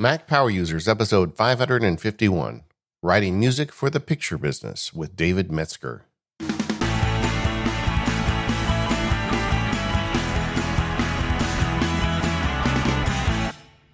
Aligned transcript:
Mac 0.00 0.28
Power 0.28 0.48
Users, 0.48 0.86
episode 0.86 1.34
551 1.34 2.62
Writing 3.02 3.40
Music 3.40 3.72
for 3.72 3.90
the 3.90 3.98
Picture 3.98 4.38
Business 4.38 4.94
with 4.94 5.16
David 5.16 5.50
Metzger. 5.50 6.04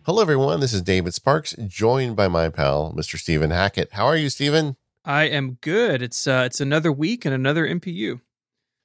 Hello, 0.05 0.21
everyone. 0.21 0.61
This 0.61 0.75
is 0.75 0.83
David 0.83 1.15
Sparks, 1.15 1.55
joined 1.67 2.17
by 2.17 2.29
my 2.29 2.51
pal, 2.51 2.93
Mr. 2.95 3.19
Stephen 3.19 3.49
Hackett. 3.49 3.95
How 3.95 4.05
are 4.05 4.19
you, 4.19 4.29
Stephen? 4.29 4.77
I 5.07 5.25
am 5.25 5.57
good. 5.63 6.03
It's 6.03 6.27
uh, 6.27 6.43
it's 6.45 6.61
another 6.61 6.93
week 6.93 7.25
and 7.25 7.35
another 7.35 7.67
MPU. 7.67 8.21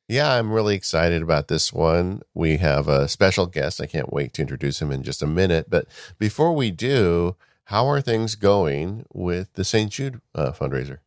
Yeah, 0.09 0.33
I'm 0.33 0.51
really 0.51 0.75
excited 0.75 1.21
about 1.21 1.49
this 1.49 1.71
one. 1.71 2.23
We 2.33 2.57
have 2.57 2.87
a 2.87 3.07
special 3.07 3.45
guest. 3.45 3.79
I 3.79 3.85
can't 3.85 4.11
wait 4.11 4.33
to 4.33 4.41
introduce 4.41 4.81
him 4.81 4.91
in 4.91 5.03
just 5.03 5.21
a 5.21 5.27
minute. 5.27 5.69
But 5.69 5.85
before 6.17 6.55
we 6.55 6.71
do, 6.71 7.35
how 7.65 7.87
are 7.87 8.01
things 8.01 8.33
going 8.33 9.05
with 9.13 9.53
the 9.53 9.63
St. 9.63 9.91
Jude 9.91 10.19
uh, 10.33 10.51
fundraiser? 10.51 10.97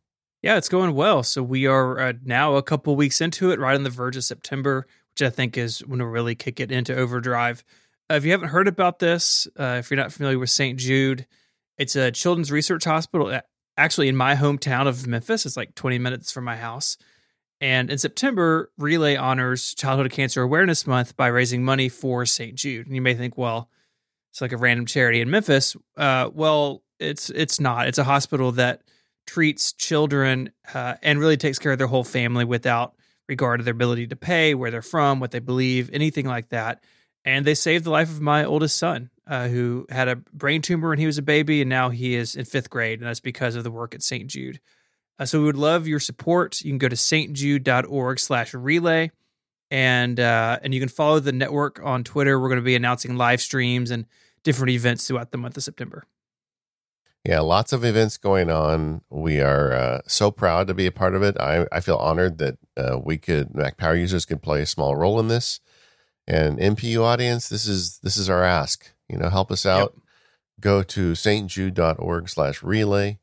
Yeah, 0.41 0.55
it's 0.55 0.69
going 0.69 0.95
well. 0.95 1.21
So 1.21 1.43
we 1.43 1.67
are 1.67 1.99
uh, 1.99 2.13
now 2.23 2.55
a 2.55 2.63
couple 2.63 2.95
weeks 2.95 3.19
into 3.19 3.51
it, 3.51 3.59
right 3.59 3.75
on 3.75 3.83
the 3.83 3.89
verge 3.89 4.15
of 4.15 4.23
September, 4.23 4.87
which 5.11 5.21
I 5.21 5.29
think 5.29 5.57
is 5.57 5.79
when 5.85 5.99
we 5.99 6.05
really 6.05 6.33
kick 6.33 6.61
it 6.61 6.71
into 6.71 6.95
overdrive. 6.95 7.61
Uh, 8.09 8.13
if 8.13 8.23
you 8.23 8.31
haven't 8.31 8.49
heard 8.49 8.69
about 8.69 8.99
this, 8.99 9.49
uh, 9.59 9.75
if 9.79 9.91
you're 9.91 9.97
not 9.97 10.13
familiar 10.13 10.39
with 10.39 10.49
St. 10.49 10.79
Jude, 10.79 11.27
it's 11.77 11.97
a 11.97 12.09
children's 12.09 12.53
research 12.53 12.85
hospital 12.85 13.37
actually 13.75 14.07
in 14.07 14.15
my 14.15 14.35
hometown 14.35 14.87
of 14.87 15.05
Memphis. 15.05 15.45
It's 15.45 15.57
like 15.57 15.75
20 15.75 15.99
minutes 15.99 16.31
from 16.31 16.45
my 16.45 16.55
house. 16.55 16.97
And 17.63 17.89
in 17.89 17.97
September, 17.97 18.73
Relay 18.77 19.15
honors 19.15 19.73
Childhood 19.73 20.11
Cancer 20.11 20.41
Awareness 20.41 20.85
Month 20.85 21.15
by 21.15 21.27
raising 21.27 21.63
money 21.63 21.87
for 21.87 22.25
St. 22.25 22.55
Jude. 22.55 22.87
And 22.87 22.93
you 22.93 23.01
may 23.01 23.13
think, 23.13 23.37
well, 23.37 23.69
it's 24.31 24.41
like 24.41 24.51
a 24.51 24.57
random 24.57 24.85
charity 24.85 25.21
in 25.21 25.29
Memphis. 25.29 25.77
Uh, 25.95 26.29
well, 26.33 26.83
it's 26.99 27.29
it's 27.29 27.61
not. 27.61 27.87
It's 27.87 27.99
a 27.99 28.03
hospital 28.03 28.51
that 28.53 28.81
treats 29.25 29.71
children 29.71 30.51
uh, 30.73 30.95
and 31.01 31.21
really 31.21 31.37
takes 31.37 31.57
care 31.57 31.71
of 31.71 31.77
their 31.77 31.87
whole 31.87 32.03
family 32.03 32.43
without 32.43 32.95
regard 33.29 33.61
to 33.61 33.63
their 33.63 33.73
ability 33.73 34.07
to 34.07 34.17
pay, 34.17 34.53
where 34.55 34.69
they're 34.69 34.81
from, 34.81 35.21
what 35.21 35.31
they 35.31 35.39
believe, 35.39 35.89
anything 35.93 36.25
like 36.25 36.49
that. 36.49 36.83
And 37.23 37.45
they 37.45 37.55
saved 37.55 37.85
the 37.85 37.91
life 37.91 38.09
of 38.09 38.19
my 38.19 38.43
oldest 38.43 38.75
son, 38.75 39.09
uh, 39.25 39.47
who 39.47 39.85
had 39.89 40.09
a 40.09 40.17
brain 40.17 40.61
tumor 40.61 40.89
when 40.89 40.99
he 40.99 41.05
was 41.05 41.17
a 41.17 41.21
baby, 41.21 41.61
and 41.61 41.69
now 41.69 41.91
he 41.91 42.15
is 42.15 42.35
in 42.35 42.43
fifth 42.43 42.69
grade, 42.69 42.99
and 42.99 43.07
that's 43.07 43.21
because 43.21 43.55
of 43.55 43.63
the 43.63 43.71
work 43.71 43.95
at 43.95 44.03
St. 44.03 44.27
Jude. 44.27 44.59
Uh, 45.23 45.25
so 45.25 45.39
we 45.39 45.45
would 45.45 45.55
love 45.55 45.87
your 45.87 46.01
support. 46.01 46.59
You 46.61 46.71
can 46.71 46.77
go 46.77 46.89
to 46.89 46.97
stjude.org 46.97 48.19
slash 48.19 48.53
relay 48.53 49.09
and 49.71 50.19
uh, 50.19 50.59
and 50.61 50.73
you 50.73 50.81
can 50.81 50.89
follow 50.89 51.21
the 51.21 51.31
network 51.31 51.79
on 51.81 52.03
Twitter. 52.03 52.37
We're 52.37 52.49
going 52.49 52.59
to 52.59 52.65
be 52.65 52.75
announcing 52.75 53.15
live 53.15 53.39
streams 53.39 53.89
and 53.89 54.05
different 54.43 54.71
events 54.71 55.07
throughout 55.07 55.31
the 55.31 55.37
month 55.37 55.55
of 55.55 55.63
September. 55.63 56.03
Yeah, 57.23 57.39
lots 57.39 57.71
of 57.71 57.85
events 57.85 58.17
going 58.17 58.51
on. 58.51 59.01
We 59.09 59.39
are 59.39 59.71
uh, 59.71 60.01
so 60.07 60.29
proud 60.29 60.67
to 60.67 60.73
be 60.73 60.87
a 60.87 60.91
part 60.91 61.15
of 61.15 61.23
it. 61.23 61.39
I, 61.39 61.67
I 61.71 61.79
feel 61.79 61.95
honored 61.95 62.37
that 62.39 62.57
uh, 62.75 62.99
we 63.01 63.17
could 63.17 63.55
Mac 63.55 63.77
Power 63.77 63.95
users 63.95 64.25
could 64.25 64.41
play 64.41 64.61
a 64.61 64.65
small 64.65 64.97
role 64.97 65.21
in 65.21 65.29
this. 65.29 65.61
And 66.27 66.59
MPU 66.59 66.99
audience, 66.99 67.47
this 67.47 67.65
is 67.65 67.99
this 67.99 68.17
is 68.17 68.29
our 68.29 68.43
ask. 68.43 68.91
You 69.07 69.19
know, 69.19 69.29
help 69.29 69.53
us 69.53 69.65
out. 69.65 69.93
Yep. 69.93 70.03
Go 70.59 70.83
to 70.83 71.13
stjude.org 71.13 72.27
slash 72.27 72.61
relay 72.61 73.19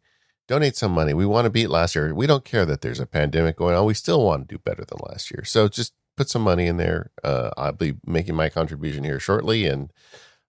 donate 0.51 0.75
some 0.75 0.91
money. 0.91 1.15
We 1.15 1.27
want 1.27 1.45
to 1.45 1.51
beat 1.51 1.71
last 1.71 1.95
year. 1.95 2.13
We 2.13 2.27
don't 2.27 2.45
care 2.45 2.67
that 2.67 2.81
there's 2.81 2.99
a 2.99 3.07
pandemic 3.07 3.57
going 3.57 3.77
on. 3.77 3.87
We 3.87 3.95
still 3.95 4.25
want 4.25 4.49
to 4.49 4.55
do 4.57 4.59
better 4.59 4.85
than 4.85 4.99
last 5.09 5.31
year. 5.31 5.45
So 5.45 5.69
just 5.69 5.93
put 6.17 6.29
some 6.29 6.43
money 6.43 6.67
in 6.67 6.77
there. 6.77 7.13
Uh, 7.23 7.51
I'll 7.57 7.71
be 7.71 7.95
making 8.05 8.35
my 8.35 8.49
contribution 8.49 9.05
here 9.05 9.21
shortly, 9.21 9.67
and 9.67 9.93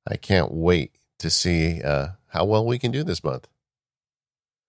I 0.07 0.17
can't 0.17 0.51
wait 0.51 0.95
to 1.19 1.29
see 1.29 1.83
uh, 1.83 2.07
how 2.29 2.45
well 2.45 2.65
we 2.65 2.79
can 2.79 2.89
do 2.89 3.03
this 3.03 3.23
month. 3.23 3.47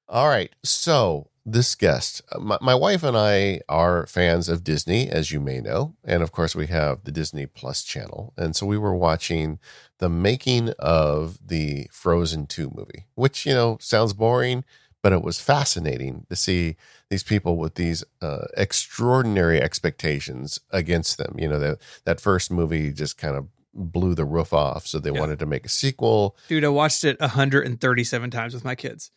All 0.07 0.29
right. 0.29 0.53
So 0.63 1.31
this 1.47 1.75
guest, 1.77 2.21
uh, 2.31 2.39
my, 2.39 2.59
my 2.61 2.75
wife 2.75 3.03
and 3.03 3.17
I 3.17 3.63
are 3.71 4.07
fans 4.07 4.51
of 4.51 4.63
Disney, 4.63 5.09
as 5.09 5.33
you 5.33 5.41
may 5.41 5.61
know. 5.61 5.97
And 6.05 6.23
of 6.23 6.31
course, 6.31 6.55
we 6.55 6.67
have 6.67 7.05
the 7.05 7.11
Disney 7.11 7.47
Plus 7.47 7.83
channel. 7.83 8.35
And 8.37 8.55
so 8.55 8.67
we 8.67 8.77
were 8.77 8.95
watching 8.95 9.59
the 9.99 10.11
making 10.11 10.75
of 10.79 11.39
the 11.43 11.89
Frozen 11.91 12.49
2 12.49 12.73
movie, 12.75 13.07
which, 13.15 13.47
you 13.47 13.55
know, 13.55 13.79
sounds 13.81 14.13
boring 14.13 14.65
but 15.03 15.13
it 15.13 15.23
was 15.23 15.41
fascinating 15.41 16.27
to 16.31 16.37
see 16.37 16.77
these 17.11 17.25
people 17.25 17.57
with 17.57 17.75
these 17.75 18.05
uh, 18.21 18.47
extraordinary 18.57 19.61
expectations 19.61 20.61
against 20.71 21.19
them. 21.19 21.35
You 21.39 21.49
know, 21.49 21.59
that 21.59 21.79
that 22.05 22.21
first 22.21 22.51
movie 22.51 22.93
just 22.93 23.19
kind 23.19 23.37
of 23.37 23.49
blew 23.75 24.15
the 24.15 24.25
roof 24.25 24.53
off, 24.53 24.87
so 24.87 24.99
they 24.99 25.11
yeah. 25.11 25.21
wanted 25.21 25.41
to 25.41 25.47
make 25.47 25.67
a 25.67 25.71
sequel. 25.71 26.37
Dude, 26.49 26.65
I 26.65 26.69
watched 26.69 27.05
it 27.05 27.21
137 27.21 28.31
times 28.31 28.55
with 28.55 28.65
my 28.65 28.75
kids. 28.75 29.11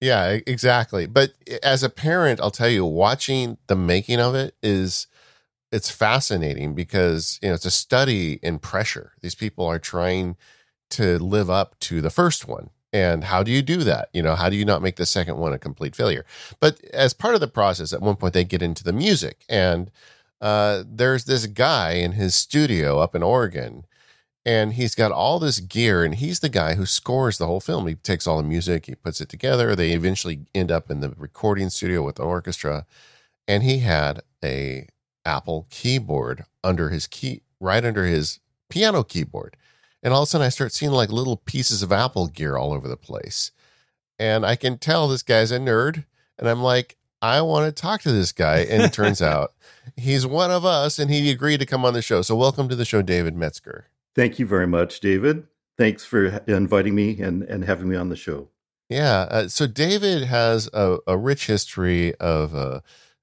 Yeah, 0.00 0.38
exactly. 0.46 1.06
But 1.06 1.32
as 1.62 1.82
a 1.82 1.90
parent, 1.90 2.40
I'll 2.40 2.50
tell 2.50 2.68
you, 2.68 2.84
watching 2.84 3.58
the 3.66 3.76
making 3.76 4.20
of 4.20 4.34
it 4.34 4.54
is 4.62 5.08
it's 5.70 5.90
fascinating 5.90 6.74
because 6.74 7.38
you 7.42 7.48
know 7.48 7.54
it's 7.54 7.66
a 7.66 7.70
study 7.70 8.38
in 8.42 8.58
pressure. 8.58 9.12
These 9.20 9.34
people 9.34 9.66
are 9.66 9.78
trying 9.78 10.36
to 10.90 11.18
live 11.18 11.50
up 11.50 11.78
to 11.80 12.00
the 12.00 12.10
first 12.10 12.48
one 12.48 12.70
and 12.92 13.24
how 13.24 13.42
do 13.42 13.50
you 13.50 13.62
do 13.62 13.78
that? 13.78 14.08
You 14.12 14.22
know, 14.22 14.34
how 14.34 14.48
do 14.48 14.56
you 14.56 14.64
not 14.64 14.82
make 14.82 14.96
the 14.96 15.06
second 15.06 15.36
one 15.36 15.52
a 15.52 15.58
complete 15.58 15.94
failure? 15.94 16.24
But 16.60 16.82
as 16.86 17.12
part 17.12 17.34
of 17.34 17.40
the 17.40 17.48
process, 17.48 17.92
at 17.92 18.00
one 18.00 18.16
point 18.16 18.34
they 18.34 18.44
get 18.44 18.62
into 18.62 18.84
the 18.84 18.92
music, 18.92 19.44
and 19.48 19.90
uh, 20.40 20.84
there's 20.86 21.24
this 21.24 21.46
guy 21.46 21.92
in 21.92 22.12
his 22.12 22.34
studio 22.34 22.98
up 23.00 23.14
in 23.14 23.22
Oregon, 23.22 23.84
and 24.46 24.74
he's 24.74 24.94
got 24.94 25.12
all 25.12 25.38
this 25.38 25.60
gear, 25.60 26.04
and 26.04 26.14
he's 26.14 26.40
the 26.40 26.48
guy 26.48 26.74
who 26.74 26.86
scores 26.86 27.38
the 27.38 27.46
whole 27.46 27.60
film. 27.60 27.86
He 27.86 27.94
takes 27.96 28.26
all 28.26 28.38
the 28.38 28.48
music, 28.48 28.86
he 28.86 28.94
puts 28.94 29.20
it 29.20 29.28
together. 29.28 29.74
They 29.76 29.92
eventually 29.92 30.46
end 30.54 30.70
up 30.70 30.90
in 30.90 31.00
the 31.00 31.10
recording 31.10 31.68
studio 31.70 32.02
with 32.02 32.16
the 32.16 32.22
orchestra, 32.22 32.86
and 33.46 33.62
he 33.62 33.80
had 33.80 34.22
a 34.42 34.88
Apple 35.24 35.66
keyboard 35.68 36.44
under 36.64 36.88
his 36.88 37.06
key, 37.06 37.42
right 37.60 37.84
under 37.84 38.06
his 38.06 38.40
piano 38.70 39.02
keyboard. 39.02 39.56
And 40.02 40.14
all 40.14 40.22
of 40.22 40.26
a 40.26 40.30
sudden, 40.30 40.46
I 40.46 40.50
start 40.50 40.72
seeing 40.72 40.92
like 40.92 41.10
little 41.10 41.36
pieces 41.36 41.82
of 41.82 41.92
Apple 41.92 42.28
gear 42.28 42.56
all 42.56 42.72
over 42.72 42.88
the 42.88 42.96
place. 42.96 43.50
And 44.18 44.44
I 44.44 44.56
can 44.56 44.78
tell 44.78 45.08
this 45.08 45.22
guy's 45.22 45.50
a 45.50 45.58
nerd. 45.58 46.04
And 46.38 46.48
I'm 46.48 46.62
like, 46.62 46.96
I 47.20 47.40
want 47.42 47.66
to 47.66 47.82
talk 47.82 48.02
to 48.02 48.12
this 48.12 48.32
guy. 48.32 48.58
And 48.58 48.82
it 48.82 48.92
turns 48.92 49.20
out 49.22 49.52
he's 49.96 50.26
one 50.26 50.50
of 50.50 50.64
us 50.64 50.98
and 50.98 51.10
he 51.10 51.30
agreed 51.30 51.60
to 51.60 51.66
come 51.66 51.84
on 51.84 51.94
the 51.94 52.02
show. 52.02 52.22
So, 52.22 52.36
welcome 52.36 52.68
to 52.68 52.76
the 52.76 52.84
show, 52.84 53.02
David 53.02 53.36
Metzger. 53.36 53.86
Thank 54.14 54.38
you 54.38 54.46
very 54.46 54.66
much, 54.66 55.00
David. 55.00 55.46
Thanks 55.76 56.04
for 56.04 56.26
inviting 56.46 56.94
me 56.94 57.20
and, 57.20 57.42
and 57.42 57.64
having 57.64 57.88
me 57.88 57.96
on 57.96 58.08
the 58.08 58.16
show. 58.16 58.48
Yeah. 58.88 59.26
Uh, 59.30 59.48
so, 59.48 59.66
David 59.66 60.24
has 60.24 60.68
a, 60.72 60.98
a 61.06 61.16
rich 61.16 61.46
history 61.46 62.14
of 62.16 62.54
uh, 62.54 62.80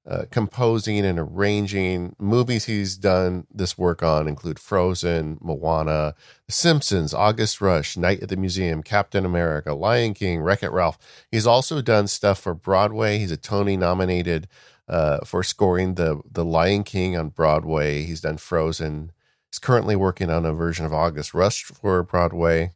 uh, 0.08 0.26
composing 0.30 1.06
and 1.06 1.18
arranging. 1.18 2.16
Movies 2.20 2.66
he's 2.66 2.96
done 2.96 3.48
this 3.52 3.78
work 3.78 4.04
on 4.04 4.28
include 4.28 4.60
Frozen, 4.60 5.40
Moana, 5.42 6.14
The 6.46 6.52
Simpsons, 6.52 7.14
August 7.14 7.60
Rush, 7.60 7.98
Night 7.98 8.22
at 8.22 8.30
the 8.30 8.38
Museum, 8.38 8.84
Captain 8.84 9.26
America, 9.26 9.74
Lion 9.74 10.14
King, 10.14 10.42
Wreck 10.42 10.64
It 10.64 10.72
Ralph. 10.72 10.98
He's 11.32 11.48
also 11.48 11.82
done 11.82 12.08
stuff 12.08 12.40
for 12.40 12.54
Broadway. 12.54 13.18
He's 13.18 13.32
a 13.32 13.38
Tony 13.38 13.78
nominated 13.78 14.48
uh, 14.88 15.20
for 15.26 15.42
scoring 15.44 15.96
the 15.96 16.22
the 16.30 16.46
Lion 16.46 16.84
King 16.84 17.18
on 17.18 17.30
Broadway. 17.30 18.04
He's 18.04 18.22
done 18.22 18.38
Frozen. 18.38 19.12
He's 19.52 19.60
currently 19.60 19.96
working 19.96 20.30
on 20.30 20.46
a 20.46 20.54
version 20.54 20.86
of 20.86 20.94
August 20.94 21.34
Rush 21.34 21.64
for 21.64 22.04
Broadway. 22.04 22.74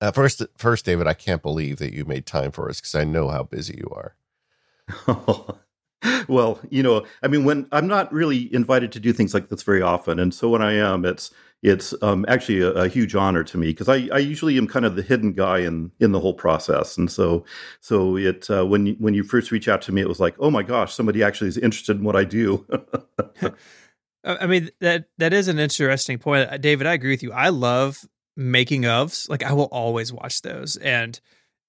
Uh, 0.00 0.10
first, 0.10 0.42
first, 0.58 0.84
David, 0.84 1.06
I 1.06 1.14
can't 1.14 1.40
believe 1.40 1.78
that 1.78 1.94
you 1.94 2.04
made 2.04 2.26
time 2.26 2.50
for 2.50 2.68
us 2.68 2.80
because 2.80 2.94
I 2.94 3.04
know 3.04 3.28
how 3.28 3.44
busy 3.44 3.78
you 3.78 3.90
are. 3.94 5.56
well, 6.28 6.60
you 6.70 6.82
know, 6.82 7.04
I 7.22 7.28
mean, 7.28 7.44
when 7.44 7.66
I'm 7.72 7.86
not 7.86 8.12
really 8.12 8.52
invited 8.54 8.92
to 8.92 9.00
do 9.00 9.12
things 9.12 9.34
like 9.34 9.48
this 9.48 9.62
very 9.62 9.82
often, 9.82 10.18
and 10.18 10.32
so 10.32 10.48
when 10.48 10.62
I 10.62 10.72
am, 10.72 11.04
it's 11.04 11.30
it's 11.62 11.94
um, 12.02 12.24
actually 12.28 12.60
a, 12.60 12.70
a, 12.72 12.88
huge 12.88 13.14
honor 13.14 13.42
to 13.42 13.56
me 13.56 13.68
because 13.68 13.88
I, 13.88 14.08
I 14.12 14.18
usually 14.18 14.58
am 14.58 14.66
kind 14.66 14.84
of 14.84 14.94
the 14.94 15.02
hidden 15.02 15.32
guy 15.32 15.58
in 15.60 15.90
in 16.00 16.12
the 16.12 16.20
whole 16.20 16.34
process, 16.34 16.96
and 16.96 17.10
so 17.10 17.44
so 17.80 18.16
it 18.16 18.48
uh, 18.50 18.64
when 18.66 18.88
when 18.98 19.14
you 19.14 19.24
first 19.24 19.50
reach 19.50 19.68
out 19.68 19.82
to 19.82 19.92
me, 19.92 20.00
it 20.00 20.08
was 20.08 20.20
like, 20.20 20.36
oh 20.38 20.50
my 20.50 20.62
gosh, 20.62 20.94
somebody 20.94 21.22
actually 21.22 21.48
is 21.48 21.58
interested 21.58 21.96
in 21.96 22.04
what 22.04 22.16
I 22.16 22.24
do. 22.24 22.66
I 24.24 24.46
mean 24.46 24.70
that 24.80 25.06
that 25.18 25.32
is 25.32 25.48
an 25.48 25.58
interesting 25.58 26.18
point, 26.18 26.60
David. 26.60 26.86
I 26.86 26.92
agree 26.92 27.12
with 27.12 27.22
you. 27.22 27.32
I 27.32 27.48
love 27.48 28.04
making 28.36 28.82
ofs. 28.82 29.28
Like 29.30 29.42
I 29.42 29.52
will 29.52 29.68
always 29.72 30.12
watch 30.12 30.42
those, 30.42 30.76
and 30.76 31.18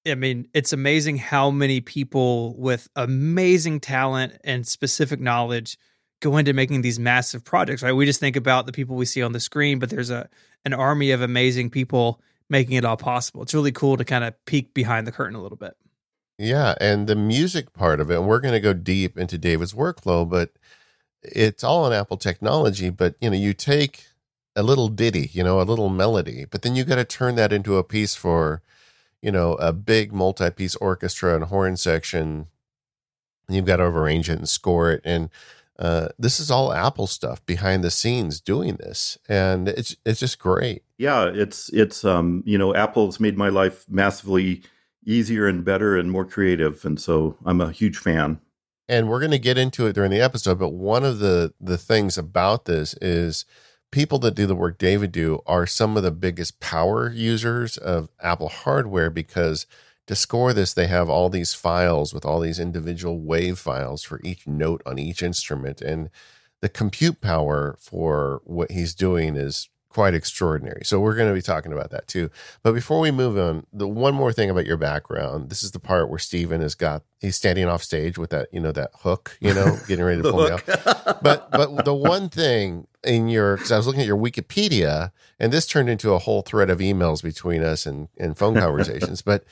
I 0.07 0.15
mean, 0.15 0.47
it's 0.53 0.73
amazing 0.73 1.17
how 1.17 1.51
many 1.51 1.81
people 1.81 2.55
with 2.57 2.87
amazing 2.95 3.79
talent 3.79 4.37
and 4.43 4.67
specific 4.67 5.19
knowledge 5.19 5.77
go 6.19 6.37
into 6.37 6.53
making 6.53 6.81
these 6.81 6.99
massive 6.99 7.43
projects, 7.43 7.83
right? 7.83 7.91
We 7.91 8.05
just 8.05 8.19
think 8.19 8.35
about 8.35 8.65
the 8.65 8.71
people 8.71 8.95
we 8.95 9.05
see 9.05 9.21
on 9.21 9.33
the 9.33 9.39
screen, 9.39 9.79
but 9.79 9.89
there's 9.89 10.09
a 10.09 10.29
an 10.65 10.73
army 10.73 11.11
of 11.11 11.21
amazing 11.21 11.69
people 11.69 12.21
making 12.49 12.75
it 12.75 12.85
all 12.85 12.97
possible. 12.97 13.41
It's 13.41 13.53
really 13.53 13.71
cool 13.71 13.97
to 13.97 14.05
kind 14.05 14.23
of 14.23 14.33
peek 14.45 14.73
behind 14.73 15.05
the 15.05 15.11
curtain 15.11 15.35
a 15.35 15.41
little 15.41 15.57
bit. 15.57 15.75
Yeah, 16.37 16.75
and 16.79 17.07
the 17.07 17.15
music 17.15 17.73
part 17.73 17.99
of 17.99 18.11
it, 18.11 18.17
and 18.17 18.27
we're 18.27 18.39
going 18.39 18.53
to 18.53 18.59
go 18.59 18.73
deep 18.73 19.17
into 19.17 19.37
David's 19.37 19.73
workflow, 19.73 20.27
but 20.27 20.51
it's 21.23 21.63
all 21.63 21.85
on 21.85 21.93
Apple 21.93 22.17
technology, 22.17 22.89
but 22.89 23.15
you 23.19 23.29
know, 23.29 23.35
you 23.35 23.53
take 23.53 24.05
a 24.55 24.63
little 24.63 24.87
ditty, 24.87 25.29
you 25.33 25.43
know, 25.43 25.61
a 25.61 25.63
little 25.63 25.89
melody, 25.89 26.45
but 26.45 26.61
then 26.61 26.75
you 26.75 26.83
got 26.83 26.95
to 26.95 27.05
turn 27.05 27.35
that 27.35 27.53
into 27.53 27.77
a 27.77 27.83
piece 27.83 28.15
for 28.15 28.61
you 29.21 29.31
know, 29.31 29.53
a 29.55 29.73
big 29.73 30.13
multi-piece 30.13 30.75
orchestra 30.77 31.35
and 31.35 31.45
horn 31.45 31.77
section. 31.77 32.47
You've 33.49 33.65
got 33.65 33.77
to 33.77 33.83
arrange 33.83 34.29
it 34.29 34.37
and 34.37 34.49
score 34.49 34.91
it. 34.91 35.01
And 35.03 35.29
uh, 35.79 36.09
this 36.17 36.39
is 36.39 36.49
all 36.49 36.73
Apple 36.73 37.07
stuff 37.07 37.45
behind 37.45 37.83
the 37.83 37.91
scenes 37.91 38.41
doing 38.41 38.77
this, 38.77 39.17
and 39.29 39.69
it's 39.69 39.95
it's 40.05 40.19
just 40.19 40.39
great. 40.39 40.83
Yeah, 40.97 41.25
it's 41.31 41.69
it's 41.69 42.03
um 42.03 42.41
you 42.45 42.57
know 42.57 42.73
Apple's 42.73 43.19
made 43.19 43.37
my 43.37 43.49
life 43.49 43.85
massively 43.87 44.63
easier 45.05 45.47
and 45.47 45.63
better 45.63 45.95
and 45.95 46.11
more 46.11 46.25
creative, 46.25 46.83
and 46.83 46.99
so 46.99 47.37
I'm 47.45 47.61
a 47.61 47.71
huge 47.71 47.97
fan. 47.97 48.39
And 48.89 49.09
we're 49.09 49.19
going 49.19 49.31
to 49.31 49.39
get 49.39 49.57
into 49.57 49.85
it 49.85 49.93
during 49.93 50.11
the 50.11 50.21
episode, 50.21 50.57
but 50.57 50.69
one 50.69 51.03
of 51.03 51.19
the 51.19 51.53
the 51.61 51.77
things 51.77 52.17
about 52.17 52.65
this 52.65 52.95
is 53.01 53.45
people 53.97 54.19
that 54.19 54.35
do 54.35 54.45
the 54.45 54.53
work 54.53 54.77
David 54.77 55.11
do 55.11 55.41
are 55.47 55.65
some 55.65 55.97
of 55.97 56.03
the 56.03 56.11
biggest 56.11 56.59
power 56.59 57.11
users 57.11 57.77
of 57.77 58.09
Apple 58.21 58.47
hardware 58.47 59.09
because 59.09 59.65
to 60.05 60.15
score 60.15 60.53
this, 60.53 60.71
they 60.71 60.85
have 60.85 61.09
all 61.09 61.29
these 61.29 61.55
files 61.55 62.13
with 62.13 62.23
all 62.23 62.39
these 62.39 62.59
individual 62.59 63.19
wave 63.19 63.57
files 63.57 64.03
for 64.03 64.21
each 64.23 64.45
note 64.45 64.83
on 64.85 64.99
each 64.99 65.23
instrument. 65.23 65.81
And 65.81 66.11
the 66.61 66.69
compute 66.69 67.21
power 67.21 67.75
for 67.79 68.43
what 68.43 68.69
he's 68.69 68.93
doing 68.93 69.35
is 69.35 69.67
quite 69.97 70.13
extraordinary. 70.13 70.83
So 70.85 70.99
we're 70.99 71.15
going 71.15 71.27
to 71.27 71.33
be 71.33 71.41
talking 71.41 71.73
about 71.73 71.89
that 71.89 72.07
too. 72.07 72.29
But 72.61 72.73
before 72.73 72.99
we 72.99 73.09
move 73.09 73.35
on, 73.35 73.65
the 73.73 73.87
one 73.87 74.13
more 74.13 74.31
thing 74.31 74.47
about 74.47 74.67
your 74.67 74.77
background. 74.77 75.49
This 75.49 75.63
is 75.63 75.71
the 75.71 75.79
part 75.79 76.07
where 76.07 76.19
Stephen 76.19 76.61
has 76.61 76.75
got 76.75 77.01
he's 77.19 77.35
standing 77.35 77.65
off 77.65 77.81
stage 77.81 78.15
with 78.15 78.29
that, 78.29 78.47
you 78.51 78.59
know, 78.59 78.71
that 78.73 78.91
hook, 78.99 79.35
you 79.41 79.55
know, 79.55 79.75
getting 79.87 80.05
ready 80.05 80.21
to 80.21 80.31
pull 80.31 80.43
me 80.43 80.51
off. 80.51 80.63
But 81.23 81.49
but 81.49 81.83
the 81.83 81.95
one 81.95 82.29
thing 82.29 82.85
in 83.03 83.27
your 83.27 83.57
cuz 83.57 83.71
I 83.71 83.77
was 83.77 83.87
looking 83.87 84.01
at 84.01 84.05
your 84.05 84.19
Wikipedia 84.19 85.11
and 85.39 85.51
this 85.51 85.65
turned 85.65 85.89
into 85.89 86.13
a 86.13 86.19
whole 86.19 86.43
thread 86.43 86.69
of 86.69 86.77
emails 86.77 87.23
between 87.23 87.63
us 87.63 87.87
and 87.87 88.07
and 88.19 88.37
phone 88.37 88.53
conversations, 88.65 89.23
but 89.23 89.45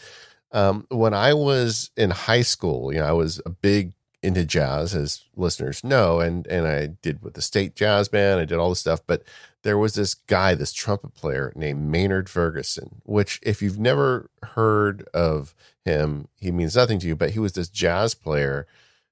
um, 0.52 0.86
when 0.90 1.16
I 1.16 1.34
was 1.34 1.90
in 1.98 2.12
high 2.12 2.44
school, 2.44 2.94
you 2.94 3.00
know, 3.00 3.08
I 3.08 3.14
was 3.14 3.42
a 3.48 3.50
big 3.50 3.94
into 4.26 4.44
jazz, 4.44 4.96
as 4.96 5.24
listeners 5.36 5.84
know, 5.84 6.20
and 6.20 6.46
and 6.48 6.68
I 6.68 6.88
did 6.88 7.24
with 7.24 7.36
the 7.36 7.42
state 7.42 7.76
jazz 7.76 8.10
band. 8.10 8.40
I 8.42 8.46
did 8.46 8.58
all 8.58 8.70
this 8.70 8.80
stuff, 8.80 9.02
but 9.06 9.24
there 9.66 9.80
was 9.80 9.96
this 9.96 10.14
guy, 10.14 10.54
this 10.54 10.72
trumpet 10.72 11.16
player 11.16 11.52
named 11.56 11.82
Maynard 11.82 12.30
Ferguson. 12.30 13.02
Which, 13.04 13.40
if 13.42 13.64
you've 13.64 13.80
never 13.80 14.30
heard 14.44 15.10
of 15.12 15.56
him, 15.84 16.28
he 16.40 16.52
means 16.52 16.76
nothing 16.76 17.00
to 17.00 17.08
you. 17.08 17.16
But 17.16 17.32
he 17.32 17.40
was 17.40 17.54
this 17.54 17.68
jazz 17.68 18.14
player 18.14 18.68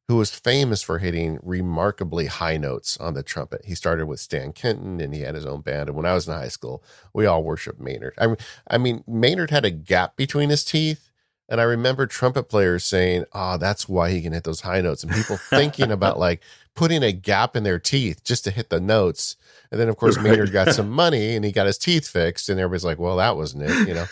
who 0.08 0.18
was 0.18 0.30
famous 0.30 0.84
for 0.84 1.00
hitting 1.00 1.40
remarkably 1.42 2.28
high 2.28 2.58
notes 2.58 2.98
on 2.98 3.16
the 3.16 3.24
trumpet. 3.24 3.66
He 3.66 3.74
started 3.74 4.06
with 4.06 4.20
Stan 4.20 4.54
Kenton 4.54 5.02
and 5.02 5.12
he 5.16 5.22
had 5.22 5.34
his 5.34 5.46
own 5.46 5.62
band. 5.62 5.90
And 5.90 5.98
when 5.98 6.06
I 6.06 6.14
was 6.14 6.28
in 6.28 6.36
high 6.36 6.50
school, 6.50 6.84
we 7.14 7.26
all 7.26 7.44
worshiped 7.44 7.80
Maynard. 7.80 8.14
I 8.20 8.28
mean, 8.28 8.38
I 8.68 8.78
mean, 8.78 9.04
Maynard 9.08 9.50
had 9.50 9.66
a 9.66 9.72
gap 9.72 10.16
between 10.16 10.52
his 10.52 10.64
teeth 10.64 11.10
and 11.50 11.60
I 11.60 11.66
remember 11.66 12.08
trumpet 12.08 12.44
players 12.44 12.84
saying, 12.84 13.26
"Oh, 13.34 13.58
that's 13.58 13.88
why 13.90 14.12
he 14.12 14.22
can 14.22 14.34
hit 14.34 14.44
those 14.44 14.62
high 14.62 14.82
notes," 14.82 15.04
and 15.04 15.12
people 15.12 15.38
thinking 15.50 15.92
about 15.92 16.18
like 16.18 16.42
putting 16.74 17.04
a 17.04 17.12
gap 17.12 17.56
in 17.56 17.64
their 17.64 17.80
teeth 17.80 18.24
just 18.24 18.44
to 18.46 18.52
hit 18.52 18.70
the 18.70 18.80
notes. 18.80 19.36
And 19.74 19.82
then, 19.82 19.90
of 19.90 19.98
course, 19.98 20.18
right. 20.18 20.30
Maynard 20.30 20.52
got 20.52 20.72
some 20.72 20.90
money 20.90 21.36
and 21.36 21.44
he 21.44 21.52
got 21.52 21.66
his 21.66 21.80
teeth 21.80 22.08
fixed, 22.08 22.48
and 22.48 22.60
everybody's 22.60 22.86
like, 22.86 23.00
"Well, 23.00 23.18
that 23.18 23.36
wasn't 23.36 23.64
it," 23.64 23.88
you 23.88 23.96
know. 23.96 24.06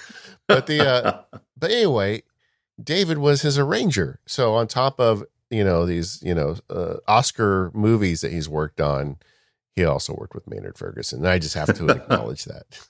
But 0.48 0.66
the 0.66 0.86
uh, 0.86 1.22
but 1.58 1.70
anyway, 1.70 2.24
David 2.84 3.20
was 3.20 3.44
his 3.44 3.60
arranger. 3.60 4.20
So 4.26 4.56
on 4.56 4.68
top 4.68 5.00
of 5.00 5.24
you 5.52 5.64
know 5.64 5.86
these 5.86 6.20
you 6.24 6.34
know 6.34 6.58
uh, 6.70 6.96
Oscar 7.08 7.70
movies 7.76 8.22
that 8.22 8.32
he's 8.32 8.50
worked 8.50 8.82
on, 8.82 9.18
he 9.76 9.86
also 9.86 10.16
worked 10.16 10.34
with 10.34 10.50
Maynard 10.50 10.80
Ferguson. 10.80 11.20
And 11.20 11.28
I 11.28 11.38
just 11.38 11.54
have 11.54 11.74
to 11.76 11.88
acknowledge 11.88 12.46
that. 12.46 12.66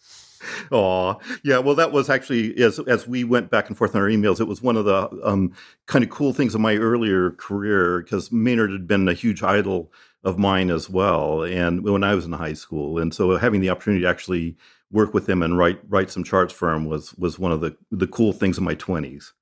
Oh, 0.72 1.20
yeah. 1.44 1.60
Well, 1.60 1.76
that 1.76 1.92
was 1.92 2.10
actually 2.10 2.58
as 2.64 2.80
as 2.88 3.08
we 3.08 3.24
went 3.24 3.52
back 3.52 3.68
and 3.68 3.78
forth 3.78 3.96
on 3.96 4.02
our 4.02 4.08
emails. 4.08 4.40
It 4.40 4.48
was 4.48 4.60
one 4.60 4.76
of 4.76 4.86
the 4.86 5.08
um, 5.24 5.54
kind 5.86 6.04
of 6.04 6.10
cool 6.10 6.34
things 6.34 6.56
of 6.56 6.62
my 6.62 6.78
earlier 6.78 7.30
career 7.30 8.02
because 8.02 8.32
Maynard 8.32 8.72
had 8.72 8.88
been 8.88 9.08
a 9.08 9.14
huge 9.14 9.44
idol 9.44 9.92
of 10.24 10.38
mine 10.38 10.70
as 10.70 10.90
well, 10.90 11.44
and 11.44 11.84
when 11.84 12.04
I 12.04 12.16
was 12.16 12.26
in 12.26 12.34
high 12.34 12.54
school, 12.54 13.00
and 13.00 13.14
so 13.14 13.38
having 13.38 13.62
the 13.62 13.70
opportunity 13.70 14.04
to 14.04 14.10
actually 14.10 14.56
work 14.92 15.14
with 15.14 15.28
him 15.28 15.42
and 15.42 15.58
write 15.58 15.80
write 15.88 16.12
some 16.12 16.24
charts 16.24 16.54
for 16.54 16.74
him 16.74 16.86
was 16.86 17.14
was 17.16 17.40
one 17.40 17.52
of 17.52 17.62
the 17.62 17.76
the 17.90 18.08
cool 18.08 18.34
things 18.34 18.58
of 18.58 18.64
my 18.64 18.76
twenties. 18.76 19.34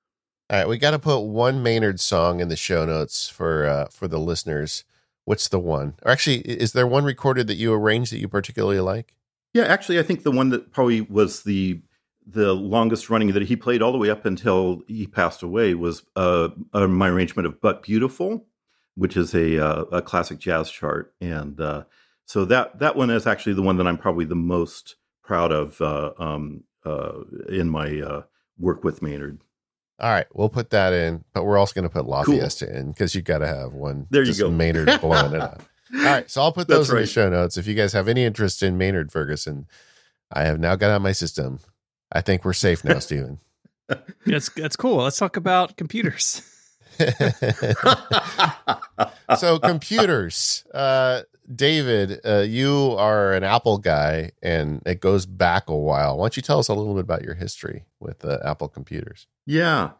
All 0.49 0.57
right, 0.57 0.67
we 0.67 0.77
got 0.77 0.91
to 0.91 0.99
put 0.99 1.19
one 1.19 1.61
Maynard 1.61 1.99
song 1.99 2.39
in 2.39 2.47
the 2.47 2.55
show 2.55 2.85
notes 2.85 3.29
for 3.29 3.65
uh, 3.65 3.85
for 3.91 4.07
the 4.07 4.19
listeners. 4.19 4.83
What's 5.25 5.47
the 5.47 5.59
one? 5.59 5.95
Or 6.01 6.11
actually, 6.11 6.39
is 6.39 6.73
there 6.73 6.87
one 6.87 7.03
recorded 7.03 7.45
that 7.47 7.55
you 7.55 7.71
arranged 7.71 8.11
that 8.11 8.19
you 8.19 8.27
particularly 8.27 8.79
like? 8.79 9.15
Yeah, 9.53 9.65
actually, 9.65 9.99
I 9.99 10.03
think 10.03 10.23
the 10.23 10.31
one 10.31 10.49
that 10.49 10.71
probably 10.71 11.01
was 11.01 11.43
the 11.43 11.81
the 12.25 12.53
longest 12.53 13.09
running 13.09 13.31
that 13.33 13.43
he 13.43 13.55
played 13.55 13.81
all 13.81 13.91
the 13.91 13.97
way 13.97 14.09
up 14.09 14.25
until 14.25 14.81
he 14.87 15.07
passed 15.07 15.41
away 15.43 15.73
was 15.73 16.03
uh, 16.15 16.49
uh, 16.73 16.87
my 16.87 17.09
arrangement 17.09 17.47
of 17.47 17.61
"But 17.61 17.83
Beautiful," 17.83 18.47
which 18.99 19.15
is 19.15 19.33
a 19.33 19.65
uh, 19.65 19.83
a 19.91 20.01
classic 20.01 20.39
jazz 20.39 20.69
chart, 20.69 21.13
and 21.21 21.59
uh, 21.59 21.83
so 22.25 22.45
that 22.45 22.79
that 22.79 22.95
one 22.95 23.09
is 23.09 23.25
actually 23.25 23.53
the 23.53 23.61
one 23.61 23.77
that 23.77 23.87
I'm 23.87 23.97
probably 23.97 24.25
the 24.25 24.35
most 24.35 24.95
proud 25.23 25.51
of 25.51 25.81
uh, 25.81 26.11
um, 26.19 26.63
uh, 26.85 27.19
in 27.47 27.69
my 27.69 28.23
work 28.57 28.83
with 28.83 29.01
Maynard. 29.01 29.39
All 29.99 30.09
right, 30.09 30.27
we'll 30.33 30.49
put 30.49 30.69
that 30.69 30.93
in, 30.93 31.23
but 31.33 31.45
we're 31.45 31.57
also 31.57 31.73
going 31.73 31.87
to 31.87 31.93
put 31.93 32.05
La 32.05 32.23
cool. 32.23 32.35
Fiesta 32.35 32.77
in 32.77 32.91
because 32.91 33.15
you 33.15 33.21
got 33.21 33.39
to 33.39 33.47
have 33.47 33.73
one. 33.73 34.07
There 34.09 34.23
you 34.23 34.35
go, 34.35 34.51
Maynard 34.51 34.87
blowing 35.01 35.33
it 35.33 35.41
up. 35.41 35.63
All 35.93 36.03
right, 36.03 36.29
so 36.29 36.41
I'll 36.41 36.51
put 36.51 36.67
those 36.67 36.89
in 36.89 36.97
the 36.97 37.05
show 37.05 37.29
notes. 37.29 37.57
If 37.57 37.67
you 37.67 37.73
guys 37.73 37.93
have 37.93 38.07
any 38.07 38.23
interest 38.23 38.61
in 38.61 38.77
Maynard 38.77 39.11
Ferguson, 39.11 39.65
I 40.31 40.43
have 40.43 40.59
now 40.59 40.75
got 40.75 40.91
on 40.91 41.01
my 41.01 41.13
system. 41.13 41.59
I 42.11 42.21
think 42.21 42.43
we're 42.43 42.53
safe 42.53 42.83
now, 42.83 42.99
Stephen. 42.99 43.39
that's 44.25 44.49
that's 44.49 44.75
cool. 44.75 44.97
Let's 44.97 45.17
talk 45.17 45.37
about 45.37 45.77
computers. 45.77 46.41
so 49.37 49.59
computers, 49.59 50.65
uh, 50.73 51.21
David, 51.53 52.19
uh, 52.25 52.45
you 52.47 52.95
are 52.97 53.33
an 53.33 53.43
Apple 53.43 53.77
guy, 53.77 54.31
and 54.41 54.81
it 54.85 54.99
goes 54.99 55.25
back 55.25 55.69
a 55.69 55.75
while. 55.75 56.17
Why 56.17 56.25
don't 56.25 56.37
you 56.37 56.43
tell 56.43 56.59
us 56.59 56.67
a 56.67 56.73
little 56.73 56.93
bit 56.93 57.03
about 57.03 57.23
your 57.23 57.35
history 57.35 57.85
with 57.99 58.23
uh, 58.23 58.39
Apple 58.43 58.67
computers? 58.67 59.27
Yeah. 59.45 59.91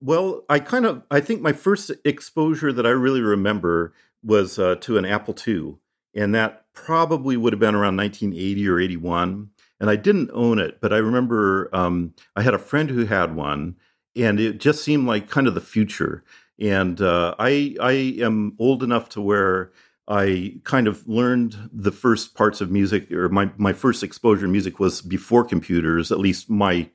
Well, 0.00 0.44
I 0.48 0.58
kind 0.60 0.86
of 0.86 1.02
I 1.10 1.20
think 1.20 1.40
my 1.40 1.52
first 1.52 1.90
exposure 2.04 2.72
that 2.72 2.86
I 2.86 2.90
really 2.90 3.20
remember 3.20 3.92
was 4.22 4.58
uh, 4.58 4.76
to 4.76 4.98
an 4.98 5.04
Apple 5.04 5.34
II, 5.46 5.76
and 6.14 6.34
that 6.34 6.66
probably 6.72 7.36
would 7.36 7.52
have 7.52 7.60
been 7.60 7.74
around 7.74 7.96
1980 7.96 8.68
or 8.68 8.80
81. 8.80 9.50
And 9.80 9.90
I 9.90 9.96
didn't 9.96 10.30
own 10.32 10.58
it, 10.58 10.80
but 10.80 10.92
I 10.92 10.98
remember 10.98 11.68
um, 11.74 12.14
I 12.36 12.42
had 12.42 12.54
a 12.54 12.58
friend 12.58 12.90
who 12.90 13.06
had 13.06 13.34
one, 13.34 13.76
and 14.16 14.40
it 14.40 14.58
just 14.58 14.82
seemed 14.84 15.06
like 15.06 15.28
kind 15.28 15.46
of 15.46 15.54
the 15.54 15.60
future. 15.60 16.22
And 16.60 17.00
uh, 17.00 17.34
I 17.38 17.76
I 17.80 17.92
am 18.20 18.54
old 18.58 18.82
enough 18.82 19.08
to 19.10 19.20
where 19.20 19.72
I 20.06 20.60
kind 20.64 20.86
of 20.86 21.06
learned 21.08 21.70
the 21.72 21.92
first 21.92 22.34
parts 22.34 22.60
of 22.60 22.70
music, 22.70 23.10
or 23.10 23.28
my 23.28 23.50
my 23.56 23.72
first 23.72 24.02
exposure 24.02 24.42
to 24.42 24.48
music 24.48 24.78
was 24.78 25.00
before 25.00 25.44
computers, 25.44 26.12
at 26.12 26.18
least 26.18 26.48
my 26.48 26.88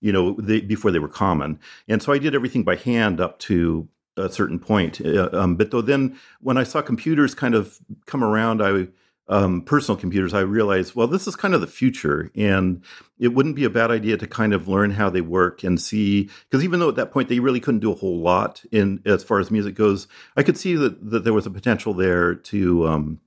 you 0.00 0.12
know 0.12 0.32
they, 0.38 0.60
before 0.60 0.90
they 0.90 0.98
were 0.98 1.08
common. 1.08 1.58
And 1.88 2.02
so 2.02 2.12
I 2.12 2.18
did 2.18 2.34
everything 2.34 2.64
by 2.64 2.76
hand 2.76 3.20
up 3.20 3.38
to 3.40 3.88
a 4.16 4.30
certain 4.30 4.58
point. 4.58 5.00
Uh, 5.04 5.28
um, 5.32 5.56
but 5.56 5.70
though 5.70 5.82
then 5.82 6.18
when 6.40 6.56
I 6.56 6.64
saw 6.64 6.82
computers 6.82 7.34
kind 7.34 7.54
of 7.54 7.78
come 8.06 8.24
around, 8.24 8.62
I 8.62 8.88
um, 9.28 9.62
personal 9.62 9.98
computers, 9.98 10.34
I 10.34 10.40
realized, 10.40 10.94
well, 10.94 11.08
this 11.08 11.26
is 11.26 11.34
kind 11.34 11.54
of 11.54 11.60
the 11.60 11.66
future, 11.66 12.30
and 12.36 12.82
it 13.18 13.28
wouldn't 13.28 13.56
be 13.56 13.64
a 13.64 13.70
bad 13.70 13.90
idea 13.90 14.16
to 14.16 14.26
kind 14.26 14.52
of 14.52 14.68
learn 14.68 14.92
how 14.92 15.10
they 15.10 15.20
work 15.20 15.64
and 15.64 15.80
see. 15.80 16.30
Because 16.48 16.62
even 16.62 16.78
though 16.78 16.88
at 16.88 16.96
that 16.96 17.10
point 17.10 17.28
they 17.28 17.40
really 17.40 17.60
couldn't 17.60 17.80
do 17.80 17.92
a 17.92 17.96
whole 17.96 18.20
lot 18.20 18.62
in 18.70 19.00
as 19.04 19.24
far 19.24 19.40
as 19.40 19.50
music 19.50 19.74
goes, 19.74 20.06
I 20.36 20.42
could 20.42 20.56
see 20.56 20.76
that 20.76 21.10
that 21.10 21.24
there 21.24 21.32
was 21.32 21.46
a 21.46 21.50
potential 21.50 21.92
there 21.92 22.34
to, 22.34 22.86
um, 22.86 23.20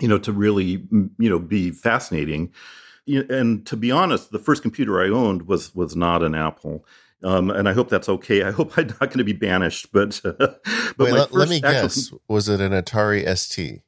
you 0.00 0.08
know, 0.08 0.18
to 0.18 0.32
really, 0.32 0.86
you 0.90 1.30
know, 1.30 1.38
be 1.38 1.70
fascinating. 1.70 2.52
And 3.06 3.66
to 3.66 3.76
be 3.76 3.90
honest, 3.90 4.30
the 4.30 4.38
first 4.38 4.62
computer 4.62 5.02
I 5.02 5.08
owned 5.08 5.48
was 5.48 5.74
was 5.74 5.94
not 5.94 6.22
an 6.22 6.34
Apple. 6.34 6.86
Um, 7.24 7.50
and 7.50 7.68
I 7.68 7.72
hope 7.72 7.88
that's 7.88 8.08
okay. 8.08 8.42
I 8.42 8.50
hope 8.50 8.72
I'm 8.78 8.86
not 8.86 8.98
going 9.00 9.18
to 9.18 9.24
be 9.24 9.32
banished. 9.32 9.92
But, 9.92 10.20
uh, 10.24 10.32
but 10.38 10.98
Wait, 10.98 11.12
let, 11.12 11.32
let, 11.32 11.48
me 11.48 11.60
guess. 11.60 12.08
Com- 12.08 12.18
was 12.26 12.48
it 12.48 12.60
an 12.60 12.72
Atari 12.72 13.24
ST? 13.36 13.82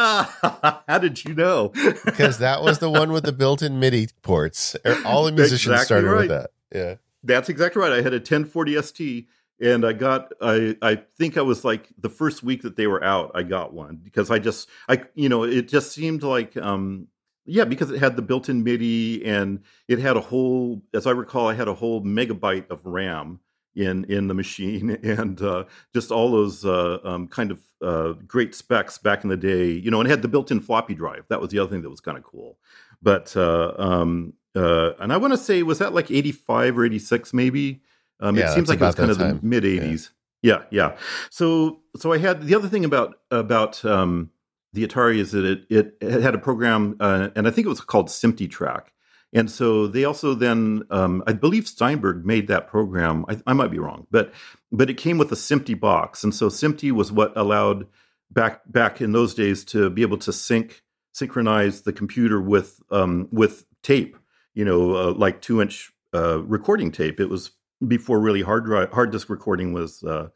Ah, 0.00 0.82
how 0.88 0.98
did 0.98 1.24
you 1.24 1.34
know? 1.34 1.68
because 2.04 2.38
that 2.38 2.62
was 2.62 2.78
the 2.78 2.90
one 2.90 3.12
with 3.12 3.24
the 3.24 3.32
built-in 3.32 3.80
MIDI 3.80 4.08
ports. 4.22 4.76
Er, 4.86 4.96
all 5.04 5.24
the 5.24 5.32
musicians 5.32 5.72
exactly 5.72 5.84
started 5.84 6.10
right. 6.10 6.20
with 6.20 6.28
that. 6.28 6.50
Yeah, 6.72 6.94
that's 7.24 7.48
exactly 7.48 7.82
right. 7.82 7.92
I 7.92 7.96
had 7.96 8.12
a 8.12 8.18
1040 8.18 8.82
ST, 8.82 9.26
and 9.60 9.84
I 9.84 9.92
got. 9.92 10.32
I 10.40 10.76
I 10.80 11.02
think 11.16 11.36
I 11.36 11.42
was 11.42 11.64
like 11.64 11.88
the 11.98 12.08
first 12.08 12.42
week 12.42 12.62
that 12.62 12.76
they 12.76 12.86
were 12.86 13.02
out. 13.02 13.32
I 13.34 13.42
got 13.42 13.72
one 13.72 13.96
because 13.96 14.30
I 14.30 14.38
just 14.38 14.68
I 14.88 15.02
you 15.14 15.28
know 15.28 15.42
it 15.42 15.68
just 15.68 15.92
seemed 15.92 16.22
like 16.22 16.56
um 16.56 17.08
yeah, 17.48 17.64
because 17.64 17.90
it 17.90 17.98
had 17.98 18.14
the 18.14 18.22
built-in 18.22 18.62
MIDI 18.62 19.24
and 19.24 19.62
it 19.88 19.98
had 19.98 20.18
a 20.18 20.20
whole, 20.20 20.82
as 20.92 21.06
I 21.06 21.12
recall, 21.12 21.48
I 21.48 21.54
had 21.54 21.66
a 21.66 21.72
whole 21.72 22.02
megabyte 22.04 22.68
of 22.68 22.84
RAM 22.84 23.40
in 23.78 24.04
in 24.04 24.28
the 24.28 24.34
machine 24.34 24.90
and 25.02 25.40
uh, 25.40 25.64
just 25.94 26.10
all 26.10 26.30
those 26.30 26.64
uh, 26.64 26.98
um, 27.04 27.28
kind 27.28 27.50
of 27.50 27.60
uh, 27.80 28.12
great 28.26 28.54
specs 28.54 28.98
back 28.98 29.24
in 29.24 29.30
the 29.30 29.36
day. 29.36 29.70
You 29.70 29.90
know, 29.90 30.00
and 30.00 30.08
it 30.08 30.10
had 30.10 30.22
the 30.22 30.28
built-in 30.28 30.60
floppy 30.60 30.94
drive. 30.94 31.24
That 31.28 31.40
was 31.40 31.50
the 31.50 31.58
other 31.58 31.70
thing 31.70 31.82
that 31.82 31.90
was 31.90 32.00
kind 32.00 32.18
of 32.18 32.24
cool. 32.24 32.58
But 33.00 33.36
uh, 33.36 33.74
um, 33.78 34.34
uh, 34.56 34.92
and 34.98 35.12
I 35.12 35.16
want 35.16 35.32
to 35.32 35.38
say 35.38 35.62
was 35.62 35.78
that 35.78 35.94
like 35.94 36.10
eighty 36.10 36.32
five 36.32 36.76
or 36.76 36.84
eighty 36.84 36.98
six 36.98 37.32
maybe. 37.32 37.82
Um, 38.20 38.36
Yeah, 38.36 38.50
it 38.50 38.54
seems 38.54 38.68
like 38.68 38.80
it 38.80 38.84
was 38.84 38.96
kind 38.96 39.10
of 39.10 39.18
time. 39.18 39.38
the 39.40 39.46
mid 39.46 39.64
eighties. 39.64 40.10
Yeah. 40.40 40.62
yeah, 40.70 40.96
So 41.30 41.80
so 41.96 42.12
I 42.12 42.18
had 42.18 42.42
the 42.42 42.54
other 42.54 42.68
thing 42.68 42.84
about 42.84 43.18
about 43.30 43.84
um, 43.84 44.30
the 44.72 44.86
Atari 44.86 45.18
is 45.18 45.32
that 45.32 45.44
it 45.44 45.96
it 46.00 46.20
had 46.22 46.34
a 46.34 46.38
program, 46.38 46.96
uh, 47.00 47.28
and 47.34 47.46
I 47.48 47.50
think 47.50 47.66
it 47.66 47.68
was 47.68 47.80
called 47.80 48.08
SMPTE 48.08 48.50
Track. 48.50 48.92
And 49.32 49.50
so 49.50 49.86
they 49.86 50.04
also 50.04 50.34
then, 50.34 50.84
um, 50.90 51.22
I 51.26 51.34
believe 51.34 51.68
Steinberg 51.68 52.24
made 52.24 52.48
that 52.48 52.66
program. 52.66 53.26
I, 53.28 53.38
I 53.46 53.52
might 53.52 53.70
be 53.70 53.78
wrong, 53.78 54.06
but 54.10 54.32
but 54.72 54.88
it 54.88 54.94
came 54.94 55.18
with 55.18 55.30
a 55.32 55.34
SMPTE 55.34 55.78
box, 55.80 56.24
and 56.24 56.34
so 56.34 56.48
SMPTE 56.48 56.92
was 56.92 57.12
what 57.12 57.36
allowed 57.36 57.86
back 58.30 58.62
back 58.66 59.00
in 59.00 59.12
those 59.12 59.34
days 59.34 59.64
to 59.66 59.90
be 59.90 60.02
able 60.02 60.18
to 60.18 60.32
sync 60.32 60.82
synchronize 61.12 61.82
the 61.82 61.92
computer 61.92 62.40
with 62.40 62.80
um, 62.90 63.28
with 63.30 63.66
tape. 63.82 64.16
You 64.54 64.64
know, 64.64 64.96
uh, 64.96 65.12
like 65.12 65.42
two 65.42 65.60
inch 65.60 65.92
uh, 66.14 66.42
recording 66.42 66.90
tape. 66.90 67.20
It 67.20 67.28
was 67.28 67.50
before 67.86 68.18
really 68.20 68.42
hard 68.42 68.64
drive 68.64 68.92
hard 68.92 69.10
disk 69.10 69.28
recording 69.28 69.74
was 69.74 70.02
uh, 70.02 70.28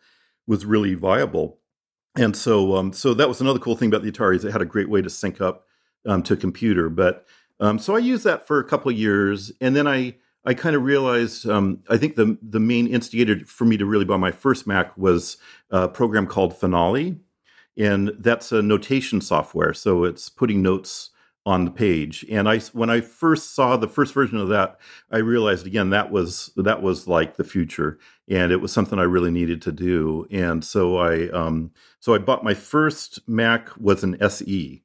was 0.47 0.67
really 0.67 0.95
viable. 0.95 1.59
And 2.15 2.37
so, 2.37 2.77
um, 2.77 2.93
so 2.93 3.15
that 3.15 3.29
was 3.29 3.41
another 3.41 3.59
cool 3.59 3.75
thing 3.75 3.89
about 3.89 4.03
the 4.03 4.13
Atari 4.13 4.37
is 4.37 4.45
it 4.45 4.53
had 4.53 4.61
a 4.61 4.67
great 4.67 4.91
way 4.91 5.01
to 5.01 5.09
sync 5.09 5.41
up 5.41 5.67
um, 6.07 6.23
to 6.25 6.37
computer. 6.37 6.91
But 6.91 7.27
um, 7.63 7.79
so 7.79 7.95
I 7.95 8.01
used 8.01 8.25
that 8.25 8.47
for 8.47 8.59
a 8.59 8.65
couple 8.65 8.91
years, 8.91 9.53
and 9.61 9.77
then 9.77 9.87
I 9.87 10.17
I 10.45 10.55
kind 10.55 10.75
of 10.75 10.83
realized 10.83 11.49
um, 11.49 11.85
I 11.89 11.97
think 11.97 12.17
the 12.17 12.37
the 12.43 12.61
main 12.61 12.89
instigator 12.89 13.45
for 13.47 13.65
me 13.65 13.77
to 13.77 13.87
really 13.87 14.05
buy 14.05 14.17
my 14.17 14.33
first 14.33 14.67
Mac 14.67 14.97
was 14.99 15.37
a 15.71 15.89
program 15.89 16.27
called 16.27 16.57
Finale, 16.57 17.21
and 17.77 18.11
that's 18.19 18.51
a 18.51 18.63
notation 18.63 19.21
software. 19.21 19.73
So 19.75 20.03
it's 20.03 20.29
putting 20.29 20.61
notes 20.61 21.11
on 21.45 21.65
the 21.65 21.71
page. 21.71 22.25
And 22.31 22.49
I 22.49 22.59
when 22.73 22.91
I 22.91 23.01
first 23.01 23.55
saw 23.55 23.77
the 23.77 23.89
first 23.89 24.15
version 24.15 24.39
of 24.39 24.49
that, 24.49 24.79
I 25.11 25.19
realized 25.19 25.67
again 25.67 25.91
that 25.91 26.11
was 26.11 26.51
that 26.57 26.83
was 26.83 27.07
like 27.07 27.37
the 27.37 27.45
future, 27.45 27.99
and 28.29 28.51
it 28.51 28.61
was 28.61 28.73
something 28.73 28.99
I 28.99 29.05
really 29.05 29.31
needed 29.31 29.63
to 29.63 29.73
do. 29.73 30.27
And 30.33 30.65
so 30.65 30.99
I 30.99 31.29
um, 31.29 31.71
so 32.01 32.13
I 32.13 32.19
bought 32.19 32.43
my 32.43 32.55
first 32.55 33.21
Mac 33.29 33.71
was 33.79 34.03
an 34.03 34.21
SE, 34.21 34.83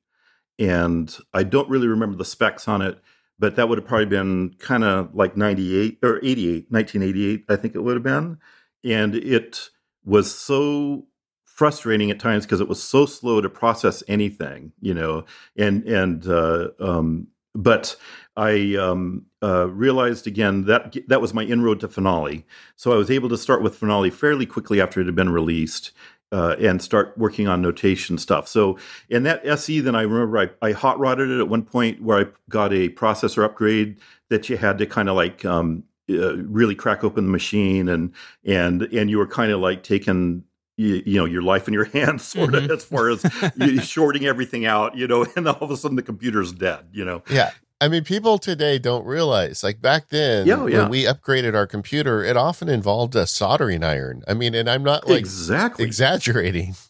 and 0.59 1.15
I 1.33 1.43
don't 1.43 1.69
really 1.69 1.87
remember 1.87 2.17
the 2.17 2.25
specs 2.25 2.67
on 2.67 2.81
it, 2.81 2.99
but 3.39 3.55
that 3.55 3.69
would 3.69 3.77
have 3.77 3.87
probably 3.87 4.07
been 4.07 4.55
kind 4.59 4.83
of 4.83 5.13
like 5.13 5.37
98 5.37 5.99
or 6.03 6.19
88, 6.23 6.65
1988, 6.69 7.45
I 7.49 7.55
think 7.55 7.75
it 7.75 7.81
would 7.81 7.95
have 7.95 8.03
been. 8.03 8.39
And 8.83 9.15
it 9.15 9.69
was 10.03 10.33
so 10.33 11.07
frustrating 11.45 12.11
at 12.11 12.19
times 12.19 12.45
because 12.45 12.61
it 12.61 12.67
was 12.67 12.81
so 12.81 13.05
slow 13.05 13.41
to 13.41 13.49
process 13.49 14.03
anything, 14.07 14.71
you 14.79 14.93
know, 14.93 15.25
and, 15.55 15.83
and, 15.83 16.27
uh, 16.27 16.69
um, 16.79 17.27
but 17.53 17.95
I 18.35 18.75
um, 18.75 19.25
uh, 19.41 19.67
realized 19.67 20.27
again 20.27 20.65
that 20.65 20.95
that 21.07 21.21
was 21.21 21.33
my 21.33 21.43
inroad 21.43 21.79
to 21.79 21.87
Finale. 21.87 22.45
So 22.75 22.93
I 22.93 22.95
was 22.95 23.09
able 23.09 23.29
to 23.29 23.37
start 23.37 23.63
with 23.63 23.75
Finale 23.75 24.11
fairly 24.11 24.45
quickly 24.45 24.79
after 24.79 25.01
it 25.01 25.07
had 25.07 25.15
been 25.15 25.31
released 25.31 25.91
uh, 26.31 26.55
and 26.59 26.81
start 26.81 27.17
working 27.17 27.47
on 27.47 27.61
notation 27.61 28.17
stuff. 28.17 28.47
So 28.47 28.77
in 29.09 29.23
that 29.23 29.45
SE, 29.45 29.79
then 29.79 29.95
I 29.95 30.01
remember 30.01 30.37
I, 30.37 30.49
I 30.67 30.71
hot 30.73 30.99
rodded 30.99 31.29
it 31.29 31.39
at 31.39 31.47
one 31.49 31.63
point 31.63 32.01
where 32.01 32.19
I 32.19 32.25
got 32.49 32.73
a 32.73 32.89
processor 32.89 33.43
upgrade 33.45 33.97
that 34.29 34.49
you 34.49 34.57
had 34.57 34.77
to 34.79 34.85
kind 34.85 35.07
of 35.09 35.15
like 35.15 35.45
um, 35.45 35.83
uh, 36.09 36.37
really 36.37 36.75
crack 36.75 37.03
open 37.03 37.25
the 37.25 37.31
machine 37.31 37.87
and 37.89 38.13
and 38.45 38.81
and 38.83 39.09
you 39.09 39.17
were 39.17 39.27
kind 39.27 39.51
of 39.51 39.59
like 39.59 39.83
taking 39.83 40.43
you, 40.77 41.01
you 41.05 41.17
know 41.19 41.25
your 41.25 41.41
life 41.41 41.67
in 41.67 41.73
your 41.73 41.85
hands 41.97 42.23
sort 42.23 42.55
of 42.55 42.63
Mhm. 42.63 42.75
as 42.75 42.83
far 42.83 43.09
as 43.09 43.25
you 43.57 43.81
shorting 43.81 44.25
everything 44.25 44.65
out 44.65 44.95
you 44.95 45.07
know 45.07 45.25
and 45.35 45.47
all 45.47 45.57
of 45.61 45.71
a 45.71 45.75
sudden 45.77 45.95
the 45.95 46.03
computer's 46.03 46.51
dead 46.51 46.85
you 46.93 47.03
know 47.03 47.23
Yeah. 47.29 47.51
I 47.79 47.87
mean, 47.87 48.03
people 48.03 48.39
today 48.39 48.79
don't 48.79 49.05
realize, 49.05 49.63
like 49.63 49.81
back 49.81 50.09
then, 50.09 50.47
Yeah, 50.47 50.65
yeah. 50.65 50.81
when 50.81 50.89
we 50.89 51.03
upgraded 51.03 51.53
our 51.53 51.67
computer, 51.67 52.23
it 52.23 52.35
often 52.35 52.69
involved 52.69 53.15
a 53.15 53.27
soldering 53.27 53.83
iron. 53.83 54.23
I 54.27 54.33
mean, 54.33 54.55
and 54.55 54.67
I'm 54.69 54.83
not 54.83 55.07
like 55.07 55.19
exactly 55.19 55.85
exaggerating. 55.85 56.75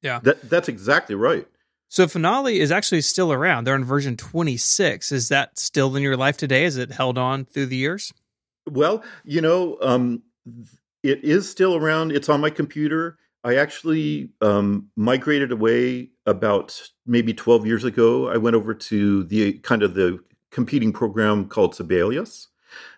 Yeah, 0.00 0.20
that 0.22 0.48
that's 0.48 0.68
exactly 0.68 1.16
right 1.16 1.44
So 1.88 2.06
Finale 2.06 2.60
is 2.60 2.70
actually 2.70 3.00
still 3.00 3.32
around. 3.32 3.64
They're 3.64 3.74
on 3.74 3.82
version 3.82 4.16
26. 4.16 5.10
Is 5.10 5.28
that 5.30 5.58
still 5.58 5.96
in 5.96 6.04
your 6.04 6.16
life 6.16 6.36
today? 6.36 6.62
Is 6.62 6.76
it 6.76 6.92
held 6.92 7.18
on 7.18 7.44
through 7.46 7.66
the 7.66 7.76
years? 7.76 8.12
Well, 8.70 9.02
you 9.24 9.40
know, 9.40 9.76
um, 9.80 10.22
it 11.02 11.24
is 11.24 11.50
still 11.50 11.74
around. 11.74 12.12
It's 12.12 12.28
on 12.28 12.40
my 12.40 12.50
computer. 12.50 13.18
I 13.44 13.56
actually 13.56 14.30
um, 14.40 14.88
migrated 14.96 15.52
away 15.52 16.10
about 16.26 16.82
maybe 17.06 17.32
12 17.32 17.66
years 17.66 17.84
ago. 17.84 18.28
I 18.28 18.36
went 18.36 18.56
over 18.56 18.74
to 18.74 19.24
the 19.24 19.54
kind 19.60 19.82
of 19.82 19.94
the 19.94 20.18
competing 20.50 20.92
program 20.92 21.48
called 21.48 21.74
Sibelius. 21.74 22.48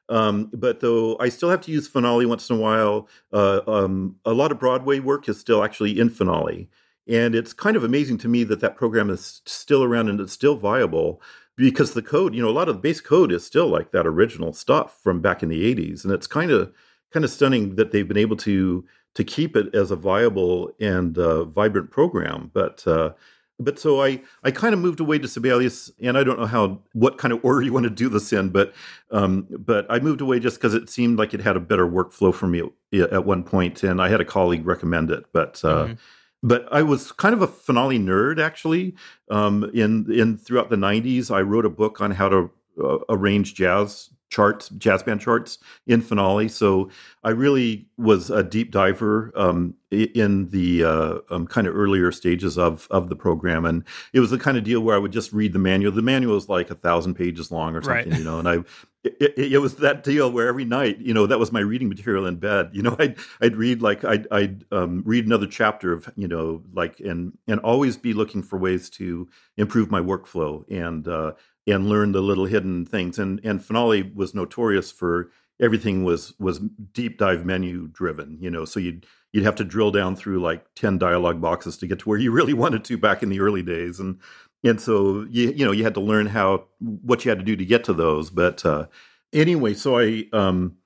Um, 0.09 0.51
but 0.53 0.81
though 0.81 1.17
I 1.21 1.29
still 1.29 1.51
have 1.51 1.61
to 1.63 1.71
use 1.71 1.87
Finale 1.87 2.27
once 2.27 2.51
in 2.51 2.57
a 2.57 2.59
while, 2.59 3.09
uh, 3.33 3.61
um, 3.67 4.17
a 4.25 4.33
lot 4.33 4.51
of 4.51 4.59
Broadway 4.59 4.99
work 4.99 5.29
is 5.29 5.39
still 5.39 5.63
actually 5.63 5.99
in 5.99 6.11
Finale. 6.11 6.69
And 7.07 7.35
it's 7.35 7.53
kind 7.53 7.77
of 7.77 7.85
amazing 7.85 8.19
to 8.19 8.29
me 8.29 8.45
that 8.45 8.61
that 8.61 8.77
program 8.77 9.11
is 9.11 9.43
still 9.47 9.85
around 9.85 10.09
and 10.09 10.21
it's 10.21 10.33
still 10.33 10.57
viable 10.57 11.23
because 11.57 11.93
the 11.93 12.03
code, 12.03 12.35
you 12.35 12.43
know, 12.43 12.49
a 12.49 12.51
lot 12.51 12.69
of 12.69 12.77
the 12.77 12.81
base 12.81 13.01
code 13.01 13.31
is 13.31 13.45
still 13.45 13.69
like 13.69 13.93
that 13.93 14.07
original 14.07 14.53
stuff 14.53 15.01
from 15.03 15.21
back 15.21 15.43
in 15.43 15.49
the 15.49 15.75
80s. 15.75 16.05
And 16.05 16.13
it's 16.13 16.27
kind 16.27 16.51
of 16.51 16.73
kind 17.13 17.25
of 17.25 17.31
stunning 17.31 17.75
that 17.75 17.91
they've 17.91 18.07
been 18.07 18.17
able 18.17 18.37
to 18.37 18.85
to 19.15 19.25
keep 19.25 19.57
it 19.57 19.75
as 19.75 19.91
a 19.91 19.97
viable 19.97 20.71
and 20.81 21.19
uh, 21.19 21.45
vibrant 21.45 21.91
program. 21.91 22.51
But 22.53 22.87
uh, 22.87 23.13
but 23.59 23.79
so 23.79 24.03
I 24.03 24.23
I 24.43 24.51
kind 24.51 24.73
of 24.73 24.81
moved 24.81 25.01
away 25.01 25.19
to 25.19 25.29
Sibelius, 25.29 25.91
and 26.01 26.17
I 26.17 26.25
don't 26.25 26.39
know 26.39 26.47
how 26.47 26.81
what 26.93 27.19
kind 27.19 27.33
of 27.33 27.45
order 27.45 27.63
you 27.63 27.73
want 27.73 27.85
to 27.85 27.91
do 27.91 28.09
this 28.09 28.33
in, 28.33 28.51
but 28.51 28.73
um, 29.11 29.47
but 29.51 29.87
I 29.91 29.99
moved 29.99 30.21
away 30.21 30.41
just 30.41 30.57
because 30.59 30.75
it 30.75 30.89
seemed 30.89 31.19
like 31.19 31.35
it 31.35 31.41
had 31.41 31.57
a 31.57 31.61
better 31.61 31.87
workflow 31.87 32.35
for 32.35 32.47
me 32.47 32.63
at, 32.93 33.13
at 33.13 33.25
one 33.27 33.43
point, 33.43 33.83
and 33.83 34.01
I 34.01 34.09
had 34.09 34.21
a 34.21 34.25
colleague 34.25 34.67
recommend 34.67 35.11
it, 35.11 35.25
but. 35.33 35.63
Uh, 35.65 35.87
Mhm. 35.89 35.99
But 36.43 36.67
I 36.73 36.81
was 36.81 37.13
kind 37.13 37.35
of 37.35 37.43
a 37.43 37.47
finale 37.47 37.99
nerd, 37.99 38.41
actually. 38.41 38.95
Um, 39.31 39.71
in 39.75 40.11
in 40.11 40.39
throughout 40.39 40.71
the 40.71 40.77
'90s, 40.77 41.31
I 41.31 41.43
wrote 41.43 41.67
a 41.67 41.69
book 41.69 42.01
on 42.01 42.13
how 42.13 42.31
to 42.31 42.51
uh, 42.83 42.97
arrange 43.11 43.53
jazz 43.53 44.09
charts, 44.31 44.69
jazz 44.71 45.03
band 45.03 45.21
charts 45.21 45.59
in 45.87 46.01
finale. 46.01 46.49
So 46.49 46.89
I 47.23 47.31
really 47.31 47.87
was 47.99 48.31
a 48.31 48.43
deep 48.43 48.71
diver 48.71 49.33
um, 49.35 49.75
in 49.91 50.49
the 50.51 50.85
uh, 50.85 51.19
um, 51.31 51.47
kind 51.47 51.67
of 51.67 51.77
earlier 51.77 52.11
stages 52.13 52.57
of 52.57 52.87
of 52.91 53.09
the 53.11 53.17
program, 53.17 53.65
and 53.67 53.85
it 54.13 54.21
was 54.21 54.31
the 54.31 54.39
kind 54.39 54.57
of 54.57 54.65
deal 54.65 54.81
where 54.81 54.95
I 54.97 54.99
would 54.99 55.13
just 55.13 55.33
read 55.33 55.53
the 55.53 55.59
manual. 55.59 55.93
The 55.93 56.01
manual 56.03 56.37
is 56.37 56.49
like 56.49 56.71
a 56.71 56.75
thousand 56.77 57.15
pages 57.15 57.51
long 57.51 57.75
or 57.77 57.81
Right. 57.81 58.05
something, 58.05 58.15
you 58.19 58.25
know. 58.25 58.39
And 58.39 58.49
I, 58.49 58.55
it, 59.03 59.35
it, 59.37 59.53
it 59.55 59.59
was 59.59 59.77
that 59.77 60.05
deal 60.05 60.31
where 60.31 60.47
every 60.47 60.65
night, 60.65 60.99
you 60.99 61.13
know, 61.15 61.27
that 61.27 61.39
was 61.39 61.53
my 61.53 61.61
reading 61.61 61.89
material 61.89 62.27
in 62.27 62.37
bed. 62.37 62.71
You 62.73 62.83
know, 62.83 62.97
I'd 63.01 63.17
I'd 63.41 63.57
read 63.57 63.83
like 63.83 64.05
I'd 64.05 64.27
I'd 64.31 64.65
um, 64.73 65.03
read 65.05 65.27
another 65.27 65.47
chapter 65.47 65.93
of 65.93 66.09
you 66.17 66.29
know 66.29 66.63
like 66.73 67.01
and 67.01 67.37
and 67.49 67.61
always 67.61 67.97
be 67.97 68.15
looking 68.15 68.43
for 68.43 68.59
ways 68.59 68.89
to 68.91 69.29
improve 69.57 69.91
my 69.91 70.01
workflow 70.01 70.65
and 70.71 71.07
uh, 71.09 71.33
and 71.71 71.89
learn 71.89 72.13
the 72.13 72.21
little 72.21 72.47
hidden 72.47 72.85
things. 72.87 73.19
And 73.19 73.41
and 73.45 73.65
finale 73.65 74.03
was 74.15 74.35
notorious 74.35 74.91
for 74.93 75.31
everything 75.61 76.05
was 76.05 76.35
was 76.39 76.59
deep 76.59 77.19
dive 77.19 77.45
menu 77.45 77.89
driven. 77.89 78.39
You 78.41 78.51
know, 78.51 78.65
so 78.65 78.81
you'd 78.81 79.07
you'd 79.33 79.45
have 79.45 79.57
to 79.57 79.65
drill 79.65 79.91
down 79.91 80.17
through 80.17 80.41
like 80.41 80.67
ten 80.75 80.99
dialogue 80.99 81.41
boxes 81.41 81.77
to 81.79 81.87
get 81.87 82.01
to 82.01 82.09
where 82.09 82.19
you 82.19 82.31
really 82.33 82.55
wanted 82.55 82.85
to 82.85 82.99
back 82.99 83.23
in 83.23 83.29
the 83.29 83.41
early 83.41 83.63
days. 83.63 84.01
And 84.01 84.19
and 84.65 84.81
so 84.81 85.27
you 85.31 85.51
you 85.51 85.65
know 85.65 85.73
you 85.73 85.85
had 85.85 85.95
to 85.95 86.01
learn 86.01 86.27
how 86.27 86.65
what 86.81 87.25
you 87.25 87.31
had 87.31 87.39
to 87.39 87.45
do 87.45 87.57
to 87.57 87.65
get 87.65 87.85
to 87.85 87.93
those. 87.93 88.31
But 88.31 88.65
uh, 88.65 88.87
anyway, 89.33 89.75
so 89.75 89.99
I 89.99 90.25
um, 90.33 90.77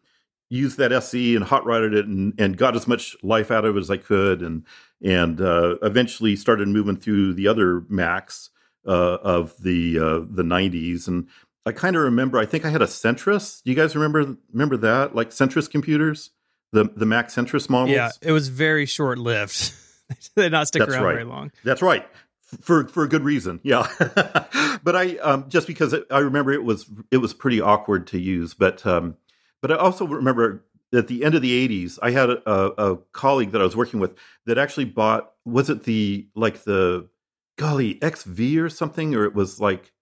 used 0.50 0.79
that 0.79 0.93
SE 0.93 1.37
and 1.37 1.45
hot 1.45 1.67
rodded 1.67 1.95
it 1.95 2.07
and, 2.07 2.35
and 2.38 2.57
got 2.57 2.76
as 2.76 2.87
much 2.87 3.17
life 3.23 3.50
out 3.50 3.64
of 3.64 3.76
it 3.76 3.81
as 3.81 3.91
I 3.91 3.97
could, 3.97 4.43
and 4.43 4.64
and 5.03 5.41
uh, 5.41 5.76
eventually 5.83 6.37
started 6.37 6.69
moving 6.69 6.97
through 6.97 7.35
the 7.35 7.49
other 7.49 7.85
Macs 7.88 8.50
uh, 8.87 9.19
of 9.23 9.55
the 9.62 9.99
uh, 9.99 10.19
the 10.29 10.43
'90s. 10.43 11.09
And 11.09 11.29
I 11.67 11.73
kind 11.73 11.97
of 11.97 12.03
remember. 12.03 12.38
I 12.38 12.47
think 12.47 12.64
I 12.64 12.71
had 12.71 12.83
a 12.83 12.87
Centris. 12.87 13.62
Do 13.62 13.71
you 13.71 13.76
guys 13.76 13.95
remember 13.95 14.37
remember 14.53 14.76
that? 14.79 15.14
Like 15.14 15.31
Centris 15.31 15.71
computers, 15.71 16.31
the 16.73 16.85
the 16.85 17.07
Mac 17.07 17.29
Centris 17.29 17.69
models. 17.71 17.95
Yeah, 17.95 18.11
it 18.21 18.33
was 18.33 18.49
very 18.49 18.87
short 18.87 19.19
lived. 19.19 19.73
they 20.35 20.43
did 20.43 20.53
not 20.53 20.69
stick 20.69 20.81
That's 20.81 20.93
around 20.93 21.05
right. 21.05 21.12
very 21.12 21.25
long. 21.25 21.53
That's 21.64 21.83
right. 21.83 22.07
For 22.61 22.87
for 22.88 23.03
a 23.03 23.09
good 23.09 23.25
reason, 23.25 23.61
yeah. 23.62 23.88
but 24.85 24.95
I 24.95 25.17
um, 25.23 25.49
just 25.49 25.67
because 25.67 25.93
it, 25.93 26.07
I 26.11 26.19
remember 26.19 26.53
it 26.53 26.62
was 26.62 26.87
it 27.11 27.17
was 27.17 27.35
pretty 27.35 27.61
awkward 27.61 28.07
to 28.09 28.19
use, 28.19 28.55
but 28.55 28.85
um, 28.87 29.17
but 29.61 29.73
I 29.73 29.76
also 29.76 30.07
remember 30.07 30.64
at 30.93 31.09
the 31.09 31.25
end 31.25 31.35
of 31.35 31.43
the 31.43 31.69
'80s, 31.69 31.99
I 32.03 32.11
had 32.12 32.31
a, 32.31 32.43
a 32.47 32.97
colleague 33.12 33.53
that 33.53 33.61
I 33.61 33.64
was 33.64 33.75
working 33.75 33.99
with 33.99 34.14
that 34.47 34.59
actually 34.59 34.85
bought 34.85 35.33
was 35.45 35.69
it 35.69 35.85
the 35.85 36.29
like 36.37 36.62
the 36.64 37.09
golly 37.56 37.99
XV 38.04 38.58
or 38.58 38.68
something, 38.68 39.14
or 39.14 39.25
it 39.25 39.34
was 39.34 39.61
like 39.61 39.92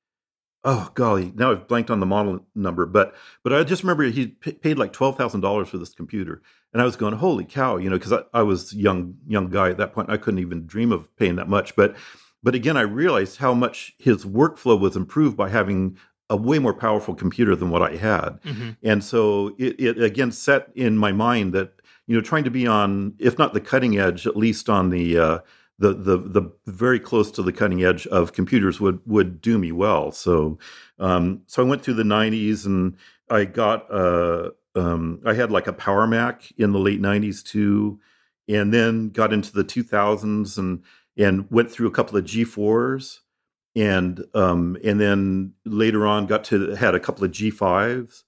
oh 0.65 0.91
golly 0.95 1.33
now 1.35 1.51
I've 1.51 1.67
blanked 1.67 1.91
on 1.91 2.01
the 2.01 2.07
model 2.07 2.47
number, 2.55 2.87
but 2.87 3.15
but 3.43 3.53
I 3.53 3.65
just 3.65 3.83
remember 3.83 4.05
he 4.05 4.29
p- 4.29 4.53
paid 4.53 4.79
like 4.79 4.93
twelve 4.93 5.17
thousand 5.17 5.41
dollars 5.41 5.69
for 5.69 5.79
this 5.79 5.95
computer, 5.95 6.43
and 6.73 6.81
I 6.81 6.85
was 6.85 6.97
going 6.97 7.15
holy 7.15 7.45
cow, 7.45 7.77
you 7.77 7.91
know, 7.91 7.97
because 7.99 8.13
I, 8.13 8.23
I 8.33 8.43
was 8.43 8.73
young 8.75 9.17
young 9.27 9.49
guy 9.49 9.71
at 9.71 9.79
that 9.79 9.93
point, 9.93 10.11
I 10.11 10.17
couldn't 10.17 10.41
even 10.41 10.67
dream 10.67 10.93
of 10.93 11.15
paying 11.17 11.37
that 11.37 11.49
much, 11.49 11.77
but 11.77 11.97
but 12.43 12.55
again, 12.55 12.77
I 12.77 12.83
realized 12.83 13.39
how 13.39 13.55
much 13.55 13.95
his 13.99 14.25
workflow 14.25 14.79
was 14.79 14.97
improved 14.97 15.37
by 15.37 15.49
having 15.49 15.97
a 16.29 16.37
way 16.37 16.59
more 16.59 16.75
powerful 16.75 17.15
computer 17.15 17.55
than 17.55 17.71
what 17.71 17.83
I 17.83 17.97
had. 17.97 18.41
Mm-hmm. 18.43 18.71
And 18.83 19.05
so 19.05 19.55
it, 19.59 19.79
it 19.79 20.03
again 20.03 20.33
set 20.33 20.71
in 20.75 20.97
my 20.97 21.13
mind 21.13 21.53
that 21.53 21.75
you 22.07 22.17
know 22.17 22.23
trying 22.23 22.45
to 22.45 22.51
be 22.51 22.67
on, 22.67 23.15
if 23.19 23.39
not 23.39 23.55
the 23.55 23.61
cutting 23.61 23.99
edge, 23.99 24.27
at 24.27 24.37
least 24.37 24.69
on 24.69 24.91
the 24.91 25.19
uh, 25.19 25.39
the 25.83 25.95
the 25.95 26.17
the 26.17 26.53
very 26.67 27.01
close 27.01 27.31
to 27.33 27.43
the 27.43 27.53
cutting 27.53 27.85
edge 27.85 28.07
of 28.07 28.33
computers 28.33 28.81
would 28.81 29.01
would 29.05 29.41
do 29.41 29.59
me 29.59 29.73
well. 29.73 30.13
So 30.13 30.59
um, 30.99 31.43
so 31.47 31.63
I 31.65 31.69
went 31.69 31.83
through 31.83 31.95
the 31.95 32.05
'90s 32.05 32.65
and 32.65 32.97
I 33.29 33.45
got 33.45 33.93
uh, 33.93 34.51
um, 34.75 35.21
I 35.27 35.35
had 35.35 35.51
like 35.51 35.67
a 35.67 35.73
Power 35.73 36.07
Mac 36.07 36.53
in 36.57 36.73
the 36.73 36.79
late 36.79 37.01
'90s 37.03 37.43
too, 37.45 38.01
and 38.49 38.73
then 38.73 39.11
got 39.11 39.33
into 39.33 39.53
the 39.53 39.65
2000s 39.65 40.57
and 40.57 40.83
and 41.17 41.51
went 41.51 41.71
through 41.71 41.89
a 41.89 41.93
couple 41.93 42.17
of 42.17 42.25
G4s 42.25 43.19
and 43.75 44.25
um, 44.35 44.77
and 44.85 45.01
then 45.01 45.55
later 45.65 46.07
on 46.07 46.27
got 46.27 46.45
to 46.45 46.75
had 46.75 46.95
a 46.95 47.01
couple 47.01 47.25
of 47.25 47.31
G5s, 47.31 48.23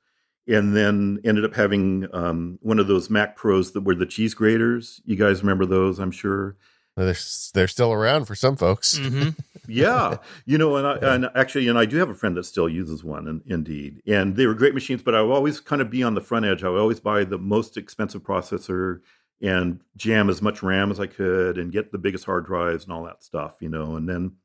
and 0.49 0.75
then 0.75 1.21
ended 1.25 1.45
up 1.45 1.55
having 1.55 2.07
um, 2.13 2.59
one 2.63 2.79
of 2.79 2.87
those 2.87 3.11
Mac 3.11 3.37
Pros 3.37 3.73
that 3.73 3.83
were 3.85 3.95
the 3.95 4.07
cheese 4.07 4.35
graters. 4.35 5.01
You 5.05 5.17
guys 5.17 5.43
remember 5.43 5.67
those? 5.67 5.99
I'm 5.99 6.11
sure. 6.11 6.57
They're, 6.97 7.17
they're 7.55 7.69
still 7.69 7.93
around 7.93 8.27
for 8.27 8.35
some 8.35 8.57
folks. 8.57 8.99
Mm-hmm. 8.99 9.31
yeah, 9.69 10.19
you 10.45 10.59
know, 10.59 10.77
and 10.77 10.87
I, 10.87 11.15
and 11.15 11.31
actually, 11.35 11.67
and 11.67 11.79
I 11.79 11.87
do 11.87 11.97
have 11.97 12.09
a 12.09 12.15
friend 12.15 12.37
that 12.37 12.45
still 12.45 12.69
uses 12.69 13.03
one, 13.03 13.27
and, 13.27 13.43
indeed, 13.47 14.01
and 14.07 14.37
they 14.37 14.47
were 14.47 14.55
great 14.55 14.75
machines. 14.75 15.03
But 15.03 15.15
I 15.15 15.23
would 15.23 15.33
always 15.33 15.59
kind 15.61 15.83
of 15.83 15.91
be 15.91 16.03
on 16.03 16.15
the 16.15 16.21
front 16.21 16.47
edge. 16.47 16.63
I 16.63 16.69
would 16.69 16.81
always 16.81 17.01
buy 17.01 17.25
the 17.25 17.39
most 17.39 17.77
expensive 17.77 18.23
processor 18.23 19.01
and 19.43 19.81
jam 19.97 20.31
as 20.31 20.41
much 20.41 20.63
RAM 20.63 20.93
as 20.93 21.01
I 21.01 21.07
could, 21.07 21.59
and 21.59 21.73
get 21.73 21.91
the 21.91 21.99
biggest 21.99 22.27
hard 22.27 22.47
drives 22.47 22.85
and 22.85 22.93
all 22.93 23.05
that 23.05 23.25
stuff, 23.25 23.57
you 23.61 23.69
know. 23.69 23.97
And 23.97 24.09
then, 24.09 24.37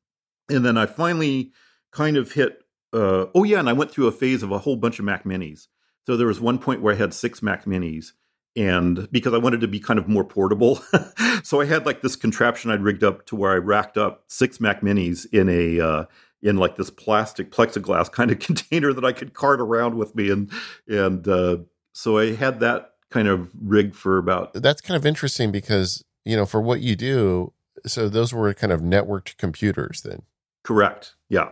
and 0.50 0.66
then 0.66 0.78
I 0.78 0.88
finally 0.88 1.52
kind 1.92 2.18
of 2.18 2.32
hit. 2.32 2.64
Uh, 2.92 3.28
oh 3.36 3.44
yeah, 3.44 3.60
and 3.60 3.70
I 3.70 3.74
went 3.74 3.92
through 3.92 4.08
a 4.08 4.12
phase 4.12 4.42
of 4.42 4.52
a 4.52 4.60
whole 4.60 4.76
bunch 4.76 4.98
of 4.98 5.06
Mac 5.06 5.24
Minis. 5.24 5.68
So 6.08 6.18
there 6.18 6.26
was 6.26 6.42
one 6.42 6.58
point 6.58 6.82
where 6.82 6.96
I 6.96 6.98
had 6.98 7.14
six 7.14 7.44
Mac 7.44 7.66
Minis, 7.66 8.14
and 8.56 9.10
because 9.12 9.34
I 9.34 9.38
wanted 9.38 9.62
to 9.62 9.68
be 9.68 9.80
kind 9.80 10.00
of 10.00 10.08
more 10.08 10.24
portable, 10.24 10.82
so 11.44 11.62
I 11.62 11.66
had 11.66 11.86
like 11.86 12.02
this 12.02 12.16
contraption 12.16 12.72
I'd 12.72 12.82
rigged 12.82 13.04
up 13.04 13.26
to 13.28 13.36
where 13.36 13.52
I 13.52 13.58
racked 13.58 13.98
up 13.98 14.24
six 14.28 14.60
Mac 14.60 14.82
Minis 14.82 15.26
in 15.32 15.50
a 15.50 15.80
uh, 15.80 16.06
in 16.42 16.58
like 16.58 16.76
this 16.76 16.90
plastic 16.90 17.52
plexiglass 17.52 18.12
kind 18.12 18.32
of 18.32 18.40
container 18.40 18.94
that 18.94 19.06
I 19.06 19.12
could 19.12 19.34
cart 19.34 19.62
around 19.62 19.96
with 19.96 20.16
me, 20.16 20.30
and 20.30 20.52
and 20.88 21.28
uh, 21.28 21.58
so 21.94 22.18
I 22.18 22.36
had 22.36 22.60
that 22.60 22.94
kind 23.10 23.28
of 23.28 23.52
rigged 23.62 23.96
for 23.96 24.18
about. 24.18 24.54
That's 24.54 24.82
kind 24.82 24.98
of 24.98 25.06
interesting 25.06 25.52
because 25.52 26.04
you 26.26 26.36
know 26.36 26.46
for 26.46 26.62
what 26.62 26.82
you 26.82 26.96
do, 26.96 27.54
so 27.86 28.10
those 28.10 28.34
were 28.34 28.54
kind 28.54 28.74
of 28.74 28.82
networked 28.82 29.38
computers 29.38 30.02
then. 30.02 30.24
Correct. 30.64 31.16
Yeah, 31.30 31.50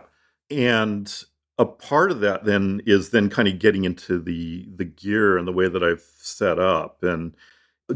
and 0.50 1.24
a 1.58 1.66
part 1.66 2.10
of 2.10 2.20
that 2.20 2.44
then 2.44 2.80
is 2.86 3.10
then 3.10 3.28
kind 3.28 3.48
of 3.48 3.58
getting 3.58 3.84
into 3.84 4.18
the 4.18 4.66
the 4.74 4.84
gear 4.84 5.36
and 5.36 5.46
the 5.46 5.52
way 5.52 5.68
that 5.68 5.82
I've 5.82 6.04
set 6.18 6.58
up 6.58 7.02
and 7.02 7.34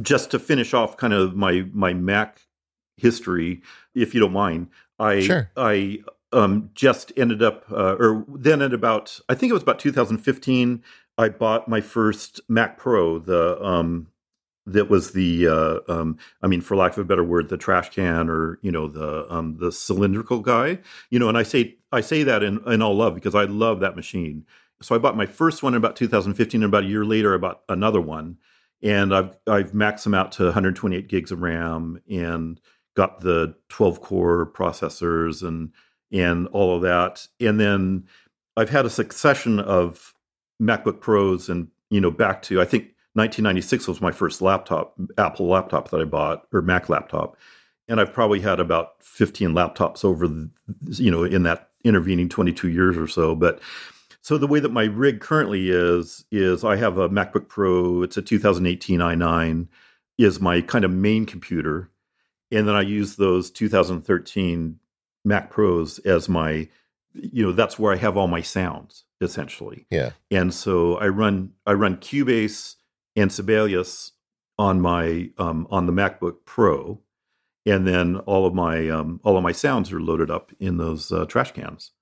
just 0.00 0.30
to 0.32 0.38
finish 0.38 0.74
off 0.74 0.96
kind 0.96 1.12
of 1.12 1.36
my 1.36 1.66
my 1.72 1.94
Mac 1.94 2.42
history 2.96 3.62
if 3.94 4.14
you 4.14 4.20
don't 4.20 4.32
mind 4.32 4.68
I 4.98 5.20
Sure. 5.20 5.50
I 5.56 6.00
um 6.32 6.70
just 6.74 7.12
ended 7.16 7.42
up 7.42 7.64
uh, 7.70 7.96
or 7.98 8.24
then 8.28 8.62
at 8.62 8.74
about 8.74 9.20
I 9.28 9.34
think 9.34 9.50
it 9.50 9.54
was 9.54 9.62
about 9.62 9.78
2015 9.78 10.82
I 11.18 11.28
bought 11.28 11.68
my 11.68 11.80
first 11.80 12.40
Mac 12.48 12.76
Pro 12.78 13.18
the 13.18 13.62
um 13.64 14.08
that 14.66 14.88
was 14.88 15.12
the 15.12 15.48
uh, 15.48 15.78
um, 15.88 16.18
I 16.42 16.46
mean, 16.46 16.60
for 16.60 16.76
lack 16.76 16.92
of 16.92 16.98
a 16.98 17.04
better 17.04 17.24
word, 17.24 17.48
the 17.48 17.56
trash 17.56 17.90
can 17.90 18.28
or 18.28 18.58
you 18.62 18.70
know 18.70 18.88
the 18.88 19.32
um, 19.32 19.56
the 19.58 19.72
cylindrical 19.72 20.40
guy. 20.40 20.78
You 21.10 21.18
know, 21.18 21.28
and 21.28 21.36
I 21.36 21.42
say 21.42 21.76
I 21.90 22.00
say 22.00 22.22
that 22.22 22.42
in, 22.42 22.60
in 22.70 22.82
all 22.82 22.94
love 22.94 23.14
because 23.14 23.34
I 23.34 23.44
love 23.44 23.80
that 23.80 23.96
machine. 23.96 24.46
So 24.80 24.94
I 24.94 24.98
bought 24.98 25.16
my 25.16 25.26
first 25.26 25.62
one 25.62 25.74
in 25.74 25.78
about 25.78 25.96
2015, 25.96 26.62
and 26.62 26.68
about 26.68 26.84
a 26.84 26.88
year 26.88 27.04
later, 27.04 27.34
I 27.34 27.38
bought 27.38 27.62
another 27.68 28.00
one, 28.00 28.38
and 28.82 29.14
I've 29.14 29.36
I've 29.46 29.72
maxed 29.72 30.04
them 30.04 30.14
out 30.14 30.32
to 30.32 30.44
128 30.44 31.08
gigs 31.08 31.32
of 31.32 31.42
RAM 31.42 32.00
and 32.08 32.60
got 32.94 33.20
the 33.20 33.54
12 33.68 34.00
core 34.00 34.50
processors 34.52 35.46
and 35.46 35.72
and 36.12 36.46
all 36.48 36.76
of 36.76 36.82
that, 36.82 37.26
and 37.40 37.58
then 37.58 38.06
I've 38.56 38.70
had 38.70 38.86
a 38.86 38.90
succession 38.90 39.58
of 39.58 40.14
MacBook 40.60 41.00
Pros 41.00 41.48
and 41.48 41.68
you 41.90 42.00
know 42.00 42.12
back 42.12 42.42
to 42.42 42.60
I 42.60 42.64
think 42.64 42.92
1996 43.14 43.88
was 43.88 44.00
my 44.00 44.12
first 44.12 44.40
laptop, 44.40 44.94
Apple 45.18 45.48
laptop 45.48 45.90
that 45.90 46.00
I 46.00 46.04
bought, 46.04 46.46
or 46.52 46.62
Mac 46.62 46.88
laptop, 46.88 47.36
and 47.88 48.00
I've 48.00 48.12
probably 48.12 48.40
had 48.40 48.60
about 48.60 49.02
15 49.02 49.50
laptops 49.50 50.04
over, 50.04 50.26
the, 50.26 50.50
you 50.86 51.10
know, 51.10 51.24
in 51.24 51.42
that 51.42 51.70
intervening 51.84 52.28
22 52.28 52.68
years 52.68 52.96
or 52.96 53.06
so. 53.06 53.34
But 53.34 53.60
so 54.22 54.38
the 54.38 54.46
way 54.46 54.60
that 54.60 54.72
my 54.72 54.84
rig 54.84 55.20
currently 55.20 55.68
is 55.68 56.24
is 56.30 56.64
I 56.64 56.76
have 56.76 56.96
a 56.96 57.08
MacBook 57.08 57.48
Pro. 57.48 58.02
It's 58.02 58.16
a 58.16 58.22
2018 58.22 59.00
i9, 59.00 59.68
is 60.16 60.40
my 60.40 60.60
kind 60.60 60.84
of 60.84 60.90
main 60.90 61.26
computer, 61.26 61.90
and 62.50 62.66
then 62.66 62.74
I 62.74 62.82
use 62.82 63.16
those 63.16 63.50
2013 63.50 64.78
Mac 65.24 65.50
Pros 65.50 65.98
as 66.00 66.28
my, 66.28 66.68
you 67.12 67.44
know, 67.44 67.52
that's 67.52 67.78
where 67.78 67.92
I 67.92 67.96
have 67.96 68.16
all 68.16 68.28
my 68.28 68.40
sounds 68.42 69.04
essentially. 69.20 69.86
Yeah. 69.90 70.10
And 70.30 70.52
so 70.52 70.96
I 70.96 71.08
run 71.08 71.52
I 71.66 71.72
run 71.72 71.96
Cubase 71.98 72.76
and 73.16 73.32
Sibelius 73.32 74.12
on 74.58 74.80
my 74.80 75.30
um, 75.38 75.66
on 75.70 75.86
the 75.86 75.92
MacBook 75.92 76.44
Pro, 76.44 77.00
and 77.66 77.86
then 77.86 78.16
all 78.18 78.46
of 78.46 78.54
my 78.54 78.88
um, 78.88 79.20
all 79.24 79.36
of 79.36 79.42
my 79.42 79.52
sounds 79.52 79.92
are 79.92 80.00
loaded 80.00 80.30
up 80.30 80.52
in 80.58 80.76
those 80.76 81.10
uh, 81.12 81.24
trash 81.26 81.52
cans. 81.52 81.92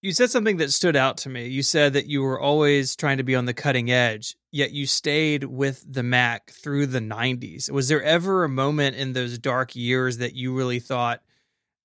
You 0.00 0.12
said 0.12 0.30
something 0.30 0.58
that 0.58 0.72
stood 0.72 0.94
out 0.94 1.16
to 1.18 1.28
me. 1.28 1.48
You 1.48 1.62
said 1.62 1.94
that 1.94 2.06
you 2.06 2.22
were 2.22 2.38
always 2.38 2.94
trying 2.94 3.16
to 3.16 3.24
be 3.24 3.34
on 3.34 3.46
the 3.46 3.54
cutting 3.54 3.90
edge, 3.90 4.36
yet 4.52 4.70
you 4.70 4.86
stayed 4.86 5.42
with 5.42 5.84
the 5.92 6.04
Mac 6.04 6.52
through 6.52 6.86
the 6.86 7.00
90s. 7.00 7.68
Was 7.68 7.88
there 7.88 8.02
ever 8.02 8.44
a 8.44 8.48
moment 8.48 8.94
in 8.94 9.12
those 9.12 9.40
dark 9.40 9.74
years 9.74 10.18
that 10.18 10.34
you 10.34 10.56
really 10.56 10.78
thought, 10.78 11.20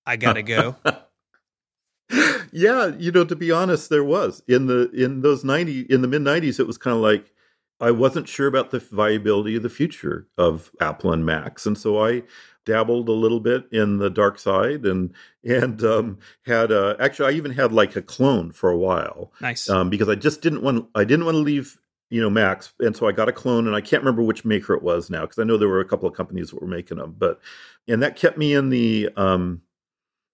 I 0.05 0.17
got 0.17 0.33
to 0.33 0.43
go? 0.43 0.75
yeah, 2.51 2.91
you 2.99 3.11
know, 3.11 3.25
to 3.25 3.35
be 3.35 3.51
honest, 3.51 3.89
there 3.89 4.03
was 4.03 4.43
in 4.47 4.67
the 4.67 4.91
in 4.91 5.21
those 5.21 5.43
ninety 5.43 5.81
in 5.81 6.03
the 6.03 6.07
mid 6.07 6.21
nineties. 6.21 6.59
It 6.59 6.67
was 6.67 6.77
kind 6.77 6.95
of 6.95 7.01
like 7.01 7.32
I 7.83 7.91
wasn't 7.91 8.29
sure 8.29 8.47
about 8.47 8.71
the 8.71 8.79
viability 8.79 9.57
of 9.57 9.63
the 9.63 9.69
future 9.69 10.27
of 10.37 10.71
Apple 10.79 11.11
and 11.11 11.25
Macs, 11.25 11.65
and 11.65 11.77
so 11.77 12.03
I 12.03 12.23
dabbled 12.65 13.09
a 13.09 13.13
little 13.13 13.41
bit 13.41 13.65
in 13.71 13.97
the 13.97 14.09
dark 14.09 14.39
side 14.39 14.85
and 14.85 15.13
and 15.43 15.83
um, 15.83 16.17
had 16.45 16.71
a, 16.71 16.95
actually 16.97 17.33
I 17.33 17.37
even 17.37 17.51
had 17.51 17.73
like 17.73 17.97
a 17.97 18.01
clone 18.01 18.51
for 18.53 18.69
a 18.69 18.77
while 18.77 19.33
nice. 19.41 19.69
um, 19.69 19.89
because 19.89 20.07
I 20.07 20.15
just 20.15 20.41
didn't 20.41 20.63
want 20.63 20.87
I 20.95 21.03
didn't 21.03 21.25
want 21.25 21.35
to 21.35 21.41
leave 21.41 21.77
you 22.09 22.21
know 22.21 22.29
Macs, 22.29 22.73
and 22.79 22.95
so 22.95 23.07
I 23.07 23.11
got 23.11 23.27
a 23.27 23.33
clone, 23.33 23.67
and 23.67 23.75
I 23.75 23.81
can't 23.81 24.03
remember 24.03 24.21
which 24.21 24.45
maker 24.45 24.73
it 24.73 24.83
was 24.83 25.09
now 25.09 25.21
because 25.21 25.39
I 25.39 25.43
know 25.43 25.57
there 25.57 25.67
were 25.67 25.79
a 25.81 25.85
couple 25.85 26.07
of 26.07 26.15
companies 26.15 26.51
that 26.51 26.61
were 26.61 26.67
making 26.67 26.97
them, 26.97 27.15
but 27.17 27.41
and 27.87 28.01
that 28.01 28.15
kept 28.15 28.37
me 28.37 28.53
in 28.53 28.69
the 28.69 29.09
um, 29.17 29.61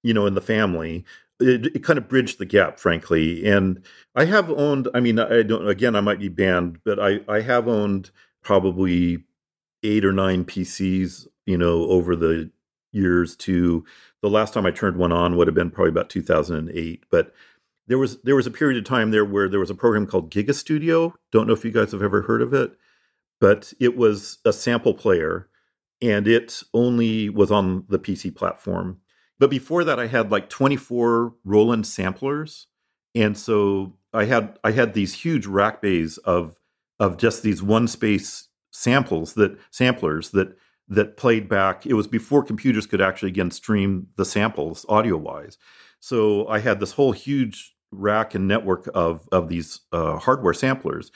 you 0.03 0.13
know 0.13 0.27
in 0.27 0.35
the 0.35 0.41
family 0.41 1.05
it, 1.39 1.67
it, 1.67 1.83
kind 1.83 1.97
of 1.97 2.09
bridged 2.09 2.37
the 2.37 2.45
gap, 2.45 2.79
frankly. 2.79 3.45
And 3.45 3.83
I 4.15 4.25
have 4.25 4.49
owned, 4.49 4.87
I 4.93 4.99
mean, 4.99 5.19
I 5.19 5.43
don't, 5.43 5.67
again, 5.67 5.95
I 5.95 6.01
might 6.01 6.19
be 6.19 6.27
banned, 6.27 6.79
but 6.83 6.99
I, 6.99 7.21
I 7.27 7.41
have 7.41 7.67
owned 7.67 8.11
probably 8.41 9.23
eight 9.83 10.03
or 10.03 10.11
nine 10.11 10.45
PCs, 10.45 11.27
you 11.45 11.57
know, 11.57 11.83
over 11.89 12.15
the 12.15 12.51
years 12.91 13.35
to 13.37 13.85
the 14.21 14.29
last 14.29 14.53
time 14.53 14.65
I 14.65 14.71
turned 14.71 14.97
one 14.97 15.11
on 15.11 15.37
would 15.37 15.47
have 15.47 15.55
been 15.55 15.71
probably 15.71 15.89
about 15.89 16.09
2008. 16.09 17.03
But 17.09 17.33
there 17.87 17.97
was, 17.97 18.21
there 18.21 18.35
was 18.35 18.47
a 18.47 18.51
period 18.51 18.77
of 18.77 18.83
time 18.83 19.11
there 19.11 19.25
where 19.25 19.47
there 19.47 19.59
was 19.59 19.69
a 19.69 19.75
program 19.75 20.07
called 20.07 20.31
Giga 20.31 20.53
Studio. 20.53 21.15
Don't 21.31 21.47
know 21.47 21.53
if 21.53 21.63
you 21.63 21.71
guys 21.71 21.91
have 21.91 22.03
ever 22.03 22.23
heard 22.23 22.41
of 22.41 22.53
it, 22.53 22.73
but 23.39 23.73
it 23.79 23.95
was 23.95 24.39
a 24.43 24.51
sample 24.51 24.93
player 24.93 25.47
and 26.01 26.27
it 26.27 26.63
only 26.73 27.29
was 27.29 27.51
on 27.51 27.85
the 27.89 27.99
PC 27.99 28.33
platform 28.35 28.99
but 29.39 29.49
before 29.49 29.83
that, 29.83 29.99
I 29.99 30.07
had 30.07 30.31
like 30.31 30.49
24 30.49 31.33
Roland 31.43 31.87
samplers, 31.87 32.67
and 33.15 33.37
so 33.37 33.93
I 34.13 34.25
had 34.25 34.59
I 34.63 34.71
had 34.71 34.93
these 34.93 35.13
huge 35.13 35.45
rack 35.45 35.81
bays 35.81 36.17
of 36.19 36.59
of 36.99 37.17
just 37.17 37.41
these 37.41 37.63
one 37.63 37.87
space 37.87 38.49
samples 38.71 39.33
that 39.33 39.57
samplers 39.71 40.31
that 40.31 40.57
that 40.89 41.17
played 41.17 41.47
back. 41.47 41.85
It 41.85 41.93
was 41.93 42.07
before 42.07 42.43
computers 42.43 42.85
could 42.85 43.01
actually 43.01 43.29
again 43.29 43.51
stream 43.51 44.07
the 44.17 44.25
samples 44.25 44.85
audio 44.89 45.17
wise. 45.17 45.57
So 45.99 46.47
I 46.47 46.59
had 46.59 46.79
this 46.79 46.93
whole 46.93 47.11
huge 47.11 47.75
rack 47.91 48.35
and 48.35 48.47
network 48.47 48.89
of 48.93 49.27
of 49.31 49.47
these 49.47 49.81
uh, 49.91 50.17
hardware 50.17 50.53
samplers 50.53 51.11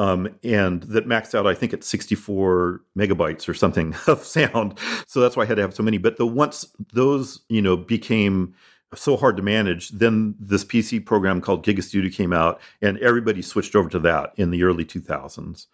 um, 0.00 0.34
and 0.42 0.82
that 0.84 1.06
maxed 1.06 1.34
out, 1.34 1.46
I 1.46 1.52
think, 1.52 1.74
at 1.74 1.84
64 1.84 2.80
megabytes 2.96 3.50
or 3.50 3.52
something 3.52 3.94
of 4.06 4.24
sound. 4.24 4.78
So 5.06 5.20
that's 5.20 5.36
why 5.36 5.42
I 5.42 5.46
had 5.46 5.56
to 5.56 5.62
have 5.62 5.74
so 5.74 5.82
many. 5.82 5.98
But 5.98 6.16
the 6.16 6.26
once 6.26 6.64
those, 6.94 7.42
you 7.50 7.60
know, 7.60 7.76
became 7.76 8.54
so 8.94 9.18
hard 9.18 9.36
to 9.36 9.42
manage, 9.42 9.90
then 9.90 10.36
this 10.40 10.64
PC 10.64 11.04
program 11.04 11.42
called 11.42 11.66
GigaStudio 11.66 12.10
came 12.10 12.32
out, 12.32 12.62
and 12.80 12.96
everybody 13.00 13.42
switched 13.42 13.76
over 13.76 13.90
to 13.90 13.98
that 13.98 14.32
in 14.36 14.50
the 14.50 14.62
early 14.62 14.86
2000s. 14.86 15.66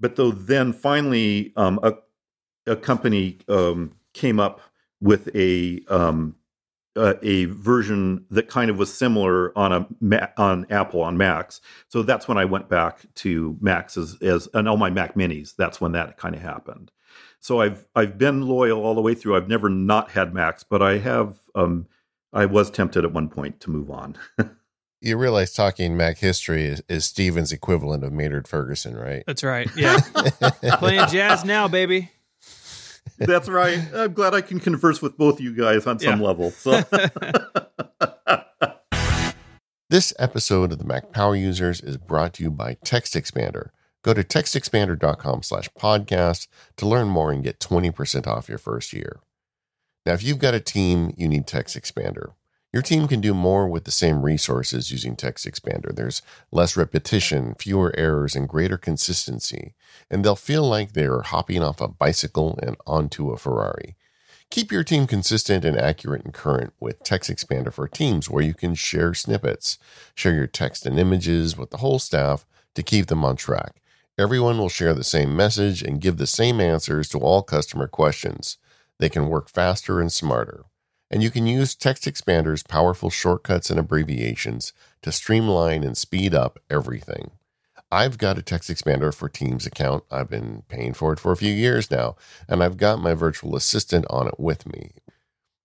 But 0.00 0.16
though 0.16 0.30
then 0.30 0.72
finally, 0.72 1.52
um, 1.56 1.78
a, 1.82 1.92
a 2.66 2.76
company 2.76 3.36
um, 3.46 3.92
came 4.14 4.40
up 4.40 4.62
with 5.02 5.28
a 5.36 5.82
um, 5.88 6.34
uh, 6.96 7.14
a 7.22 7.44
version 7.46 8.24
that 8.30 8.48
kind 8.48 8.70
of 8.70 8.78
was 8.78 8.92
similar 8.92 9.56
on 9.56 9.72
a 9.72 10.30
on 10.36 10.66
Apple 10.70 11.02
on 11.02 11.16
Macs. 11.16 11.60
So 11.88 12.02
that's 12.02 12.26
when 12.26 12.38
I 12.38 12.44
went 12.44 12.68
back 12.68 13.00
to 13.16 13.56
Macs 13.60 13.96
as, 13.96 14.16
as 14.22 14.48
and 14.54 14.68
all 14.68 14.76
my 14.76 14.90
Mac 14.90 15.14
Minis. 15.14 15.54
That's 15.56 15.80
when 15.80 15.92
that 15.92 16.16
kind 16.16 16.34
of 16.34 16.42
happened. 16.42 16.90
So 17.40 17.60
I've 17.60 17.86
I've 17.94 18.18
been 18.18 18.42
loyal 18.42 18.84
all 18.84 18.94
the 18.94 19.00
way 19.02 19.14
through. 19.14 19.36
I've 19.36 19.48
never 19.48 19.68
not 19.68 20.10
had 20.10 20.34
Macs, 20.34 20.64
but 20.64 20.82
I 20.82 20.98
have. 20.98 21.38
Um, 21.54 21.86
I 22.32 22.44
was 22.44 22.70
tempted 22.70 23.04
at 23.04 23.12
one 23.12 23.28
point 23.28 23.60
to 23.60 23.70
move 23.70 23.90
on. 23.90 24.16
you 25.00 25.16
realize 25.16 25.52
talking 25.52 25.96
Mac 25.96 26.18
history 26.18 26.66
is, 26.66 26.82
is 26.88 27.04
Stephen's 27.04 27.52
equivalent 27.52 28.04
of 28.04 28.12
Maynard 28.12 28.48
Ferguson, 28.48 28.94
right? 28.96 29.22
That's 29.26 29.44
right. 29.44 29.70
Yeah, 29.76 30.00
playing 30.78 31.06
jazz 31.08 31.44
now, 31.44 31.68
baby. 31.68 32.10
That's 33.18 33.48
right. 33.48 33.80
I'm 33.94 34.12
glad 34.12 34.34
I 34.34 34.40
can 34.40 34.60
converse 34.60 35.00
with 35.00 35.16
both 35.16 35.40
you 35.40 35.54
guys 35.54 35.86
on 35.86 35.98
some 35.98 36.20
yeah. 36.20 36.26
level. 36.26 36.50
So. 36.50 36.82
this 39.90 40.12
episode 40.18 40.72
of 40.72 40.78
the 40.78 40.84
Mac 40.84 41.12
Power 41.12 41.36
Users 41.36 41.80
is 41.80 41.96
brought 41.96 42.34
to 42.34 42.42
you 42.42 42.50
by 42.50 42.76
Text 42.84 43.14
Expander. 43.14 43.70
Go 44.02 44.14
to 44.14 44.22
textexpander.com 44.22 45.42
slash 45.42 45.68
podcast 45.70 46.46
to 46.76 46.86
learn 46.86 47.08
more 47.08 47.32
and 47.32 47.42
get 47.42 47.58
20% 47.58 48.26
off 48.26 48.48
your 48.48 48.58
first 48.58 48.92
year. 48.92 49.20
Now, 50.04 50.12
if 50.12 50.22
you've 50.22 50.38
got 50.38 50.54
a 50.54 50.60
team, 50.60 51.12
you 51.16 51.26
need 51.26 51.46
TextExpander. 51.46 52.32
Your 52.76 52.82
team 52.82 53.08
can 53.08 53.22
do 53.22 53.32
more 53.32 53.66
with 53.66 53.84
the 53.84 53.90
same 53.90 54.20
resources 54.20 54.92
using 54.92 55.16
Text 55.16 55.46
Expander. 55.46 55.96
There's 55.96 56.20
less 56.52 56.76
repetition, 56.76 57.54
fewer 57.54 57.90
errors, 57.96 58.36
and 58.36 58.46
greater 58.46 58.76
consistency, 58.76 59.72
and 60.10 60.22
they'll 60.22 60.36
feel 60.36 60.62
like 60.62 60.92
they're 60.92 61.22
hopping 61.22 61.62
off 61.62 61.80
a 61.80 61.88
bicycle 61.88 62.58
and 62.62 62.76
onto 62.86 63.30
a 63.30 63.38
Ferrari. 63.38 63.96
Keep 64.50 64.72
your 64.72 64.84
team 64.84 65.06
consistent 65.06 65.64
and 65.64 65.78
accurate 65.78 66.26
and 66.26 66.34
current 66.34 66.74
with 66.78 67.02
Text 67.02 67.30
Expander 67.30 67.72
for 67.72 67.88
Teams, 67.88 68.28
where 68.28 68.44
you 68.44 68.52
can 68.52 68.74
share 68.74 69.14
snippets, 69.14 69.78
share 70.14 70.34
your 70.34 70.46
text 70.46 70.84
and 70.84 70.98
images 70.98 71.56
with 71.56 71.70
the 71.70 71.78
whole 71.78 71.98
staff 71.98 72.44
to 72.74 72.82
keep 72.82 73.06
them 73.06 73.24
on 73.24 73.36
track. 73.36 73.80
Everyone 74.18 74.58
will 74.58 74.68
share 74.68 74.92
the 74.92 75.02
same 75.02 75.34
message 75.34 75.80
and 75.80 75.98
give 75.98 76.18
the 76.18 76.26
same 76.26 76.60
answers 76.60 77.08
to 77.08 77.18
all 77.20 77.42
customer 77.42 77.88
questions. 77.88 78.58
They 78.98 79.08
can 79.08 79.28
work 79.30 79.48
faster 79.48 79.98
and 79.98 80.12
smarter 80.12 80.66
and 81.10 81.22
you 81.22 81.30
can 81.30 81.46
use 81.46 81.74
TextExpander's 81.74 82.62
powerful 82.62 83.10
shortcuts 83.10 83.70
and 83.70 83.78
abbreviations 83.78 84.72
to 85.02 85.12
streamline 85.12 85.84
and 85.84 85.96
speed 85.96 86.34
up 86.34 86.58
everything. 86.70 87.30
I've 87.90 88.18
got 88.18 88.38
a 88.38 88.42
TextExpander 88.42 89.14
for 89.14 89.28
Teams 89.28 89.64
account. 89.64 90.04
I've 90.10 90.28
been 90.28 90.64
paying 90.68 90.92
for 90.92 91.12
it 91.12 91.20
for 91.20 91.30
a 91.30 91.36
few 91.36 91.52
years 91.52 91.90
now, 91.90 92.16
and 92.48 92.62
I've 92.62 92.76
got 92.76 92.98
my 92.98 93.14
virtual 93.14 93.54
assistant 93.54 94.06
on 94.10 94.26
it 94.26 94.40
with 94.40 94.66
me. 94.66 94.90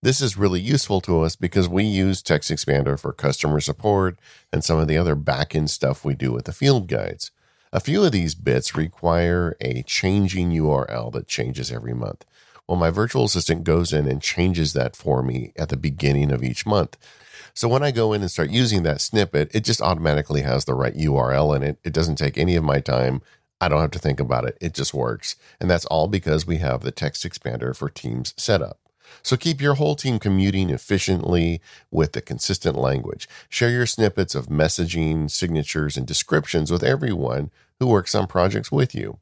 This 0.02 0.20
is 0.20 0.36
really 0.36 0.60
useful 0.60 1.00
to 1.02 1.22
us 1.22 1.36
because 1.36 1.68
we 1.68 1.84
use 1.84 2.22
TextExpander 2.22 2.98
for 2.98 3.12
customer 3.12 3.60
support 3.60 4.18
and 4.52 4.64
some 4.64 4.78
of 4.78 4.88
the 4.88 4.98
other 4.98 5.14
backend 5.16 5.68
stuff 5.68 6.04
we 6.04 6.14
do 6.14 6.32
with 6.32 6.44
the 6.44 6.52
field 6.52 6.88
guides. 6.88 7.30
A 7.72 7.80
few 7.80 8.04
of 8.04 8.12
these 8.12 8.34
bits 8.34 8.76
require 8.76 9.56
a 9.60 9.82
changing 9.84 10.50
URL 10.50 11.12
that 11.12 11.26
changes 11.26 11.72
every 11.72 11.94
month. 11.94 12.24
Well, 12.68 12.78
my 12.78 12.90
virtual 12.90 13.24
assistant 13.24 13.64
goes 13.64 13.92
in 13.92 14.06
and 14.06 14.22
changes 14.22 14.72
that 14.72 14.96
for 14.96 15.22
me 15.22 15.52
at 15.56 15.68
the 15.68 15.76
beginning 15.76 16.30
of 16.30 16.42
each 16.42 16.64
month. 16.64 16.96
So 17.54 17.68
when 17.68 17.82
I 17.82 17.90
go 17.90 18.12
in 18.12 18.22
and 18.22 18.30
start 18.30 18.50
using 18.50 18.82
that 18.82 19.00
snippet, 19.00 19.50
it 19.54 19.64
just 19.64 19.82
automatically 19.82 20.42
has 20.42 20.64
the 20.64 20.74
right 20.74 20.96
URL 20.96 21.54
in 21.54 21.62
it. 21.62 21.78
It 21.84 21.92
doesn't 21.92 22.16
take 22.16 22.38
any 22.38 22.56
of 22.56 22.64
my 22.64 22.80
time. 22.80 23.20
I 23.60 23.68
don't 23.68 23.80
have 23.80 23.90
to 23.92 23.98
think 23.98 24.20
about 24.20 24.44
it. 24.44 24.56
It 24.60 24.74
just 24.74 24.94
works. 24.94 25.36
And 25.60 25.70
that's 25.70 25.84
all 25.86 26.08
because 26.08 26.46
we 26.46 26.58
have 26.58 26.80
the 26.80 26.90
text 26.90 27.24
expander 27.24 27.76
for 27.76 27.88
Teams 27.88 28.32
set 28.36 28.62
up. 28.62 28.78
So 29.22 29.36
keep 29.36 29.60
your 29.60 29.74
whole 29.74 29.94
team 29.94 30.18
commuting 30.18 30.70
efficiently 30.70 31.60
with 31.90 32.12
the 32.12 32.22
consistent 32.22 32.76
language. 32.76 33.28
Share 33.48 33.70
your 33.70 33.86
snippets 33.86 34.34
of 34.34 34.46
messaging, 34.46 35.30
signatures, 35.30 35.96
and 35.96 36.06
descriptions 36.06 36.70
with 36.70 36.82
everyone 36.82 37.50
who 37.78 37.86
works 37.86 38.14
on 38.14 38.26
projects 38.26 38.72
with 38.72 38.94
you. 38.94 39.18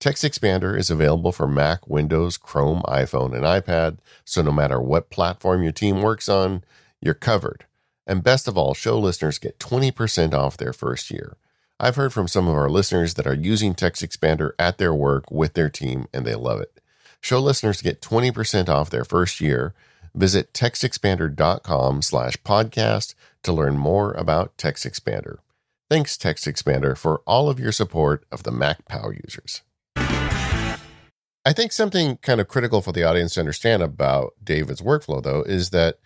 TextExpander 0.00 0.78
is 0.78 0.90
available 0.90 1.32
for 1.32 1.48
Mac, 1.48 1.88
Windows, 1.88 2.36
Chrome, 2.36 2.82
iPhone, 2.86 3.34
and 3.34 3.44
iPad, 3.44 3.98
so 4.24 4.42
no 4.42 4.52
matter 4.52 4.80
what 4.80 5.10
platform 5.10 5.62
your 5.62 5.72
team 5.72 6.02
works 6.02 6.28
on, 6.28 6.62
you're 7.00 7.14
covered. 7.14 7.64
And 8.06 8.22
best 8.22 8.46
of 8.46 8.58
all, 8.58 8.74
show 8.74 8.98
listeners 8.98 9.38
get 9.38 9.58
20% 9.58 10.34
off 10.34 10.56
their 10.56 10.74
first 10.74 11.10
year. 11.10 11.36
I've 11.80 11.96
heard 11.96 12.12
from 12.12 12.28
some 12.28 12.46
of 12.46 12.54
our 12.54 12.70
listeners 12.70 13.14
that 13.14 13.26
are 13.26 13.34
using 13.34 13.74
Text 13.74 14.02
Expander 14.02 14.52
at 14.58 14.78
their 14.78 14.94
work 14.94 15.30
with 15.30 15.54
their 15.54 15.70
team, 15.70 16.06
and 16.12 16.24
they 16.26 16.34
love 16.34 16.60
it. 16.60 16.80
Show 17.20 17.40
listeners 17.40 17.82
get 17.82 18.00
20% 18.00 18.68
off 18.68 18.90
their 18.90 19.04
first 19.04 19.40
year. 19.40 19.74
Visit 20.14 20.52
textexpander.com 20.52 22.02
slash 22.02 22.36
podcast 22.38 23.14
to 23.42 23.52
learn 23.52 23.76
more 23.76 24.12
about 24.12 24.56
Text 24.56 24.86
Expander. 24.86 25.38
Thanks, 25.90 26.16
Text 26.16 26.46
Expander, 26.46 26.96
for 26.96 27.22
all 27.26 27.48
of 27.50 27.60
your 27.60 27.72
support 27.72 28.24
of 28.30 28.42
the 28.42 28.52
Mac 28.52 28.86
Power 28.86 29.14
users. 29.14 29.62
I 31.46 31.52
think 31.52 31.70
something 31.70 32.16
kind 32.16 32.40
of 32.40 32.48
critical 32.48 32.82
for 32.82 32.90
the 32.90 33.04
audience 33.04 33.34
to 33.34 33.40
understand 33.40 33.80
about 33.80 34.34
David's 34.42 34.82
workflow, 34.82 35.22
though, 35.22 35.42
is 35.42 35.70
that 35.70 36.00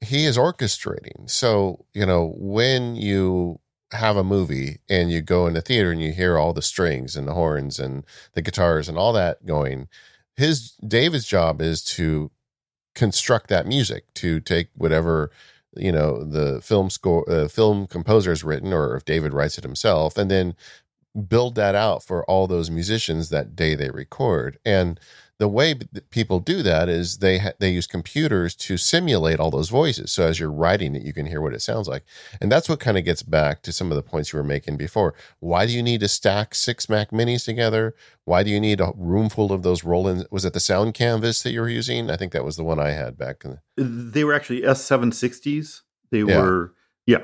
he 0.00 0.24
is 0.24 0.38
orchestrating. 0.38 1.28
So, 1.28 1.84
you 1.92 2.06
know, 2.06 2.32
when 2.38 2.96
you 2.96 3.60
have 3.92 4.16
a 4.16 4.24
movie 4.24 4.78
and 4.88 5.10
you 5.10 5.20
go 5.20 5.46
in 5.46 5.52
the 5.52 5.60
theater 5.60 5.90
and 5.92 6.00
you 6.00 6.12
hear 6.12 6.38
all 6.38 6.54
the 6.54 6.62
strings 6.62 7.16
and 7.16 7.28
the 7.28 7.34
horns 7.34 7.78
and 7.78 8.02
the 8.32 8.40
guitars 8.40 8.88
and 8.88 8.96
all 8.96 9.12
that 9.12 9.44
going, 9.44 9.88
his 10.38 10.70
David's 10.86 11.26
job 11.26 11.60
is 11.60 11.84
to 11.84 12.30
construct 12.94 13.48
that 13.48 13.66
music, 13.66 14.04
to 14.14 14.40
take 14.40 14.68
whatever 14.74 15.30
you 15.76 15.92
know 15.92 16.24
the 16.24 16.62
film 16.62 16.88
score 16.88 17.30
uh, 17.30 17.46
film 17.46 17.86
composer 17.86 18.30
has 18.30 18.42
written 18.42 18.72
or 18.72 18.96
if 18.96 19.04
david 19.04 19.34
writes 19.34 19.58
it 19.58 19.64
himself 19.64 20.16
and 20.16 20.30
then 20.30 20.56
build 21.28 21.54
that 21.56 21.74
out 21.74 22.02
for 22.02 22.24
all 22.24 22.46
those 22.46 22.70
musicians 22.70 23.28
that 23.30 23.56
day 23.56 23.74
they 23.74 23.90
record. 23.90 24.58
And 24.64 25.00
the 25.38 25.48
way 25.48 25.76
people 26.10 26.40
do 26.40 26.62
that 26.62 26.88
is 26.88 27.18
they 27.18 27.38
ha- 27.38 27.52
they 27.60 27.70
use 27.70 27.86
computers 27.86 28.56
to 28.56 28.76
simulate 28.76 29.38
all 29.38 29.50
those 29.50 29.68
voices. 29.68 30.10
So 30.10 30.26
as 30.26 30.40
you're 30.40 30.50
writing 30.50 30.96
it, 30.96 31.02
you 31.02 31.12
can 31.12 31.26
hear 31.26 31.40
what 31.40 31.54
it 31.54 31.62
sounds 31.62 31.86
like, 31.86 32.04
and 32.40 32.50
that's 32.50 32.68
what 32.68 32.80
kind 32.80 32.98
of 32.98 33.04
gets 33.04 33.22
back 33.22 33.62
to 33.62 33.72
some 33.72 33.92
of 33.92 33.96
the 33.96 34.02
points 34.02 34.32
you 34.32 34.38
were 34.38 34.44
making 34.44 34.76
before. 34.76 35.14
Why 35.38 35.64
do 35.66 35.72
you 35.72 35.82
need 35.82 36.00
to 36.00 36.08
stack 36.08 36.56
six 36.56 36.88
Mac 36.88 37.10
Minis 37.10 37.44
together? 37.44 37.94
Why 38.24 38.42
do 38.42 38.50
you 38.50 38.58
need 38.60 38.80
a 38.80 38.92
room 38.96 39.28
full 39.28 39.52
of 39.52 39.62
those 39.62 39.84
Roland? 39.84 40.26
Was 40.30 40.44
it 40.44 40.54
the 40.54 40.60
Sound 40.60 40.94
Canvas 40.94 41.42
that 41.42 41.52
you 41.52 41.60
were 41.60 41.68
using? 41.68 42.10
I 42.10 42.16
think 42.16 42.32
that 42.32 42.44
was 42.44 42.56
the 42.56 42.64
one 42.64 42.80
I 42.80 42.90
had 42.90 43.16
back. 43.16 43.40
The- 43.40 43.60
they 43.76 44.24
were 44.24 44.34
actually 44.34 44.62
S760s. 44.62 45.82
They 46.10 46.22
yeah. 46.22 46.38
were 46.38 46.74
yeah 47.06 47.18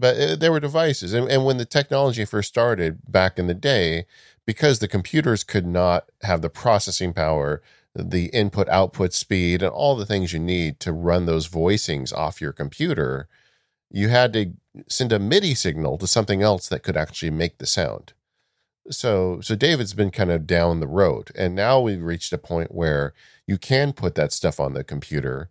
but 0.00 0.16
uh, 0.18 0.36
there 0.36 0.52
were 0.52 0.60
devices 0.60 1.12
and, 1.14 1.28
and 1.30 1.44
when 1.44 1.58
the 1.58 1.64
technology 1.64 2.24
first 2.24 2.48
started 2.48 3.00
back 3.08 3.38
in 3.38 3.46
the 3.46 3.54
day 3.54 4.06
because 4.46 4.78
the 4.78 4.88
computers 4.88 5.44
could 5.44 5.66
not 5.66 6.08
have 6.22 6.42
the 6.42 6.50
processing 6.50 7.12
power 7.12 7.62
the 7.94 8.26
input 8.26 8.68
output 8.68 9.12
speed 9.12 9.62
and 9.62 9.72
all 9.72 9.96
the 9.96 10.06
things 10.06 10.32
you 10.32 10.38
need 10.38 10.78
to 10.80 10.92
run 10.92 11.26
those 11.26 11.48
voicings 11.48 12.12
off 12.12 12.40
your 12.40 12.52
computer 12.52 13.28
you 13.90 14.08
had 14.08 14.32
to 14.32 14.52
send 14.88 15.12
a 15.12 15.18
midi 15.18 15.54
signal 15.54 15.98
to 15.98 16.06
something 16.06 16.42
else 16.42 16.68
that 16.68 16.82
could 16.82 16.96
actually 16.96 17.30
make 17.30 17.58
the 17.58 17.66
sound. 17.66 18.12
So 18.90 19.40
so 19.40 19.54
david's 19.54 19.94
been 19.94 20.10
kind 20.10 20.30
of 20.30 20.46
down 20.46 20.80
the 20.80 20.86
road 20.86 21.30
and 21.36 21.54
now 21.54 21.80
we've 21.80 22.02
reached 22.02 22.32
a 22.32 22.38
point 22.38 22.74
where 22.74 23.12
you 23.46 23.58
can 23.58 23.92
put 23.92 24.14
that 24.14 24.32
stuff 24.32 24.60
on 24.60 24.72
the 24.72 24.84
computer 24.84 25.50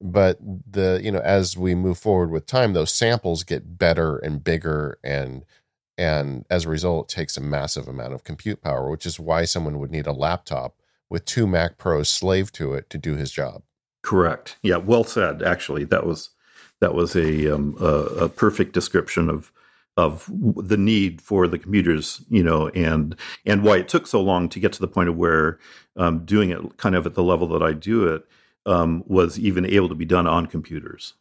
but 0.00 0.38
the 0.40 1.00
you 1.02 1.10
know 1.10 1.20
as 1.20 1.56
we 1.56 1.74
move 1.74 1.98
forward 1.98 2.30
with 2.30 2.46
time 2.46 2.72
those 2.72 2.92
samples 2.92 3.44
get 3.44 3.78
better 3.78 4.18
and 4.18 4.44
bigger 4.44 4.98
and 5.02 5.44
and 5.96 6.44
as 6.50 6.64
a 6.66 6.68
result 6.68 7.10
it 7.10 7.14
takes 7.14 7.36
a 7.36 7.40
massive 7.40 7.88
amount 7.88 8.12
of 8.12 8.24
compute 8.24 8.60
power 8.60 8.90
which 8.90 9.06
is 9.06 9.18
why 9.18 9.44
someone 9.44 9.78
would 9.78 9.90
need 9.90 10.06
a 10.06 10.12
laptop 10.12 10.76
with 11.08 11.24
two 11.24 11.46
mac 11.46 11.78
pros 11.78 12.08
slave 12.08 12.52
to 12.52 12.74
it 12.74 12.90
to 12.90 12.98
do 12.98 13.16
his 13.16 13.30
job. 13.30 13.62
Correct. 14.02 14.56
Yeah 14.62 14.76
well 14.76 15.04
said 15.04 15.42
actually. 15.42 15.84
That 15.84 16.06
was 16.06 16.30
that 16.80 16.94
was 16.94 17.16
a 17.16 17.54
um, 17.54 17.76
a, 17.80 18.24
a 18.24 18.28
perfect 18.28 18.72
description 18.72 19.30
of 19.30 19.52
of 19.96 20.30
the 20.30 20.76
need 20.76 21.22
for 21.22 21.48
the 21.48 21.58
computers, 21.58 22.20
you 22.28 22.42
know, 22.42 22.68
and 22.68 23.16
and 23.44 23.62
why 23.62 23.78
it 23.78 23.88
took 23.88 24.06
so 24.06 24.20
long 24.20 24.48
to 24.50 24.60
get 24.60 24.72
to 24.74 24.80
the 24.80 24.88
point 24.88 25.08
of 25.08 25.16
where 25.16 25.58
um, 25.96 26.24
doing 26.24 26.50
it 26.50 26.76
kind 26.76 26.94
of 26.94 27.06
at 27.06 27.14
the 27.14 27.22
level 27.22 27.46
that 27.48 27.62
I 27.62 27.72
do 27.72 28.06
it 28.06 28.26
um, 28.66 29.04
was 29.06 29.38
even 29.38 29.64
able 29.64 29.88
to 29.88 29.94
be 29.94 30.04
done 30.04 30.26
on 30.26 30.46
computers. 30.46 31.14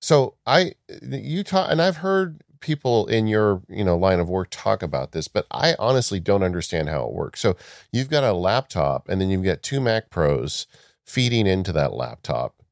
So 0.00 0.34
I, 0.46 0.72
you 1.02 1.44
talk, 1.44 1.70
and 1.70 1.80
I've 1.80 1.98
heard 1.98 2.42
people 2.60 3.06
in 3.06 3.26
your 3.26 3.62
you 3.68 3.84
know 3.84 3.96
line 3.96 4.20
of 4.20 4.28
work 4.28 4.48
talk 4.50 4.82
about 4.82 5.12
this, 5.12 5.28
but 5.28 5.46
I 5.50 5.74
honestly 5.78 6.20
don't 6.20 6.42
understand 6.42 6.88
how 6.88 7.06
it 7.06 7.12
works. 7.12 7.40
So 7.40 7.56
you've 7.92 8.10
got 8.10 8.24
a 8.24 8.32
laptop, 8.32 9.08
and 9.08 9.20
then 9.20 9.30
you've 9.30 9.44
got 9.44 9.62
two 9.62 9.80
Mac 9.80 10.10
Pros 10.10 10.66
feeding 11.04 11.46
into 11.46 11.72
that 11.72 11.92
laptop, 11.92 12.62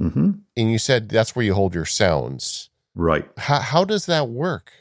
mm-hmm. 0.00 0.32
and 0.56 0.72
you 0.72 0.78
said 0.78 1.08
that's 1.08 1.34
where 1.34 1.44
you 1.44 1.54
hold 1.54 1.74
your 1.74 1.86
sounds, 1.86 2.70
right? 2.94 3.28
How 3.38 3.60
how 3.60 3.84
does 3.84 4.06
that 4.06 4.28
work? 4.28 4.72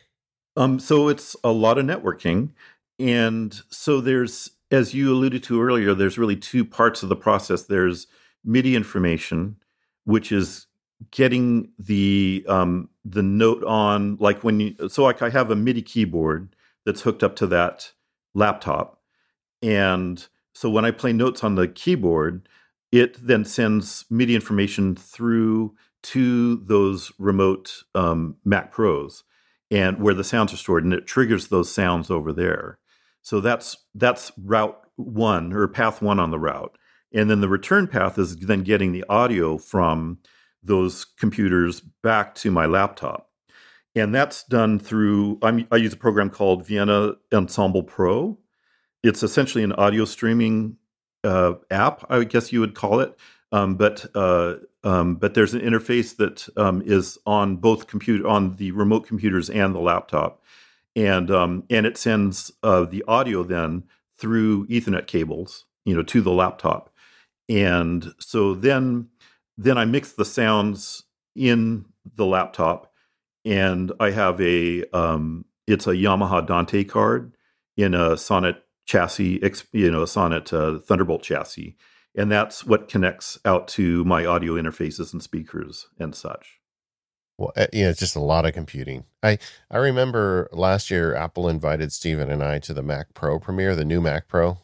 Um, 0.55 0.79
so 0.79 1.07
it's 1.07 1.35
a 1.43 1.51
lot 1.51 1.77
of 1.77 1.85
networking, 1.85 2.49
and 2.99 3.59
so 3.69 4.01
there's 4.01 4.51
as 4.71 4.93
you 4.93 5.13
alluded 5.13 5.43
to 5.43 5.61
earlier, 5.61 5.93
there's 5.93 6.17
really 6.17 6.35
two 6.35 6.65
parts 6.65 7.03
of 7.03 7.09
the 7.09 7.15
process. 7.15 7.63
There's 7.63 8.07
MIDI 8.43 8.75
information, 8.75 9.57
which 10.05 10.31
is 10.31 10.67
getting 11.11 11.71
the 11.77 12.45
um, 12.47 12.89
the 13.03 13.23
note 13.23 13.63
on 13.63 14.17
like 14.19 14.43
when 14.43 14.59
you 14.59 14.89
so 14.89 15.03
like 15.03 15.21
I 15.21 15.29
have 15.29 15.51
a 15.51 15.55
MIDI 15.55 15.81
keyboard 15.81 16.55
that's 16.85 17.01
hooked 17.01 17.23
up 17.23 17.35
to 17.37 17.47
that 17.47 17.91
laptop, 18.33 19.01
and 19.61 20.25
so 20.53 20.69
when 20.69 20.85
I 20.85 20.91
play 20.91 21.13
notes 21.13 21.43
on 21.43 21.55
the 21.55 21.67
keyboard, 21.67 22.47
it 22.91 23.25
then 23.25 23.45
sends 23.45 24.05
MIDI 24.09 24.35
information 24.35 24.95
through 24.95 25.75
to 26.03 26.57
those 26.57 27.11
remote 27.17 27.83
um, 27.95 28.35
Mac 28.43 28.71
Pros, 28.71 29.23
and 29.71 29.99
where 29.99 30.13
the 30.13 30.23
sounds 30.23 30.53
are 30.53 30.57
stored, 30.57 30.83
and 30.83 30.93
it 30.93 31.07
triggers 31.07 31.47
those 31.47 31.71
sounds 31.71 32.11
over 32.11 32.31
there. 32.31 32.77
So 33.21 33.39
that's 33.39 33.77
that's 33.95 34.31
route 34.37 34.79
one 34.95 35.53
or 35.53 35.67
path 35.67 36.01
one 36.01 36.19
on 36.19 36.29
the 36.31 36.39
route, 36.39 36.77
and 37.13 37.29
then 37.29 37.41
the 37.41 37.49
return 37.49 37.87
path 37.87 38.17
is 38.17 38.37
then 38.37 38.63
getting 38.63 38.91
the 38.91 39.05
audio 39.09 39.57
from 39.57 40.19
those 40.63 41.05
computers 41.05 41.81
back 41.81 42.35
to 42.35 42.51
my 42.51 42.65
laptop. 42.65 43.29
And 43.95 44.13
that's 44.13 44.43
done 44.43 44.79
through, 44.79 45.37
I'm, 45.43 45.67
i 45.71 45.75
use 45.75 45.93
a 45.93 45.97
program 45.97 46.29
called 46.29 46.65
Vienna 46.65 47.13
Ensemble 47.31 47.83
Pro. 47.83 48.39
It's 49.03 49.21
essentially 49.21 49.63
an 49.63 49.73
audio 49.73 50.05
streaming 50.05 50.77
uh, 51.23 51.53
app, 51.69 52.03
I 52.09 52.23
guess 52.23 52.51
you 52.51 52.59
would 52.61 52.73
call 52.73 52.99
it. 52.99 53.17
Um, 53.51 53.75
but 53.75 54.07
uh, 54.15 54.55
um, 54.83 55.15
but 55.15 55.35
there's 55.35 55.53
an 55.53 55.61
interface 55.61 56.17
that 56.17 56.49
um, 56.57 56.81
is 56.83 57.19
on 57.25 57.57
both 57.57 57.85
computer 57.85 58.27
on 58.27 58.55
the 58.55 58.71
remote 58.71 59.05
computers 59.05 59.47
and 59.47 59.75
the 59.75 59.79
laptop, 59.79 60.41
and 60.95 61.29
um, 61.29 61.63
and 61.69 61.85
it 61.85 61.95
sends 61.95 62.51
uh, 62.63 62.83
the 62.83 63.03
audio 63.07 63.43
then 63.43 63.83
through 64.17 64.65
Ethernet 64.67 65.05
cables, 65.05 65.65
you 65.85 65.95
know, 65.95 66.01
to 66.01 66.19
the 66.19 66.31
laptop, 66.31 66.89
and 67.49 68.13
so 68.19 68.53
then 68.53 69.09
then 69.57 69.77
I 69.77 69.85
mix 69.85 70.13
the 70.13 70.25
sounds 70.25 71.03
in 71.35 71.85
the 72.15 72.25
laptop, 72.25 72.91
and 73.45 73.91
I 73.99 74.11
have 74.11 74.39
a 74.41 74.83
um, 74.91 75.45
it's 75.67 75.87
a 75.87 75.91
Yamaha 75.91 76.45
Dante 76.45 76.83
card 76.83 77.35
in 77.77 77.93
a 77.93 78.17
Sonnet 78.17 78.63
chassis, 78.85 79.41
you 79.71 79.91
know, 79.91 80.03
a 80.03 80.07
Sonnet 80.07 80.51
uh, 80.53 80.79
Thunderbolt 80.79 81.23
chassis, 81.23 81.75
and 82.15 82.31
that's 82.31 82.65
what 82.65 82.87
connects 82.87 83.39
out 83.45 83.67
to 83.69 84.03
my 84.05 84.25
audio 84.25 84.53
interfaces 84.53 85.13
and 85.13 85.21
speakers 85.21 85.87
and 85.99 86.15
such. 86.15 86.59
Well, 87.37 87.51
eh, 87.55 87.67
yeah, 87.73 87.89
it's 87.89 87.99
just 87.99 88.15
a 88.15 88.21
lot 88.21 88.45
of 88.45 88.53
computing. 88.53 89.05
I 89.21 89.39
I 89.71 89.77
remember 89.77 90.49
last 90.51 90.91
year 90.91 91.15
Apple 91.15 91.49
invited 91.49 91.91
Stephen 91.91 92.29
and 92.29 92.43
I 92.43 92.59
to 92.59 92.73
the 92.73 92.83
Mac 92.83 93.13
Pro 93.13 93.39
premiere, 93.39 93.75
the 93.75 93.85
new 93.85 94.01
Mac 94.01 94.27
Pro. 94.27 94.59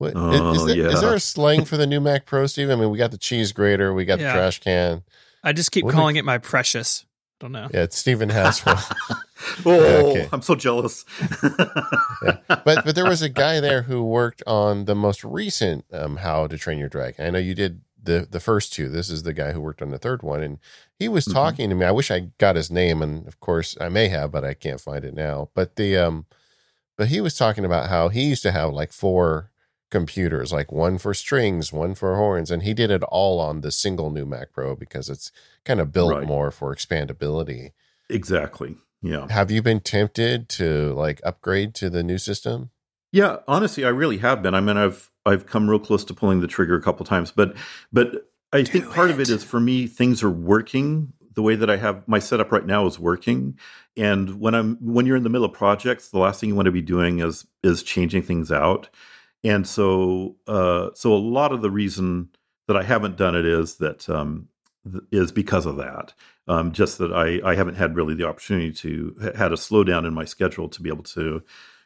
What, 0.00 0.14
oh, 0.16 0.52
is, 0.54 0.64
there, 0.64 0.76
yeah. 0.76 0.88
is 0.88 1.02
there 1.02 1.14
a 1.14 1.20
slang 1.20 1.66
for 1.66 1.76
the 1.76 1.86
new 1.86 2.00
Mac 2.00 2.24
Pro, 2.24 2.46
Steve? 2.46 2.70
I 2.70 2.74
mean, 2.74 2.88
we 2.88 2.96
got 2.96 3.10
the 3.10 3.18
cheese 3.18 3.52
grater, 3.52 3.92
we 3.92 4.06
got 4.06 4.18
yeah. 4.18 4.28
the 4.28 4.38
trash 4.38 4.58
can. 4.58 5.02
I 5.44 5.52
just 5.52 5.72
keep 5.72 5.84
what 5.84 5.92
calling 5.92 6.16
it 6.16 6.24
my 6.24 6.38
precious. 6.38 7.04
I 7.04 7.44
Don't 7.44 7.52
know. 7.52 7.68
Yeah, 7.70 7.82
it's 7.82 7.98
Stephen 7.98 8.30
has 8.30 8.60
one. 8.60 8.78
oh, 9.66 10.10
okay. 10.10 10.28
I'm 10.32 10.40
so 10.40 10.54
jealous. 10.54 11.04
yeah. 11.42 12.38
But 12.48 12.64
but 12.64 12.94
there 12.94 13.04
was 13.04 13.20
a 13.20 13.28
guy 13.28 13.60
there 13.60 13.82
who 13.82 14.02
worked 14.02 14.42
on 14.46 14.86
the 14.86 14.94
most 14.94 15.22
recent 15.22 15.84
um, 15.92 16.16
How 16.16 16.46
to 16.46 16.56
Train 16.56 16.78
Your 16.78 16.88
Dragon. 16.88 17.26
I 17.26 17.28
know 17.28 17.38
you 17.38 17.54
did 17.54 17.82
the 18.02 18.26
the 18.30 18.40
first 18.40 18.72
two. 18.72 18.88
This 18.88 19.10
is 19.10 19.24
the 19.24 19.34
guy 19.34 19.52
who 19.52 19.60
worked 19.60 19.82
on 19.82 19.90
the 19.90 19.98
third 19.98 20.22
one, 20.22 20.42
and 20.42 20.58
he 20.98 21.08
was 21.08 21.26
mm-hmm. 21.26 21.34
talking 21.34 21.68
to 21.68 21.76
me. 21.76 21.84
I 21.84 21.90
wish 21.90 22.10
I 22.10 22.30
got 22.38 22.56
his 22.56 22.70
name, 22.70 23.02
and 23.02 23.28
of 23.28 23.38
course 23.38 23.76
I 23.78 23.90
may 23.90 24.08
have, 24.08 24.32
but 24.32 24.46
I 24.46 24.54
can't 24.54 24.80
find 24.80 25.04
it 25.04 25.12
now. 25.12 25.50
But 25.52 25.76
the 25.76 25.98
um, 25.98 26.24
but 26.96 27.08
he 27.08 27.20
was 27.20 27.36
talking 27.36 27.66
about 27.66 27.90
how 27.90 28.08
he 28.08 28.24
used 28.24 28.42
to 28.44 28.52
have 28.52 28.72
like 28.72 28.94
four 28.94 29.49
computers, 29.90 30.52
like 30.52 30.72
one 30.72 30.98
for 30.98 31.12
strings, 31.14 31.72
one 31.72 31.94
for 31.94 32.16
horns, 32.16 32.50
and 32.50 32.62
he 32.62 32.74
did 32.74 32.90
it 32.90 33.02
all 33.04 33.40
on 33.40 33.60
the 33.60 33.70
single 33.70 34.10
new 34.10 34.24
Mac 34.24 34.52
Pro 34.52 34.74
because 34.76 35.08
it's 35.08 35.32
kind 35.64 35.80
of 35.80 35.92
built 35.92 36.12
right. 36.12 36.26
more 36.26 36.50
for 36.50 36.74
expandability. 36.74 37.72
Exactly. 38.08 38.76
Yeah. 39.02 39.26
Have 39.30 39.50
you 39.50 39.62
been 39.62 39.80
tempted 39.80 40.48
to 40.50 40.92
like 40.94 41.20
upgrade 41.24 41.74
to 41.76 41.90
the 41.90 42.02
new 42.02 42.18
system? 42.18 42.70
Yeah, 43.12 43.38
honestly, 43.48 43.84
I 43.84 43.88
really 43.88 44.18
have 44.18 44.42
been. 44.42 44.54
I 44.54 44.60
mean, 44.60 44.76
I've 44.76 45.10
I've 45.26 45.46
come 45.46 45.68
real 45.68 45.80
close 45.80 46.04
to 46.04 46.14
pulling 46.14 46.40
the 46.40 46.46
trigger 46.46 46.76
a 46.76 46.82
couple 46.82 47.04
times, 47.04 47.30
but 47.30 47.56
but 47.92 48.30
I 48.52 48.62
Do 48.62 48.72
think 48.72 48.84
it. 48.86 48.90
part 48.92 49.10
of 49.10 49.20
it 49.20 49.28
is 49.28 49.42
for 49.42 49.60
me 49.60 49.86
things 49.86 50.22
are 50.22 50.30
working 50.30 51.12
the 51.34 51.42
way 51.42 51.54
that 51.54 51.70
I 51.70 51.76
have 51.76 52.06
my 52.06 52.18
setup 52.18 52.52
right 52.52 52.66
now 52.66 52.86
is 52.86 52.98
working. 52.98 53.58
And 53.96 54.40
when 54.40 54.54
I'm 54.54 54.76
when 54.76 55.06
you're 55.06 55.16
in 55.16 55.22
the 55.22 55.30
middle 55.30 55.46
of 55.46 55.52
projects, 55.52 56.08
the 56.08 56.18
last 56.18 56.40
thing 56.40 56.48
you 56.48 56.54
want 56.54 56.66
to 56.66 56.72
be 56.72 56.82
doing 56.82 57.20
is 57.20 57.46
is 57.62 57.82
changing 57.82 58.22
things 58.22 58.52
out. 58.52 58.88
And 59.42 59.66
so, 59.66 60.36
uh, 60.46 60.90
so 60.94 61.14
a 61.14 61.16
lot 61.16 61.52
of 61.52 61.62
the 61.62 61.70
reason 61.70 62.30
that 62.68 62.76
I 62.76 62.82
haven't 62.82 63.16
done 63.16 63.34
it 63.34 63.46
is 63.46 63.76
that 63.76 64.08
um, 64.08 64.48
th- 64.90 65.04
is 65.10 65.32
because 65.32 65.66
of 65.66 65.76
that. 65.76 66.14
Um, 66.46 66.72
just 66.72 66.98
that 66.98 67.12
I, 67.12 67.40
I 67.48 67.54
haven't 67.54 67.76
had 67.76 67.94
really 67.94 68.14
the 68.14 68.26
opportunity 68.26 68.72
to 68.72 69.32
had 69.36 69.52
a 69.52 69.56
slowdown 69.56 70.06
in 70.06 70.12
my 70.12 70.24
schedule 70.24 70.68
to 70.68 70.82
be 70.82 70.90
able 70.90 71.04
to 71.04 71.42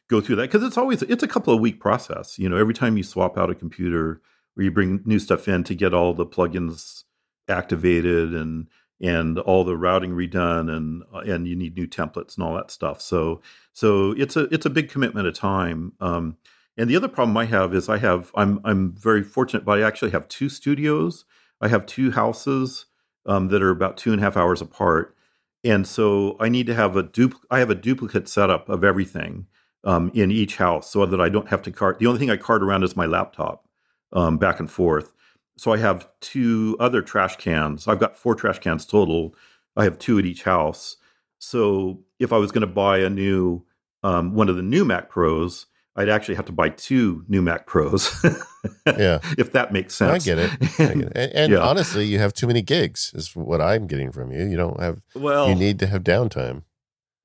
go 0.08 0.20
through 0.20 0.36
that 0.36 0.50
because 0.50 0.62
it's 0.62 0.78
always 0.78 1.02
it's 1.02 1.22
a 1.22 1.28
couple 1.28 1.52
of 1.52 1.60
week 1.60 1.80
process. 1.80 2.38
You 2.38 2.48
know, 2.48 2.56
every 2.56 2.74
time 2.74 2.96
you 2.96 3.02
swap 3.02 3.36
out 3.36 3.50
a 3.50 3.54
computer 3.54 4.22
or 4.56 4.62
you 4.62 4.70
bring 4.70 5.02
new 5.04 5.18
stuff 5.18 5.48
in 5.48 5.64
to 5.64 5.74
get 5.74 5.92
all 5.92 6.14
the 6.14 6.26
plugins 6.26 7.04
activated 7.48 8.34
and 8.34 8.68
and 9.00 9.38
all 9.38 9.64
the 9.64 9.76
routing 9.76 10.12
redone 10.12 10.74
and 10.74 11.02
and 11.28 11.46
you 11.46 11.56
need 11.56 11.76
new 11.76 11.86
templates 11.86 12.36
and 12.36 12.44
all 12.44 12.54
that 12.54 12.70
stuff. 12.70 13.00
So 13.00 13.42
so 13.72 14.12
it's 14.12 14.36
a 14.36 14.44
it's 14.54 14.66
a 14.66 14.70
big 14.70 14.88
commitment 14.88 15.26
of 15.26 15.34
time. 15.34 15.92
Um, 16.00 16.36
and 16.76 16.90
the 16.90 16.96
other 16.96 17.08
problem 17.08 17.36
I 17.36 17.44
have 17.46 17.74
is 17.74 17.88
I 17.88 17.98
have 17.98 18.30
I'm 18.34 18.60
I'm 18.64 18.92
very 18.92 19.22
fortunate, 19.22 19.64
but 19.64 19.78
I 19.78 19.86
actually 19.86 20.10
have 20.10 20.28
two 20.28 20.48
studios. 20.48 21.24
I 21.60 21.68
have 21.68 21.86
two 21.86 22.10
houses 22.10 22.86
um, 23.26 23.48
that 23.48 23.62
are 23.62 23.70
about 23.70 23.96
two 23.96 24.12
and 24.12 24.20
a 24.20 24.24
half 24.24 24.36
hours 24.36 24.60
apart, 24.60 25.16
and 25.62 25.86
so 25.86 26.36
I 26.40 26.48
need 26.48 26.66
to 26.66 26.74
have 26.74 26.96
a 26.96 27.04
dupl- 27.04 27.40
I 27.50 27.60
have 27.60 27.70
a 27.70 27.74
duplicate 27.74 28.28
setup 28.28 28.68
of 28.68 28.84
everything 28.84 29.46
um, 29.84 30.10
in 30.14 30.30
each 30.30 30.56
house, 30.56 30.90
so 30.90 31.06
that 31.06 31.20
I 31.20 31.28
don't 31.28 31.48
have 31.48 31.62
to 31.62 31.70
cart. 31.70 31.98
The 31.98 32.06
only 32.06 32.18
thing 32.18 32.30
I 32.30 32.36
cart 32.36 32.62
around 32.62 32.82
is 32.82 32.96
my 32.96 33.06
laptop 33.06 33.68
um, 34.12 34.38
back 34.38 34.60
and 34.60 34.70
forth. 34.70 35.12
So 35.56 35.72
I 35.72 35.76
have 35.78 36.08
two 36.20 36.76
other 36.80 37.00
trash 37.02 37.36
cans. 37.36 37.86
I've 37.86 38.00
got 38.00 38.16
four 38.16 38.34
trash 38.34 38.58
cans 38.58 38.84
total. 38.84 39.34
I 39.76 39.84
have 39.84 39.98
two 39.98 40.18
at 40.18 40.26
each 40.26 40.42
house. 40.42 40.96
So 41.38 42.00
if 42.18 42.32
I 42.32 42.38
was 42.38 42.50
going 42.50 42.66
to 42.66 42.66
buy 42.66 42.98
a 42.98 43.10
new 43.10 43.64
um, 44.02 44.34
one 44.34 44.48
of 44.48 44.56
the 44.56 44.62
new 44.62 44.84
Mac 44.84 45.08
Pros, 45.08 45.66
I'd 45.96 46.08
actually 46.08 46.34
have 46.34 46.46
to 46.46 46.52
buy 46.52 46.70
two 46.70 47.24
new 47.28 47.40
Mac 47.40 47.66
Pros. 47.66 48.12
yeah, 48.86 49.20
if 49.38 49.52
that 49.52 49.72
makes 49.72 49.94
sense. 49.94 50.12
I 50.12 50.18
get 50.18 50.38
it. 50.38 50.50
I 50.80 50.94
get 50.94 50.98
it. 50.98 51.12
And, 51.16 51.32
and 51.34 51.52
yeah. 51.52 51.58
honestly, 51.58 52.04
you 52.04 52.18
have 52.18 52.32
too 52.32 52.46
many 52.46 52.62
gigs. 52.62 53.12
Is 53.14 53.34
what 53.36 53.60
I'm 53.60 53.86
getting 53.86 54.10
from 54.10 54.32
you. 54.32 54.44
You 54.44 54.56
don't 54.56 54.80
have. 54.80 55.02
Well, 55.14 55.48
you 55.48 55.54
need 55.54 55.78
to 55.80 55.86
have 55.86 56.02
downtime. 56.02 56.62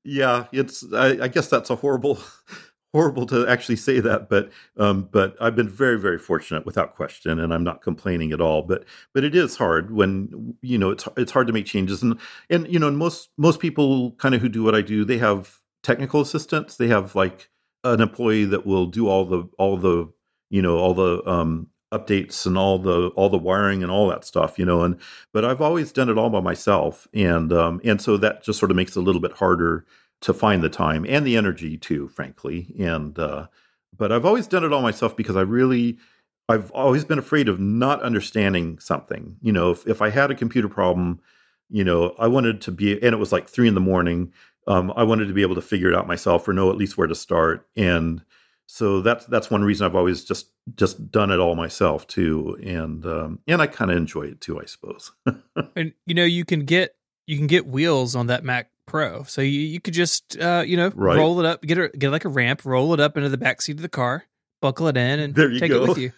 Yeah, 0.03 0.45
it's. 0.51 0.83
I, 0.93 1.23
I 1.23 1.27
guess 1.27 1.47
that's 1.47 1.71
a 1.71 1.77
horrible, 1.77 2.19
horrible 2.93 3.25
to 3.27 3.47
actually 3.47 3.75
say 3.75 3.99
that, 4.01 4.29
but 4.29 4.51
um, 4.77 5.09
but 5.11 5.35
I've 5.41 5.55
been 5.55 5.69
very 5.69 5.99
very 5.99 6.19
fortunate 6.19 6.63
without 6.63 6.95
question, 6.95 7.39
and 7.39 7.51
I'm 7.51 7.63
not 7.63 7.81
complaining 7.81 8.31
at 8.31 8.41
all. 8.41 8.61
But 8.61 8.85
but 9.15 9.23
it 9.23 9.35
is 9.35 9.57
hard 9.57 9.91
when 9.91 10.55
you 10.61 10.77
know 10.77 10.91
it's 10.91 11.07
it's 11.17 11.31
hard 11.31 11.47
to 11.47 11.53
make 11.53 11.65
changes, 11.65 12.03
and 12.03 12.19
and 12.51 12.71
you 12.71 12.77
know 12.77 12.91
most 12.91 13.29
most 13.35 13.59
people 13.59 14.11
kind 14.13 14.35
of 14.35 14.41
who 14.41 14.49
do 14.49 14.63
what 14.63 14.75
I 14.75 14.81
do, 14.81 15.03
they 15.03 15.17
have 15.17 15.59
technical 15.81 16.21
assistants. 16.21 16.75
They 16.75 16.87
have 16.87 17.15
like 17.15 17.49
an 17.83 18.01
employee 18.01 18.45
that 18.45 18.65
will 18.65 18.85
do 18.85 19.07
all 19.07 19.25
the 19.25 19.47
all 19.57 19.77
the 19.77 20.11
you 20.49 20.61
know 20.61 20.77
all 20.77 20.93
the 20.93 21.27
um, 21.29 21.67
updates 21.93 22.45
and 22.45 22.57
all 22.57 22.77
the 22.77 23.07
all 23.09 23.29
the 23.29 23.37
wiring 23.37 23.81
and 23.81 23.91
all 23.91 24.07
that 24.07 24.23
stuff 24.23 24.59
you 24.59 24.65
know 24.65 24.83
and 24.83 24.99
but 25.33 25.43
i've 25.43 25.61
always 25.61 25.91
done 25.91 26.09
it 26.09 26.17
all 26.17 26.29
by 26.29 26.39
myself. 26.39 27.07
And 27.13 27.51
um 27.51 27.81
and 27.83 27.99
so 28.01 28.17
that 28.17 28.43
just 28.43 28.59
sort 28.59 28.71
of 28.71 28.77
makes 28.77 28.95
it 28.95 28.99
a 28.99 29.03
little 29.03 29.21
bit 29.21 29.33
harder 29.33 29.85
to 30.21 30.33
find 30.33 30.61
the 30.61 30.69
time 30.69 31.05
and 31.07 31.25
the 31.25 31.37
energy 31.37 31.77
too 31.77 32.07
frankly. 32.09 32.75
And 32.79 33.17
uh 33.17 33.47
but 33.97 34.11
i've 34.11 34.25
always 34.25 34.47
done 34.47 34.63
it 34.63 34.71
all 34.71 34.83
myself 34.83 35.17
because 35.17 35.35
i 35.35 35.41
really 35.41 35.97
i've 36.47 36.69
always 36.71 37.05
been 37.05 37.19
afraid 37.19 37.49
of 37.49 37.59
not 37.59 38.01
understanding 38.03 38.77
something. 38.79 39.37
You 39.41 39.51
know 39.51 39.71
if, 39.71 39.87
if 39.87 40.01
i 40.01 40.09
had 40.09 40.29
a 40.29 40.35
computer 40.35 40.69
problem 40.69 41.19
you 41.71 41.83
know 41.83 42.15
i 42.19 42.27
wanted 42.27 42.61
to 42.61 42.71
be 42.71 42.93
and 42.93 43.13
it 43.13 43.19
was 43.19 43.31
like 43.31 43.47
three 43.47 43.67
in 43.67 43.75
the 43.75 43.81
morning 43.81 44.31
um, 44.69 44.93
I 44.95 45.03
wanted 45.03 45.27
to 45.27 45.33
be 45.33 45.41
able 45.41 45.55
to 45.55 45.61
figure 45.61 45.89
it 45.89 45.95
out 45.95 46.07
myself 46.07 46.47
or 46.47 46.53
know 46.53 46.69
at 46.69 46.77
least 46.77 46.97
where 46.97 47.07
to 47.07 47.15
start. 47.15 47.67
And 47.75 48.21
so 48.67 49.01
that's 49.01 49.25
that's 49.25 49.49
one 49.49 49.63
reason 49.63 49.85
I've 49.85 49.95
always 49.95 50.23
just 50.23 50.51
just 50.75 51.11
done 51.11 51.31
it 51.31 51.39
all 51.39 51.55
myself 51.55 52.05
too. 52.05 52.57
And 52.63 53.03
um, 53.05 53.39
and 53.47 53.61
I 53.61 53.67
kind 53.67 53.89
of 53.89 53.97
enjoy 53.97 54.23
it 54.23 54.41
too, 54.41 54.61
I 54.61 54.65
suppose. 54.65 55.11
and 55.75 55.93
you 56.05 56.13
know, 56.13 56.23
you 56.23 56.45
can 56.45 56.65
get 56.65 56.95
you 57.25 57.35
can 57.35 57.47
get 57.47 57.65
wheels 57.65 58.15
on 58.15 58.27
that 58.27 58.43
Mac 58.43 58.69
Pro, 58.85 59.23
so 59.23 59.41
you, 59.41 59.59
you 59.59 59.79
could 59.79 59.95
just 59.95 60.37
uh, 60.39 60.63
you 60.65 60.77
know 60.77 60.91
right. 60.95 61.17
roll 61.17 61.39
it 61.39 61.47
up, 61.47 61.63
get 61.63 61.77
a, 61.79 61.89
get 61.89 62.11
like 62.11 62.25
a 62.25 62.29
ramp, 62.29 62.63
roll 62.63 62.93
it 62.93 62.99
up 62.99 63.17
into 63.17 63.29
the 63.29 63.37
back 63.37 63.61
seat 63.63 63.77
of 63.77 63.81
the 63.81 63.89
car, 63.89 64.25
buckle 64.61 64.87
it 64.87 64.97
in, 64.97 65.19
and 65.19 65.35
take 65.35 65.69
go. 65.69 65.83
it 65.83 65.89
with 65.89 65.97
you. 65.97 66.11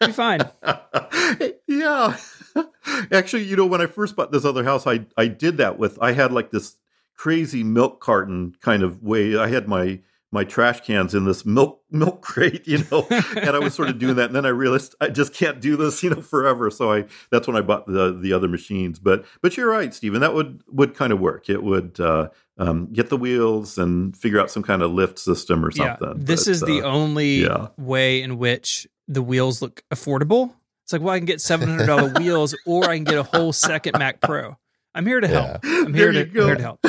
Be 0.00 0.12
fine. 0.12 0.40
yeah. 1.66 2.16
Actually, 3.12 3.44
you 3.44 3.56
know, 3.56 3.66
when 3.66 3.80
I 3.80 3.86
first 3.86 4.16
bought 4.16 4.32
this 4.32 4.44
other 4.44 4.64
house, 4.64 4.86
I 4.86 5.06
I 5.16 5.28
did 5.28 5.58
that 5.58 5.78
with 5.78 5.98
I 6.02 6.12
had 6.12 6.32
like 6.32 6.50
this 6.50 6.76
crazy 7.16 7.62
milk 7.62 8.00
carton 8.00 8.54
kind 8.60 8.82
of 8.82 9.02
way. 9.02 9.36
I 9.36 9.48
had 9.48 9.68
my 9.68 10.00
my 10.34 10.42
trash 10.42 10.80
cans 10.80 11.14
in 11.14 11.24
this 11.24 11.46
milk 11.46 11.80
milk 11.92 12.20
crate, 12.22 12.66
you 12.66 12.84
know, 12.90 13.06
and 13.10 13.50
I 13.50 13.60
was 13.60 13.72
sort 13.72 13.88
of 13.88 14.00
doing 14.00 14.16
that, 14.16 14.26
and 14.26 14.34
then 14.34 14.44
I 14.44 14.50
realized 14.50 14.96
I 15.00 15.08
just 15.08 15.32
can't 15.32 15.60
do 15.60 15.76
this, 15.76 16.02
you 16.02 16.10
know, 16.10 16.20
forever. 16.20 16.70
So 16.70 16.92
I 16.92 17.04
that's 17.30 17.46
when 17.46 17.56
I 17.56 17.60
bought 17.60 17.86
the 17.86 18.12
the 18.12 18.32
other 18.32 18.48
machines. 18.48 18.98
But 18.98 19.24
but 19.40 19.56
you're 19.56 19.70
right, 19.70 19.94
Stephen, 19.94 20.20
that 20.20 20.34
would 20.34 20.62
would 20.66 20.94
kind 20.94 21.12
of 21.12 21.20
work. 21.20 21.48
It 21.48 21.62
would 21.62 22.00
uh, 22.00 22.30
um, 22.58 22.92
get 22.92 23.10
the 23.10 23.16
wheels 23.16 23.78
and 23.78 24.16
figure 24.16 24.40
out 24.40 24.50
some 24.50 24.64
kind 24.64 24.82
of 24.82 24.90
lift 24.90 25.20
system 25.20 25.64
or 25.64 25.70
something. 25.70 26.08
Yeah, 26.08 26.14
this 26.16 26.46
but, 26.46 26.50
is 26.50 26.60
the 26.60 26.82
uh, 26.82 26.90
only 26.90 27.42
yeah. 27.42 27.68
way 27.78 28.20
in 28.20 28.36
which 28.36 28.88
the 29.06 29.22
wheels 29.22 29.62
look 29.62 29.84
affordable. 29.92 30.52
It's 30.82 30.92
like, 30.92 31.00
well, 31.00 31.14
I 31.14 31.18
can 31.18 31.26
get 31.26 31.40
seven 31.40 31.68
hundred 31.68 31.86
dollar 31.86 32.08
wheels, 32.18 32.56
or 32.66 32.90
I 32.90 32.96
can 32.96 33.04
get 33.04 33.18
a 33.18 33.22
whole 33.22 33.52
second 33.52 33.98
Mac 33.98 34.20
Pro. 34.20 34.58
I'm 34.96 35.06
here 35.06 35.20
to 35.20 35.28
help. 35.28 35.64
Yeah. 35.64 35.82
I'm 35.86 35.94
here 35.94 36.12
to, 36.12 36.24
here 36.24 36.54
to 36.54 36.62
help. 36.62 36.80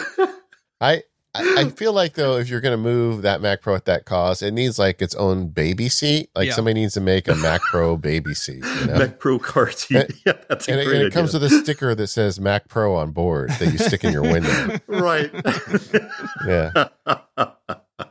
I 0.82 1.04
I, 1.36 1.70
feel 1.76 1.94
like 1.94 2.14
though, 2.14 2.38
if 2.38 2.50
you're 2.50 2.62
going 2.62 2.74
to 2.74 2.82
move 2.82 3.22
that 3.24 3.42
Mac 3.42 3.62
Pro 3.62 3.76
at 3.76 3.86
that 3.86 4.06
cost, 4.06 4.42
it 4.42 4.52
needs 4.52 4.80
like 4.80 5.02
its 5.02 5.16
own 5.16 5.48
baby 5.48 5.90
seat. 5.90 6.30
Like 6.36 6.48
yeah. 6.48 6.54
somebody 6.54 6.82
needs 6.82 6.94
to 6.96 7.02
make 7.02 7.28
a 7.28 7.36
Mac 7.36 7.62
Pro 7.62 7.98
baby 7.98 8.34
seat. 8.34 8.64
You 8.64 8.86
know? 8.88 8.98
Mac 9.00 9.20
Pro 9.20 9.40
car 9.40 9.72
seat. 9.72 9.98
And, 9.98 10.14
yeah, 10.26 10.34
that's 10.50 10.68
and, 10.68 10.80
it, 10.80 10.88
and 10.88 11.02
it 11.02 11.14
comes 11.14 11.34
with 11.34 11.44
a 11.44 11.50
sticker 11.50 11.96
that 11.96 12.08
says 12.08 12.40
Mac 12.40 12.68
Pro 12.68 12.96
on 12.96 13.12
board 13.12 13.50
that 13.60 13.72
you 13.72 13.78
stick 13.78 14.04
in 14.04 14.14
your 14.14 14.24
window. 14.24 14.80
right. 14.88 15.32
yeah. 16.48 16.88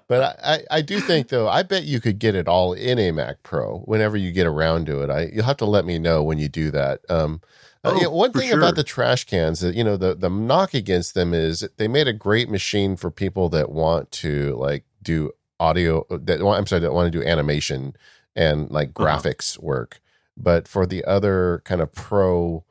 But 0.06 0.38
I, 0.42 0.60
I 0.70 0.82
do 0.82 1.00
think 1.00 1.28
though, 1.28 1.48
I 1.48 1.62
bet 1.62 1.84
you 1.84 2.00
could 2.00 2.18
get 2.18 2.34
it 2.34 2.48
all 2.48 2.72
in 2.72 2.98
a 2.98 3.10
Mac 3.10 3.42
Pro 3.42 3.80
whenever 3.80 4.16
you 4.16 4.32
get 4.32 4.46
around 4.46 4.86
to 4.86 5.02
it. 5.02 5.10
I 5.10 5.30
you'll 5.32 5.44
have 5.44 5.56
to 5.58 5.66
let 5.66 5.84
me 5.84 5.98
know 5.98 6.22
when 6.22 6.38
you 6.38 6.48
do 6.48 6.70
that. 6.70 7.00
Um, 7.08 7.40
oh, 7.84 8.06
uh, 8.06 8.10
one 8.10 8.32
thing 8.32 8.48
sure. 8.48 8.58
about 8.58 8.76
the 8.76 8.84
trash 8.84 9.24
cans 9.24 9.60
that 9.60 9.74
you 9.74 9.84
know 9.84 9.96
the 9.96 10.14
the 10.14 10.30
knock 10.30 10.74
against 10.74 11.14
them 11.14 11.34
is 11.34 11.68
they 11.76 11.88
made 11.88 12.08
a 12.08 12.12
great 12.12 12.48
machine 12.48 12.96
for 12.96 13.10
people 13.10 13.48
that 13.50 13.70
want 13.70 14.10
to 14.10 14.54
like 14.56 14.84
do 15.02 15.32
audio 15.60 16.06
that 16.10 16.42
want, 16.42 16.58
I'm 16.58 16.66
sorry 16.66 16.80
that 16.80 16.92
want 16.92 17.12
to 17.12 17.18
do 17.18 17.26
animation 17.26 17.96
and 18.34 18.70
like 18.70 18.90
uh-huh. 18.96 19.04
graphics 19.04 19.56
uh-huh. 19.56 19.66
work, 19.66 20.00
but 20.36 20.66
for 20.66 20.86
the 20.86 21.04
other 21.04 21.62
kind 21.64 21.80
of 21.80 21.92
pro 21.92 22.64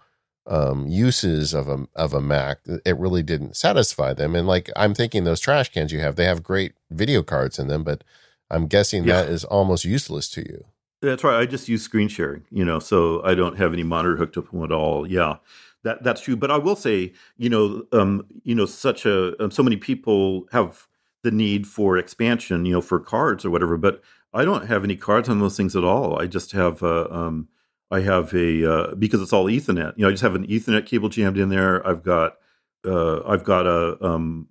um, 0.46 0.88
uses 0.88 1.54
of 1.54 1.70
a 1.70 1.88
of 1.96 2.14
a 2.14 2.22
Mac, 2.22 2.60
it 2.86 2.98
really 2.98 3.24
didn't 3.24 3.56
satisfy 3.56 4.14
them. 4.14 4.36
And 4.36 4.48
like 4.48 4.70
I'm 4.76 4.94
thinking, 4.94 5.24
those 5.24 5.40
trash 5.40 5.70
cans 5.70 5.92
you 5.92 6.00
have, 6.00 6.16
they 6.16 6.26
have 6.26 6.44
great 6.44 6.74
video 6.92 7.24
cards 7.24 7.60
in 7.60 7.68
them, 7.68 7.84
but 7.84 8.04
I'm 8.50 8.68
guessing 8.68 9.06
yeah. 9.06 9.22
that 9.22 9.30
is 9.30 9.44
almost 9.46 9.86
useless 9.86 10.30
to 10.32 10.42
you. 10.42 10.66
That's 11.04 11.24
right. 11.24 11.40
I 11.40 11.46
just 11.46 11.68
use 11.68 11.84
screen 11.84 12.08
sharing, 12.08 12.46
you 12.50 12.64
know, 12.64 12.80
so 12.80 13.22
I 13.26 13.36
don't 13.36 13.58
have 13.58 13.74
any 13.74 13.84
monitor 13.84 14.16
hooked 14.16 14.38
up 14.38 14.54
at 14.54 14.72
all. 14.72 15.06
Yeah, 15.06 15.38
that 15.84 16.02
that's 16.02 16.22
true. 16.22 16.38
But 16.38 16.50
I 16.50 16.58
will 16.58 16.78
say, 16.78 17.12
you 17.38 17.50
know, 17.50 17.84
um, 17.92 18.26
you 18.44 18.56
know, 18.56 18.66
such 18.66 19.06
a 19.06 19.42
um, 19.44 19.52
so 19.52 19.64
many 19.64 19.76
people 19.76 20.48
have 20.54 20.88
the 21.24 21.32
need 21.32 21.68
for 21.68 21.98
expansion, 21.98 22.66
you 22.66 22.74
know, 22.74 22.82
for 22.82 23.00
cards 23.02 23.44
or 23.44 23.50
whatever. 23.50 23.78
But 23.78 24.02
I 24.34 24.46
don't 24.46 24.68
have 24.68 24.86
any 24.86 24.96
cards 24.96 25.28
on 25.28 25.40
those 25.40 25.58
things 25.58 25.76
at 25.76 25.84
all. 25.84 26.20
I 26.20 26.26
just 26.26 26.54
have, 26.54 26.82
uh, 26.82 27.08
um, 27.12 27.50
I 27.92 28.00
have 28.02 28.34
a 28.34 28.72
uh, 28.72 28.96
because 28.96 29.22
it's 29.22 29.34
all 29.34 29.46
Ethernet. 29.46 29.94
You 29.98 30.04
know, 30.04 30.08
I 30.08 30.12
just 30.12 30.24
have 30.24 30.36
an 30.36 30.48
Ethernet 30.48 30.86
cable 30.86 31.10
jammed 31.10 31.38
in 31.38 31.50
there. 31.50 31.86
I've 31.86 32.04
got, 32.04 32.38
uh, 32.86 33.22
I've 33.28 33.44
got 33.44 33.68
a, 33.68 34.04
um, 34.04 34.48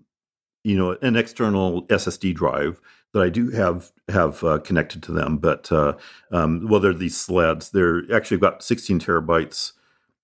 you 0.65 0.77
know, 0.77 0.97
an 1.03 1.17
external 1.17 1.87
SSD 1.89 2.35
drive 2.35 2.81
that 3.13 3.23
I 3.23 3.29
do 3.29 3.51
have 3.51 3.93
have 4.09 4.43
uh, 4.45 4.59
connected 4.59 5.03
to 5.05 5.13
them. 5.13 5.39
But 5.39 5.71
uh, 5.71 5.95
um, 6.31 6.67
well, 6.69 6.81
they're 6.81 6.95
these 6.95 7.17
sleds. 7.17 7.71
They're 7.71 8.03
actually 8.15 8.39
got 8.39 8.63
16 8.63 9.01
terabytes. 9.01 9.73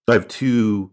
I 0.09 0.15
have 0.15 0.29
two 0.29 0.91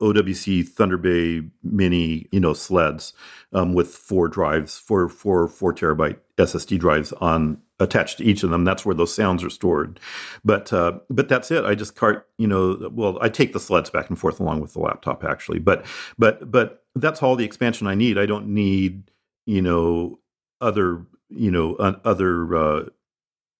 OWC 0.00 0.66
Thunder 0.68 0.96
Bay 0.96 1.42
Mini, 1.62 2.26
you 2.32 2.40
know, 2.40 2.54
sleds 2.54 3.12
um, 3.52 3.74
with 3.74 3.94
four 3.94 4.28
drives, 4.28 4.78
four 4.78 5.08
four 5.08 5.48
four 5.48 5.74
terabyte 5.74 6.18
SSD 6.38 6.78
drives 6.78 7.12
on 7.14 7.60
attached 7.78 8.18
to 8.18 8.24
each 8.24 8.42
of 8.42 8.50
them. 8.50 8.64
That's 8.64 8.84
where 8.84 8.94
those 8.94 9.14
sounds 9.14 9.44
are 9.44 9.50
stored. 9.50 10.00
But 10.44 10.72
uh, 10.72 11.00
but 11.10 11.28
that's 11.28 11.50
it. 11.50 11.64
I 11.64 11.74
just 11.74 11.96
cart, 11.96 12.28
you 12.38 12.46
know, 12.46 12.90
well, 12.92 13.18
I 13.20 13.28
take 13.28 13.52
the 13.52 13.60
sleds 13.60 13.90
back 13.90 14.08
and 14.08 14.18
forth 14.18 14.40
along 14.40 14.60
with 14.60 14.72
the 14.72 14.80
laptop 14.80 15.24
actually. 15.24 15.58
But 15.58 15.84
but 16.18 16.50
but 16.50 16.84
that's 16.94 17.22
all 17.22 17.36
the 17.36 17.44
expansion 17.44 17.86
I 17.86 17.94
need. 17.94 18.18
I 18.18 18.26
don't 18.26 18.48
need 18.48 19.10
you 19.46 19.60
know 19.60 20.18
other 20.60 21.04
you 21.30 21.50
know 21.50 21.74
other 21.74 22.56
uh, 22.56 22.84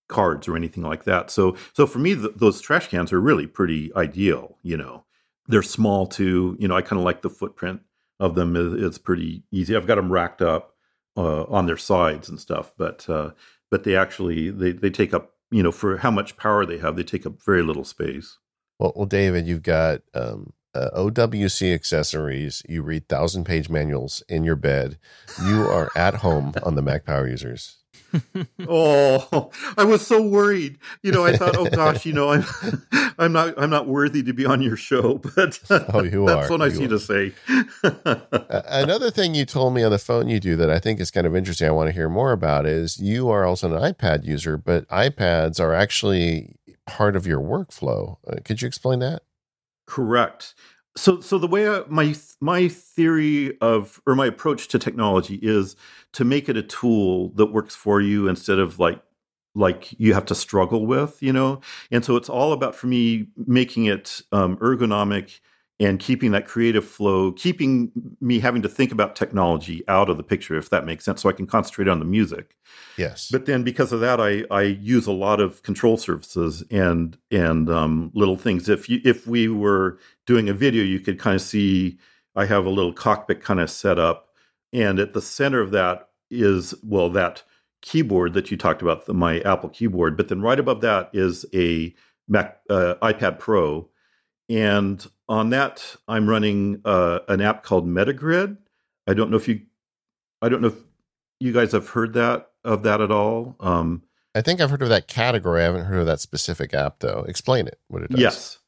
cards 0.08 0.48
or 0.48 0.56
anything 0.56 0.82
like 0.82 1.04
that. 1.04 1.30
So 1.30 1.56
so 1.72 1.86
for 1.86 1.98
me, 1.98 2.14
th- 2.14 2.34
those 2.36 2.60
trash 2.60 2.88
cans 2.88 3.12
are 3.12 3.20
really 3.20 3.46
pretty 3.46 3.94
ideal. 3.94 4.58
You 4.62 4.76
know, 4.76 5.04
they're 5.46 5.62
small 5.62 6.06
too. 6.06 6.56
You 6.58 6.68
know, 6.68 6.76
I 6.76 6.82
kind 6.82 6.98
of 6.98 7.04
like 7.04 7.22
the 7.22 7.30
footprint 7.30 7.80
of 8.18 8.34
them. 8.34 8.54
It's 8.56 8.98
pretty 8.98 9.44
easy. 9.50 9.74
I've 9.74 9.86
got 9.86 9.96
them 9.96 10.12
racked 10.12 10.42
up 10.42 10.74
uh, 11.16 11.44
on 11.44 11.66
their 11.66 11.76
sides 11.76 12.28
and 12.28 12.38
stuff, 12.38 12.72
but 12.76 13.08
uh, 13.08 13.30
but 13.70 13.84
they 13.84 13.96
actually 13.96 14.50
they 14.50 14.72
they 14.72 14.90
take 14.90 15.14
up 15.14 15.34
you 15.50 15.62
know 15.62 15.72
for 15.72 15.98
how 15.98 16.10
much 16.10 16.36
power 16.36 16.66
they 16.66 16.78
have, 16.78 16.96
they 16.96 17.02
take 17.02 17.26
up 17.26 17.42
very 17.42 17.62
little 17.62 17.84
space. 17.84 18.38
Well, 18.78 18.92
well, 18.96 19.06
David, 19.06 19.46
you've 19.46 19.62
got 19.62 20.00
um, 20.14 20.54
uh, 20.74 20.90
OWC 20.96 21.74
accessories, 21.74 22.62
you 22.68 22.82
read 22.82 23.08
thousand 23.08 23.44
page 23.44 23.68
manuals 23.68 24.22
in 24.28 24.44
your 24.44 24.56
bed. 24.56 24.98
You 25.44 25.62
are 25.62 25.90
at 25.96 26.16
home 26.16 26.54
on 26.62 26.74
the 26.74 26.82
Mac 26.82 27.04
Power 27.04 27.28
Users. 27.28 27.76
oh, 28.68 29.50
I 29.78 29.84
was 29.84 30.04
so 30.04 30.20
worried. 30.20 30.78
You 31.02 31.12
know, 31.12 31.24
I 31.24 31.36
thought, 31.36 31.56
oh 31.56 31.66
gosh, 31.70 32.04
you 32.04 32.12
know, 32.12 32.30
I'm, 32.30 32.44
I'm 33.18 33.32
not, 33.32 33.54
I'm 33.56 33.70
not 33.70 33.86
worthy 33.86 34.22
to 34.24 34.32
be 34.32 34.44
on 34.44 34.62
your 34.62 34.76
show. 34.76 35.20
But 35.36 35.60
oh, 35.70 36.02
you 36.02 36.26
that's 36.26 36.46
are. 36.46 36.48
so 36.48 36.56
nice 36.56 36.74
you, 36.74 36.82
you 36.82 36.88
to 36.88 36.98
say. 36.98 37.32
Another 38.50 39.10
thing 39.10 39.34
you 39.34 39.44
told 39.44 39.74
me 39.74 39.84
on 39.84 39.92
the 39.92 39.98
phone 39.98 40.28
you 40.28 40.40
do 40.40 40.56
that 40.56 40.70
I 40.70 40.78
think 40.78 40.98
is 40.98 41.10
kind 41.10 41.26
of 41.26 41.36
interesting. 41.36 41.68
I 41.68 41.72
want 41.72 41.88
to 41.88 41.92
hear 41.92 42.08
more 42.08 42.32
about 42.32 42.66
is 42.66 42.98
you 42.98 43.28
are 43.30 43.44
also 43.44 43.72
an 43.72 43.92
iPad 43.92 44.24
user, 44.24 44.56
but 44.56 44.88
iPads 44.88 45.60
are 45.60 45.72
actually 45.72 46.56
part 46.86 47.14
of 47.14 47.26
your 47.26 47.40
workflow. 47.40 48.16
Uh, 48.26 48.36
could 48.44 48.60
you 48.60 48.66
explain 48.66 48.98
that? 49.00 49.22
Correct. 49.90 50.54
So, 50.96 51.20
so 51.20 51.36
the 51.38 51.48
way 51.48 51.68
I, 51.68 51.82
my 51.88 52.14
my 52.40 52.68
theory 52.68 53.58
of 53.60 54.00
or 54.06 54.14
my 54.14 54.26
approach 54.26 54.68
to 54.68 54.78
technology 54.78 55.40
is 55.42 55.76
to 56.12 56.24
make 56.24 56.48
it 56.48 56.56
a 56.56 56.62
tool 56.62 57.30
that 57.34 57.46
works 57.46 57.74
for 57.74 58.00
you 58.00 58.28
instead 58.28 58.60
of 58.60 58.78
like 58.78 59.02
like 59.56 59.98
you 59.98 60.14
have 60.14 60.26
to 60.26 60.34
struggle 60.34 60.86
with, 60.86 61.20
you 61.22 61.32
know. 61.32 61.60
And 61.90 62.04
so 62.04 62.16
it's 62.16 62.28
all 62.28 62.52
about 62.52 62.76
for 62.76 62.86
me 62.86 63.28
making 63.46 63.86
it 63.86 64.22
um, 64.32 64.56
ergonomic 64.58 65.40
and 65.80 65.98
keeping 65.98 66.32
that 66.32 66.46
creative 66.46 66.84
flow, 66.84 67.32
keeping 67.32 67.90
me 68.20 68.38
having 68.38 68.60
to 68.60 68.68
think 68.68 68.92
about 68.92 69.16
technology 69.16 69.82
out 69.88 70.10
of 70.10 70.18
the 70.18 70.22
picture, 70.22 70.58
if 70.58 70.68
that 70.68 70.84
makes 70.84 71.06
sense, 71.06 71.22
so 71.22 71.28
I 71.30 71.32
can 71.32 71.46
concentrate 71.46 71.88
on 71.88 71.98
the 71.98 72.04
music. 72.04 72.54
Yes. 72.98 73.30
But 73.32 73.46
then 73.46 73.62
because 73.64 73.90
of 73.90 74.00
that, 74.00 74.20
I 74.20 74.44
I 74.50 74.62
use 74.62 75.06
a 75.06 75.12
lot 75.12 75.40
of 75.40 75.62
control 75.62 75.96
surfaces 75.96 76.62
and 76.70 77.16
and 77.30 77.70
um, 77.70 78.12
little 78.14 78.36
things. 78.36 78.68
If 78.68 78.90
you 78.90 79.00
if 79.04 79.26
we 79.26 79.48
were 79.48 79.98
doing 80.26 80.50
a 80.50 80.54
video, 80.54 80.84
you 80.84 81.00
could 81.00 81.18
kind 81.18 81.34
of 81.34 81.42
see 81.42 81.98
I 82.36 82.44
have 82.44 82.66
a 82.66 82.70
little 82.70 82.92
cockpit 82.92 83.42
kind 83.42 83.58
of 83.58 83.70
set 83.70 83.98
up, 83.98 84.28
and 84.72 84.98
at 84.98 85.14
the 85.14 85.22
center 85.22 85.60
of 85.60 85.70
that 85.70 86.10
is 86.30 86.74
well 86.84 87.08
that 87.10 87.42
keyboard 87.80 88.34
that 88.34 88.50
you 88.50 88.58
talked 88.58 88.82
about, 88.82 89.06
the, 89.06 89.14
my 89.14 89.40
Apple 89.40 89.70
keyboard. 89.70 90.16
But 90.16 90.28
then 90.28 90.42
right 90.42 90.60
above 90.60 90.82
that 90.82 91.08
is 91.14 91.46
a 91.54 91.94
Mac 92.28 92.60
uh, 92.68 92.94
iPad 93.02 93.38
Pro 93.38 93.89
and 94.50 95.06
on 95.28 95.50
that, 95.50 95.96
I'm 96.08 96.28
running 96.28 96.82
uh, 96.84 97.20
an 97.28 97.40
app 97.40 97.62
called 97.62 97.86
Metagrid. 97.86 98.58
I 99.06 99.14
don't 99.14 99.30
know 99.30 99.36
if 99.36 99.46
you, 99.46 99.60
I 100.42 100.48
don't 100.48 100.60
know 100.60 100.68
if 100.68 100.78
you 101.38 101.52
guys 101.52 101.70
have 101.72 101.88
heard 101.88 102.14
that 102.14 102.48
of 102.64 102.82
that 102.82 103.00
at 103.00 103.12
all. 103.12 103.54
Um, 103.60 104.02
I 104.34 104.42
think 104.42 104.60
I've 104.60 104.70
heard 104.70 104.82
of 104.82 104.88
that 104.88 105.06
category. 105.06 105.62
I 105.62 105.64
haven't 105.64 105.84
heard 105.84 106.00
of 106.00 106.06
that 106.06 106.20
specific 106.20 106.74
app 106.74 106.98
though. 106.98 107.24
Explain 107.28 107.68
it. 107.68 107.78
What 107.86 108.02
it 108.02 108.10
does. 108.10 108.20
Yes. 108.20 108.58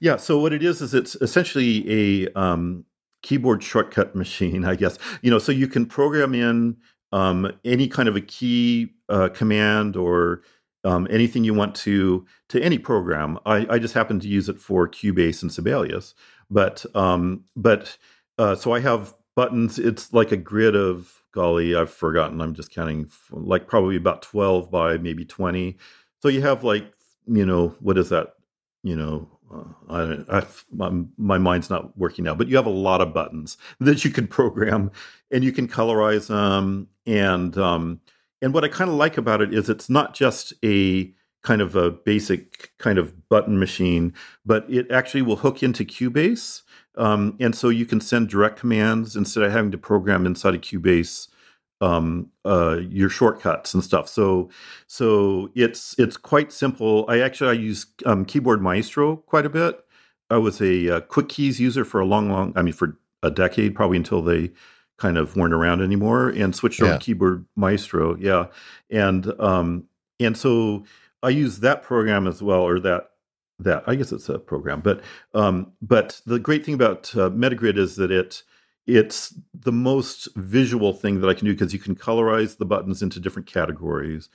Yeah. 0.00 0.16
So 0.16 0.38
what 0.40 0.52
it 0.52 0.64
is 0.64 0.80
is 0.80 0.94
it's 0.94 1.14
essentially 1.16 2.24
a 2.24 2.32
um, 2.34 2.84
keyboard 3.22 3.62
shortcut 3.62 4.16
machine, 4.16 4.64
I 4.66 4.74
guess. 4.74 4.98
You 5.22 5.30
know, 5.30 5.38
so 5.38 5.52
you 5.52 5.68
can 5.68 5.86
program 5.86 6.34
in 6.34 6.76
um, 7.12 7.52
any 7.64 7.86
kind 7.86 8.08
of 8.08 8.16
a 8.16 8.20
key 8.20 8.94
uh, 9.08 9.28
command 9.28 9.96
or 9.96 10.42
um, 10.84 11.08
anything 11.10 11.44
you 11.44 11.54
want 11.54 11.74
to 11.74 12.26
to 12.48 12.62
any 12.62 12.78
program. 12.78 13.38
I, 13.46 13.66
I, 13.70 13.78
just 13.78 13.94
happen 13.94 14.20
to 14.20 14.28
use 14.28 14.48
it 14.48 14.60
for 14.60 14.88
Cubase 14.88 15.42
and 15.42 15.52
Sibelius, 15.52 16.14
but 16.50 16.84
um, 16.94 17.44
but 17.56 17.96
uh, 18.38 18.54
so 18.54 18.72
I 18.72 18.80
have 18.80 19.14
buttons. 19.34 19.78
It's 19.78 20.12
like 20.12 20.30
a 20.30 20.36
grid 20.36 20.76
of 20.76 21.22
golly, 21.32 21.74
I've 21.74 21.90
forgotten. 21.90 22.40
I'm 22.40 22.54
just 22.54 22.70
counting 22.70 23.10
like 23.30 23.66
probably 23.66 23.96
about 23.96 24.22
twelve 24.22 24.70
by 24.70 24.98
maybe 24.98 25.24
twenty. 25.24 25.78
So 26.22 26.28
you 26.28 26.42
have 26.42 26.62
like 26.64 26.92
you 27.26 27.46
know 27.46 27.74
what 27.80 27.98
is 27.98 28.10
that? 28.10 28.34
You 28.82 28.96
know. 28.96 29.30
Uh, 29.52 30.24
I, 30.28 30.38
I, 30.38 30.46
my, 30.72 30.90
my 31.16 31.38
mind's 31.38 31.68
not 31.70 31.96
working 31.98 32.24
now, 32.24 32.34
but 32.34 32.48
you 32.48 32.56
have 32.56 32.66
a 32.66 32.70
lot 32.70 33.02
of 33.02 33.12
buttons 33.12 33.56
that 33.78 34.04
you 34.04 34.10
can 34.10 34.26
program, 34.26 34.90
and 35.30 35.44
you 35.44 35.52
can 35.52 35.68
colorize 35.68 36.26
them, 36.26 36.88
and 37.06 37.56
um, 37.58 38.00
and 38.44 38.52
what 38.52 38.62
I 38.62 38.68
kind 38.68 38.90
of 38.90 38.96
like 38.96 39.16
about 39.16 39.40
it 39.40 39.54
is 39.54 39.70
it's 39.70 39.88
not 39.88 40.12
just 40.12 40.52
a 40.62 41.10
kind 41.42 41.62
of 41.62 41.74
a 41.74 41.90
basic 41.90 42.72
kind 42.76 42.98
of 42.98 43.26
button 43.30 43.58
machine, 43.58 44.12
but 44.44 44.66
it 44.68 44.90
actually 44.90 45.22
will 45.22 45.36
hook 45.36 45.62
into 45.62 45.82
Cubase. 45.82 46.60
Um, 46.96 47.38
and 47.40 47.54
so 47.54 47.70
you 47.70 47.86
can 47.86 48.02
send 48.02 48.28
direct 48.28 48.58
commands 48.60 49.16
instead 49.16 49.44
of 49.44 49.52
having 49.52 49.70
to 49.70 49.78
program 49.78 50.26
inside 50.26 50.54
of 50.54 50.60
Cubase 50.60 51.28
um, 51.80 52.30
uh, 52.44 52.80
your 52.88 53.08
shortcuts 53.08 53.72
and 53.72 53.82
stuff. 53.82 54.08
So 54.08 54.50
so 54.86 55.50
it's 55.54 55.94
it's 55.98 56.18
quite 56.18 56.52
simple. 56.52 57.06
I 57.08 57.20
actually 57.20 57.48
I 57.48 57.60
use 57.60 57.86
um, 58.04 58.26
Keyboard 58.26 58.60
Maestro 58.60 59.16
quite 59.16 59.46
a 59.46 59.50
bit. 59.50 59.82
I 60.28 60.36
was 60.36 60.60
a 60.60 60.96
uh, 60.96 61.00
QuicKeys 61.00 61.60
user 61.60 61.84
for 61.86 61.98
a 61.98 62.04
long, 62.06 62.30
long. 62.30 62.52
I 62.56 62.62
mean, 62.62 62.74
for 62.74 62.98
a 63.22 63.30
decade, 63.30 63.74
probably 63.74 63.96
until 63.96 64.20
they 64.20 64.52
kind 64.98 65.18
of 65.18 65.36
weren't 65.36 65.54
around 65.54 65.82
anymore, 65.82 66.28
and 66.28 66.54
switched 66.54 66.80
over 66.82 66.92
to 66.94 66.98
Keyboard 66.98 67.44
Maestro. 67.56 68.16
Yeah, 68.16 68.46
and 68.90 69.32
um, 69.40 69.84
and 70.20 70.36
so 70.36 70.84
I 71.22 71.30
use 71.30 71.60
that 71.60 71.82
program 71.82 72.26
as 72.26 72.42
well, 72.42 72.60
or 72.60 72.78
that 72.80 73.10
that 73.58 73.84
I 73.86 73.94
guess 73.94 74.12
it's 74.12 74.28
a 74.28 74.38
program, 74.38 74.80
but 74.80 75.02
um, 75.32 75.72
but 75.80 76.20
the 76.26 76.38
great 76.38 76.64
thing 76.64 76.74
about 76.74 77.14
uh, 77.16 77.30
Metagrid 77.30 77.78
is 77.78 77.96
that 77.96 78.10
it 78.10 78.42
it's 78.86 79.34
the 79.54 79.72
most 79.72 80.28
visual 80.36 80.92
thing 80.92 81.20
that 81.20 81.28
I 81.28 81.34
can 81.34 81.46
do 81.46 81.54
because 81.54 81.72
you 81.72 81.78
can 81.78 81.94
colorize 81.94 82.58
the 82.58 82.66
buttons 82.66 83.02
into 83.02 83.20
different 83.20 83.46
categories, 83.46 84.28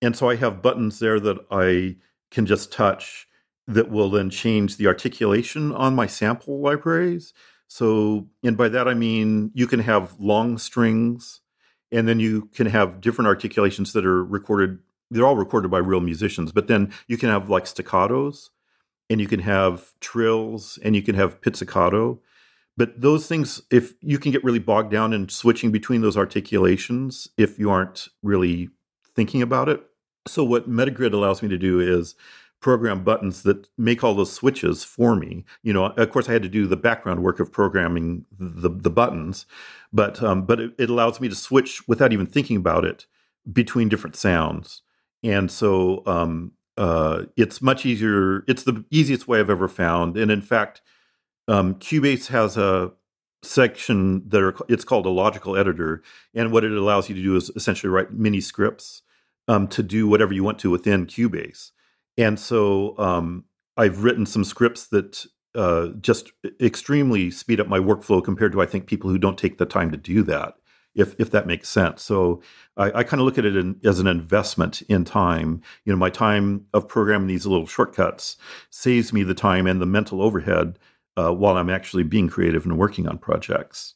and 0.00 0.16
so 0.16 0.28
I 0.28 0.36
have 0.36 0.62
buttons 0.62 0.98
there 0.98 1.20
that 1.20 1.38
I 1.50 1.96
can 2.30 2.46
just 2.46 2.72
touch 2.72 3.28
that 3.66 3.90
will 3.90 4.10
then 4.10 4.30
change 4.30 4.76
the 4.76 4.86
articulation 4.86 5.72
on 5.72 5.94
my 5.94 6.06
sample 6.06 6.60
libraries. 6.60 7.32
So, 7.68 8.28
and 8.42 8.56
by 8.56 8.68
that 8.68 8.88
I 8.88 8.94
mean 8.94 9.50
you 9.54 9.66
can 9.66 9.80
have 9.80 10.18
long 10.20 10.58
strings, 10.58 11.40
and 11.90 12.08
then 12.08 12.20
you 12.20 12.48
can 12.54 12.66
have 12.66 13.00
different 13.00 13.28
articulations 13.28 13.92
that 13.92 14.04
are 14.04 14.24
recorded. 14.24 14.78
They're 15.10 15.26
all 15.26 15.36
recorded 15.36 15.70
by 15.70 15.78
real 15.78 16.00
musicians, 16.00 16.52
but 16.52 16.66
then 16.66 16.92
you 17.08 17.16
can 17.16 17.28
have 17.28 17.48
like 17.50 17.64
staccatos, 17.64 18.50
and 19.10 19.20
you 19.20 19.26
can 19.26 19.40
have 19.40 19.92
trills, 20.00 20.78
and 20.82 20.96
you 20.96 21.02
can 21.02 21.14
have 21.14 21.40
pizzicato. 21.40 22.20
But 22.76 23.00
those 23.00 23.28
things, 23.28 23.62
if 23.70 23.94
you 24.00 24.18
can 24.18 24.32
get 24.32 24.42
really 24.42 24.58
bogged 24.58 24.90
down 24.90 25.12
in 25.12 25.28
switching 25.28 25.70
between 25.70 26.00
those 26.00 26.16
articulations, 26.16 27.28
if 27.36 27.58
you 27.58 27.70
aren't 27.70 28.08
really 28.22 28.70
thinking 29.14 29.42
about 29.42 29.68
it. 29.68 29.82
So, 30.26 30.42
what 30.42 30.68
Metagrid 30.68 31.12
allows 31.12 31.42
me 31.42 31.48
to 31.50 31.58
do 31.58 31.80
is 31.80 32.14
program 32.64 33.04
buttons 33.04 33.42
that 33.42 33.68
make 33.76 34.02
all 34.02 34.14
those 34.14 34.32
switches 34.32 34.82
for 34.82 35.14
me. 35.14 35.44
You 35.62 35.74
know, 35.74 35.84
of 35.84 36.10
course, 36.10 36.30
I 36.30 36.32
had 36.32 36.42
to 36.44 36.48
do 36.48 36.66
the 36.66 36.78
background 36.78 37.22
work 37.22 37.38
of 37.38 37.52
programming 37.52 38.24
the 38.40 38.70
the 38.70 38.88
buttons, 38.88 39.44
but 39.92 40.22
um, 40.22 40.46
but 40.46 40.58
it, 40.60 40.72
it 40.78 40.88
allows 40.88 41.20
me 41.20 41.28
to 41.28 41.34
switch 41.34 41.86
without 41.86 42.14
even 42.14 42.24
thinking 42.24 42.56
about 42.56 42.86
it 42.86 43.04
between 43.52 43.90
different 43.90 44.16
sounds. 44.16 44.80
And 45.22 45.50
so 45.50 46.02
um, 46.06 46.52
uh, 46.78 47.24
it's 47.36 47.60
much 47.60 47.84
easier. 47.84 48.44
It's 48.48 48.62
the 48.62 48.82
easiest 48.90 49.28
way 49.28 49.40
I've 49.40 49.50
ever 49.50 49.68
found. 49.68 50.16
And 50.16 50.30
in 50.30 50.40
fact, 50.40 50.80
um, 51.46 51.74
Cubase 51.74 52.28
has 52.28 52.56
a 52.56 52.92
section 53.42 54.26
that 54.30 54.40
are 54.40 54.56
it's 54.70 54.84
called 54.84 55.04
a 55.04 55.10
logical 55.10 55.54
editor, 55.54 56.02
and 56.34 56.50
what 56.50 56.64
it 56.64 56.72
allows 56.72 57.10
you 57.10 57.14
to 57.14 57.22
do 57.22 57.36
is 57.36 57.50
essentially 57.56 57.90
write 57.90 58.14
mini 58.14 58.40
scripts 58.40 59.02
um, 59.48 59.68
to 59.68 59.82
do 59.82 60.08
whatever 60.08 60.32
you 60.32 60.42
want 60.42 60.58
to 60.60 60.70
within 60.70 61.04
Cubase. 61.04 61.72
And 62.16 62.38
so 62.38 62.96
um, 62.98 63.44
I've 63.76 64.04
written 64.04 64.26
some 64.26 64.44
scripts 64.44 64.86
that 64.88 65.26
uh, 65.54 65.88
just 66.00 66.32
extremely 66.60 67.30
speed 67.30 67.60
up 67.60 67.68
my 67.68 67.78
workflow 67.78 68.22
compared 68.22 68.52
to 68.52 68.62
I 68.62 68.66
think 68.66 68.86
people 68.86 69.10
who 69.10 69.18
don't 69.18 69.38
take 69.38 69.58
the 69.58 69.66
time 69.66 69.90
to 69.90 69.96
do 69.96 70.22
that. 70.24 70.54
If 70.94 71.16
if 71.18 71.32
that 71.32 71.48
makes 71.48 71.68
sense. 71.68 72.04
So 72.04 72.40
I, 72.76 73.00
I 73.00 73.02
kind 73.02 73.20
of 73.20 73.26
look 73.26 73.36
at 73.36 73.44
it 73.44 73.56
in, 73.56 73.80
as 73.82 73.98
an 73.98 74.06
investment 74.06 74.80
in 74.82 75.04
time. 75.04 75.60
You 75.84 75.92
know, 75.92 75.98
my 75.98 76.10
time 76.10 76.66
of 76.72 76.86
programming 76.86 77.26
these 77.26 77.46
little 77.46 77.66
shortcuts 77.66 78.36
saves 78.70 79.12
me 79.12 79.24
the 79.24 79.34
time 79.34 79.66
and 79.66 79.80
the 79.80 79.86
mental 79.86 80.22
overhead 80.22 80.78
uh, 81.16 81.32
while 81.32 81.56
I'm 81.56 81.70
actually 81.70 82.04
being 82.04 82.28
creative 82.28 82.64
and 82.64 82.78
working 82.78 83.08
on 83.08 83.18
projects. 83.18 83.94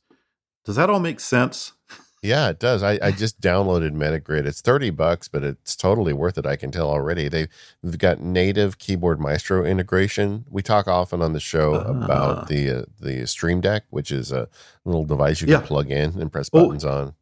Does 0.65 0.75
that 0.75 0.91
all 0.91 1.01
make 1.01 1.21
sense? 1.21 1.73
Yeah, 2.23 2.49
it 2.49 2.59
does. 2.59 2.83
I, 2.83 2.99
I 3.01 3.13
just 3.13 3.41
downloaded 3.41 3.93
Metagrid. 3.93 4.45
It's 4.47 4.61
30 4.61 4.91
bucks, 4.91 5.29
but 5.29 5.45
it's 5.45 5.77
totally 5.77 6.13
worth 6.13 6.37
it. 6.37 6.47
I 6.47 6.57
can 6.57 6.73
tell 6.73 6.91
already. 6.91 7.29
They, 7.29 7.47
they've 7.83 7.97
got 7.99 8.21
native 8.21 8.79
Keyboard 8.79 9.21
Maestro 9.21 9.65
integration. 9.65 10.45
We 10.51 10.63
talk 10.63 10.89
often 10.89 11.23
on 11.23 11.33
the 11.33 11.39
show 11.41 11.75
Ah. 11.77 12.05
about 12.05 12.49
the 12.49 12.71
uh, 12.71 12.83
the 13.01 13.25
Stream 13.27 13.61
Deck, 13.61 13.85
which 13.91 14.11
is 14.11 14.33
a 14.33 14.49
little 14.85 15.05
device 15.05 15.41
you 15.41 15.47
Yeah. 15.49 15.59
can 15.59 15.67
plug 15.69 15.91
in 15.93 16.21
and 16.21 16.33
press 16.33 16.51
Oh. 16.53 16.65
buttons 16.65 16.85
on. 16.85 17.15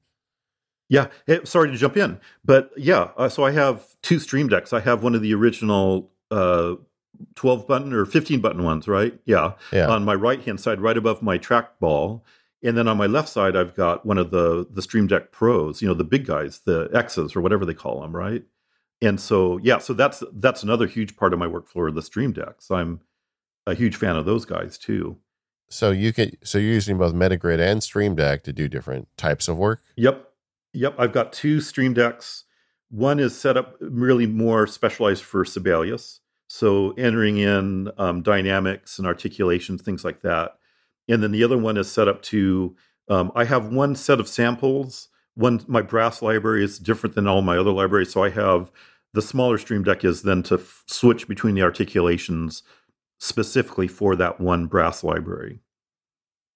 Yeah, 0.88 1.08
eh, 1.28 1.40
sorry 1.44 1.70
to 1.72 1.76
jump 1.76 1.96
in, 1.96 2.18
but 2.44 2.70
yeah, 2.76 3.08
uh, 3.16 3.28
so 3.28 3.42
I 3.44 3.50
have 3.50 3.84
two 4.02 4.18
Stream 4.20 4.48
Decks. 4.48 4.72
I 4.72 4.78
have 4.80 5.02
one 5.02 5.14
of 5.16 5.20
the 5.20 5.34
original 5.34 6.10
uh, 6.30 6.76
12 7.34 7.66
button 7.66 7.92
or 7.92 8.04
15 8.06 8.40
button 8.40 8.62
ones, 8.62 8.86
right? 8.88 9.18
Yeah, 9.26 9.52
Yeah. 9.72 9.88
on 9.88 10.04
my 10.04 10.14
right 10.14 10.40
hand 10.42 10.60
side, 10.60 10.80
right 10.80 10.96
above 10.96 11.22
my 11.22 11.38
trackball, 11.38 12.20
and 12.66 12.76
then 12.76 12.88
on 12.88 12.96
my 12.96 13.06
left 13.06 13.28
side, 13.28 13.56
I've 13.56 13.74
got 13.74 14.04
one 14.04 14.18
of 14.18 14.30
the 14.30 14.66
the 14.70 14.82
Stream 14.82 15.06
Deck 15.06 15.32
Pros, 15.32 15.80
you 15.80 15.88
know, 15.88 15.94
the 15.94 16.04
big 16.04 16.26
guys, 16.26 16.60
the 16.64 16.90
X's 16.92 17.36
or 17.36 17.40
whatever 17.40 17.64
they 17.64 17.74
call 17.74 18.00
them, 18.00 18.14
right? 18.14 18.42
And 19.00 19.20
so 19.20 19.58
yeah, 19.62 19.78
so 19.78 19.94
that's 19.94 20.22
that's 20.32 20.62
another 20.62 20.86
huge 20.86 21.16
part 21.16 21.32
of 21.32 21.38
my 21.38 21.46
workflow 21.46 21.88
are 21.88 21.90
the 21.90 22.02
Stream 22.02 22.32
Decks. 22.32 22.70
I'm 22.70 23.00
a 23.66 23.74
huge 23.74 23.96
fan 23.96 24.16
of 24.16 24.24
those 24.24 24.44
guys 24.44 24.78
too. 24.78 25.18
So 25.68 25.90
you 25.90 26.12
can 26.12 26.32
so 26.42 26.58
you're 26.58 26.72
using 26.72 26.98
both 26.98 27.14
Metagrid 27.14 27.60
and 27.60 27.82
Stream 27.82 28.14
Deck 28.14 28.42
to 28.44 28.52
do 28.52 28.68
different 28.68 29.08
types 29.16 29.48
of 29.48 29.56
work. 29.56 29.82
Yep. 29.96 30.28
Yep. 30.72 30.94
I've 30.98 31.12
got 31.12 31.32
two 31.32 31.60
Stream 31.60 31.94
Decks. 31.94 32.44
One 32.90 33.18
is 33.18 33.38
set 33.38 33.56
up 33.56 33.76
really 33.80 34.26
more 34.26 34.66
specialized 34.66 35.24
for 35.24 35.44
Sibelius. 35.44 36.20
So 36.48 36.92
entering 36.92 37.38
in 37.38 37.90
um, 37.98 38.22
dynamics 38.22 38.98
and 38.98 39.06
articulations, 39.06 39.82
things 39.82 40.04
like 40.04 40.22
that. 40.22 40.56
And 41.08 41.22
then 41.22 41.32
the 41.32 41.44
other 41.44 41.58
one 41.58 41.76
is 41.76 41.90
set 41.90 42.08
up 42.08 42.22
to, 42.22 42.76
um, 43.08 43.30
I 43.34 43.44
have 43.44 43.72
one 43.72 43.94
set 43.94 44.20
of 44.20 44.28
samples. 44.28 45.08
One, 45.34 45.64
my 45.66 45.82
brass 45.82 46.22
library 46.22 46.64
is 46.64 46.78
different 46.78 47.14
than 47.14 47.26
all 47.26 47.42
my 47.42 47.58
other 47.58 47.70
libraries. 47.70 48.12
So 48.12 48.24
I 48.24 48.30
have 48.30 48.72
the 49.14 49.22
smaller 49.22 49.58
Stream 49.58 49.82
Deck 49.82 50.04
is 50.04 50.22
then 50.22 50.42
to 50.44 50.54
f- 50.56 50.84
switch 50.86 51.28
between 51.28 51.54
the 51.54 51.62
articulations 51.62 52.62
specifically 53.18 53.88
for 53.88 54.16
that 54.16 54.40
one 54.40 54.66
brass 54.66 55.02
library. 55.02 55.60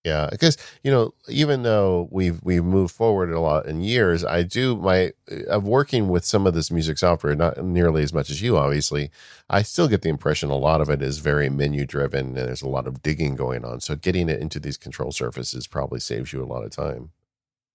Yeah, 0.04 0.28
because 0.30 0.56
you 0.82 0.90
know, 0.90 1.12
even 1.28 1.62
though 1.62 2.08
we've 2.10 2.42
we've 2.42 2.64
moved 2.64 2.94
forward 2.94 3.30
a 3.30 3.38
lot 3.40 3.66
in 3.66 3.82
years, 3.82 4.24
I 4.24 4.42
do 4.42 4.76
my 4.76 5.12
of 5.48 5.64
working 5.68 6.08
with 6.08 6.24
some 6.24 6.46
of 6.46 6.54
this 6.54 6.70
music 6.70 6.96
software, 6.96 7.34
not 7.36 7.62
nearly 7.62 8.02
as 8.02 8.12
much 8.14 8.30
as 8.30 8.40
you, 8.40 8.56
obviously. 8.56 9.10
I 9.50 9.60
still 9.60 9.88
get 9.88 10.00
the 10.00 10.08
impression 10.08 10.48
a 10.48 10.56
lot 10.56 10.80
of 10.80 10.88
it 10.88 11.02
is 11.02 11.18
very 11.18 11.50
menu 11.50 11.84
driven, 11.84 12.28
and 12.28 12.36
there's 12.48 12.62
a 12.62 12.68
lot 12.68 12.86
of 12.86 13.02
digging 13.02 13.36
going 13.36 13.62
on. 13.62 13.80
So 13.80 13.94
getting 13.94 14.30
it 14.30 14.40
into 14.40 14.58
these 14.58 14.78
control 14.78 15.12
surfaces 15.12 15.66
probably 15.66 16.00
saves 16.00 16.32
you 16.32 16.42
a 16.42 16.46
lot 16.46 16.64
of 16.64 16.70
time. 16.70 17.10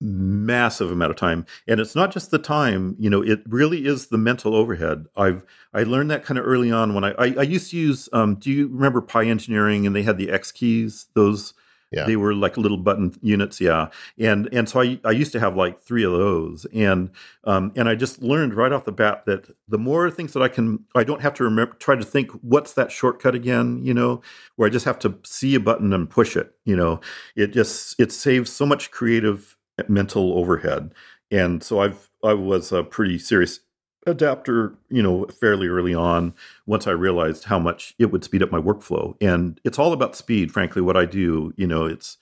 massive 0.01 0.91
amount 0.91 1.09
of 1.09 1.15
time 1.15 1.45
and 1.69 1.79
it's 1.79 1.95
not 1.95 2.11
just 2.11 2.29
the 2.29 2.37
time 2.37 2.97
you 2.99 3.09
know 3.09 3.21
it 3.23 3.39
really 3.47 3.85
is 3.85 4.07
the 4.07 4.17
mental 4.17 4.53
overhead 4.53 5.05
i've 5.15 5.41
i 5.73 5.83
learned 5.83 6.11
that 6.11 6.21
kind 6.23 6.37
of 6.37 6.45
early 6.45 6.69
on 6.69 6.93
when 6.93 7.05
i 7.05 7.11
i, 7.11 7.33
I 7.39 7.43
used 7.43 7.71
to 7.71 7.77
use 7.77 8.09
um 8.11 8.35
do 8.35 8.51
you 8.51 8.67
remember 8.67 8.99
pi 9.01 9.23
engineering 9.25 9.87
and 9.87 9.95
they 9.95 10.03
had 10.03 10.17
the 10.17 10.29
x 10.29 10.51
keys 10.51 11.05
those 11.13 11.53
Yeah. 11.95 12.05
they 12.05 12.17
were 12.17 12.33
like 12.35 12.57
little 12.57 12.77
button 12.77 13.15
units 13.21 13.59
yeah. 13.61 13.87
And 14.19 14.49
and 14.53 14.67
so 14.69 14.81
i 14.81 14.99
i 15.03 15.11
used 15.11 15.31
to 15.31 15.39
have 15.39 15.55
like 15.55 15.81
three 15.81 16.03
of 16.03 16.11
those. 16.11 16.65
And 16.73 17.09
um 17.45 17.71
and 17.75 17.87
i 17.89 17.95
just 17.95 18.21
learned 18.21 18.53
right 18.53 18.71
off 18.71 18.85
the 18.85 18.91
bat 18.91 19.23
that 19.25 19.49
the 19.67 19.77
more 19.77 20.11
things 20.11 20.33
that 20.33 20.43
i 20.43 20.47
can 20.49 20.83
i 20.93 21.03
don't 21.03 21.21
have 21.21 21.33
to 21.35 21.43
remember 21.43 21.73
try 21.75 21.95
to 21.95 22.05
think 22.05 22.31
what's 22.41 22.73
that 22.73 22.91
shortcut 22.91 23.33
again? 23.35 23.79
you 23.83 23.93
know 23.93 24.21
where 24.57 24.67
i 24.67 24.71
just 24.71 24.85
have 24.85 24.99
to 24.99 25.17
see 25.23 25.55
a 25.55 25.59
button 25.59 25.93
and 25.93 26.09
push 26.09 26.35
it 26.35 26.53
you 26.65 26.75
know. 26.75 26.99
It 27.35 27.53
just 27.53 27.99
it 27.99 28.11
saves 28.11 28.51
so 28.51 28.65
much 28.65 28.91
creative 28.91 29.55
mental 29.87 30.37
overhead. 30.37 30.93
And 31.31 31.63
so 31.63 31.79
i've 31.79 32.09
i 32.23 32.33
was 32.33 32.71
a 32.71 32.83
pretty 32.83 33.17
serious 33.19 33.59
adapter 34.05 34.75
you 34.89 35.01
know 35.01 35.25
fairly 35.25 35.67
early 35.67 35.95
on 35.95 36.33
once 36.67 36.85
i 36.85 36.91
realized 36.91 37.45
how 37.45 37.57
much 37.57 37.95
it 37.97 38.11
would 38.11 38.23
speed 38.23 38.43
up 38.43 38.51
my 38.51 38.59
workflow. 38.59 39.15
And 39.19 39.59
it's 39.63 39.79
all 39.79 39.93
about 39.93 40.15
speed 40.15 40.51
frankly 40.51 40.81
what 40.81 40.97
i 40.97 41.05
do. 41.05 41.53
You 41.57 41.67
know 41.67 41.85
it's 41.85 42.17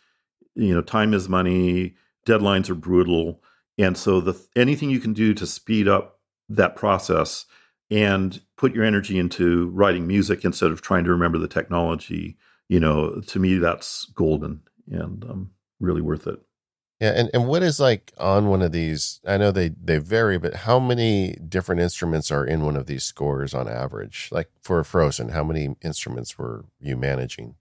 you 0.55 0.73
know 0.73 0.81
time 0.81 1.13
is 1.13 1.27
money 1.27 1.95
deadlines 2.25 2.69
are 2.69 2.75
brutal. 2.75 3.41
And 3.77 3.97
so 3.97 4.21
the 4.21 4.39
anything 4.55 4.89
you 4.89 4.99
can 4.99 5.13
do 5.13 5.33
to 5.33 5.45
speed 5.45 5.87
up 5.87 6.19
that 6.49 6.75
process 6.75 7.45
and 7.89 8.41
put 8.57 8.73
your 8.73 8.83
energy 8.83 9.17
into 9.17 9.69
writing 9.69 10.07
music 10.07 10.45
instead 10.45 10.71
of 10.71 10.81
trying 10.81 11.03
to 11.03 11.11
remember 11.11 11.37
the 11.37 11.47
technology 11.47 12.37
you 12.69 12.79
know 12.79 13.21
to 13.21 13.39
me 13.39 13.57
that's 13.57 14.05
golden 14.15 14.61
and 14.91 15.23
um, 15.25 15.51
really 15.79 16.01
worth 16.01 16.27
it 16.27 16.39
Yeah, 17.03 17.11
and, 17.17 17.29
and 17.33 17.47
what 17.47 17.63
is 17.63 17.81
like 17.81 18.13
on 18.17 18.47
one 18.47 18.61
of 18.61 18.71
these? 18.71 19.19
I 19.27 19.35
know 19.35 19.51
they 19.51 19.71
they 19.83 19.97
vary, 19.97 20.37
but 20.37 20.53
how 20.55 20.79
many 20.79 21.33
different 21.33 21.81
instruments 21.81 22.31
are 22.31 22.45
in 22.45 22.63
one 22.63 22.77
of 22.77 22.85
these 22.85 23.03
scores 23.03 23.53
on 23.53 23.67
average? 23.67 24.29
Like 24.31 24.49
for 24.61 24.81
Frozen, 24.85 25.27
how 25.27 25.43
many 25.43 25.75
instruments 25.81 26.37
were 26.37 26.63
you 26.79 26.95
managing? 26.95 27.55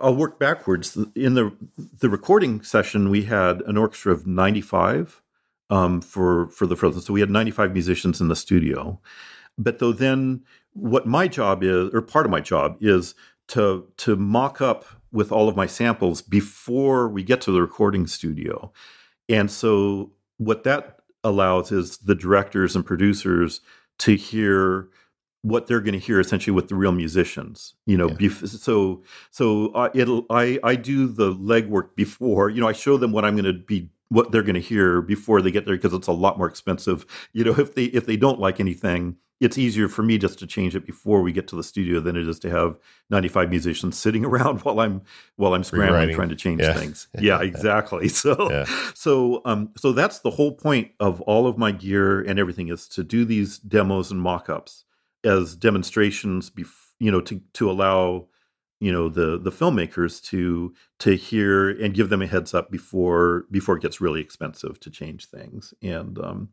I'll 0.00 0.16
work 0.16 0.40
backwards. 0.40 0.98
In 1.14 1.34
the 1.34 1.52
the 2.00 2.08
recording 2.08 2.60
session, 2.62 3.10
we 3.10 3.22
had 3.26 3.60
an 3.60 3.76
orchestra 3.76 4.12
of 4.12 4.26
ninety 4.26 4.60
five 4.60 5.22
um, 5.70 6.00
for 6.00 6.48
for 6.48 6.66
the 6.66 6.74
Frozen. 6.74 7.02
So 7.02 7.12
we 7.12 7.20
had 7.20 7.30
ninety 7.30 7.52
five 7.52 7.72
musicians 7.72 8.20
in 8.20 8.26
the 8.26 8.34
studio. 8.34 9.00
But 9.56 9.78
though, 9.78 9.92
then 9.92 10.42
what 10.72 11.06
my 11.06 11.28
job 11.28 11.62
is, 11.62 11.94
or 11.94 12.02
part 12.02 12.26
of 12.26 12.32
my 12.32 12.40
job 12.40 12.76
is 12.80 13.14
to 13.48 13.86
to 13.98 14.16
mock 14.16 14.60
up 14.60 14.84
with 15.12 15.32
all 15.32 15.48
of 15.48 15.56
my 15.56 15.66
samples 15.66 16.22
before 16.22 17.08
we 17.08 17.22
get 17.22 17.40
to 17.42 17.52
the 17.52 17.60
recording 17.60 18.06
studio. 18.06 18.72
And 19.28 19.50
so 19.50 20.12
what 20.38 20.64
that 20.64 20.98
allows 21.24 21.72
is 21.72 21.98
the 21.98 22.14
directors 22.14 22.76
and 22.76 22.84
producers 22.84 23.60
to 23.98 24.14
hear 24.14 24.88
what 25.42 25.66
they're 25.66 25.80
going 25.80 25.98
to 25.98 26.04
hear 26.04 26.18
essentially 26.20 26.54
with 26.54 26.68
the 26.68 26.74
real 26.74 26.92
musicians 26.92 27.74
you 27.86 27.96
know 27.96 28.08
yeah. 28.08 28.14
bef- 28.16 28.48
so 28.48 29.02
so 29.30 29.68
uh, 29.68 29.88
it'll 29.94 30.26
i 30.30 30.58
i 30.64 30.74
do 30.74 31.06
the 31.06 31.32
legwork 31.32 31.90
before 31.96 32.50
you 32.50 32.60
know 32.60 32.68
i 32.68 32.72
show 32.72 32.96
them 32.96 33.12
what 33.12 33.24
i'm 33.24 33.34
going 33.34 33.44
to 33.44 33.52
be 33.52 33.88
what 34.08 34.32
they're 34.32 34.42
going 34.42 34.54
to 34.54 34.60
hear 34.60 35.00
before 35.00 35.40
they 35.40 35.50
get 35.50 35.64
there 35.64 35.76
because 35.76 35.92
it's 35.92 36.08
a 36.08 36.12
lot 36.12 36.38
more 36.38 36.48
expensive 36.48 37.06
you 37.32 37.44
know 37.44 37.54
if 37.56 37.74
they 37.74 37.84
if 37.84 38.04
they 38.04 38.16
don't 38.16 38.40
like 38.40 38.58
anything 38.58 39.16
it's 39.40 39.56
easier 39.56 39.88
for 39.88 40.02
me 40.02 40.18
just 40.18 40.38
to 40.40 40.46
change 40.46 40.74
it 40.74 40.84
before 40.84 41.22
we 41.22 41.32
get 41.32 41.46
to 41.48 41.56
the 41.56 41.62
studio 41.62 42.00
than 42.00 42.16
it 42.16 42.26
is 42.26 42.38
to 42.40 42.50
have 42.50 42.78
95 43.10 43.50
musicians 43.50 43.96
sitting 44.04 44.24
around 44.24 44.60
while 44.60 44.80
I'm 44.80 45.02
while 45.36 45.54
I'm 45.54 45.64
scrambling 45.64 45.92
Rewriting. 45.92 46.16
trying 46.16 46.28
to 46.30 46.36
change 46.36 46.60
yeah. 46.60 46.74
things. 46.74 47.08
Yeah, 47.20 47.40
exactly. 47.42 48.08
So 48.18 48.50
yeah. 48.50 48.64
so 48.94 49.42
um 49.44 49.70
so 49.76 49.92
that's 49.92 50.20
the 50.20 50.30
whole 50.30 50.52
point 50.52 50.90
of 50.98 51.20
all 51.22 51.46
of 51.46 51.56
my 51.56 51.70
gear 51.70 52.20
and 52.20 52.38
everything 52.38 52.68
is 52.68 52.88
to 52.88 53.04
do 53.04 53.24
these 53.24 53.58
demos 53.58 54.10
and 54.10 54.20
mock-ups 54.20 54.84
as 55.24 55.54
demonstrations 55.54 56.50
bef- 56.50 56.92
you 56.98 57.10
know 57.10 57.20
to 57.20 57.40
to 57.54 57.70
allow 57.70 58.26
you 58.80 58.92
know 58.92 59.08
the 59.08 59.38
the 59.38 59.50
filmmakers 59.50 60.22
to 60.24 60.74
to 60.98 61.16
hear 61.16 61.70
and 61.70 61.94
give 61.94 62.08
them 62.08 62.22
a 62.22 62.26
heads 62.26 62.54
up 62.54 62.70
before 62.70 63.44
before 63.50 63.76
it 63.76 63.82
gets 63.82 64.00
really 64.00 64.20
expensive 64.20 64.80
to 64.80 64.90
change 64.90 65.26
things 65.26 65.74
and 65.82 66.18
um 66.18 66.48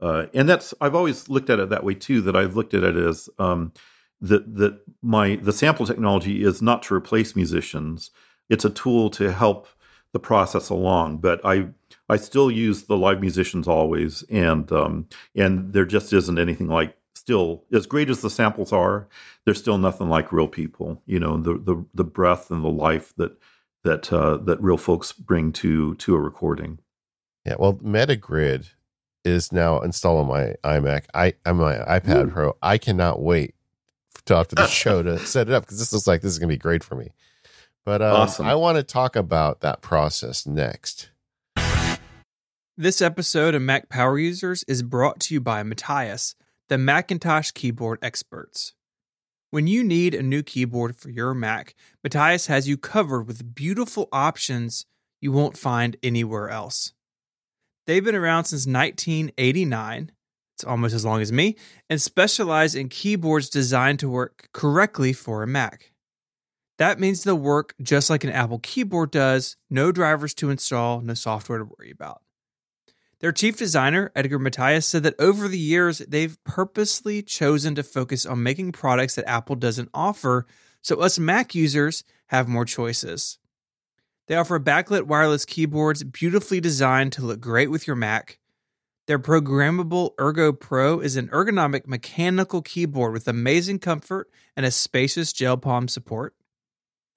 uh, 0.00 0.26
and 0.34 0.48
that's 0.48 0.74
I've 0.80 0.94
always 0.94 1.28
looked 1.28 1.50
at 1.50 1.58
it 1.58 1.70
that 1.70 1.84
way 1.84 1.94
too. 1.94 2.20
That 2.20 2.36
I've 2.36 2.56
looked 2.56 2.74
at 2.74 2.84
it 2.84 2.96
as 2.96 3.28
um, 3.38 3.72
that 4.20 4.56
that 4.56 4.80
my 5.02 5.36
the 5.36 5.52
sample 5.52 5.86
technology 5.86 6.44
is 6.44 6.60
not 6.60 6.82
to 6.84 6.94
replace 6.94 7.34
musicians; 7.36 8.10
it's 8.48 8.64
a 8.64 8.70
tool 8.70 9.10
to 9.10 9.32
help 9.32 9.68
the 10.12 10.18
process 10.18 10.68
along. 10.68 11.18
But 11.18 11.40
I 11.44 11.68
I 12.08 12.16
still 12.16 12.50
use 12.50 12.84
the 12.84 12.96
live 12.96 13.20
musicians 13.20 13.66
always, 13.66 14.22
and 14.24 14.70
um, 14.70 15.08
and 15.34 15.72
there 15.72 15.86
just 15.86 16.12
isn't 16.12 16.38
anything 16.38 16.68
like 16.68 16.96
still 17.14 17.64
as 17.72 17.86
great 17.86 18.10
as 18.10 18.20
the 18.20 18.30
samples 18.30 18.72
are. 18.72 19.08
There's 19.44 19.58
still 19.58 19.78
nothing 19.78 20.08
like 20.08 20.30
real 20.32 20.48
people. 20.48 21.02
You 21.06 21.20
know 21.20 21.38
the 21.38 21.54
the 21.54 21.84
the 21.94 22.04
breath 22.04 22.50
and 22.50 22.62
the 22.62 22.68
life 22.68 23.14
that 23.16 23.38
that 23.82 24.12
uh, 24.12 24.36
that 24.38 24.60
real 24.60 24.76
folks 24.76 25.12
bring 25.12 25.52
to 25.52 25.94
to 25.94 26.14
a 26.14 26.20
recording. 26.20 26.80
Yeah, 27.46 27.54
well, 27.58 27.74
Metagrid 27.74 28.70
is 29.26 29.52
now 29.52 29.80
installed 29.80 30.20
on 30.20 30.28
my 30.28 30.54
iMac, 30.64 31.04
I 31.12 31.34
on 31.44 31.56
my 31.56 31.74
iPad 31.76 32.28
Ooh. 32.28 32.30
Pro. 32.30 32.56
I 32.62 32.78
cannot 32.78 33.20
wait 33.20 33.54
to 34.26 34.36
after 34.36 34.54
the 34.54 34.66
show 34.68 35.02
to 35.02 35.18
set 35.18 35.48
it 35.48 35.54
up 35.54 35.64
because 35.64 35.78
this 35.78 35.92
looks 35.92 36.06
like 36.06 36.22
this 36.22 36.32
is 36.32 36.38
going 36.38 36.48
to 36.48 36.54
be 36.54 36.58
great 36.58 36.84
for 36.84 36.94
me. 36.94 37.12
But 37.84 38.02
um, 38.02 38.16
awesome. 38.16 38.46
I 38.46 38.54
want 38.54 38.76
to 38.76 38.82
talk 38.82 39.16
about 39.16 39.60
that 39.60 39.82
process 39.82 40.46
next. 40.46 41.10
This 42.78 43.00
episode 43.00 43.54
of 43.54 43.62
Mac 43.62 43.88
Power 43.88 44.18
Users 44.18 44.62
is 44.64 44.82
brought 44.82 45.18
to 45.20 45.34
you 45.34 45.40
by 45.40 45.62
Matias, 45.62 46.34
the 46.68 46.76
Macintosh 46.78 47.50
keyboard 47.50 47.98
experts. 48.02 48.74
When 49.50 49.66
you 49.66 49.82
need 49.82 50.14
a 50.14 50.22
new 50.22 50.42
keyboard 50.42 50.96
for 50.96 51.08
your 51.08 51.32
Mac, 51.32 51.74
Matias 52.04 52.48
has 52.48 52.68
you 52.68 52.76
covered 52.76 53.26
with 53.26 53.54
beautiful 53.54 54.08
options 54.12 54.84
you 55.20 55.32
won't 55.32 55.56
find 55.56 55.96
anywhere 56.02 56.50
else. 56.50 56.92
They've 57.86 58.04
been 58.04 58.14
around 58.14 58.44
since 58.44 58.66
1989. 58.66 60.12
It's 60.54 60.64
almost 60.64 60.94
as 60.94 61.04
long 61.04 61.20
as 61.20 61.32
me, 61.32 61.56
and 61.90 62.00
specialize 62.00 62.74
in 62.74 62.88
keyboards 62.88 63.50
designed 63.50 63.98
to 64.00 64.08
work 64.08 64.48
correctly 64.52 65.12
for 65.12 65.42
a 65.42 65.46
Mac. 65.46 65.92
That 66.78 66.98
means 66.98 67.24
they'll 67.24 67.36
work 67.36 67.74
just 67.80 68.10
like 68.10 68.24
an 68.24 68.30
Apple 68.30 68.58
keyboard 68.58 69.10
does, 69.10 69.56
no 69.70 69.92
drivers 69.92 70.34
to 70.34 70.50
install, 70.50 71.00
no 71.00 71.14
software 71.14 71.58
to 71.58 71.64
worry 71.64 71.90
about. 71.90 72.22
Their 73.20 73.32
chief 73.32 73.56
designer, 73.56 74.12
Edgar 74.14 74.38
Matias, 74.38 74.86
said 74.86 75.02
that 75.04 75.18
over 75.18 75.48
the 75.48 75.58
years, 75.58 75.98
they've 75.98 76.42
purposely 76.44 77.22
chosen 77.22 77.74
to 77.74 77.82
focus 77.82 78.26
on 78.26 78.42
making 78.42 78.72
products 78.72 79.14
that 79.14 79.28
Apple 79.28 79.56
doesn't 79.56 79.88
offer 79.94 80.46
so 80.82 81.00
us 81.00 81.18
Mac 81.18 81.54
users 81.54 82.04
have 82.26 82.46
more 82.46 82.64
choices. 82.64 83.38
They 84.26 84.34
offer 84.34 84.58
backlit 84.58 85.04
wireless 85.04 85.44
keyboards 85.44 86.02
beautifully 86.02 86.60
designed 86.60 87.12
to 87.12 87.22
look 87.22 87.40
great 87.40 87.70
with 87.70 87.86
your 87.86 87.96
Mac. 87.96 88.38
Their 89.06 89.20
programmable 89.20 90.14
Ergo 90.20 90.52
Pro 90.52 90.98
is 90.98 91.14
an 91.14 91.28
ergonomic 91.28 91.86
mechanical 91.86 92.60
keyboard 92.60 93.12
with 93.12 93.28
amazing 93.28 93.78
comfort 93.78 94.28
and 94.56 94.66
a 94.66 94.72
spacious 94.72 95.32
gel 95.32 95.56
palm 95.56 95.86
support. 95.86 96.34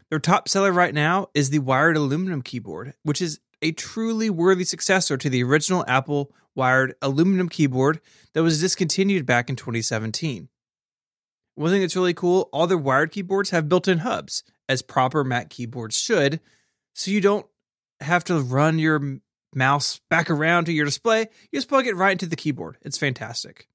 Their 0.10 0.20
top 0.20 0.48
seller 0.48 0.72
right 0.72 0.94
now 0.94 1.28
is 1.34 1.50
the 1.50 1.60
wired 1.60 1.98
aluminum 1.98 2.44
keyboard, 2.44 2.94
which 3.04 3.22
is 3.22 3.40
a 3.62 3.72
truly 3.72 4.30
worthy 4.30 4.64
successor 4.64 5.18
to 5.18 5.30
the 5.30 5.44
original 5.44 5.84
Apple 5.88 6.32
wired 6.56 6.94
aluminum 7.02 7.50
keyboard 7.50 8.00
that 8.34 8.44
was 8.44 8.62
discontinued 8.62 9.26
back 9.26 9.50
in 9.50 9.56
2017. 9.56 10.50
One 11.56 11.72
thing 11.72 11.82
that's 11.82 11.96
really 11.96 12.14
cool 12.14 12.50
all 12.54 12.68
their 12.68 12.78
wired 12.78 13.12
keyboards 13.12 13.50
have 13.50 13.68
built 13.68 13.88
in 13.88 14.00
hubs, 14.00 14.44
as 14.68 14.84
proper 14.84 15.24
Mac 15.24 15.50
keyboards 15.50 15.98
should, 15.98 16.40
so 17.00 17.12
you 17.12 17.22
don't 17.22 17.46
have 18.02 18.26
to 18.26 18.42
run 18.42 18.78
your 18.78 19.20
mouse 19.56 20.02
back 20.10 20.30
around 20.30 20.66
to 20.66 20.74
your 20.74 20.84
display. 20.84 21.22
You 21.22 21.58
just 21.58 21.70
plug 21.70 21.88
it 21.88 21.96
right 21.96 22.12
into 22.12 22.26
the 22.26 22.36
keyboard. 22.36 22.78
It's 22.82 22.98
fantastic. 22.98 23.70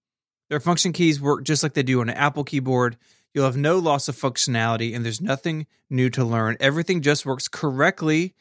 Their 0.51 0.61
function 0.61 0.93
keys 0.93 1.23
work 1.23 1.43
just 1.43 1.63
like 1.63 1.73
they 1.73 1.83
do 1.83 2.03
on 2.03 2.11
an 2.11 2.17
Apple 2.17 2.45
keyboard. 2.45 2.99
You'll 3.33 3.47
have 3.47 3.57
no 3.57 3.79
loss 3.79 4.09
of 4.09 4.17
functionality, 4.17 4.95
and 4.95 5.07
there's 5.07 5.23
nothing 5.23 5.67
new 5.89 6.11
to 6.11 6.23
learn. 6.23 6.59
Everything 6.61 7.01
just 7.01 7.25
works 7.25 7.49
correctly 7.49 8.35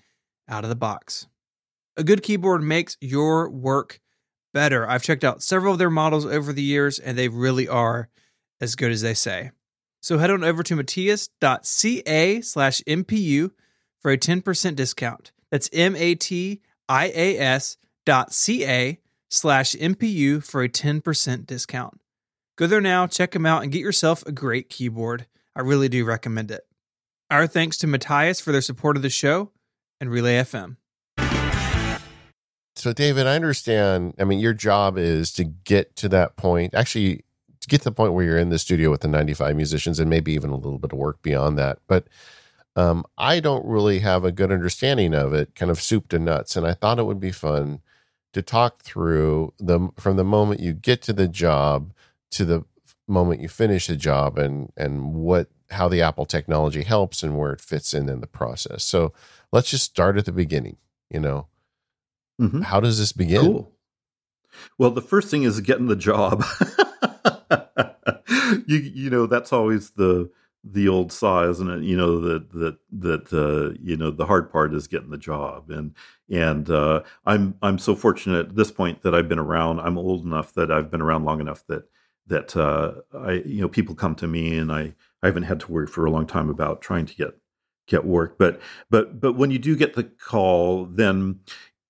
out 0.49 0.65
of 0.65 0.69
the 0.69 0.75
box. 0.75 1.27
A 1.95 2.03
good 2.03 2.21
keyboard 2.21 2.61
makes 2.61 2.97
your 2.99 3.49
work 3.49 4.01
better. 4.53 4.87
I've 4.87 5.01
checked 5.01 5.23
out 5.23 5.41
several 5.41 5.71
of 5.71 5.79
their 5.79 5.89
models 5.89 6.25
over 6.25 6.51
the 6.51 6.61
years, 6.61 6.99
and 6.99 7.17
they 7.17 7.29
really 7.29 7.69
are 7.69 8.09
as 8.59 8.75
good 8.75 8.91
as 8.91 9.01
they 9.01 9.13
say. 9.13 9.51
So 10.01 10.17
head 10.17 10.29
on 10.29 10.43
over 10.43 10.61
to 10.61 10.75
matias.ca 10.75 12.41
slash 12.41 12.81
MPU 12.81 13.51
for 14.03 14.11
a 14.11 14.17
10% 14.17 14.75
discount. 14.75 15.31
That's 15.49 15.69
M-A-T-I-A-S 15.73 16.57
dot 18.05 18.33
C-A 18.33 18.99
slash 19.29 19.73
MPU 19.73 20.43
for 20.43 20.61
a 20.61 20.69
10% 20.69 21.47
discount. 21.47 21.99
Go 22.55 22.67
there 22.67 22.81
now, 22.81 23.07
check 23.07 23.31
them 23.31 23.47
out, 23.47 23.63
and 23.63 23.71
get 23.71 23.81
yourself 23.81 24.23
a 24.27 24.31
great 24.31 24.69
keyboard. 24.69 25.25
I 25.55 25.61
really 25.61 25.89
do 25.89 26.05
recommend 26.05 26.51
it. 26.51 26.67
Our 27.31 27.47
thanks 27.47 27.77
to 27.77 27.87
Matias 27.87 28.39
for 28.39 28.51
their 28.51 28.61
support 28.61 28.95
of 28.95 29.01
the 29.01 29.09
show 29.09 29.51
and 29.99 30.11
Relay 30.11 30.35
FM. 30.35 30.75
So, 32.75 32.91
David, 32.91 33.25
I 33.27 33.35
understand. 33.35 34.13
I 34.19 34.23
mean, 34.23 34.39
your 34.39 34.53
job 34.53 34.97
is 34.97 35.31
to 35.33 35.43
get 35.43 35.95
to 35.97 36.09
that 36.09 36.35
point, 36.35 36.73
actually, 36.75 37.23
to 37.61 37.67
get 37.67 37.79
to 37.79 37.85
the 37.85 37.91
point 37.91 38.13
where 38.13 38.25
you're 38.25 38.37
in 38.37 38.49
the 38.49 38.59
studio 38.59 38.91
with 38.91 39.01
the 39.01 39.07
95 39.07 39.55
musicians 39.55 39.99
and 39.99 40.09
maybe 40.09 40.33
even 40.33 40.49
a 40.49 40.55
little 40.55 40.79
bit 40.79 40.91
of 40.91 40.97
work 40.97 41.21
beyond 41.21 41.57
that. 41.57 41.79
But 41.87 42.07
um, 42.75 43.05
I 43.17 43.39
don't 43.39 43.65
really 43.65 43.99
have 43.99 44.25
a 44.25 44.31
good 44.31 44.51
understanding 44.51 45.13
of 45.13 45.33
it, 45.33 45.55
kind 45.55 45.69
of 45.69 45.81
soup 45.81 46.09
to 46.09 46.19
nuts. 46.19 46.55
And 46.55 46.65
I 46.65 46.73
thought 46.73 46.99
it 46.99 47.05
would 47.05 47.19
be 47.19 47.31
fun 47.31 47.81
to 48.33 48.41
talk 48.41 48.81
through 48.81 49.53
the 49.59 49.89
from 49.97 50.17
the 50.17 50.23
moment 50.23 50.59
you 50.59 50.73
get 50.73 51.01
to 51.03 51.13
the 51.13 51.27
job 51.27 51.93
to 52.31 52.45
the 52.45 52.65
moment 53.07 53.41
you 53.41 53.49
finish 53.49 53.87
the 53.87 53.95
job 53.95 54.37
and 54.37 54.71
and 54.75 55.13
what 55.13 55.49
how 55.69 55.87
the 55.87 56.01
Apple 56.01 56.25
technology 56.25 56.83
helps 56.83 57.23
and 57.23 57.37
where 57.37 57.51
it 57.51 57.61
fits 57.61 57.93
in 57.93 58.09
in 58.09 58.21
the 58.21 58.27
process. 58.27 58.83
So 58.83 59.13
let's 59.51 59.69
just 59.69 59.85
start 59.85 60.17
at 60.17 60.25
the 60.25 60.31
beginning. 60.31 60.77
You 61.09 61.19
know, 61.19 61.47
mm-hmm. 62.41 62.61
how 62.61 62.79
does 62.79 62.97
this 62.97 63.11
begin? 63.11 63.41
Cool. 63.41 63.71
Well, 64.77 64.91
the 64.91 65.01
first 65.01 65.29
thing 65.29 65.43
is 65.43 65.61
getting 65.61 65.87
the 65.87 65.95
job. 65.95 66.43
you 68.67 68.77
you 68.77 69.09
know 69.09 69.27
that's 69.27 69.53
always 69.53 69.91
the 69.91 70.31
the 70.63 70.87
old 70.87 71.11
saw, 71.11 71.49
isn't 71.49 71.69
it? 71.69 71.83
You 71.83 71.97
know 71.97 72.19
that 72.21 72.51
that 72.53 72.77
that 72.91 73.33
uh, 73.33 73.77
you 73.81 73.97
know 73.97 74.11
the 74.11 74.25
hard 74.25 74.51
part 74.51 74.73
is 74.73 74.87
getting 74.87 75.09
the 75.09 75.17
job, 75.17 75.69
and 75.69 75.93
and 76.29 76.69
uh, 76.69 77.01
I'm 77.25 77.55
I'm 77.61 77.77
so 77.77 77.95
fortunate 77.95 78.47
at 78.47 78.55
this 78.55 78.71
point 78.71 79.01
that 79.01 79.13
I've 79.13 79.27
been 79.27 79.39
around. 79.39 79.79
I'm 79.79 79.97
old 79.97 80.25
enough 80.25 80.53
that 80.53 80.71
I've 80.71 80.89
been 80.89 81.01
around 81.01 81.25
long 81.25 81.41
enough 81.41 81.65
that 81.67 81.89
that 82.27 82.55
uh, 82.55 82.93
I 83.13 83.33
you 83.45 83.61
know 83.61 83.67
people 83.69 83.95
come 83.95 84.15
to 84.15 84.27
me, 84.27 84.57
and 84.57 84.71
I 84.71 84.93
I 85.21 85.27
haven't 85.27 85.43
had 85.43 85.59
to 85.61 85.71
worry 85.71 85.87
for 85.87 86.05
a 86.05 86.11
long 86.11 86.25
time 86.25 86.49
about 86.49 86.81
trying 86.81 87.05
to 87.07 87.15
get 87.15 87.37
get 87.87 88.05
work. 88.05 88.37
But 88.37 88.61
but 88.89 89.19
but 89.19 89.33
when 89.33 89.51
you 89.51 89.59
do 89.59 89.75
get 89.75 89.95
the 89.95 90.03
call, 90.03 90.85
then 90.85 91.41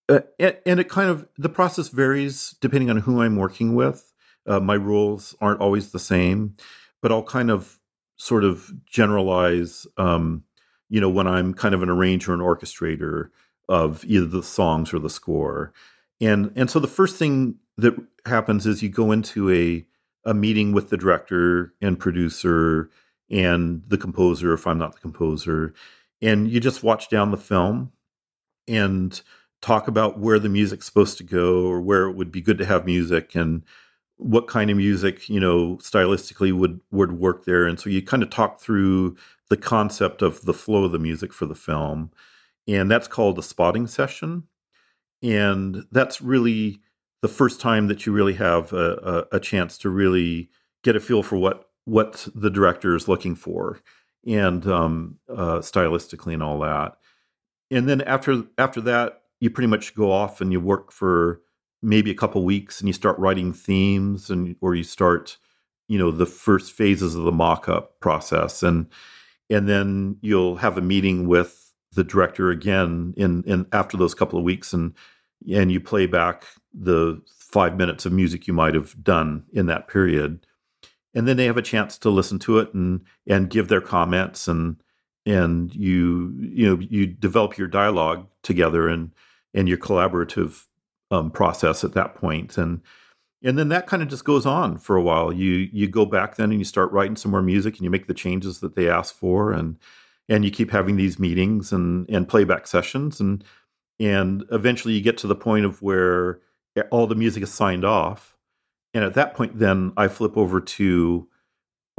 uh, 0.10 0.22
and 0.40 0.80
it 0.80 0.90
kind 0.90 1.10
of 1.10 1.28
the 1.38 1.50
process 1.50 1.90
varies 1.90 2.56
depending 2.60 2.90
on 2.90 2.98
who 2.98 3.22
I'm 3.22 3.36
working 3.36 3.76
with. 3.76 4.12
Uh, 4.46 4.60
my 4.60 4.74
rules 4.74 5.36
aren't 5.40 5.62
always 5.62 5.92
the 5.92 6.00
same, 6.00 6.58
but 7.02 7.12
I'll 7.12 7.24
kind 7.24 7.50
of 7.50 7.80
sort 8.24 8.46
of 8.46 8.72
generalize, 8.86 9.86
um, 9.98 10.46
you 10.88 11.02
know, 11.02 11.10
when 11.10 11.28
I'm 11.28 11.54
kind 11.54 11.76
of 11.76 11.84
an 11.84 11.90
arranger 11.90 12.32
and 12.32 12.42
orchestrator 12.42 13.30
of 13.68 14.06
either 14.06 14.26
the 14.26 14.42
songs 14.42 14.94
or 14.94 15.00
the 15.00 15.10
score. 15.10 15.74
And 16.22 16.54
and 16.56 16.70
so 16.70 16.80
the 16.80 16.88
first 16.88 17.18
thing 17.18 17.56
that 17.78 17.96
happens 18.26 18.66
is 18.66 18.82
you 18.82 18.88
go 18.88 19.12
into 19.12 19.52
a 19.52 19.86
a 20.24 20.34
meeting 20.34 20.72
with 20.72 20.90
the 20.90 20.96
director 20.96 21.74
and 21.82 22.00
producer 22.00 22.90
and 23.30 23.84
the 23.90 23.98
composer 23.98 24.54
if 24.54 24.66
I'm 24.66 24.78
not 24.78 24.94
the 24.94 25.02
composer 25.02 25.74
and 26.22 26.50
you 26.50 26.62
just 26.62 26.82
watch 26.82 27.10
down 27.10 27.32
the 27.32 27.38
film 27.38 27.92
and 28.70 29.22
talk 29.62 29.90
about 29.90 30.18
where 30.18 30.40
the 30.40 30.48
music's 30.48 30.86
supposed 30.86 31.18
to 31.18 31.26
go 31.26 31.66
or 31.66 31.82
where 31.82 32.08
it 32.08 32.16
would 32.16 32.32
be 32.32 32.40
good 32.42 32.58
to 32.60 32.66
have 32.66 32.86
music 32.86 33.36
and 33.36 33.64
what 34.18 34.48
kind 34.48 34.70
of 34.70 34.78
music 34.78 35.28
you 35.30 35.40
know 35.40 35.78
stylistically 35.78 36.54
would 36.54 36.82
would 36.92 37.14
work 37.14 37.46
there. 37.46 37.66
And 37.66 37.80
so 37.80 37.90
you 37.90 38.02
kind 38.02 38.24
of 38.24 38.30
talk 38.30 38.60
through 38.60 39.16
the 39.50 39.58
concept 39.58 40.22
of 40.22 40.44
the 40.44 40.54
flow 40.54 40.86
of 40.86 40.92
the 40.92 41.00
music 41.00 41.34
for 41.34 41.46
the 41.46 41.56
film 41.56 42.12
and 42.68 42.90
that's 42.90 43.08
called 43.08 43.38
a 43.38 43.44
spotting 43.44 43.88
session. 43.88 44.44
And 45.22 45.86
that's 45.92 46.22
really 46.22 46.82
the 47.22 47.28
first 47.28 47.62
time 47.62 47.88
that 47.88 48.06
you 48.06 48.12
really 48.12 48.34
have 48.34 48.74
a, 48.74 49.26
a, 49.32 49.38
a 49.38 49.40
chance 49.40 49.78
to 49.80 49.90
really 49.90 50.50
get 50.84 50.96
a 50.96 51.00
feel 51.00 51.24
for 51.24 51.38
what 51.38 51.70
what 51.86 52.28
the 52.34 52.50
director 52.50 52.96
is 52.96 53.10
looking 53.10 53.36
for 53.36 53.80
and 54.26 54.66
um, 54.68 55.18
uh, 55.30 55.60
stylistically 55.60 56.34
and 56.34 56.42
all 56.42 56.60
that. 56.60 56.98
And 57.72 57.88
then 57.88 58.02
after 58.02 58.44
after 58.58 58.82
that 58.82 59.22
you 59.40 59.50
pretty 59.50 59.68
much 59.68 59.96
go 59.96 60.12
off 60.12 60.42
and 60.42 60.52
you 60.52 60.60
work 60.60 60.92
for 60.92 61.42
maybe 61.84 62.10
a 62.10 62.16
couple 62.16 62.44
weeks 62.44 62.80
and 62.80 62.88
you 62.88 62.94
start 62.94 63.20
writing 63.20 63.54
themes 63.54 64.30
and 64.30 64.56
or 64.62 64.74
you 64.74 64.84
start 64.84 65.38
you 65.88 65.98
know 65.98 66.12
the 66.12 66.26
first 66.26 66.72
phases 66.72 67.16
of 67.16 67.24
the 67.24 67.32
mock-up 67.32 68.00
process. 68.00 68.64
And 68.64 68.88
and 69.50 69.68
then 69.68 70.18
you'll 70.22 70.58
have 70.58 70.78
a 70.78 70.82
meeting 70.82 71.28
with 71.28 71.72
the 71.92 72.04
director 72.04 72.50
again 72.50 73.14
in 73.18 73.44
in 73.44 73.68
after 73.72 73.98
those 73.98 74.16
couple 74.16 74.40
of 74.40 74.46
weeks 74.46 74.74
and 74.74 74.94
and 75.52 75.72
you 75.72 75.80
play 75.80 76.06
back 76.06 76.46
the 76.74 77.22
5 77.38 77.78
minutes 77.78 78.06
of 78.06 78.14
music 78.14 78.48
you 78.48 78.54
might 78.54 78.74
have 78.74 79.04
done 79.04 79.44
in 79.52 79.66
that 79.68 79.88
period. 79.88 80.48
And 81.14 81.28
then 81.28 81.38
they 81.38 81.46
have 81.46 81.58
a 81.58 81.62
chance 81.62 81.98
to 82.00 82.10
listen 82.10 82.40
to 82.40 82.60
it 82.60 82.74
and 82.74 83.02
and 83.28 83.50
give 83.50 83.68
their 83.68 83.82
comments 83.82 84.48
and 84.48 84.78
and 85.26 85.74
you 85.76 86.34
you 86.40 86.66
know 86.68 86.82
you 86.90 87.08
develop 87.08 87.58
your 87.58 87.68
dialogue 87.68 88.28
together 88.42 88.88
and 88.88 89.12
and 89.54 89.70
your 89.70 89.78
collaborative 89.78 90.66
um, 91.14 91.32
process 91.32 91.84
at 91.84 91.94
that 91.94 92.16
point 92.16 92.58
and 92.58 92.82
and 93.44 93.60
then 93.60 93.68
that 93.70 93.88
kind 93.88 94.02
of 94.02 94.08
just 94.08 94.24
goes 94.24 94.46
on 94.46 94.78
for 94.78 94.96
a 94.96 95.02
while. 95.02 95.34
You 95.34 95.70
you 95.72 95.88
go 95.88 96.06
back 96.06 96.38
then 96.38 96.50
and 96.52 96.60
you 96.60 96.66
start 96.66 96.92
writing 96.92 97.18
some 97.18 97.32
more 97.32 97.42
music 97.42 97.76
and 97.76 97.84
you 97.84 97.90
make 97.90 98.08
the 98.08 98.14
changes 98.14 98.60
that 98.62 98.76
they 98.76 98.90
ask 98.90 99.14
for 99.14 99.52
and 99.52 99.78
and 100.30 100.46
you 100.46 100.52
keep 100.52 100.72
having 100.72 100.96
these 100.96 101.20
meetings 101.20 101.72
and 101.72 102.10
and 102.10 102.28
playback 102.28 102.66
sessions 102.66 103.20
and 103.20 103.44
and 104.00 104.46
eventually 104.52 104.94
you 104.94 105.02
get 105.02 105.18
to 105.18 105.28
the 105.28 105.36
point 105.36 105.66
of 105.66 105.82
where 105.82 106.40
all 106.90 107.06
the 107.06 107.16
music 107.16 107.44
is 107.44 107.54
signed 107.54 107.86
off 107.86 108.36
and 108.94 109.04
at 109.04 109.14
that 109.14 109.36
point 109.36 109.60
then 109.60 109.94
i 109.96 110.08
flip 110.08 110.36
over 110.36 110.60
to 110.60 111.28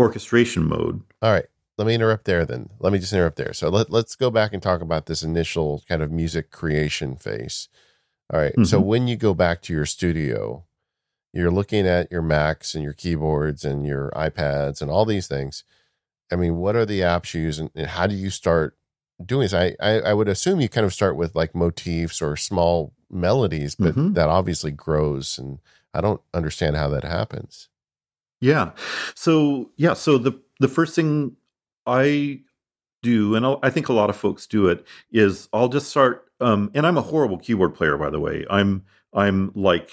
orchestration 0.00 0.64
mode. 0.64 1.02
All 1.22 1.30
right 1.30 1.46
let 1.76 1.86
me 1.88 1.94
interrupt 1.94 2.24
there 2.24 2.44
then. 2.44 2.70
Let 2.78 2.92
me 2.92 3.00
just 3.00 3.12
interrupt 3.12 3.36
there. 3.36 3.52
So 3.52 3.68
let, 3.68 3.90
let's 3.90 4.14
go 4.14 4.30
back 4.30 4.52
and 4.52 4.62
talk 4.62 4.80
about 4.80 5.06
this 5.06 5.24
initial 5.24 5.82
kind 5.88 6.02
of 6.02 6.10
music 6.12 6.52
creation 6.52 7.16
phase 7.16 7.68
all 8.34 8.40
right, 8.40 8.52
mm-hmm. 8.52 8.64
so 8.64 8.80
when 8.80 9.06
you 9.06 9.16
go 9.16 9.32
back 9.32 9.62
to 9.62 9.72
your 9.72 9.86
studio 9.86 10.64
you're 11.34 11.50
looking 11.50 11.86
at 11.86 12.10
your 12.12 12.22
macs 12.22 12.74
and 12.74 12.84
your 12.84 12.92
keyboards 12.92 13.64
and 13.64 13.84
your 13.84 14.10
ipads 14.14 14.80
and 14.80 14.90
all 14.90 15.04
these 15.04 15.26
things 15.26 15.64
i 16.32 16.36
mean 16.36 16.56
what 16.56 16.76
are 16.76 16.86
the 16.86 17.00
apps 17.00 17.34
you 17.34 17.42
use 17.42 17.58
and, 17.58 17.70
and 17.74 17.88
how 17.88 18.06
do 18.06 18.14
you 18.14 18.30
start 18.30 18.76
doing 19.24 19.42
this 19.42 19.54
I, 19.54 19.76
I, 19.80 20.00
I 20.00 20.14
would 20.14 20.28
assume 20.28 20.60
you 20.60 20.68
kind 20.68 20.86
of 20.86 20.94
start 20.94 21.16
with 21.16 21.34
like 21.34 21.54
motifs 21.54 22.22
or 22.22 22.36
small 22.36 22.92
melodies 23.10 23.74
but 23.74 23.94
mm-hmm. 23.94 24.14
that 24.14 24.28
obviously 24.28 24.70
grows 24.70 25.38
and 25.38 25.58
i 25.92 26.00
don't 26.00 26.20
understand 26.32 26.76
how 26.76 26.88
that 26.88 27.04
happens 27.04 27.68
yeah 28.40 28.70
so 29.14 29.70
yeah 29.76 29.94
so 29.94 30.18
the 30.18 30.40
the 30.60 30.68
first 30.68 30.94
thing 30.94 31.36
i 31.86 32.40
do 33.02 33.34
and 33.34 33.44
I'll, 33.44 33.58
i 33.62 33.70
think 33.70 33.88
a 33.88 33.92
lot 33.92 34.10
of 34.10 34.16
folks 34.16 34.46
do 34.46 34.68
it 34.68 34.84
is 35.12 35.48
i'll 35.52 35.68
just 35.68 35.88
start 35.88 36.26
um, 36.44 36.70
and 36.74 36.86
i'm 36.86 36.96
a 36.96 37.02
horrible 37.02 37.38
keyboard 37.38 37.74
player 37.74 37.96
by 37.96 38.10
the 38.10 38.20
way. 38.20 38.44
I'm 38.50 38.84
i'm 39.12 39.50
like 39.54 39.90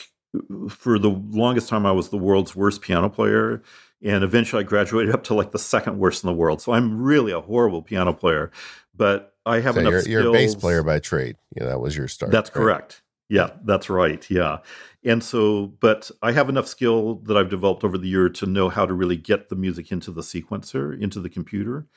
for 0.69 0.97
the 0.99 1.09
longest 1.09 1.69
time 1.69 1.85
i 1.85 1.91
was 1.91 2.09
the 2.09 2.17
world's 2.17 2.55
worst 2.55 2.81
piano 2.81 3.09
player 3.09 3.61
and 4.03 4.23
eventually 4.23 4.61
i 4.61 4.63
graduated 4.63 5.13
up 5.13 5.23
to 5.25 5.33
like 5.33 5.51
the 5.51 5.59
second 5.59 5.99
worst 5.99 6.23
in 6.23 6.27
the 6.27 6.33
world. 6.33 6.61
So 6.61 6.73
i'm 6.73 7.01
really 7.01 7.31
a 7.31 7.41
horrible 7.41 7.81
piano 7.81 8.13
player 8.13 8.51
but 8.95 9.33
i 9.45 9.59
have 9.59 9.75
so 9.75 9.81
enough 9.81 9.91
you're, 9.91 10.01
skills. 10.01 10.23
you're 10.23 10.29
a 10.29 10.33
bass 10.33 10.55
player 10.55 10.83
by 10.83 10.99
trade. 10.99 11.37
Yeah 11.55 11.65
that 11.65 11.79
was 11.79 11.95
your 11.95 12.07
start 12.07 12.31
that's 12.31 12.49
right? 12.49 12.53
correct. 12.53 13.01
Yeah 13.29 13.51
that's 13.63 13.89
right. 13.89 14.29
Yeah. 14.29 14.57
And 15.03 15.23
so 15.23 15.67
but 15.79 16.11
i 16.21 16.31
have 16.31 16.49
enough 16.49 16.67
skill 16.67 17.15
that 17.23 17.37
i've 17.37 17.49
developed 17.49 17.83
over 17.83 17.97
the 17.97 18.07
year 18.07 18.29
to 18.29 18.45
know 18.45 18.69
how 18.69 18.85
to 18.85 18.93
really 18.93 19.17
get 19.17 19.49
the 19.49 19.55
music 19.55 19.91
into 19.91 20.11
the 20.11 20.21
sequencer 20.21 20.99
into 20.99 21.19
the 21.19 21.29
computer. 21.29 21.87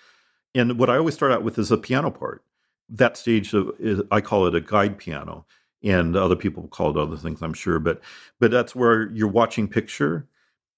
And 0.54 0.78
what 0.78 0.90
i 0.90 0.96
always 0.96 1.14
start 1.14 1.32
out 1.32 1.42
with 1.42 1.58
is 1.58 1.70
a 1.70 1.76
piano 1.76 2.10
part 2.10 2.44
that 2.88 3.16
stage 3.16 3.54
of, 3.54 3.70
is, 3.78 4.00
i 4.10 4.20
call 4.20 4.46
it 4.46 4.54
a 4.54 4.60
guide 4.60 4.98
piano 4.98 5.46
and 5.84 6.16
other 6.16 6.34
people 6.34 6.66
call 6.68 6.90
it 6.90 6.96
other 6.96 7.16
things, 7.16 7.42
I'm 7.42 7.52
sure. 7.52 7.78
But 7.78 8.00
but 8.40 8.50
that's 8.50 8.74
where 8.74 9.10
you're 9.12 9.28
watching 9.28 9.68
picture, 9.68 10.26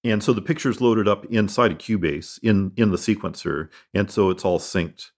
and 0.03 0.21
so 0.21 0.33
the 0.33 0.41
picture 0.41 0.69
is 0.69 0.81
loaded 0.81 1.07
up 1.07 1.25
inside 1.25 1.71
of 1.71 1.77
Cubase 1.77 2.39
in 2.43 2.73
in 2.75 2.91
the 2.91 2.97
sequencer, 2.97 3.69
and 3.93 4.11
so 4.11 4.29
it's 4.29 4.45
all 4.45 4.59
synced. 4.59 5.11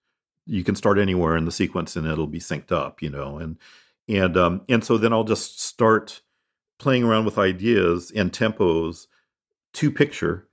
You 0.46 0.64
can 0.64 0.76
start 0.76 0.98
anywhere 0.98 1.36
in 1.36 1.44
the 1.44 1.52
sequence, 1.52 1.96
and 1.96 2.06
it'll 2.06 2.26
be 2.26 2.38
synced 2.40 2.72
up, 2.72 3.02
you 3.02 3.10
know. 3.10 3.38
And 3.38 3.58
and 4.08 4.36
um, 4.36 4.62
and 4.68 4.84
so 4.84 4.96
then 4.96 5.12
I'll 5.12 5.24
just 5.24 5.60
start 5.60 6.22
playing 6.78 7.04
around 7.04 7.24
with 7.26 7.36
ideas 7.36 8.10
and 8.14 8.32
tempos 8.32 9.06
to 9.74 9.90
picture, 9.90 10.48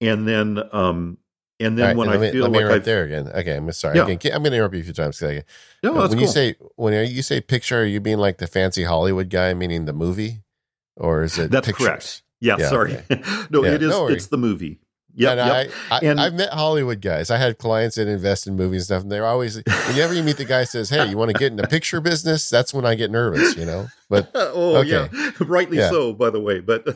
and 0.00 0.26
then 0.26 0.62
um, 0.72 1.18
and 1.60 1.76
then 1.76 1.86
right, 1.86 1.96
when 1.96 2.08
I 2.08 2.18
me, 2.18 2.30
feel 2.30 2.48
like 2.48 2.64
right 2.64 2.84
there 2.84 3.04
again. 3.04 3.28
Okay, 3.28 3.56
I'm 3.56 3.70
sorry. 3.72 3.96
Yeah. 3.96 4.06
Again, 4.06 4.32
I'm 4.32 4.42
going 4.42 4.52
to 4.52 4.56
interrupt 4.56 4.74
you 4.74 4.80
a 4.80 4.84
few 4.84 4.92
times. 4.92 5.20
No, 5.20 5.92
when 5.92 6.08
cool. 6.08 6.20
you 6.20 6.26
say 6.26 6.54
when 6.76 6.92
you 7.10 7.22
say 7.22 7.40
picture, 7.40 7.82
are 7.82 7.84
you 7.84 8.00
being 8.00 8.18
like 8.18 8.38
the 8.38 8.46
fancy 8.46 8.84
Hollywood 8.84 9.28
guy, 9.28 9.54
meaning 9.54 9.84
the 9.84 9.92
movie, 9.92 10.42
or 10.96 11.22
is 11.22 11.38
it? 11.38 11.50
That's 11.50 11.66
pictures? 11.66 11.86
correct. 11.86 12.22
Yeah, 12.40 12.56
yeah 12.58 12.68
sorry. 12.68 12.96
Okay. 13.10 13.22
no, 13.50 13.64
yeah, 13.64 13.72
it 13.72 13.82
is. 13.82 13.90
No 13.90 14.08
it's 14.08 14.26
the 14.26 14.38
movie. 14.38 14.78
Yeah, 15.18 15.34
yep. 15.34 15.72
I, 15.90 15.96
I, 15.96 15.98
and 16.04 16.20
I've 16.20 16.34
met 16.34 16.50
Hollywood 16.52 17.00
guys. 17.00 17.28
I 17.28 17.38
had 17.38 17.58
clients 17.58 17.96
that 17.96 18.06
invest 18.06 18.46
in 18.46 18.54
movies 18.54 18.82
and 18.82 18.84
stuff, 18.84 19.02
and 19.02 19.10
they're 19.10 19.26
always 19.26 19.56
whenever 19.88 20.14
you 20.14 20.22
meet 20.22 20.36
the 20.36 20.44
guy 20.44 20.62
says, 20.62 20.90
"Hey, 20.90 21.08
you 21.08 21.18
want 21.18 21.32
to 21.32 21.36
get 21.36 21.50
in 21.50 21.56
the 21.56 21.66
picture 21.66 22.00
business?" 22.00 22.48
That's 22.48 22.72
when 22.72 22.86
I 22.86 22.94
get 22.94 23.10
nervous, 23.10 23.56
you 23.56 23.64
know. 23.64 23.88
But 24.08 24.30
oh 24.34 24.76
okay. 24.76 24.88
yeah, 25.12 25.30
rightly 25.40 25.78
yeah. 25.78 25.90
so, 25.90 26.12
by 26.12 26.30
the 26.30 26.38
way. 26.38 26.60
But 26.60 26.86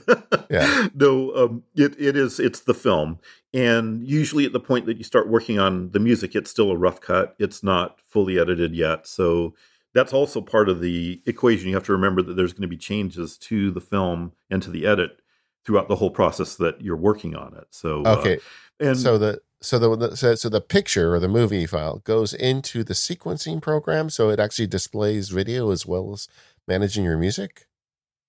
yeah, 0.51 0.87
no, 0.95 1.35
um, 1.35 1.65
it 1.75 1.97
it 1.99 2.17
is 2.17 2.39
it's 2.39 2.61
the 2.61 2.75
film, 2.75 3.19
and 3.55 4.07
usually 4.07 4.47
at 4.47 4.53
the 4.53 4.61
point 4.61 4.87
that 4.87 4.99
you 4.99 5.05
start 5.05 5.29
working 5.29 5.59
on 5.59 5.91
the 5.91 6.01
music, 6.01 6.35
it's 6.35 6.51
still 6.51 6.71
a 6.71 6.77
rough 6.77 7.01
cut. 7.01 7.35
It's 7.39 7.63
not 7.63 8.01
fully 8.07 8.39
edited 8.39 8.75
yet, 8.75 9.07
so 9.07 9.55
that's 9.95 10.13
also 10.13 10.41
part 10.41 10.69
of 10.69 10.81
the 10.81 11.23
equation. 11.27 11.69
You 11.69 11.75
have 11.75 11.85
to 11.85 11.93
remember 11.93 12.23
that 12.23 12.35
there's 12.35 12.53
going 12.53 12.63
to 12.63 12.69
be 12.69 12.77
changes 12.77 13.37
to 13.39 13.71
the 13.71 13.81
film 13.81 14.33
and 14.51 14.63
to 14.63 14.71
the 14.71 14.87
edit 14.87 15.21
throughout 15.65 15.89
the 15.89 15.97
whole 15.97 16.11
process 16.11 16.57
that 16.57 16.81
you're 16.81 16.97
working 16.97 17.37
on 17.37 17.55
it. 17.55 17.69
So 17.71 18.03
uh, 18.05 18.17
okay, 18.19 18.37
uh, 18.37 18.87
and 18.87 18.99
so 18.99 19.19
the 19.19 19.41
so 19.61 19.79
the 19.79 20.17
so, 20.17 20.35
so 20.35 20.49
the 20.49 20.61
picture 20.61 21.15
or 21.15 21.21
the 21.21 21.29
movie 21.29 21.67
file 21.67 21.99
goes 21.99 22.33
into 22.33 22.83
the 22.83 22.95
sequencing 22.95 23.61
program, 23.61 24.11
so 24.11 24.31
it 24.31 24.41
actually 24.41 24.67
displays 24.67 25.29
video 25.29 25.71
as 25.71 25.87
well 25.87 26.13
as 26.13 26.27
managing 26.67 27.05
your 27.05 27.19
music. 27.19 27.67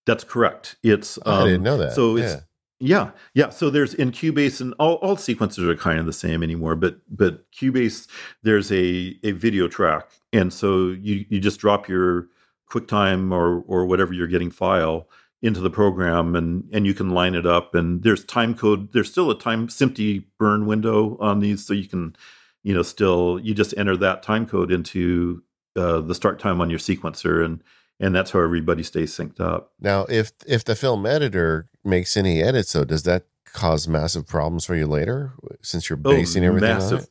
That's 0.05 0.25
correct. 0.25 0.75
It's 0.83 1.17
um, 1.25 1.43
I 1.43 1.45
didn't 1.45 1.63
know 1.63 1.77
that. 1.77 1.93
So 1.93 2.17
it's. 2.17 2.33
Yeah. 2.33 2.39
Yeah, 2.79 3.11
yeah. 3.33 3.49
So 3.49 3.69
there's 3.69 3.93
in 3.93 4.11
Cubase, 4.11 4.59
and 4.59 4.73
all, 4.77 4.95
all 4.95 5.15
sequencers 5.15 5.69
are 5.69 5.75
kind 5.75 5.99
of 5.99 6.05
the 6.05 6.13
same 6.13 6.43
anymore. 6.43 6.75
But 6.75 6.97
but 7.09 7.49
Cubase, 7.51 8.07
there's 8.41 8.71
a 8.71 9.17
a 9.23 9.31
video 9.31 9.67
track, 9.67 10.09
and 10.33 10.51
so 10.51 10.87
you 10.89 11.25
you 11.29 11.39
just 11.39 11.59
drop 11.59 11.87
your 11.87 12.27
QuickTime 12.69 13.31
or 13.31 13.63
or 13.67 13.85
whatever 13.85 14.13
you're 14.13 14.27
getting 14.27 14.51
file, 14.51 15.07
into 15.43 15.59
the 15.59 15.69
program 15.69 16.35
and 16.35 16.63
and 16.71 16.87
you 16.87 16.93
can 16.93 17.09
line 17.09 17.35
it 17.35 17.45
up 17.45 17.75
and 17.75 18.01
there's 18.01 18.23
time 18.23 18.55
code 18.55 18.91
there's 18.93 19.11
still 19.11 19.29
a 19.29 19.37
time 19.37 19.67
SMPTE 19.67 20.23
burn 20.39 20.65
window 20.65 21.17
on 21.19 21.41
these 21.41 21.67
so 21.67 21.73
you 21.73 21.87
can 21.87 22.15
you 22.63 22.73
know 22.73 22.81
still 22.81 23.39
you 23.43 23.53
just 23.53 23.73
enter 23.77 23.97
that 23.97 24.23
time 24.23 24.45
code 24.47 24.71
into 24.71 25.43
uh, 25.75 25.99
the 25.99 26.15
start 26.15 26.39
time 26.39 26.61
on 26.61 26.69
your 26.69 26.79
sequencer 26.79 27.43
and 27.43 27.61
and 28.03 28.15
that's 28.15 28.31
how 28.31 28.39
everybody 28.39 28.83
stays 28.83 29.15
synced 29.15 29.39
up 29.39 29.71
now 29.79 30.05
if 30.09 30.31
if 30.45 30.63
the 30.63 30.75
film 30.75 31.05
editor 31.05 31.67
makes 31.83 32.17
any 32.17 32.41
edits 32.41 32.73
though 32.73 32.83
does 32.83 33.03
that 33.03 33.25
cause 33.45 33.87
massive 33.87 34.27
problems 34.27 34.65
for 34.65 34.75
you 34.75 34.87
later 34.87 35.33
since 35.61 35.89
you're 35.89 35.99
oh, 36.05 36.11
basing 36.11 36.43
oh, 36.43 36.47
everything 36.47 36.69
massive, 36.69 36.99
on 36.99 37.03
it 37.03 37.09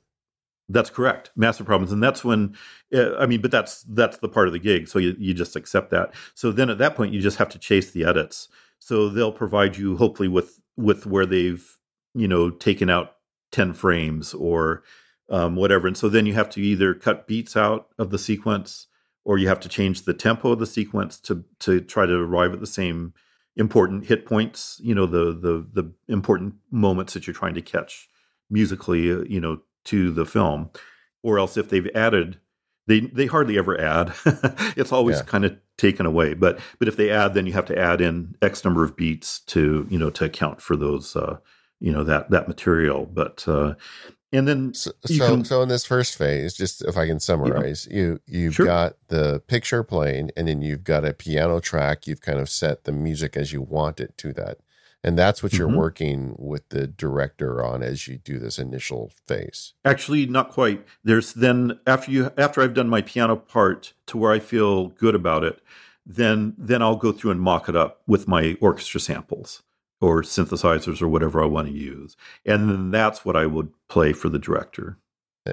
that's 0.72 0.90
correct. 0.90 1.30
Massive 1.36 1.66
problems, 1.66 1.93
and 1.93 2.03
that's 2.03 2.24
when 2.24 2.57
uh, 2.95 3.16
I 3.16 3.26
mean, 3.26 3.40
but 3.40 3.51
that's 3.51 3.82
that's 3.84 4.18
the 4.18 4.28
part 4.28 4.47
of 4.47 4.53
the 4.53 4.59
gig. 4.59 4.88
So 4.88 4.99
you 4.99 5.14
you 5.18 5.34
just 5.34 5.57
accept 5.57 5.90
that. 5.90 6.14
So 6.34 6.51
then 6.51 6.70
at 6.70 6.78
that 6.78 6.97
point, 6.97 7.12
you 7.12 7.20
just 7.20 7.38
have 7.38 7.49
to 7.51 7.59
chase 7.59 7.90
the 7.90 8.05
edits. 8.05 8.49
So 8.78 9.09
they'll 9.09 9.32
provide 9.32 9.76
you 9.76 9.97
hopefully 9.97 10.28
with 10.28 10.61
with 10.76 11.07
where 11.07 11.26
they've 11.26 11.78
you 12.14 12.28
know 12.28 12.51
taken 12.51 12.88
out 12.88 13.16
ten 13.51 13.72
frames 13.74 14.34
or 14.34 14.82
um, 15.28 15.57
whatever, 15.57 15.86
and 15.86 15.97
so 15.97 16.09
then 16.09 16.26
you 16.26 16.34
have 16.34 16.51
to 16.51 16.61
either 16.61 16.95
cut 16.95 17.26
beats 17.26 17.57
out 17.57 17.88
of 17.99 18.11
the 18.11 18.18
sequence 18.18 18.86
or 19.24 19.38
you 19.38 19.48
have 19.48 19.60
to 19.60 19.68
change 19.68 20.02
the 20.02 20.14
tempo 20.14 20.52
of 20.52 20.58
the 20.58 20.66
sequence 20.66 21.18
to 21.20 21.44
to 21.60 21.80
try 21.80 22.06
to 22.06 22.14
arrive 22.14 22.52
at 22.52 22.60
the 22.60 22.66
same 22.66 23.14
important 23.56 24.06
hit 24.06 24.26
points. 24.26 24.80
You 24.82 24.94
know 24.94 25.06
the 25.06 25.32
the 25.32 25.66
the 25.72 25.92
important 26.08 26.54
moments 26.70 27.14
that 27.14 27.26
you're 27.26 27.34
trying 27.34 27.54
to 27.54 27.62
catch 27.62 28.08
musically. 28.50 29.10
Uh, 29.12 29.24
you 29.28 29.40
know 29.40 29.60
to 29.84 30.12
the 30.12 30.24
film, 30.24 30.70
or 31.22 31.38
else 31.38 31.56
if 31.56 31.68
they've 31.68 31.90
added, 31.94 32.38
they 32.86 33.00
they 33.00 33.26
hardly 33.26 33.58
ever 33.58 33.80
add. 33.80 34.12
it's 34.76 34.92
always 34.92 35.18
yeah. 35.18 35.24
kind 35.24 35.44
of 35.44 35.56
taken 35.76 36.06
away. 36.06 36.34
But 36.34 36.58
but 36.78 36.88
if 36.88 36.96
they 36.96 37.10
add, 37.10 37.34
then 37.34 37.46
you 37.46 37.52
have 37.52 37.66
to 37.66 37.78
add 37.78 38.00
in 38.00 38.36
X 38.42 38.64
number 38.64 38.84
of 38.84 38.96
beats 38.96 39.40
to 39.40 39.86
you 39.90 39.98
know 39.98 40.10
to 40.10 40.24
account 40.24 40.60
for 40.60 40.76
those 40.76 41.16
uh, 41.16 41.38
you 41.80 41.92
know 41.92 42.04
that 42.04 42.30
that 42.30 42.48
material. 42.48 43.06
But 43.06 43.46
uh, 43.48 43.74
and 44.33 44.49
then 44.49 44.74
so 44.74 44.93
so, 45.05 45.28
can, 45.28 45.45
so, 45.45 45.62
in 45.62 45.68
this 45.68 45.85
first 45.85 46.16
phase, 46.16 46.55
just 46.55 46.83
if 46.83 46.97
I 46.97 47.07
can 47.07 47.20
summarize, 47.20 47.87
yeah. 47.91 47.97
you 47.97 48.20
you've 48.26 48.55
sure. 48.55 48.66
got 48.66 48.97
the 49.09 49.41
picture 49.47 49.83
playing, 49.83 50.30
and 50.37 50.49
then 50.49 50.62
you've 50.62 50.85
got 50.85 51.05
a 51.05 51.12
piano 51.12 51.61
track. 51.61 52.07
You've 52.07 52.22
kind 52.22 52.39
of 52.39 52.49
set 52.49 52.85
the 52.85 52.93
music 52.93 53.37
as 53.37 53.53
you 53.53 53.62
want 53.62 54.01
it 54.01 54.16
to 54.18 54.33
that 54.35 54.59
and 55.05 55.18
that's 55.18 55.43
what 55.43 55.53
you're 55.53 55.68
mm-hmm. 55.68 55.78
working 55.78 56.35
with 56.39 56.68
the 56.68 56.87
director 56.87 57.64
on 57.64 57.83
as 57.83 58.07
you 58.07 58.18
do 58.18 58.39
this 58.39 58.59
initial 58.59 59.11
phase 59.26 59.74
actually 59.85 60.26
not 60.26 60.51
quite 60.51 60.85
there's 61.05 61.33
then 61.35 61.78
after 61.87 62.11
you 62.11 62.33
after 62.37 62.62
i've 62.62 62.74
done 62.74 62.89
my 62.89 63.03
piano 63.03 63.37
part 63.37 63.93
to 64.07 64.16
where 64.16 64.33
i 64.33 64.39
feel 64.39 64.89
good 64.89 65.14
about 65.14 65.45
it 65.45 65.61
then 66.07 66.55
then 66.57 66.83
i'll 66.83 66.97
go 66.97 67.12
through 67.12 67.30
and 67.30 67.41
mock 67.41 67.68
it 67.68 67.76
up 67.76 68.03
with 68.07 68.28
my 68.28 68.57
orchestra 68.61 69.01
samples 69.01 69.62
or 70.03 70.22
synthesizers 70.22 71.00
or 71.00 71.09
whatever 71.09 71.42
i 71.42 71.46
want 71.46 71.66
to 71.66 71.72
use 71.72 72.16
and 72.44 72.68
then 72.68 72.90
that's 72.90 73.24
what 73.24 73.36
i 73.36 73.46
would 73.46 73.72
play 73.88 74.12
for 74.12 74.28
the 74.28 74.38
director 74.38 74.98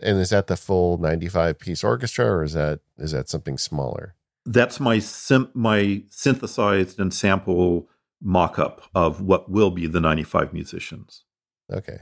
and 0.04 0.20
is 0.20 0.30
that 0.30 0.48
the 0.48 0.58
full 0.58 0.98
95 0.98 1.58
piece 1.58 1.84
orchestra 1.84 2.26
or 2.26 2.44
is 2.44 2.54
that 2.54 2.80
is 2.98 3.12
that 3.12 3.30
something 3.30 3.58
smaller 3.58 4.16
that's 4.46 4.80
my 4.80 5.00
sim- 5.00 5.52
my 5.54 6.04
synthesized 6.10 7.00
and 7.00 7.14
sample 7.14 7.88
mock-up 8.22 8.82
of 8.94 9.22
what 9.22 9.50
will 9.50 9.72
be 9.72 9.88
the 9.88 10.00
95 10.02 10.54
musicians. 10.54 11.24
Okay. 11.72 12.00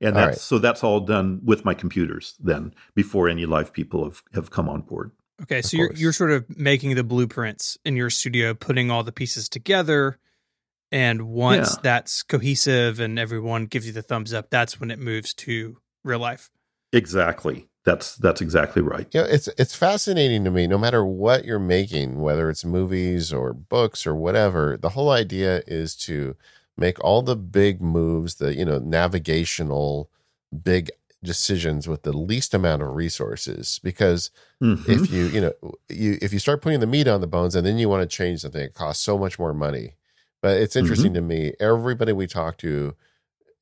And 0.00 0.16
that's 0.16 0.26
right. 0.26 0.38
so 0.38 0.58
that's 0.58 0.82
all 0.82 1.00
done 1.00 1.40
with 1.44 1.64
my 1.64 1.74
computers 1.74 2.34
then 2.40 2.74
before 2.94 3.28
any 3.28 3.44
live 3.44 3.72
people 3.72 4.04
have, 4.04 4.22
have 4.34 4.50
come 4.50 4.68
on 4.68 4.80
board. 4.80 5.12
Okay, 5.42 5.62
so 5.62 5.76
you're 5.76 5.92
you're 5.94 6.12
sort 6.12 6.32
of 6.32 6.58
making 6.58 6.94
the 6.96 7.04
blueprints 7.04 7.78
in 7.84 7.96
your 7.96 8.10
studio, 8.10 8.52
putting 8.52 8.90
all 8.90 9.02
the 9.02 9.12
pieces 9.12 9.48
together, 9.48 10.18
and 10.92 11.22
once 11.22 11.74
yeah. 11.74 11.80
that's 11.82 12.22
cohesive 12.22 13.00
and 13.00 13.18
everyone 13.18 13.66
gives 13.66 13.86
you 13.86 13.92
the 13.92 14.02
thumbs 14.02 14.32
up, 14.32 14.50
that's 14.50 14.80
when 14.80 14.90
it 14.90 14.98
moves 14.98 15.32
to 15.34 15.78
real 16.04 16.18
life. 16.18 16.50
Exactly. 16.92 17.68
That's 17.84 18.16
that's 18.16 18.42
exactly 18.42 18.82
right. 18.82 19.06
Yeah, 19.10 19.24
it's 19.28 19.48
it's 19.56 19.74
fascinating 19.74 20.44
to 20.44 20.50
me. 20.50 20.66
No 20.66 20.76
matter 20.76 21.04
what 21.04 21.46
you're 21.46 21.58
making, 21.58 22.20
whether 22.20 22.50
it's 22.50 22.64
movies 22.64 23.32
or 23.32 23.54
books 23.54 24.06
or 24.06 24.14
whatever, 24.14 24.76
the 24.76 24.90
whole 24.90 25.10
idea 25.10 25.62
is 25.66 25.96
to 25.96 26.36
make 26.76 27.02
all 27.02 27.22
the 27.22 27.36
big 27.36 27.80
moves, 27.80 28.34
the 28.34 28.54
you 28.54 28.66
know 28.66 28.78
navigational 28.78 30.10
big 30.62 30.90
decisions 31.22 31.88
with 31.88 32.02
the 32.02 32.16
least 32.16 32.52
amount 32.52 32.82
of 32.82 32.94
resources. 32.94 33.80
Because 33.82 34.30
mm-hmm. 34.62 34.90
if 34.90 35.10
you 35.10 35.26
you 35.28 35.40
know 35.40 35.52
you 35.88 36.18
if 36.20 36.34
you 36.34 36.38
start 36.38 36.60
putting 36.60 36.80
the 36.80 36.86
meat 36.86 37.08
on 37.08 37.22
the 37.22 37.26
bones 37.26 37.54
and 37.54 37.66
then 37.66 37.78
you 37.78 37.88
want 37.88 38.02
to 38.02 38.16
change 38.16 38.40
something, 38.40 38.60
it 38.60 38.74
costs 38.74 39.02
so 39.02 39.16
much 39.16 39.38
more 39.38 39.54
money. 39.54 39.94
But 40.42 40.58
it's 40.58 40.76
interesting 40.76 41.12
mm-hmm. 41.12 41.28
to 41.28 41.34
me. 41.34 41.52
Everybody 41.60 42.12
we 42.12 42.26
talk 42.26 42.56
to 42.58 42.94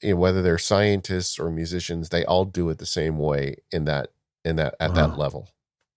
you 0.03 0.11
know, 0.11 0.17
whether 0.17 0.43
they're 0.43 0.59
scientists 0.59 1.39
or 1.39 1.51
musicians, 1.51 2.09
they 2.09 2.25
all 2.25 2.45
do 2.45 2.69
it 2.71 2.79
the 2.79 2.87
same 2.87 3.19
way 3.19 3.57
in 3.71 3.85
that 3.87 4.09
in 4.45 4.57
that 4.57 4.75
at 4.81 4.91
wow. 4.91 5.09
that 5.09 5.19
level. 5.19 5.49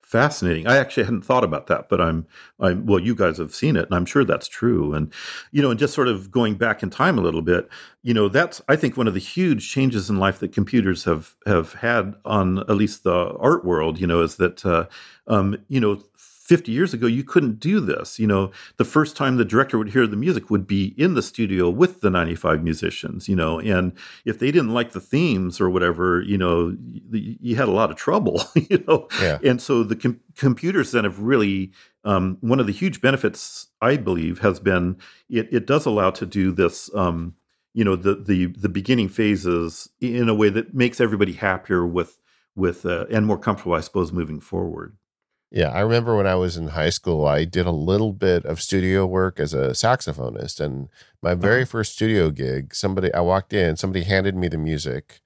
Fascinating. 0.02 0.68
I 0.68 0.76
actually 0.76 1.06
hadn't 1.06 1.22
thought 1.22 1.46
about 1.46 1.68
that, 1.68 1.88
but 1.88 2.02
I'm 2.02 2.28
I'm 2.60 2.86
well, 2.86 3.00
you 3.00 3.16
guys 3.16 3.38
have 3.38 3.56
seen 3.56 3.78
it, 3.78 3.86
and 3.86 3.96
I'm 3.96 4.06
sure 4.06 4.26
that's 4.26 4.48
true. 4.48 4.94
And 4.94 5.14
you 5.52 5.62
know, 5.62 5.70
and 5.70 5.80
just 5.80 5.94
sort 5.94 6.10
of 6.10 6.30
going 6.30 6.56
back 6.56 6.84
in 6.84 6.90
time 6.90 7.18
a 7.18 7.22
little 7.22 7.42
bit, 7.42 7.70
you 8.04 8.14
know, 8.14 8.28
that's 8.28 8.62
I 8.68 8.76
think 8.76 8.98
one 8.98 9.08
of 9.08 9.14
the 9.14 9.22
huge 9.22 9.72
changes 9.72 10.10
in 10.10 10.18
life 10.20 10.40
that 10.40 10.52
computers 10.52 11.06
have 11.06 11.36
have 11.46 11.74
had 11.76 12.16
on 12.26 12.60
at 12.60 12.76
least 12.76 13.04
the 13.04 13.38
art 13.40 13.64
world. 13.64 14.02
You 14.02 14.08
know, 14.08 14.22
is 14.22 14.36
that 14.36 14.66
uh, 14.66 14.88
um, 15.28 15.56
you 15.70 15.80
know 15.80 16.04
50 16.44 16.72
years 16.72 16.94
ago, 16.94 17.08
you 17.08 17.24
couldn't 17.24 17.60
do 17.60 17.80
this. 17.80 18.20
You 18.20 18.28
know, 18.28 18.52
the 18.78 18.84
first 18.84 19.16
time 19.16 19.38
the 19.38 19.46
director 19.46 19.78
would 19.78 19.92
hear 19.92 20.08
the 20.08 20.18
music 20.18 20.50
would 20.50 20.66
be 20.66 20.96
in 20.98 21.14
the 21.14 21.22
studio 21.22 21.70
with 21.70 22.02
the 22.02 22.10
95 22.10 22.64
musicians, 22.64 23.30
you 23.30 23.36
know, 23.36 23.60
and 23.60 23.94
if 24.26 24.40
they 24.40 24.52
didn't 24.52 24.74
like 24.74 24.92
the 24.92 25.00
themes 25.00 25.62
or 25.62 25.70
whatever, 25.70 26.22
you 26.22 26.38
know, 26.38 26.76
you 27.12 27.56
had 27.56 27.68
a 27.68 27.72
lot 27.72 27.92
of 27.92 27.96
trouble, 27.96 28.44
you 28.56 28.84
know. 28.88 29.08
Yeah. 29.22 29.38
And 29.44 29.62
so 29.62 29.84
the 29.84 29.96
com- 29.96 30.20
computers 30.36 30.92
then 30.92 31.04
have 31.04 31.20
really, 31.20 31.72
um, 32.04 32.38
one 32.42 32.60
of 32.60 32.66
the 32.66 32.74
huge 32.74 33.02
benefits, 33.02 33.68
I 33.80 33.98
believe, 33.98 34.40
has 34.40 34.60
been 34.60 34.98
it, 35.30 35.48
it 35.54 35.68
does 35.68 35.86
allow 35.86 36.10
to 36.12 36.26
do 36.26 36.52
this. 36.52 36.90
Um, 36.96 37.36
you 37.74 37.86
know 37.86 37.96
the 37.96 38.16
the 38.16 38.48
the 38.48 38.68
beginning 38.68 39.08
phases 39.08 39.88
in 40.02 40.28
a 40.28 40.36
way 40.36 40.50
that 40.50 40.74
makes 40.74 41.00
everybody 41.00 41.32
happier 41.32 41.86
with 41.86 42.18
with 42.54 42.86
uh, 42.86 43.06
and 43.10 43.26
more 43.26 43.38
comfortable, 43.38 43.74
I 43.74 43.80
suppose, 43.80 44.12
moving 44.12 44.40
forward. 44.40 44.98
Yeah, 45.52 45.68
I 45.70 45.82
remember 45.82 46.16
when 46.16 46.28
I 46.28 46.36
was 46.36 46.56
in 46.56 46.70
high 46.70 46.92
school, 46.92 47.28
I 47.28 47.44
did 47.44 47.66
a 47.66 47.72
little 47.72 48.14
bit 48.14 48.46
of 48.46 48.62
studio 48.62 49.06
work 49.06 49.38
as 49.38 49.54
a 49.54 49.72
saxophonist. 49.72 50.62
And 50.62 50.88
my 51.22 51.34
very 51.34 51.64
uh-huh. 51.64 51.72
first 51.72 51.94
studio 51.94 52.30
gig, 52.32 52.74
somebody, 52.74 53.14
I 53.14 53.20
walked 53.20 53.52
in, 53.52 53.76
somebody 53.76 54.06
handed 54.06 54.34
me 54.34 54.48
the 54.48 54.58
music, 54.58 55.20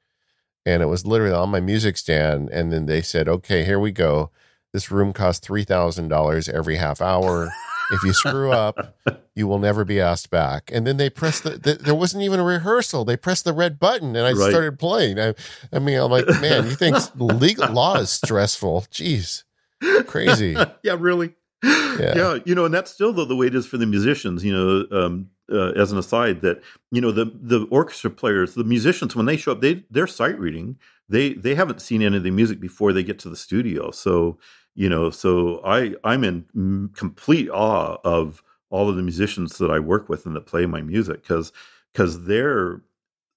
and 0.65 0.81
it 0.81 0.87
was 0.87 1.05
literally 1.05 1.35
on 1.35 1.51
my 1.51 1.59
music 1.59 1.95
stand. 1.95 2.49
And 2.49 2.73
then 2.73 2.87
they 2.87 3.03
said, 3.03 3.29
okay, 3.29 3.63
here 3.65 3.79
we 3.79 3.91
go. 3.91 4.31
This 4.73 4.89
room 4.89 5.13
costs 5.13 5.47
$3,000 5.47 6.49
every 6.49 6.77
half 6.77 7.01
hour. 7.01 7.51
if 7.91 8.01
you 8.01 8.11
screw 8.11 8.51
up, 8.51 8.95
you 9.35 9.47
will 9.47 9.59
never 9.59 9.85
be 9.85 10.01
asked 10.01 10.31
back. 10.31 10.71
And 10.73 10.87
then 10.87 10.97
they 10.97 11.09
pressed 11.09 11.43
the, 11.43 11.51
the 11.51 11.75
there 11.75 11.93
wasn't 11.93 12.23
even 12.23 12.39
a 12.39 12.43
rehearsal. 12.43 13.05
They 13.05 13.15
pressed 13.15 13.45
the 13.45 13.53
red 13.53 13.79
button 13.79 14.15
and 14.15 14.25
I 14.25 14.31
right. 14.31 14.49
started 14.49 14.79
playing. 14.79 15.19
I, 15.19 15.35
I 15.71 15.77
mean, 15.77 15.99
I'm 15.99 16.09
like, 16.09 16.27
man, 16.41 16.65
you 16.65 16.75
think 16.75 16.97
legal 17.15 17.71
law 17.71 17.97
is 17.97 18.09
stressful? 18.09 18.85
Jeez. 18.91 19.43
Crazy. 20.07 20.55
yeah, 20.83 20.97
really. 20.99 21.33
Yeah. 21.63 22.13
yeah. 22.15 22.39
you 22.45 22.53
know, 22.53 22.65
and 22.65 22.73
that's 22.73 22.91
still 22.91 23.13
the, 23.13 23.25
the 23.25 23.35
way 23.35 23.47
it 23.47 23.55
is 23.55 23.65
for 23.65 23.77
the 23.77 23.85
musicians. 23.85 24.43
You 24.43 24.53
know, 24.53 24.97
um, 24.97 25.29
uh, 25.51 25.71
as 25.71 25.91
an 25.91 25.97
aside, 25.97 26.41
that 26.41 26.61
you 26.91 27.01
know 27.01 27.11
the 27.11 27.25
the 27.25 27.67
orchestra 27.71 28.09
players, 28.09 28.53
the 28.53 28.63
musicians, 28.63 29.15
when 29.15 29.25
they 29.25 29.37
show 29.37 29.51
up, 29.51 29.61
they 29.61 29.83
they're 29.89 30.07
sight 30.07 30.39
reading. 30.39 30.77
They 31.07 31.33
they 31.33 31.55
haven't 31.55 31.81
seen 31.81 32.01
any 32.01 32.17
of 32.17 32.23
the 32.23 32.31
music 32.31 32.59
before 32.59 32.93
they 32.93 33.03
get 33.03 33.19
to 33.19 33.29
the 33.29 33.35
studio. 33.35 33.91
So 33.91 34.37
you 34.75 34.89
know, 34.89 35.09
so 35.09 35.61
I 35.65 35.95
I'm 36.03 36.23
in 36.23 36.89
complete 36.93 37.49
awe 37.49 37.97
of 38.03 38.43
all 38.69 38.89
of 38.89 38.95
the 38.95 39.03
musicians 39.03 39.57
that 39.57 39.71
I 39.71 39.79
work 39.79 40.09
with 40.09 40.25
and 40.25 40.35
that 40.35 40.45
play 40.45 40.65
my 40.65 40.81
music 40.81 41.21
because 41.21 41.51
because 41.93 42.25
they're 42.25 42.81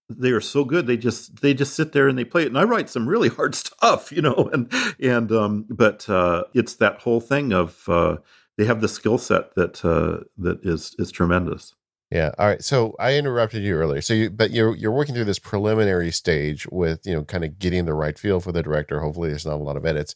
they 0.08 0.30
are 0.30 0.40
so 0.40 0.64
good 0.64 0.86
they 0.86 0.96
just 0.96 1.40
they 1.42 1.52
just 1.52 1.74
sit 1.74 1.92
there 1.92 2.08
and 2.08 2.18
they 2.18 2.24
play 2.24 2.42
it 2.42 2.48
and 2.48 2.58
i 2.58 2.64
write 2.64 2.88
some 2.88 3.08
really 3.08 3.28
hard 3.38 3.54
stuff 3.54 4.10
you 4.10 4.22
know 4.22 4.48
and 4.52 4.72
and 5.00 5.30
um 5.32 5.66
but 5.68 6.08
uh 6.08 6.44
it's 6.54 6.74
that 6.76 7.00
whole 7.00 7.20
thing 7.20 7.52
of 7.52 7.88
uh 7.88 8.16
they 8.56 8.64
have 8.64 8.80
the 8.80 8.88
skill 8.88 9.18
set 9.18 9.54
that 9.54 9.84
uh 9.84 10.24
that 10.36 10.58
is 10.64 10.94
is 10.98 11.10
tremendous. 11.12 11.74
Yeah 12.10 12.32
all 12.38 12.46
right 12.46 12.62
so 12.62 12.94
i 12.98 13.14
interrupted 13.14 13.62
you 13.62 13.74
earlier 13.74 14.00
so 14.00 14.14
you 14.14 14.30
but 14.30 14.50
you're 14.50 14.74
you're 14.74 14.92
working 14.92 15.14
through 15.14 15.26
this 15.26 15.38
preliminary 15.38 16.10
stage 16.10 16.66
with 16.68 17.06
you 17.06 17.12
know 17.14 17.22
kind 17.24 17.44
of 17.44 17.58
getting 17.58 17.84
the 17.84 17.92
right 17.94 18.18
feel 18.18 18.40
for 18.40 18.50
the 18.50 18.62
director 18.62 19.00
hopefully 19.00 19.28
there's 19.28 19.44
not 19.44 19.60
a 19.60 19.62
lot 19.62 19.76
of 19.76 19.84
edits 19.84 20.14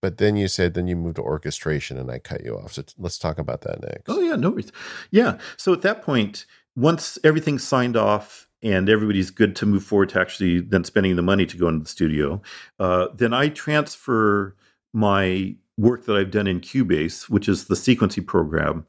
but 0.00 0.16
then 0.16 0.36
you 0.36 0.48
said 0.48 0.72
then 0.72 0.86
you 0.86 0.96
moved 0.96 1.16
to 1.16 1.22
orchestration 1.22 1.98
and 1.98 2.10
i 2.10 2.18
cut 2.18 2.42
you 2.42 2.56
off 2.56 2.72
so 2.72 2.80
t- 2.80 2.94
let's 2.98 3.18
talk 3.18 3.38
about 3.38 3.60
that 3.60 3.82
next. 3.82 4.04
Oh 4.08 4.20
yeah 4.20 4.36
no 4.36 4.50
worries. 4.50 4.72
Yeah 5.10 5.36
so 5.58 5.74
at 5.74 5.82
that 5.82 6.00
point 6.02 6.46
once 6.74 7.18
everything's 7.22 7.62
signed 7.62 7.96
off 7.96 8.48
and 8.64 8.88
everybody's 8.88 9.30
good 9.30 9.54
to 9.56 9.66
move 9.66 9.84
forward 9.84 10.08
to 10.08 10.20
actually 10.20 10.60
then 10.60 10.82
spending 10.82 11.16
the 11.16 11.22
money 11.22 11.46
to 11.46 11.56
go 11.56 11.68
into 11.68 11.84
the 11.84 11.88
studio, 11.88 12.40
uh, 12.80 13.08
then 13.14 13.32
I 13.34 13.48
transfer 13.48 14.56
my 14.92 15.54
work 15.76 16.06
that 16.06 16.16
I've 16.16 16.30
done 16.30 16.46
in 16.46 16.60
Cubase, 16.60 17.28
which 17.28 17.48
is 17.48 17.66
the 17.66 17.74
sequencing 17.74 18.26
program. 18.26 18.86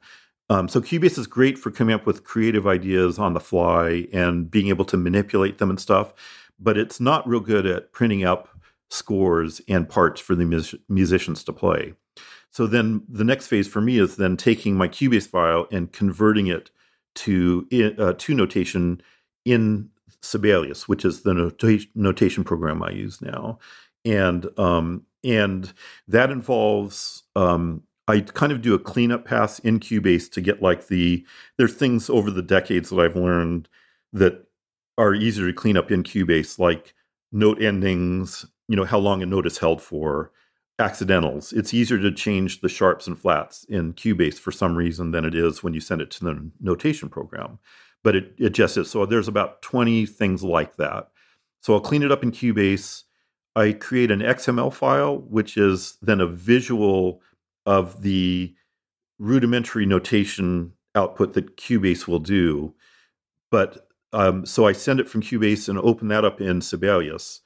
Um, 0.50 0.68
so 0.68 0.80
Cubase 0.80 1.18
is 1.18 1.28
great 1.28 1.58
for 1.58 1.72
coming 1.72 1.94
up 1.94 2.06
with 2.06 2.24
creative 2.24 2.66
ideas 2.66 3.20
on 3.20 3.34
the 3.34 3.40
fly 3.40 4.08
and 4.14 4.50
being 4.50 4.68
able 4.68 4.86
to 4.86 4.98
manipulate 4.98 5.58
them 5.58 5.70
and 5.70 5.80
stuff, 5.80 6.14
but 6.60 6.78
it's 6.78 7.00
not 7.00 7.28
real 7.28 7.40
good 7.40 7.66
at 7.66 7.92
printing 7.92 8.24
up 8.24 8.50
scores 8.90 9.60
and 9.68 9.90
parts 9.90 10.22
for 10.22 10.36
the 10.36 10.46
mus- 10.46 10.76
musicians 10.88 11.44
to 11.44 11.52
play. 11.52 11.94
So 12.52 12.68
then 12.68 13.04
the 13.10 13.24
next 13.26 13.48
phase 13.48 13.68
for 13.68 13.82
me 13.82 13.98
is 13.98 14.16
then 14.16 14.38
taking 14.38 14.78
my 14.78 14.88
Cubase 14.88 15.28
file 15.28 15.68
and 15.72 15.92
converting 15.92 16.48
it 16.48 16.70
to 17.16 17.68
uh, 17.98 18.14
to 18.14 18.34
notation 18.34 19.02
in 19.46 19.89
Sibelius, 20.22 20.88
which 20.88 21.06
is 21.06 21.22
the 21.22 21.34
notation, 21.96 22.43
program 22.43 22.84
I 22.84 22.89
use 22.91 23.22
now, 23.22 23.60
and 24.04 24.48
um, 24.60 25.06
and 25.24 25.72
that 26.08 26.32
involves 26.32 27.24
um, 27.36 27.84
I 28.08 28.20
kind 28.22 28.52
of 28.52 28.62
do 28.62 28.74
a 28.74 28.80
cleanup 28.80 29.26
pass 29.26 29.60
in 29.60 29.80
Cubase 29.80 30.32
to 30.32 30.41
get 30.41 30.62
like 30.62 30.88
the 30.88 31.26
there's 31.58 31.74
things 31.74 32.10
over 32.10 32.30
the 32.30 32.41
decades 32.41 32.89
that 32.89 33.00
I've 33.00 33.16
learned 33.16 33.70
that 34.14 34.46
are 34.98 35.14
easier 35.14 35.48
to 35.48 35.54
clean 35.54 35.78
up 35.78 35.91
in 35.91 36.04
Cubase, 36.04 36.60
like 36.60 36.93
note 37.32 37.62
endings, 37.62 38.46
you 38.68 38.76
know, 38.76 38.86
how 38.86 39.00
long 39.00 39.22
a 39.22 39.26
note 39.26 39.46
is 39.46 39.58
held 39.58 39.82
for, 39.82 40.32
accidentals. 40.80 41.52
It's 41.52 41.74
easier 41.74 41.98
to 42.00 42.12
change 42.12 42.62
the 42.62 42.70
sharps 42.70 43.08
and 43.08 43.18
flats 43.18 43.66
in 43.66 43.93
Cubase 43.93 44.39
for 44.39 44.52
some 44.52 44.76
reason 44.76 45.12
than 45.12 45.26
it 45.26 45.36
is 45.36 45.64
when 45.64 45.74
you 45.74 45.82
send 45.82 46.02
it 46.02 46.12
to 46.12 46.24
the 46.24 46.52
notation 46.62 47.10
program 47.10 47.60
but 48.06 48.16
it, 48.16 48.36
adjusts 48.39 48.45
it 48.45 48.53
just 48.53 48.78
is. 48.78 48.91
So 48.91 49.06
there's 49.08 49.28
about 49.28 49.64
20 49.64 50.06
things 50.06 50.43
like 50.43 50.76
that. 50.76 51.10
So 51.62 51.74
I'll 51.74 51.82
clean 51.82 52.03
it 52.03 52.12
up 52.12 52.22
in 52.22 52.32
Cubase. 52.32 53.01
I 53.56 53.72
create 53.74 54.12
an 54.12 54.20
XML 54.20 54.72
file, 54.72 55.18
which 55.18 55.58
is 55.58 55.97
then 56.03 56.22
a 56.22 56.28
visual 56.28 57.20
of 57.66 58.03
the 58.03 58.53
rudimentary 59.18 59.88
notation 59.88 60.74
output 60.93 61.34
that 61.34 61.58
Cubase 61.58 62.08
will 62.08 62.20
do. 62.20 62.76
But 63.49 63.88
um, 64.14 64.45
so 64.45 64.68
I 64.68 64.72
send 64.74 64.99
it 64.99 65.10
from 65.10 65.24
Cubase 65.24 65.68
and 65.68 65.80
open 65.80 66.08
that 66.10 66.24
up 66.24 66.39
in 66.39 66.62
Sibelius. 66.62 67.41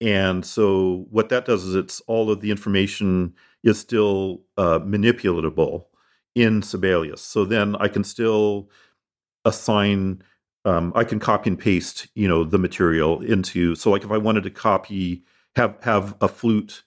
And 0.00 0.42
so 0.46 1.06
what 1.10 1.28
that 1.28 1.44
does 1.44 1.64
is 1.64 1.74
it's 1.74 2.00
all 2.06 2.30
of 2.30 2.40
the 2.40 2.50
information 2.50 3.34
is 3.62 3.78
still 3.78 4.40
uh, 4.56 4.78
manipulatable 4.78 5.84
in 6.34 6.62
Sibelius. 6.62 7.20
So 7.20 7.44
then 7.44 7.76
I 7.76 7.88
can 7.88 8.04
still 8.04 8.70
assign 9.48 10.22
um, 10.64 10.92
I 10.94 11.04
can 11.04 11.18
copy 11.18 11.50
and 11.50 11.58
paste, 11.58 12.08
you 12.14 12.28
know, 12.28 12.44
the 12.44 12.58
material 12.58 13.22
into. 13.22 13.74
So, 13.74 13.90
like, 13.90 14.04
if 14.04 14.10
I 14.10 14.18
wanted 14.18 14.42
to 14.44 14.50
copy, 14.50 15.24
have 15.56 15.76
have 15.82 16.16
a 16.20 16.28
flute 16.28 16.84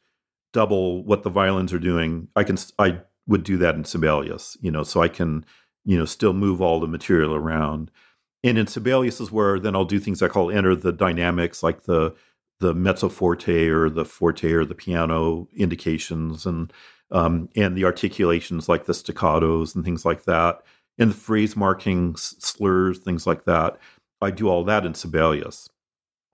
double 0.53 1.03
what 1.03 1.24
the 1.24 1.30
violins 1.30 1.74
are 1.74 1.80
doing, 1.80 2.28
I 2.36 2.43
can 2.43 2.57
I 2.78 3.01
would 3.28 3.43
do 3.43 3.57
that 3.57 3.76
in 3.76 3.86
Sibelius, 3.86 4.57
you 4.62 4.70
know, 4.70 4.84
so 4.84 5.01
I 5.01 5.07
can, 5.07 5.45
you 5.86 5.97
know, 5.97 6.05
still 6.05 6.34
move 6.34 6.62
all 6.62 6.80
the 6.80 6.88
material 6.88 7.34
around. 7.34 7.89
And 8.43 8.57
in 8.57 8.68
Sibelius 8.68 9.20
is 9.22 9.32
where 9.32 9.59
then 9.59 9.76
I'll 9.76 9.86
do 9.86 9.99
things 9.99 10.22
I 10.22 10.28
call 10.28 10.51
enter 10.51 10.76
the 10.76 10.91
dynamics, 10.91 11.64
like 11.64 11.84
the 11.84 12.16
the 12.59 12.76
mezzo 12.76 13.09
forte 13.09 13.68
or 13.70 13.89
the 13.89 14.05
forte 14.05 14.51
or 14.51 14.66
the 14.66 14.76
piano 14.76 15.47
indications, 15.55 16.45
and 16.45 16.72
um, 17.09 17.49
and 17.55 17.76
the 17.76 17.86
articulations 17.86 18.70
like 18.70 18.86
the 18.86 18.93
staccatos 18.93 19.76
and 19.76 19.84
things 19.84 20.05
like 20.05 20.26
that 20.26 20.62
and 20.98 21.12
the 21.12 21.16
phrase 21.16 21.56
markings, 21.56 22.36
slurs, 22.39 23.00
things 23.00 23.26
like 23.26 23.46
that. 23.46 23.78
I 24.22 24.32
do 24.32 24.50
all 24.50 24.64
that 24.66 24.86
in 24.86 24.94
Sibelius. 24.94 25.70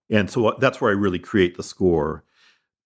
And 0.09 0.29
so 0.29 0.47
uh, 0.47 0.57
that's 0.59 0.81
where 0.81 0.91
I 0.91 0.95
really 0.95 1.19
create 1.19 1.57
the 1.57 1.63
score. 1.63 2.23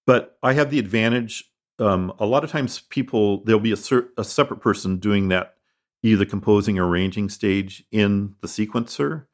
But 0.06 0.38
I 0.44 0.54
have 0.54 0.72
the 0.72 0.80
advantage. 0.80 1.46
Um, 1.80 2.14
a 2.20 2.26
lot 2.26 2.44
of 2.44 2.52
times, 2.52 2.82
people, 2.82 3.44
there'll 3.44 3.60
be 3.60 3.72
a, 3.72 3.78
cer- 3.78 4.10
a 4.18 4.24
separate 4.24 4.62
person 4.62 4.98
doing 4.98 5.30
that, 5.30 5.56
either 6.04 6.26
composing 6.26 6.78
or 6.78 6.88
arranging 6.88 7.30
stage 7.30 7.84
in 7.92 8.36
the 8.42 8.48
sequencer. 8.48 9.26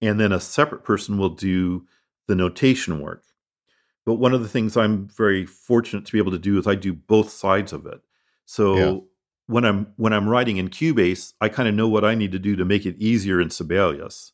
And 0.00 0.18
then 0.18 0.32
a 0.32 0.40
separate 0.40 0.84
person 0.84 1.18
will 1.18 1.30
do 1.30 1.86
the 2.26 2.34
notation 2.34 3.00
work. 3.00 3.24
But 4.06 4.14
one 4.14 4.34
of 4.34 4.42
the 4.42 4.48
things 4.48 4.76
I'm 4.76 5.08
very 5.08 5.46
fortunate 5.46 6.04
to 6.06 6.12
be 6.12 6.18
able 6.18 6.32
to 6.32 6.38
do 6.38 6.58
is 6.58 6.66
I 6.66 6.74
do 6.74 6.92
both 6.92 7.30
sides 7.30 7.72
of 7.72 7.86
it. 7.86 8.00
So 8.44 8.76
yeah 8.76 8.98
when 9.46 9.64
I'm 9.64 9.92
when 9.96 10.12
I'm 10.12 10.28
writing 10.28 10.56
in 10.56 10.68
Cubase, 10.68 11.34
I 11.40 11.48
kind 11.48 11.68
of 11.68 11.74
know 11.74 11.88
what 11.88 12.04
I 12.04 12.14
need 12.14 12.32
to 12.32 12.38
do 12.38 12.56
to 12.56 12.64
make 12.64 12.86
it 12.86 12.96
easier 12.98 13.40
in 13.40 13.50
Sibelius. 13.50 14.32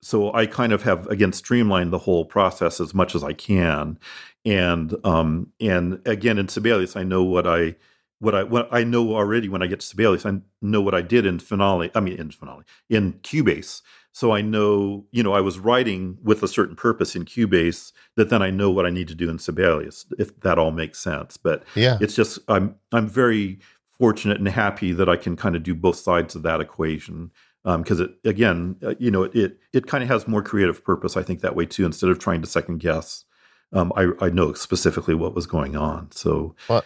So 0.00 0.32
I 0.32 0.46
kind 0.46 0.72
of 0.72 0.82
have 0.82 1.06
again 1.08 1.32
streamlined 1.32 1.92
the 1.92 1.98
whole 1.98 2.24
process 2.24 2.80
as 2.80 2.94
much 2.94 3.14
as 3.14 3.24
I 3.24 3.32
can, 3.32 3.98
and 4.44 4.94
um, 5.04 5.52
and 5.60 6.00
again 6.06 6.38
in 6.38 6.48
Sibelius, 6.48 6.96
I 6.96 7.02
know 7.02 7.22
what 7.22 7.46
I 7.46 7.76
what 8.20 8.34
I 8.34 8.44
what 8.44 8.68
I 8.72 8.84
know 8.84 9.14
already 9.14 9.48
when 9.48 9.62
I 9.62 9.66
get 9.66 9.80
to 9.80 9.86
Sibelius. 9.86 10.26
I 10.26 10.40
know 10.62 10.80
what 10.80 10.94
I 10.94 11.02
did 11.02 11.26
in 11.26 11.38
Finale. 11.38 11.90
I 11.94 12.00
mean 12.00 12.18
in 12.18 12.30
Finale 12.30 12.64
in 12.88 13.14
Cubase. 13.14 13.82
So 14.12 14.32
I 14.32 14.40
know 14.40 15.06
you 15.10 15.22
know 15.22 15.32
I 15.32 15.40
was 15.40 15.58
writing 15.58 16.18
with 16.22 16.42
a 16.44 16.48
certain 16.48 16.76
purpose 16.76 17.16
in 17.16 17.24
Cubase 17.24 17.92
that 18.16 18.30
then 18.30 18.42
I 18.42 18.50
know 18.50 18.70
what 18.70 18.86
I 18.86 18.90
need 18.90 19.08
to 19.08 19.14
do 19.16 19.28
in 19.28 19.38
Sibelius. 19.38 20.06
If 20.16 20.40
that 20.40 20.58
all 20.58 20.70
makes 20.70 21.00
sense, 21.00 21.36
but 21.36 21.64
yeah, 21.74 21.98
it's 22.00 22.14
just 22.14 22.38
I'm 22.48 22.76
I'm 22.92 23.08
very 23.08 23.58
fortunate 23.98 24.38
and 24.38 24.48
happy 24.48 24.92
that 24.92 25.08
I 25.08 25.16
can 25.16 25.36
kind 25.36 25.56
of 25.56 25.62
do 25.62 25.74
both 25.74 25.96
sides 25.96 26.34
of 26.34 26.42
that 26.42 26.60
equation 26.60 27.30
because 27.64 28.00
um, 28.00 28.06
it 28.22 28.28
again, 28.28 28.76
uh, 28.82 28.94
you 28.98 29.10
know, 29.10 29.24
it 29.24 29.58
it 29.72 29.86
kind 29.86 30.02
of 30.02 30.08
has 30.08 30.28
more 30.28 30.42
creative 30.42 30.84
purpose. 30.84 31.16
I 31.16 31.22
think 31.22 31.40
that 31.40 31.56
way 31.56 31.66
too. 31.66 31.84
Instead 31.84 32.10
of 32.10 32.18
trying 32.18 32.40
to 32.40 32.46
second 32.46 32.78
guess, 32.78 33.24
um, 33.72 33.92
I 33.96 34.10
I 34.20 34.30
know 34.30 34.52
specifically 34.54 35.14
what 35.14 35.34
was 35.34 35.46
going 35.46 35.76
on. 35.76 36.10
So. 36.12 36.54
Well, 36.68 36.84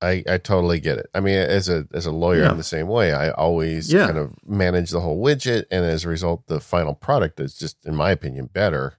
I, 0.00 0.22
I 0.28 0.38
totally 0.38 0.78
get 0.78 0.98
it. 0.98 1.10
I 1.12 1.18
mean, 1.18 1.36
as 1.36 1.68
a 1.68 1.88
as 1.92 2.06
a 2.06 2.12
lawyer, 2.12 2.42
yeah. 2.42 2.50
I'm 2.50 2.56
the 2.56 2.62
same 2.62 2.86
way. 2.86 3.12
I 3.12 3.30
always 3.30 3.92
yeah. 3.92 4.06
kind 4.06 4.18
of 4.18 4.32
manage 4.46 4.90
the 4.90 5.00
whole 5.00 5.20
widget, 5.20 5.64
and 5.72 5.84
as 5.84 6.04
a 6.04 6.08
result, 6.08 6.46
the 6.46 6.60
final 6.60 6.94
product 6.94 7.40
is 7.40 7.58
just, 7.58 7.84
in 7.84 7.96
my 7.96 8.12
opinion, 8.12 8.46
better. 8.52 8.96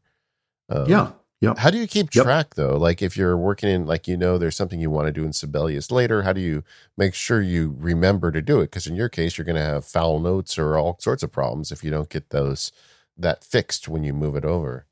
Um, 0.67 0.89
yeah, 0.89 1.11
Yep. 1.41 1.57
How 1.57 1.69
do 1.69 1.77
you 1.77 1.87
keep 1.87 2.09
track 2.09 2.47
yep. 2.47 2.55
though? 2.55 2.77
Like 2.77 3.01
if 3.01 3.15
you're 3.15 3.37
working 3.37 3.69
in, 3.69 3.85
like 3.85 4.07
you 4.07 4.17
know, 4.17 4.37
there's 4.37 4.57
something 4.57 4.79
you 4.79 4.89
want 4.89 5.07
to 5.07 5.11
do 5.13 5.23
in 5.23 5.31
Sibelius 5.31 5.89
later. 5.89 6.23
How 6.23 6.33
do 6.33 6.41
you 6.41 6.63
make 6.97 7.13
sure 7.13 7.41
you 7.41 7.75
remember 7.79 8.31
to 8.31 8.41
do 8.41 8.59
it? 8.59 8.65
Because 8.65 8.87
in 8.87 8.95
your 8.95 9.07
case, 9.07 9.37
you're 9.37 9.45
going 9.45 9.55
to 9.55 9.61
have 9.61 9.85
foul 9.85 10.19
notes 10.19 10.57
or 10.57 10.77
all 10.77 10.97
sorts 10.99 11.23
of 11.23 11.31
problems 11.31 11.71
if 11.71 11.83
you 11.83 11.91
don't 11.91 12.09
get 12.09 12.31
those 12.31 12.73
that 13.17 13.43
fixed 13.43 13.87
when 13.87 14.03
you 14.03 14.13
move 14.13 14.35
it 14.35 14.43
over. 14.43 14.85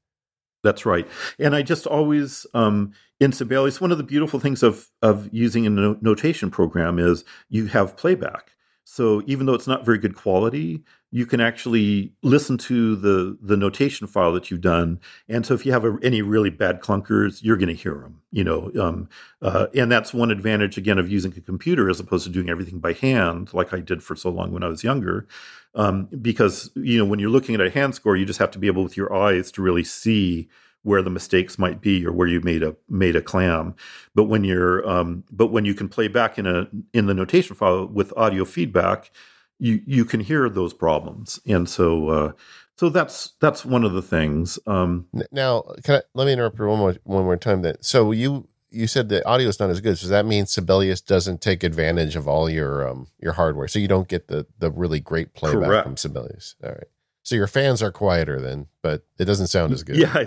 That's 0.63 0.85
right. 0.85 1.07
And 1.37 1.53
I 1.55 1.61
just 1.61 1.85
always 1.85 2.45
um, 2.53 2.93
in 3.19 3.31
Sibelius, 3.33 3.81
one 3.81 3.91
of 3.91 3.97
the 3.97 4.03
beautiful 4.03 4.39
things 4.39 4.63
of 4.63 4.89
of 5.01 5.29
using 5.33 5.67
a 5.67 5.69
no- 5.69 5.97
notation 6.01 6.49
program 6.49 6.97
is 6.97 7.25
you 7.49 7.65
have 7.67 7.97
playback. 7.97 8.51
So 8.85 9.21
even 9.27 9.45
though 9.45 9.53
it's 9.53 9.67
not 9.67 9.83
very 9.83 9.97
good 9.97 10.15
quality, 10.15 10.83
you 11.09 11.25
can 11.25 11.39
actually 11.39 12.11
listen 12.21 12.57
to 12.57 12.95
the 12.95 13.37
the 13.41 13.55
notation 13.55 14.07
file 14.07 14.33
that 14.33 14.51
you've 14.51 14.61
done. 14.61 14.99
And 15.29 15.45
so 15.45 15.53
if 15.53 15.65
you 15.65 15.71
have 15.71 15.85
a, 15.85 15.97
any 16.03 16.21
really 16.21 16.49
bad 16.49 16.81
clunkers, 16.81 17.41
you're 17.41 17.57
going 17.57 17.69
to 17.69 17.73
hear 17.73 17.95
them. 17.95 18.21
You 18.31 18.43
know, 18.43 18.71
um, 18.79 19.09
uh, 19.41 19.67
and 19.73 19.91
that's 19.91 20.13
one 20.13 20.31
advantage 20.31 20.77
again 20.77 20.99
of 20.99 21.09
using 21.09 21.33
a 21.37 21.41
computer 21.41 21.89
as 21.89 21.99
opposed 21.99 22.25
to 22.25 22.31
doing 22.31 22.49
everything 22.49 22.79
by 22.79 22.93
hand, 22.93 23.53
like 23.53 23.73
I 23.73 23.79
did 23.79 24.03
for 24.03 24.15
so 24.15 24.29
long 24.29 24.51
when 24.51 24.63
I 24.63 24.67
was 24.67 24.83
younger. 24.83 25.27
Um, 25.75 26.05
because 26.21 26.71
you 26.75 26.97
know 26.97 27.05
when 27.05 27.19
you're 27.19 27.29
looking 27.29 27.55
at 27.55 27.61
a 27.61 27.69
hand 27.69 27.95
score, 27.95 28.17
you 28.17 28.25
just 28.25 28.39
have 28.39 28.51
to 28.51 28.59
be 28.59 28.67
able 28.67 28.83
with 28.83 28.97
your 28.97 29.13
eyes 29.13 29.51
to 29.51 29.61
really 29.61 29.83
see 29.83 30.49
where 30.83 31.01
the 31.01 31.09
mistakes 31.09 31.59
might 31.59 31.81
be 31.81 32.05
or 32.05 32.11
where 32.11 32.27
you 32.27 32.41
made 32.41 32.63
a 32.63 32.75
made 32.89 33.15
a 33.15 33.21
clam. 33.21 33.75
But 34.13 34.25
when 34.25 34.43
you're 34.43 34.87
um, 34.89 35.23
but 35.31 35.47
when 35.47 35.63
you 35.63 35.73
can 35.73 35.87
play 35.87 36.09
back 36.09 36.37
in 36.37 36.45
a 36.45 36.67
in 36.93 37.05
the 37.05 37.13
notation 37.13 37.55
file 37.55 37.85
with 37.87 38.13
audio 38.17 38.43
feedback, 38.43 39.11
you 39.59 39.81
you 39.85 40.05
can 40.05 40.19
hear 40.19 40.49
those 40.49 40.73
problems. 40.73 41.39
And 41.45 41.69
so 41.69 42.09
uh, 42.09 42.31
so 42.75 42.89
that's 42.89 43.33
that's 43.39 43.65
one 43.65 43.83
of 43.83 43.93
the 43.93 44.01
things. 44.01 44.59
Um, 44.67 45.07
now, 45.31 45.63
can 45.83 45.95
I, 45.95 46.01
let 46.13 46.25
me 46.25 46.33
interrupt 46.33 46.59
you 46.59 46.67
one 46.67 46.79
more 46.79 46.95
one 47.03 47.23
more 47.23 47.37
time. 47.37 47.63
That 47.63 47.83
so 47.83 48.11
you 48.11 48.47
you 48.69 48.87
said 48.87 49.09
the 49.09 49.25
audio 49.27 49.47
is 49.47 49.59
not 49.59 49.69
as 49.69 49.81
good. 49.81 49.97
So 49.97 50.03
does 50.03 50.09
that 50.09 50.25
mean 50.25 50.45
Sibelius 50.45 51.01
doesn't 51.01 51.41
take 51.41 51.63
advantage 51.63 52.15
of 52.15 52.27
all 52.27 52.49
your 52.49 52.87
um 52.87 53.07
your 53.19 53.33
hardware? 53.33 53.67
So 53.67 53.79
you 53.79 53.87
don't 53.87 54.07
get 54.07 54.27
the 54.27 54.45
the 54.59 54.71
really 54.71 54.99
great 54.99 55.33
playback 55.33 55.63
Correct. 55.63 55.85
from 55.85 55.97
Sibelius. 55.97 56.55
All 56.63 56.71
right. 56.71 56.87
So 57.23 57.35
your 57.35 57.47
fans 57.47 57.83
are 57.83 57.91
quieter 57.91 58.39
then, 58.39 58.67
but 58.81 59.05
it 59.17 59.25
doesn't 59.25 59.47
sound 59.47 59.73
as 59.73 59.83
good. 59.83 59.97
Yeah, 59.97 60.23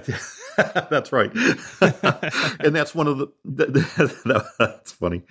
that's 0.91 1.13
right. 1.13 1.33
and 2.61 2.77
that's 2.77 2.95
one 2.95 3.07
of 3.07 3.17
the, 3.17 3.33
that's 4.59 4.93
funny. 4.93 5.23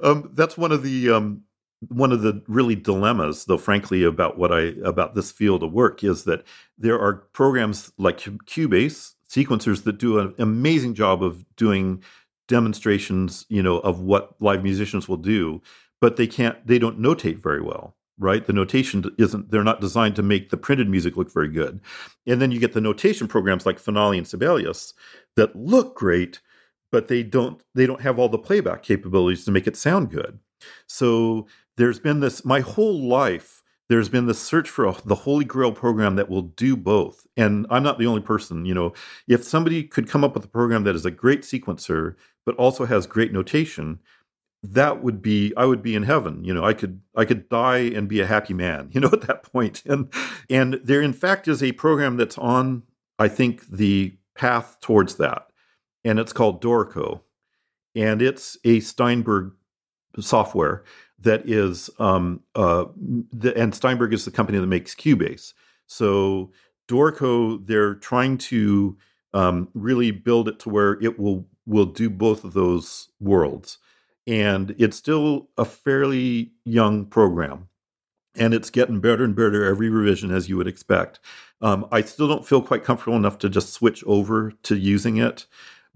um, 0.00 0.30
that's 0.34 0.56
one 0.56 0.70
of 0.70 0.84
the 0.84 1.10
um, 1.10 1.42
one 1.88 2.12
of 2.12 2.22
the 2.22 2.42
really 2.46 2.76
dilemmas, 2.76 3.46
though, 3.46 3.58
frankly, 3.58 4.02
about 4.04 4.38
what 4.38 4.52
I 4.52 4.74
about 4.84 5.14
this 5.14 5.30
field 5.30 5.62
of 5.62 5.72
work 5.72 6.04
is 6.04 6.24
that 6.24 6.44
there 6.76 7.00
are 7.00 7.14
programs 7.32 7.92
like 7.98 8.18
Cubase 8.18 9.14
sequencers 9.28 9.84
that 9.84 9.98
do 9.98 10.18
an 10.18 10.34
amazing 10.38 10.94
job 10.94 11.22
of 11.22 11.44
doing 11.56 12.02
demonstrations, 12.48 13.46
you 13.48 13.62
know, 13.62 13.78
of 13.78 14.00
what 14.00 14.34
live 14.40 14.62
musicians 14.62 15.08
will 15.08 15.16
do, 15.16 15.62
but 16.00 16.16
they 16.16 16.26
can't, 16.26 16.66
they 16.66 16.80
don't 16.80 16.98
notate 16.98 17.40
very 17.40 17.62
well 17.62 17.94
right? 18.20 18.46
The 18.46 18.52
notation 18.52 19.04
isn't, 19.18 19.50
they're 19.50 19.64
not 19.64 19.80
designed 19.80 20.14
to 20.16 20.22
make 20.22 20.50
the 20.50 20.58
printed 20.58 20.88
music 20.88 21.16
look 21.16 21.32
very 21.32 21.48
good. 21.48 21.80
And 22.26 22.40
then 22.40 22.52
you 22.52 22.60
get 22.60 22.74
the 22.74 22.80
notation 22.80 23.26
programs 23.26 23.64
like 23.64 23.78
Finale 23.78 24.18
and 24.18 24.28
Sibelius 24.28 24.92
that 25.36 25.56
look 25.56 25.96
great, 25.96 26.40
but 26.92 27.08
they 27.08 27.22
don't, 27.22 27.62
they 27.74 27.86
don't 27.86 28.02
have 28.02 28.18
all 28.18 28.28
the 28.28 28.38
playback 28.38 28.82
capabilities 28.82 29.44
to 29.46 29.50
make 29.50 29.66
it 29.66 29.76
sound 29.76 30.10
good. 30.10 30.38
So 30.86 31.46
there's 31.80 31.98
been 31.98 32.20
this, 32.20 32.44
my 32.44 32.60
whole 32.60 33.08
life, 33.08 33.62
there's 33.88 34.10
been 34.10 34.26
this 34.26 34.38
search 34.38 34.68
for 34.68 34.86
a, 34.86 34.94
the 35.04 35.14
holy 35.14 35.44
grail 35.46 35.72
program 35.72 36.16
that 36.16 36.28
will 36.28 36.42
do 36.42 36.76
both. 36.76 37.26
And 37.36 37.66
I'm 37.70 37.82
not 37.82 37.98
the 37.98 38.06
only 38.06 38.20
person, 38.20 38.66
you 38.66 38.74
know, 38.74 38.92
if 39.26 39.44
somebody 39.44 39.82
could 39.84 40.08
come 40.08 40.22
up 40.22 40.34
with 40.34 40.44
a 40.44 40.48
program 40.48 40.84
that 40.84 40.94
is 40.94 41.06
a 41.06 41.10
great 41.10 41.40
sequencer, 41.42 42.16
but 42.44 42.54
also 42.56 42.84
has 42.84 43.06
great 43.06 43.32
notation, 43.32 43.98
that 44.62 45.02
would 45.02 45.22
be 45.22 45.54
i 45.56 45.64
would 45.64 45.82
be 45.82 45.94
in 45.94 46.02
heaven. 46.02 46.44
You 46.44 46.52
know 46.52 46.62
i 46.62 46.74
could 46.74 47.00
i 47.16 47.24
could 47.24 47.48
die 47.48 47.78
and 47.78 48.06
be 48.06 48.20
a 48.20 48.26
happy 48.26 48.52
man 48.52 48.90
you 48.92 49.00
know 49.00 49.08
at 49.10 49.22
that 49.22 49.42
point. 49.42 49.82
And 49.86 50.12
and 50.50 50.74
there 50.84 51.00
in 51.00 51.14
fact 51.14 51.48
is 51.48 51.62
a 51.62 51.72
program 51.72 52.18
that's 52.18 52.36
on 52.36 52.82
i 53.18 53.26
think 53.26 53.66
the 53.68 54.18
path 54.34 54.76
towards 54.82 55.14
that. 55.16 55.46
And 56.04 56.18
it's 56.18 56.34
called 56.34 56.60
dorico 56.62 57.22
and 57.94 58.20
it's 58.20 58.58
a 58.64 58.80
steinberg 58.80 59.52
software 60.18 60.84
that 61.20 61.48
is 61.48 61.90
um 61.98 62.40
uh 62.54 62.86
the, 62.96 63.56
and 63.56 63.74
steinberg 63.74 64.12
is 64.12 64.24
the 64.24 64.30
company 64.30 64.58
that 64.58 64.66
makes 64.66 64.94
cubase. 64.94 65.52
So 65.86 66.52
dorico 66.88 67.64
they're 67.66 67.94
trying 67.94 68.38
to 68.38 68.96
um, 69.32 69.68
really 69.74 70.10
build 70.10 70.48
it 70.48 70.58
to 70.60 70.68
where 70.68 70.98
it 71.00 71.18
will 71.18 71.46
will 71.66 71.86
do 71.86 72.10
both 72.10 72.42
of 72.42 72.52
those 72.52 73.08
worlds. 73.20 73.78
And 74.26 74.74
it's 74.78 74.96
still 74.96 75.50
a 75.56 75.64
fairly 75.64 76.52
young 76.64 77.06
program 77.06 77.68
and 78.34 78.54
it's 78.54 78.70
getting 78.70 79.00
better 79.00 79.24
and 79.24 79.34
better 79.34 79.64
every 79.64 79.88
revision 79.88 80.30
as 80.30 80.48
you 80.48 80.56
would 80.56 80.66
expect. 80.66 81.20
Um, 81.62 81.86
i 81.92 82.00
still 82.00 82.26
don't 82.26 82.46
feel 82.46 82.62
quite 82.62 82.84
comfortable 82.84 83.16
enough 83.16 83.38
to 83.38 83.48
just 83.50 83.72
switch 83.72 84.02
over 84.06 84.52
to 84.62 84.76
using 84.76 85.18
it 85.18 85.46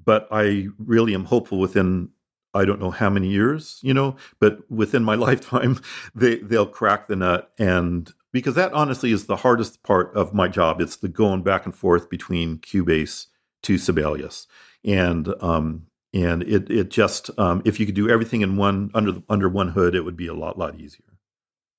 but 0.04 0.28
i 0.30 0.68
really 0.78 1.14
am 1.14 1.24
hopeful 1.24 1.58
within 1.58 2.10
I 2.54 2.64
don't 2.64 2.80
know 2.80 2.90
how 2.90 3.10
many 3.10 3.28
years, 3.28 3.80
you 3.82 3.92
know, 3.92 4.16
but 4.38 4.70
within 4.70 5.04
my 5.04 5.14
lifetime, 5.26 5.80
they 6.14 6.36
they'll 6.36 6.66
crack 6.66 7.08
the 7.08 7.16
nut, 7.16 7.52
and 7.58 8.12
because 8.32 8.54
that 8.54 8.72
honestly 8.72 9.12
is 9.12 9.26
the 9.26 9.36
hardest 9.36 9.82
part 9.82 10.14
of 10.14 10.34
my 10.34 10.48
job. 10.48 10.80
It's 10.80 10.96
the 10.96 11.08
going 11.08 11.42
back 11.42 11.64
and 11.64 11.74
forth 11.74 12.08
between 12.08 12.58
Cubase 12.58 13.26
to 13.62 13.78
Sibelius, 13.78 14.46
and 14.84 15.34
um, 15.40 15.86
and 16.12 16.42
it 16.42 16.70
it 16.70 16.90
just 16.90 17.30
um, 17.38 17.62
if 17.64 17.80
you 17.80 17.86
could 17.86 17.94
do 17.94 18.08
everything 18.08 18.40
in 18.40 18.56
one 18.56 18.90
under 18.94 19.22
under 19.28 19.48
one 19.48 19.68
hood, 19.68 19.94
it 19.94 20.02
would 20.02 20.16
be 20.16 20.26
a 20.26 20.34
lot 20.34 20.58
lot 20.58 20.78
easier. 20.78 21.04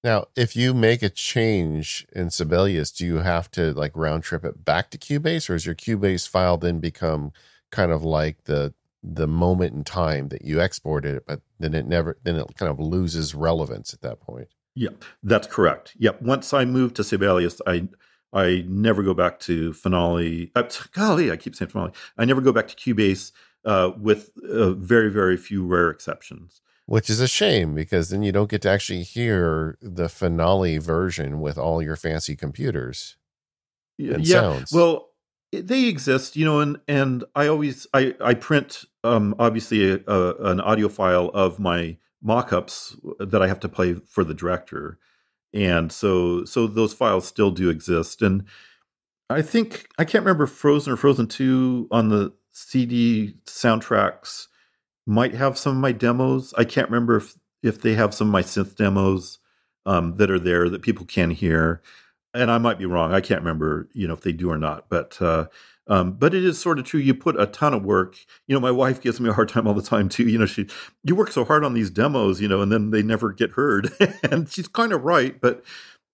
Now, 0.04 0.26
if 0.36 0.56
you 0.56 0.76
make 0.76 1.02
a 1.02 1.10
change 1.10 2.06
in 2.14 2.30
Sibelius, 2.30 2.92
do 2.92 3.08
you 3.08 3.18
have 3.18 3.50
to 3.52 3.74
like 3.74 3.92
round 3.96 4.22
trip 4.22 4.46
it 4.46 4.64
back 4.64 4.92
to 4.92 5.00
Cubase, 5.00 5.50
or 5.50 5.56
is 5.56 5.66
your 5.66 5.74
Cubase 5.74 6.28
file 6.28 6.58
then 6.58 6.80
become 6.80 7.32
kind 7.72 7.92
of 7.92 8.04
like 8.04 8.44
the 8.44 8.74
the 9.14 9.28
moment 9.28 9.74
in 9.74 9.84
time 9.84 10.30
that 10.30 10.44
you 10.44 10.60
exported 10.60 11.16
it, 11.16 11.24
but 11.28 11.42
then 11.60 11.74
it 11.74 11.88
never 11.88 12.18
then 12.24 12.36
it 12.36 12.48
kind 12.58 12.72
of 12.72 12.80
loses 12.80 13.36
relevance 13.36 13.94
at 13.94 14.02
that 14.02 14.20
point? 14.20 14.50
Yeah, 14.74 14.90
that's 15.24 15.48
correct. 15.48 15.94
Yep. 15.98 16.22
Once 16.22 16.54
I 16.54 16.66
move 16.66 16.94
to 16.96 17.04
Sibelius, 17.04 17.62
I 17.68 17.88
I 18.34 18.66
never 18.68 19.04
go 19.04 19.14
back 19.14 19.40
to 19.42 19.74
Finale. 19.74 20.52
Uh, 20.56 20.64
golly, 20.94 21.32
I 21.32 21.38
keep 21.38 21.56
saying 21.56 21.70
Finale. 21.70 21.94
I 22.18 22.26
never 22.26 22.42
go 22.42 22.52
back 22.52 22.68
to 22.68 22.76
Cubase 22.76 23.32
uh, 23.64 23.92
with 23.98 24.32
uh, 24.50 24.72
very 24.72 25.10
very 25.10 25.38
few 25.38 25.66
rare 25.66 25.90
exceptions 25.90 26.62
which 26.86 27.10
is 27.10 27.20
a 27.20 27.28
shame 27.28 27.74
because 27.74 28.10
then 28.10 28.24
you 28.24 28.32
don't 28.32 28.50
get 28.50 28.62
to 28.62 28.70
actually 28.70 29.04
hear 29.04 29.78
the 29.82 30.08
finale 30.08 30.78
version 30.78 31.42
with 31.42 31.58
all 31.58 31.82
your 31.82 31.96
fancy 31.96 32.36
computers 32.36 33.18
and 33.98 34.26
yeah 34.26 34.42
sounds. 34.42 34.72
well 34.72 35.10
they 35.52 35.88
exist 35.88 36.36
you 36.36 36.46
know 36.46 36.60
and 36.60 36.80
and 36.88 37.24
i 37.36 37.48
always 37.48 37.88
i 37.94 38.14
i 38.22 38.34
print 38.34 38.86
um 39.04 39.36
obviously 39.40 39.90
a, 39.92 40.00
a, 40.08 40.36
an 40.52 40.60
audio 40.62 40.90
file 40.90 41.30
of 41.34 41.60
my 41.60 41.98
mock-ups 42.22 42.96
that 43.20 43.42
i 43.42 43.48
have 43.48 43.60
to 43.60 43.70
play 43.70 43.94
for 43.94 44.24
the 44.24 44.34
director 44.34 44.98
and 45.54 45.92
so 45.92 46.44
so 46.46 46.68
those 46.68 46.94
files 46.94 47.26
still 47.26 47.52
do 47.52 47.70
exist 47.70 48.22
and 48.22 48.44
i 49.30 49.42
think 49.42 49.88
i 49.98 50.04
can't 50.04 50.26
remember 50.26 50.48
frozen 50.48 50.92
or 50.92 50.98
frozen 50.98 51.28
2 51.28 51.88
on 51.92 52.10
the 52.10 52.34
cd 52.52 53.36
soundtracks 53.46 54.48
might 55.06 55.36
have 55.36 55.58
some 55.58 55.74
of 55.76 55.82
my 55.82 55.92
demos. 55.92 56.54
I 56.58 56.64
can't 56.64 56.90
remember 56.90 57.18
if 57.18 57.36
if 57.62 57.82
they 57.82 57.96
have 57.96 58.14
some 58.14 58.28
of 58.28 58.32
my 58.32 58.44
synth 58.44 58.76
demos 58.76 59.40
um, 59.86 60.18
that 60.18 60.30
are 60.30 60.40
there 60.40 60.70
that 60.70 60.82
people 60.82 61.06
can 61.06 61.32
hear. 61.32 61.82
And 62.36 62.52
I 62.52 62.58
might 62.58 62.78
be 62.78 62.86
wrong. 62.86 63.14
I 63.14 63.22
can't 63.22 63.42
remember, 63.42 63.90
you 63.94 64.08
know, 64.08 64.14
if 64.14 64.22
they 64.22 64.32
do 64.32 64.52
or 64.52 64.58
not. 64.58 64.90
But 64.90 65.22
uh, 65.22 65.48
um, 65.88 66.14
but 66.14 66.34
it 66.34 66.44
is 66.44 66.60
sort 66.60 66.80
of 66.80 66.86
true. 66.86 67.00
You 67.00 67.14
put 67.14 67.40
a 67.40 67.46
ton 67.46 67.74
of 67.74 67.84
work. 67.84 68.18
You 68.48 68.56
know, 68.56 68.60
my 68.60 68.72
wife 68.72 69.02
gives 69.02 69.20
me 69.20 69.30
a 69.30 69.34
hard 69.34 69.50
time 69.50 69.68
all 69.68 69.74
the 69.74 69.82
time 69.82 70.10
too. 70.10 70.28
You 70.28 70.40
know, 70.40 70.46
she 70.46 70.68
you 71.04 71.16
work 71.16 71.32
so 71.32 71.46
hard 71.46 71.64
on 71.64 71.74
these 71.74 71.90
demos, 71.90 72.42
you 72.42 72.48
know, 72.48 72.62
and 72.62 72.72
then 72.72 72.92
they 72.92 73.04
never 73.04 73.32
get 73.32 73.52
heard. 73.52 73.92
and 74.32 74.50
she's 74.50 74.68
kind 74.68 74.92
of 74.92 75.04
right, 75.04 75.40
but 75.40 75.64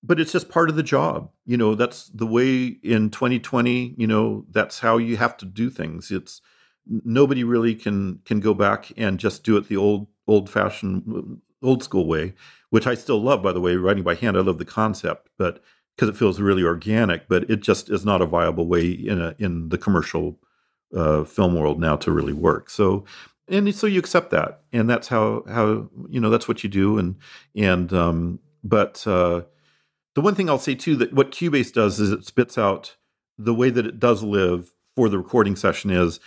but 0.04 0.20
it's 0.20 0.32
just 0.32 0.50
part 0.50 0.70
of 0.70 0.76
the 0.76 0.84
job. 0.84 1.32
You 1.46 1.58
know, 1.58 1.76
that's 1.76 2.08
the 2.08 2.28
way 2.28 2.66
in 2.84 3.10
2020. 3.10 3.96
You 3.98 4.08
know, 4.08 4.46
that's 4.50 4.80
how 4.80 4.98
you 4.98 5.18
have 5.18 5.38
to 5.38 5.46
do 5.46 5.70
things. 5.70 6.12
It's 6.12 6.42
nobody 6.88 7.44
really 7.44 7.76
can 7.76 8.20
can 8.26 8.40
go 8.40 8.54
back 8.54 8.92
and 8.98 9.20
just 9.20 9.44
do 9.44 9.58
it 9.58 9.68
the 9.68 9.78
old 9.78 10.08
old 10.28 10.50
fashioned 10.50 11.40
old 11.62 11.84
school 11.84 12.08
way 12.08 12.34
which 12.70 12.88
i 12.88 12.96
still 12.96 13.22
love 13.22 13.44
by 13.44 13.52
the 13.52 13.62
way 13.62 13.76
writing 13.76 14.04
by 14.04 14.16
hand 14.16 14.36
i 14.36 14.40
love 14.42 14.58
the 14.58 14.66
concept 14.66 15.30
but 15.38 15.62
because 16.02 16.14
it 16.14 16.18
feels 16.18 16.40
really 16.40 16.64
organic 16.64 17.28
but 17.28 17.50
it 17.50 17.62
just 17.62 17.90
is 17.90 18.04
not 18.06 18.22
a 18.22 18.26
viable 18.26 18.68
way 18.68 18.90
in 18.90 19.22
a 19.22 19.36
in 19.38 19.70
the 19.70 19.78
commercial 19.78 20.40
uh, 20.96 21.24
film 21.24 21.56
world 21.56 21.80
now 21.80 21.96
to 21.96 22.12
really 22.12 22.34
work 22.34 22.70
so 22.70 23.06
and 23.48 23.74
so 23.76 23.88
you 23.88 24.00
accept 24.00 24.32
that 24.32 24.62
and 24.74 24.90
that's 24.90 25.08
how 25.08 25.44
how 25.48 25.90
you 26.10 26.20
know 26.20 26.30
that's 26.30 26.48
what 26.48 26.64
you 26.64 26.70
do 26.70 26.98
and 26.98 27.16
and 27.56 27.94
um 27.94 28.40
but 28.64 29.06
uh 29.08 29.42
the 30.16 30.22
one 30.22 30.36
thing 30.36 30.50
i'll 30.50 30.58
say 30.58 30.76
too 30.76 30.96
that 30.96 31.14
what 31.14 31.32
cubase 31.32 31.72
does 31.72 32.00
is 32.00 32.12
it 32.12 32.26
spits 32.26 32.58
out 32.58 32.98
the 33.38 33.54
way 33.54 33.70
that 33.70 33.86
it 33.86 34.00
does 34.00 34.24
live 34.24 34.74
for 34.96 35.10
the 35.10 35.18
recording 35.18 35.56
session 35.56 35.90
is 35.90 36.20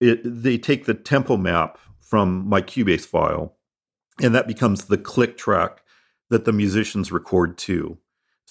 it, 0.00 0.20
they 0.24 0.58
take 0.58 0.84
the 0.84 0.94
tempo 0.94 1.36
map 1.36 1.78
from 2.00 2.46
my 2.46 2.60
Cubase 2.60 3.06
file, 3.06 3.56
and 4.20 4.34
that 4.34 4.46
becomes 4.46 4.84
the 4.84 4.98
click 4.98 5.36
track 5.36 5.82
that 6.28 6.44
the 6.44 6.52
musicians 6.52 7.12
record 7.12 7.56
to. 7.58 7.98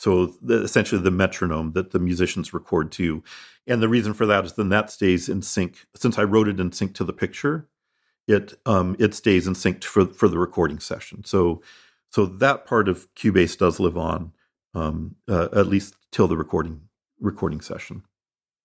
So 0.01 0.33
the, 0.41 0.63
essentially, 0.63 0.99
the 0.99 1.11
metronome 1.11 1.73
that 1.73 1.91
the 1.91 1.99
musicians 1.99 2.55
record 2.55 2.91
to, 2.93 3.23
and 3.67 3.83
the 3.83 3.87
reason 3.87 4.15
for 4.15 4.25
that 4.25 4.43
is 4.45 4.53
then 4.53 4.69
that 4.69 4.89
stays 4.89 5.29
in 5.29 5.43
sync. 5.43 5.85
Since 5.95 6.17
I 6.17 6.23
wrote 6.23 6.47
it 6.47 6.59
in 6.59 6.71
sync 6.71 6.95
to 6.95 7.03
the 7.03 7.13
picture, 7.13 7.67
it 8.27 8.55
um, 8.65 8.95
it 8.97 9.13
stays 9.13 9.45
in 9.45 9.53
sync 9.53 9.83
for 9.83 10.07
for 10.07 10.27
the 10.27 10.39
recording 10.39 10.79
session. 10.79 11.23
So 11.23 11.61
so 12.09 12.25
that 12.25 12.65
part 12.65 12.89
of 12.89 13.13
Cubase 13.13 13.55
does 13.55 13.79
live 13.79 13.95
on 13.95 14.31
um, 14.73 15.17
uh, 15.29 15.49
at 15.53 15.67
least 15.67 15.93
till 16.11 16.27
the 16.27 16.35
recording 16.35 16.81
recording 17.19 17.61
session. 17.61 18.01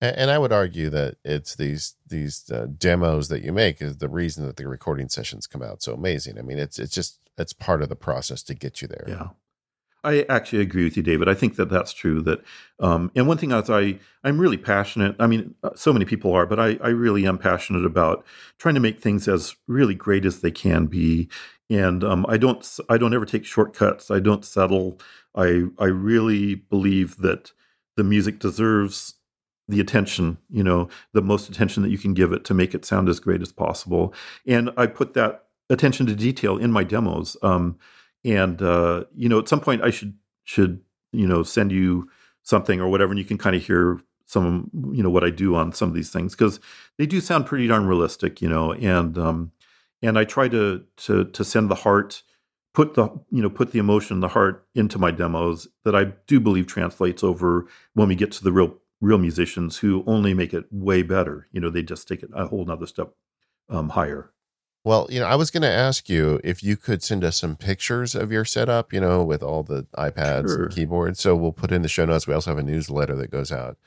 And, 0.00 0.30
I 0.30 0.38
would 0.38 0.52
argue 0.52 0.88
that 0.88 1.16
it's 1.22 1.54
these 1.54 1.96
these 2.06 2.50
uh, 2.50 2.66
demos 2.78 3.28
that 3.28 3.42
you 3.42 3.52
make 3.52 3.82
is 3.82 3.98
the 3.98 4.08
reason 4.08 4.46
that 4.46 4.56
the 4.56 4.66
recording 4.68 5.10
sessions 5.10 5.46
come 5.46 5.62
out 5.62 5.82
so 5.82 5.92
amazing. 5.92 6.38
I 6.38 6.42
mean, 6.42 6.58
it's 6.58 6.78
it's 6.78 6.94
just 6.94 7.18
it's 7.36 7.52
part 7.52 7.82
of 7.82 7.90
the 7.90 7.96
process 7.96 8.42
to 8.44 8.54
get 8.54 8.80
you 8.80 8.88
there. 8.88 9.04
Yeah. 9.06 9.28
I 10.04 10.24
actually 10.28 10.62
agree 10.62 10.84
with 10.84 10.96
you, 10.96 11.02
David. 11.02 11.28
I 11.28 11.34
think 11.34 11.56
that 11.56 11.68
that's 11.68 11.92
true. 11.92 12.20
That, 12.22 12.42
um, 12.78 13.10
and 13.16 13.26
one 13.26 13.38
thing 13.38 13.50
is, 13.52 13.68
I 13.68 13.98
I'm 14.22 14.38
really 14.40 14.56
passionate. 14.56 15.16
I 15.18 15.26
mean, 15.26 15.54
uh, 15.62 15.70
so 15.74 15.92
many 15.92 16.04
people 16.04 16.32
are, 16.32 16.46
but 16.46 16.60
I 16.60 16.78
I 16.80 16.88
really 16.88 17.26
am 17.26 17.38
passionate 17.38 17.84
about 17.84 18.24
trying 18.58 18.74
to 18.74 18.80
make 18.80 19.00
things 19.00 19.26
as 19.26 19.56
really 19.66 19.94
great 19.94 20.24
as 20.24 20.40
they 20.40 20.50
can 20.50 20.86
be. 20.86 21.28
And 21.68 22.04
um, 22.04 22.24
I 22.28 22.36
don't 22.36 22.64
I 22.88 22.98
don't 22.98 23.14
ever 23.14 23.26
take 23.26 23.44
shortcuts. 23.44 24.10
I 24.10 24.20
don't 24.20 24.44
settle. 24.44 25.00
I 25.34 25.64
I 25.78 25.86
really 25.86 26.54
believe 26.54 27.16
that 27.18 27.52
the 27.96 28.04
music 28.04 28.38
deserves 28.38 29.14
the 29.68 29.80
attention, 29.80 30.38
you 30.48 30.62
know, 30.62 30.88
the 31.12 31.22
most 31.22 31.48
attention 31.48 31.82
that 31.82 31.90
you 31.90 31.98
can 31.98 32.14
give 32.14 32.32
it 32.32 32.44
to 32.44 32.54
make 32.54 32.74
it 32.74 32.84
sound 32.84 33.08
as 33.08 33.18
great 33.18 33.42
as 33.42 33.52
possible. 33.52 34.14
And 34.46 34.70
I 34.76 34.86
put 34.86 35.14
that 35.14 35.46
attention 35.68 36.06
to 36.06 36.14
detail 36.14 36.56
in 36.56 36.70
my 36.70 36.84
demos. 36.84 37.36
Um, 37.42 37.76
and 38.26 38.60
uh, 38.60 39.04
you 39.14 39.28
know, 39.28 39.38
at 39.38 39.48
some 39.48 39.60
point, 39.60 39.82
I 39.82 39.90
should 39.90 40.14
should 40.44 40.80
you 41.12 41.26
know 41.26 41.42
send 41.42 41.70
you 41.70 42.10
something 42.42 42.80
or 42.80 42.88
whatever, 42.88 43.12
and 43.12 43.18
you 43.18 43.24
can 43.24 43.38
kind 43.38 43.54
of 43.54 43.64
hear 43.64 44.00
some 44.26 44.70
you 44.92 45.02
know 45.02 45.10
what 45.10 45.24
I 45.24 45.30
do 45.30 45.54
on 45.54 45.72
some 45.72 45.88
of 45.88 45.94
these 45.94 46.10
things 46.10 46.34
because 46.34 46.58
they 46.98 47.06
do 47.06 47.20
sound 47.20 47.46
pretty 47.46 47.68
darn 47.68 47.86
realistic, 47.86 48.42
you 48.42 48.48
know. 48.48 48.72
And 48.72 49.16
um, 49.16 49.52
and 50.02 50.18
I 50.18 50.24
try 50.24 50.48
to 50.48 50.84
to 50.98 51.24
to 51.24 51.44
send 51.44 51.70
the 51.70 51.76
heart, 51.76 52.24
put 52.74 52.94
the 52.94 53.08
you 53.30 53.42
know 53.42 53.50
put 53.50 53.70
the 53.70 53.78
emotion, 53.78 54.18
the 54.18 54.28
heart 54.28 54.66
into 54.74 54.98
my 54.98 55.12
demos 55.12 55.68
that 55.84 55.94
I 55.94 56.06
do 56.26 56.40
believe 56.40 56.66
translates 56.66 57.22
over 57.22 57.66
when 57.94 58.08
we 58.08 58.16
get 58.16 58.32
to 58.32 58.44
the 58.44 58.52
real 58.52 58.76
real 59.00 59.18
musicians 59.18 59.78
who 59.78 60.02
only 60.06 60.34
make 60.34 60.52
it 60.52 60.64
way 60.72 61.02
better. 61.02 61.46
You 61.52 61.60
know, 61.60 61.70
they 61.70 61.82
just 61.84 62.08
take 62.08 62.24
it 62.24 62.30
a 62.34 62.48
whole 62.48 62.64
nother 62.64 62.86
step 62.86 63.12
um, 63.68 63.90
higher. 63.90 64.32
Well, 64.86 65.08
you 65.10 65.18
know, 65.18 65.26
I 65.26 65.34
was 65.34 65.50
going 65.50 65.64
to 65.64 65.68
ask 65.68 66.08
you 66.08 66.40
if 66.44 66.62
you 66.62 66.76
could 66.76 67.02
send 67.02 67.24
us 67.24 67.36
some 67.36 67.56
pictures 67.56 68.14
of 68.14 68.30
your 68.30 68.44
setup, 68.44 68.92
you 68.92 69.00
know, 69.00 69.24
with 69.24 69.42
all 69.42 69.64
the 69.64 69.82
iPads 69.98 70.46
sure. 70.46 70.62
and 70.66 70.72
keyboards. 70.72 71.18
So 71.18 71.34
we'll 71.34 71.50
put 71.50 71.72
in 71.72 71.82
the 71.82 71.88
show 71.88 72.04
notes. 72.04 72.28
We 72.28 72.34
also 72.34 72.52
have 72.52 72.58
a 72.58 72.62
newsletter 72.62 73.16
that 73.16 73.32
goes 73.32 73.50
out. 73.50 73.78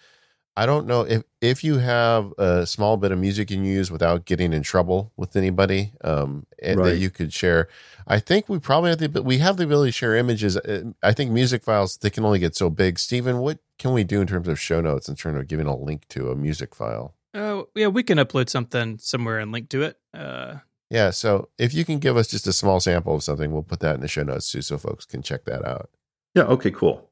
I 0.58 0.66
don't 0.66 0.86
know 0.88 1.04
if 1.04 1.24
if 1.40 1.64
you 1.64 1.78
have 1.78 2.34
a 2.38 2.68
small 2.68 2.98
bit 2.98 3.14
of 3.14 3.18
music 3.18 3.50
you 3.50 3.56
can 3.56 3.64
use 3.64 3.90
without 3.90 4.26
getting 4.26 4.52
in 4.52 4.62
trouble 4.62 5.14
with 5.16 5.38
anybody 5.38 5.94
um, 6.04 6.46
right. 6.62 6.76
that 6.76 6.98
you 6.98 7.10
could 7.10 7.32
share. 7.32 7.70
I 8.06 8.20
think 8.20 8.50
we 8.50 8.60
probably 8.60 8.90
have 8.90 9.00
the 9.00 9.24
we 9.24 9.38
have 9.38 9.56
the 9.56 9.64
ability 9.64 9.92
to 9.92 9.98
share 9.98 10.18
images. 10.18 10.58
Uh, 10.58 10.92
I 11.02 11.14
think 11.14 11.32
music 11.32 11.64
files 11.64 11.96
they 11.96 12.10
can 12.10 12.26
only 12.26 12.40
get 12.40 12.58
so 12.58 12.70
big. 12.70 13.00
Stephen, 13.00 13.38
what 13.38 13.60
can 13.78 13.94
we 13.94 14.04
do 14.04 14.20
in 14.20 14.28
terms 14.28 14.50
of 14.50 14.60
show 14.60 14.82
notes 14.82 15.08
in 15.08 15.16
terms 15.16 15.40
of 15.40 15.48
giving 15.48 15.66
a 15.66 15.78
link 15.78 16.10
to 16.10 16.30
a 16.30 16.36
music 16.36 16.76
file? 16.76 17.16
Oh, 17.34 17.62
uh, 17.62 17.64
yeah, 17.74 17.88
we 17.88 18.04
can 18.04 18.18
upload 18.18 18.50
something 18.50 18.98
somewhere 18.98 19.40
and 19.40 19.54
link 19.54 19.70
to 19.70 19.84
it. 19.84 19.98
Uh, 20.14 20.56
yeah, 20.90 21.12
so 21.12 21.50
if 21.58 21.74
you 21.74 21.86
can 21.86 22.00
give 22.00 22.18
us 22.18 22.28
just 22.28 22.48
a 22.48 22.54
small 22.54 22.80
sample 22.80 23.16
of 23.16 23.24
something, 23.24 23.52
we'll 23.52 23.64
put 23.64 23.80
that 23.82 23.96
in 23.96 24.02
the 24.02 24.08
show 24.08 24.24
notes 24.24 24.52
too, 24.52 24.62
so 24.62 24.78
folks 24.78 25.06
can 25.06 25.22
check 25.22 25.46
that 25.46 25.66
out. 25.66 25.90
Yeah. 26.36 26.44
Okay. 26.44 26.72
Cool. 26.72 27.10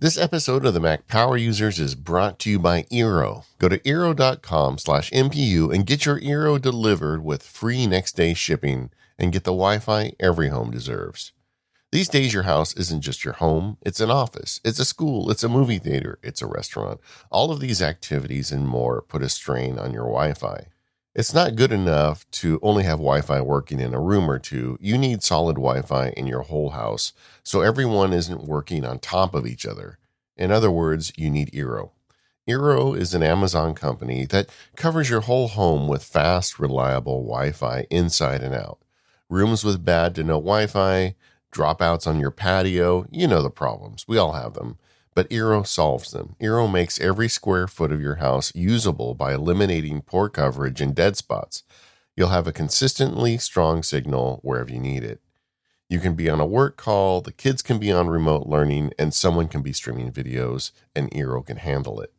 This 0.00 0.16
episode 0.16 0.64
of 0.64 0.74
the 0.74 0.80
Mac 0.80 1.08
Power 1.08 1.36
Users 1.36 1.80
is 1.80 1.96
brought 1.96 2.38
to 2.40 2.50
you 2.50 2.60
by 2.60 2.84
Eero. 2.84 3.44
Go 3.58 3.68
to 3.68 3.80
eero.com 3.80 4.78
slash 4.78 5.10
MPU 5.10 5.74
and 5.74 5.84
get 5.84 6.06
your 6.06 6.20
Eero 6.20 6.60
delivered 6.60 7.24
with 7.24 7.42
free 7.42 7.84
next 7.88 8.12
day 8.12 8.32
shipping 8.32 8.90
and 9.18 9.32
get 9.32 9.42
the 9.42 9.50
Wi-Fi 9.50 10.12
every 10.20 10.50
home 10.50 10.70
deserves. 10.70 11.32
These 11.90 12.10
days, 12.10 12.32
your 12.32 12.44
house 12.44 12.74
isn't 12.74 13.00
just 13.00 13.24
your 13.24 13.34
home, 13.34 13.78
it's 13.82 13.98
an 13.98 14.10
office, 14.10 14.60
it's 14.62 14.78
a 14.78 14.84
school, 14.84 15.32
it's 15.32 15.42
a 15.42 15.48
movie 15.48 15.78
theater, 15.78 16.20
it's 16.22 16.42
a 16.42 16.46
restaurant. 16.46 17.00
All 17.30 17.50
of 17.50 17.58
these 17.58 17.82
activities 17.82 18.52
and 18.52 18.68
more 18.68 19.02
put 19.02 19.22
a 19.22 19.28
strain 19.28 19.80
on 19.80 19.92
your 19.92 20.04
Wi 20.04 20.32
Fi. 20.34 20.66
It's 21.18 21.34
not 21.34 21.56
good 21.56 21.72
enough 21.72 22.30
to 22.30 22.60
only 22.62 22.84
have 22.84 23.00
Wi 23.00 23.22
Fi 23.22 23.40
working 23.40 23.80
in 23.80 23.92
a 23.92 24.00
room 24.00 24.30
or 24.30 24.38
two. 24.38 24.78
You 24.80 24.96
need 24.96 25.24
solid 25.24 25.56
Wi 25.56 25.82
Fi 25.82 26.10
in 26.10 26.28
your 26.28 26.42
whole 26.42 26.70
house 26.70 27.12
so 27.42 27.60
everyone 27.60 28.12
isn't 28.12 28.44
working 28.44 28.84
on 28.84 29.00
top 29.00 29.34
of 29.34 29.44
each 29.44 29.66
other. 29.66 29.98
In 30.36 30.52
other 30.52 30.70
words, 30.70 31.10
you 31.16 31.28
need 31.28 31.50
Eero. 31.50 31.90
Eero 32.48 32.96
is 32.96 33.14
an 33.14 33.24
Amazon 33.24 33.74
company 33.74 34.26
that 34.26 34.48
covers 34.76 35.10
your 35.10 35.22
whole 35.22 35.48
home 35.48 35.88
with 35.88 36.04
fast, 36.04 36.60
reliable 36.60 37.24
Wi 37.24 37.50
Fi 37.50 37.88
inside 37.90 38.40
and 38.40 38.54
out. 38.54 38.78
Rooms 39.28 39.64
with 39.64 39.84
bad 39.84 40.14
to 40.14 40.22
no 40.22 40.34
Wi 40.34 40.68
Fi, 40.68 41.16
dropouts 41.50 42.06
on 42.06 42.20
your 42.20 42.30
patio, 42.30 43.08
you 43.10 43.26
know 43.26 43.42
the 43.42 43.50
problems. 43.50 44.06
We 44.06 44.18
all 44.18 44.34
have 44.34 44.54
them. 44.54 44.78
But 45.18 45.30
Eero 45.30 45.66
solves 45.66 46.12
them. 46.12 46.36
Eero 46.40 46.70
makes 46.70 47.00
every 47.00 47.28
square 47.28 47.66
foot 47.66 47.90
of 47.90 48.00
your 48.00 48.14
house 48.22 48.54
usable 48.54 49.14
by 49.14 49.34
eliminating 49.34 50.02
poor 50.02 50.28
coverage 50.28 50.80
and 50.80 50.94
dead 50.94 51.16
spots. 51.16 51.64
You'll 52.16 52.28
have 52.28 52.46
a 52.46 52.52
consistently 52.52 53.36
strong 53.36 53.82
signal 53.82 54.38
wherever 54.44 54.70
you 54.70 54.78
need 54.78 55.02
it. 55.02 55.20
You 55.88 55.98
can 55.98 56.14
be 56.14 56.30
on 56.30 56.38
a 56.38 56.46
work 56.46 56.76
call, 56.76 57.20
the 57.20 57.32
kids 57.32 57.62
can 57.62 57.80
be 57.80 57.90
on 57.90 58.06
remote 58.06 58.46
learning, 58.46 58.92
and 58.96 59.12
someone 59.12 59.48
can 59.48 59.60
be 59.60 59.72
streaming 59.72 60.12
videos, 60.12 60.70
and 60.94 61.10
Eero 61.10 61.44
can 61.44 61.56
handle 61.56 62.00
it. 62.00 62.12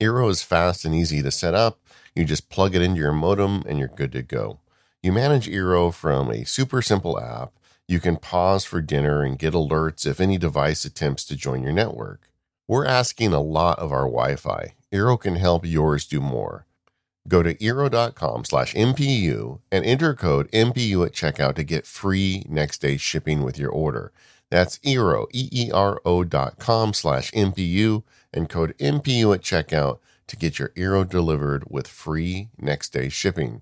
Eero 0.00 0.30
is 0.30 0.42
fast 0.42 0.86
and 0.86 0.94
easy 0.94 1.20
to 1.20 1.30
set 1.30 1.52
up. 1.52 1.78
You 2.14 2.24
just 2.24 2.48
plug 2.48 2.74
it 2.74 2.80
into 2.80 3.00
your 3.00 3.12
modem 3.12 3.64
and 3.66 3.78
you're 3.78 3.88
good 3.88 4.12
to 4.12 4.22
go. 4.22 4.60
You 5.02 5.12
manage 5.12 5.46
Eero 5.46 5.92
from 5.92 6.30
a 6.30 6.46
super 6.46 6.80
simple 6.80 7.20
app. 7.20 7.52
You 7.86 8.00
can 8.00 8.16
pause 8.16 8.64
for 8.64 8.80
dinner 8.80 9.22
and 9.22 9.38
get 9.38 9.52
alerts 9.52 10.06
if 10.06 10.18
any 10.20 10.38
device 10.38 10.86
attempts 10.86 11.24
to 11.26 11.36
join 11.36 11.62
your 11.62 11.72
network. 11.72 12.30
We're 12.66 12.86
asking 12.86 13.34
a 13.34 13.42
lot 13.42 13.78
of 13.78 13.92
our 13.92 14.06
Wi 14.06 14.36
Fi. 14.36 14.72
Eero 14.90 15.20
can 15.20 15.36
help 15.36 15.66
yours 15.66 16.06
do 16.06 16.20
more. 16.20 16.66
Go 17.28 17.42
to 17.42 17.54
Eero.com 17.54 18.44
slash 18.46 18.74
MPU 18.74 19.60
and 19.70 19.84
enter 19.84 20.14
code 20.14 20.50
MPU 20.50 21.04
at 21.04 21.12
checkout 21.12 21.56
to 21.56 21.64
get 21.64 21.86
free 21.86 22.44
next 22.48 22.78
day 22.78 22.96
shipping 22.96 23.42
with 23.42 23.58
your 23.58 23.70
order. 23.70 24.12
That's 24.50 24.78
Eero, 24.78 25.26
E-E-R-O 25.32 26.24
dot 26.24 26.58
com 26.58 26.94
slash 26.94 27.30
MPU 27.32 28.02
and 28.32 28.48
code 28.48 28.74
MPU 28.78 29.34
at 29.34 29.42
checkout 29.42 29.98
to 30.26 30.36
get 30.36 30.58
your 30.58 30.70
Eero 30.70 31.06
delivered 31.06 31.64
with 31.68 31.86
free 31.86 32.48
next 32.58 32.94
day 32.94 33.10
shipping. 33.10 33.60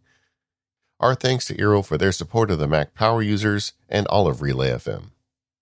Our 1.02 1.16
thanks 1.16 1.46
to 1.46 1.56
Eero 1.56 1.84
for 1.84 1.98
their 1.98 2.12
support 2.12 2.52
of 2.52 2.60
the 2.60 2.68
Mac 2.68 2.94
Power 2.94 3.22
users 3.22 3.72
and 3.88 4.06
all 4.06 4.28
of 4.28 4.40
Relay 4.40 4.70
FM. 4.70 5.10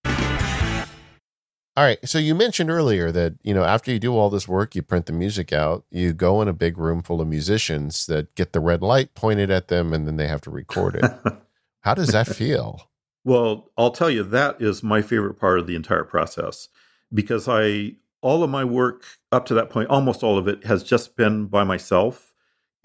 All 0.05 1.87
right. 1.87 1.99
So 2.07 2.19
you 2.19 2.35
mentioned 2.35 2.69
earlier 2.69 3.11
that, 3.11 3.37
you 3.43 3.55
know, 3.55 3.65
after 3.65 3.91
you 3.91 3.99
do 3.99 4.15
all 4.15 4.29
this 4.29 4.47
work, 4.47 4.75
you 4.75 4.83
print 4.83 5.07
the 5.07 5.15
music 5.15 5.51
out, 5.51 5.87
you 5.91 6.13
go 6.13 6.43
in 6.43 6.49
a 6.49 6.53
big 6.53 6.77
room 6.77 7.01
full 7.01 7.23
of 7.23 7.29
musicians 7.29 8.05
that 8.05 8.35
get 8.35 8.53
the 8.53 8.61
red 8.61 8.83
light 8.83 9.15
pointed 9.15 9.51
at 9.51 9.69
them 9.69 9.95
and 9.95 10.07
then 10.07 10.19
they 10.19 10.29
have 10.29 10.43
to 10.43 10.51
record 10.51 10.97
it. 10.97 11.11
How 11.81 11.95
does 11.95 12.09
that 12.09 12.27
feel? 12.27 12.91
Well, 13.25 13.71
I'll 13.79 13.93
tell 13.93 14.11
you, 14.11 14.23
that 14.25 14.61
is 14.61 14.83
my 14.83 15.01
favorite 15.01 15.41
part 15.41 15.59
of 15.59 15.67
the 15.67 15.75
entire 15.75 16.05
process 16.05 16.69
because 17.15 17.49
I, 17.49 17.95
all 18.21 18.43
of 18.43 18.51
my 18.51 18.65
work 18.65 19.05
up 19.33 19.47
to 19.47 19.55
that 19.55 19.71
point, 19.71 19.89
almost 19.89 20.23
all 20.23 20.37
of 20.37 20.47
it 20.47 20.67
has 20.67 20.83
just 20.83 21.17
been 21.17 21.47
by 21.47 21.65
myself 21.65 22.30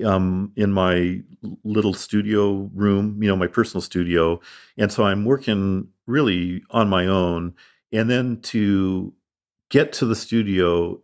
um, 0.03 0.51
in 0.55 0.71
my 0.71 1.21
little 1.63 1.93
studio 1.93 2.69
room, 2.73 3.21
you 3.21 3.29
know, 3.29 3.35
my 3.35 3.47
personal 3.47 3.81
studio. 3.81 4.39
And 4.77 4.91
so 4.91 5.03
I'm 5.03 5.25
working 5.25 5.89
really 6.07 6.63
on 6.71 6.89
my 6.89 7.05
own. 7.05 7.53
And 7.91 8.09
then 8.09 8.41
to 8.41 9.13
get 9.69 9.93
to 9.93 10.05
the 10.05 10.15
studio 10.15 11.01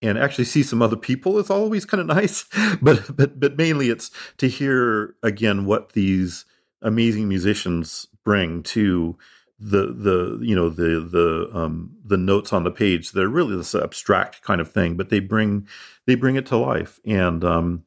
and 0.00 0.18
actually 0.18 0.44
see 0.44 0.62
some 0.62 0.82
other 0.82 0.96
people 0.96 1.38
is 1.38 1.50
always 1.50 1.84
kind 1.84 2.00
of 2.00 2.06
nice. 2.16 2.46
But 2.80 3.16
but 3.16 3.38
but 3.38 3.56
mainly 3.56 3.88
it's 3.88 4.10
to 4.38 4.48
hear 4.48 5.14
again 5.22 5.64
what 5.64 5.92
these 5.92 6.44
amazing 6.82 7.28
musicians 7.28 8.08
bring 8.24 8.62
to 8.64 9.16
the 9.58 9.92
the 9.92 10.38
you 10.42 10.56
know 10.56 10.68
the 10.68 11.08
the 11.08 11.48
um 11.56 11.92
the 12.04 12.16
notes 12.16 12.52
on 12.52 12.64
the 12.64 12.70
page. 12.70 13.12
They're 13.12 13.28
really 13.28 13.56
this 13.56 13.74
abstract 13.74 14.42
kind 14.42 14.60
of 14.60 14.70
thing 14.70 14.96
but 14.96 15.08
they 15.08 15.20
bring 15.20 15.68
they 16.06 16.16
bring 16.16 16.36
it 16.36 16.46
to 16.46 16.56
life. 16.56 16.98
And 17.04 17.44
um 17.44 17.84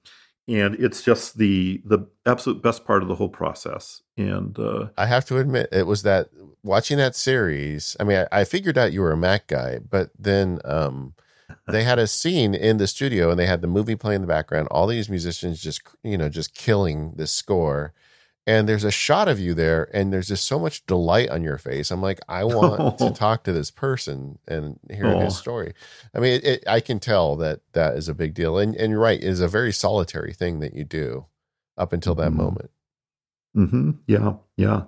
and 0.48 0.76
it's 0.76 1.02
just 1.02 1.38
the 1.38 1.82
the 1.86 2.08
absolute 2.26 2.62
best 2.62 2.86
part 2.86 3.02
of 3.02 3.08
the 3.08 3.16
whole 3.16 3.30
process 3.30 4.02
and 4.18 4.58
uh, 4.60 4.88
i 4.98 5.06
have 5.06 5.26
to 5.26 5.38
admit 5.38 5.68
it 5.72 5.88
was 5.88 6.04
that 6.04 6.30
watching 6.64 6.98
that 6.98 7.16
series 7.16 7.96
i 8.00 8.04
mean 8.04 8.26
I, 8.32 8.42
I, 8.42 8.44
figured 8.44 8.78
out 8.78 8.94
you 8.94 9.02
were 9.02 9.12
a 9.12 9.18
mac 9.18 9.48
guy 9.48 9.80
but 9.80 10.12
then 10.18 10.60
um, 10.66 11.14
they 11.68 11.84
had 11.84 12.00
a 12.00 12.08
scene 12.08 12.54
in 12.54 12.78
the 12.78 12.88
studio 12.88 13.30
and 13.30 13.40
they 13.40 13.46
had 13.46 13.62
the 13.62 13.68
movie 13.68 13.96
playing 13.96 14.18
in 14.18 14.22
the 14.22 14.28
background 14.28 14.68
all 14.70 14.88
these 14.88 15.10
musicians 15.10 15.62
just 15.62 15.82
you 16.04 16.18
know 16.18 16.30
just 16.30 16.54
killing 16.54 17.14
this 17.16 17.32
score 17.32 17.94
and 18.48 18.70
there's 18.70 18.84
a 18.84 18.92
shot 18.92 19.28
of 19.28 19.40
you 19.40 19.54
there 19.54 19.90
and 19.94 20.14
there's 20.14 20.28
just 20.28 20.46
so 20.46 20.60
much 20.60 20.86
delight 20.86 21.30
on 21.30 21.44
your 21.44 21.58
face 21.58 21.92
i'm 21.92 22.02
like 22.02 22.20
i 22.30 22.44
want 22.44 22.98
to 22.98 23.12
talk 23.12 23.44
to 23.44 23.52
this 23.52 23.72
person 23.72 24.38
and 24.48 24.80
hear 24.90 25.08
oh. 25.08 25.20
his 25.20 25.38
story 25.38 25.74
i 26.14 26.20
mean 26.20 26.34
it, 26.34 26.44
it, 26.44 26.64
i 26.68 26.80
can 26.80 27.00
tell 27.00 27.36
that 27.36 27.62
that 27.74 27.96
is 27.96 28.08
a 28.08 28.14
big 28.14 28.34
deal 28.34 28.58
and, 28.58 28.76
and 28.76 28.92
you're 28.92 29.00
right 29.00 29.20
it 29.22 29.28
is 29.28 29.42
a 29.42 29.48
very 29.48 29.74
solitary 29.74 30.34
thing 30.34 30.60
that 30.60 30.74
you 30.74 30.84
do 30.84 31.26
up 31.78 31.94
until 31.94 32.16
that 32.16 32.30
mm-hmm. 32.30 32.42
moment 32.44 32.72
mm-hmm. 33.56 33.92
yeah 34.08 34.34
yeah 34.58 34.84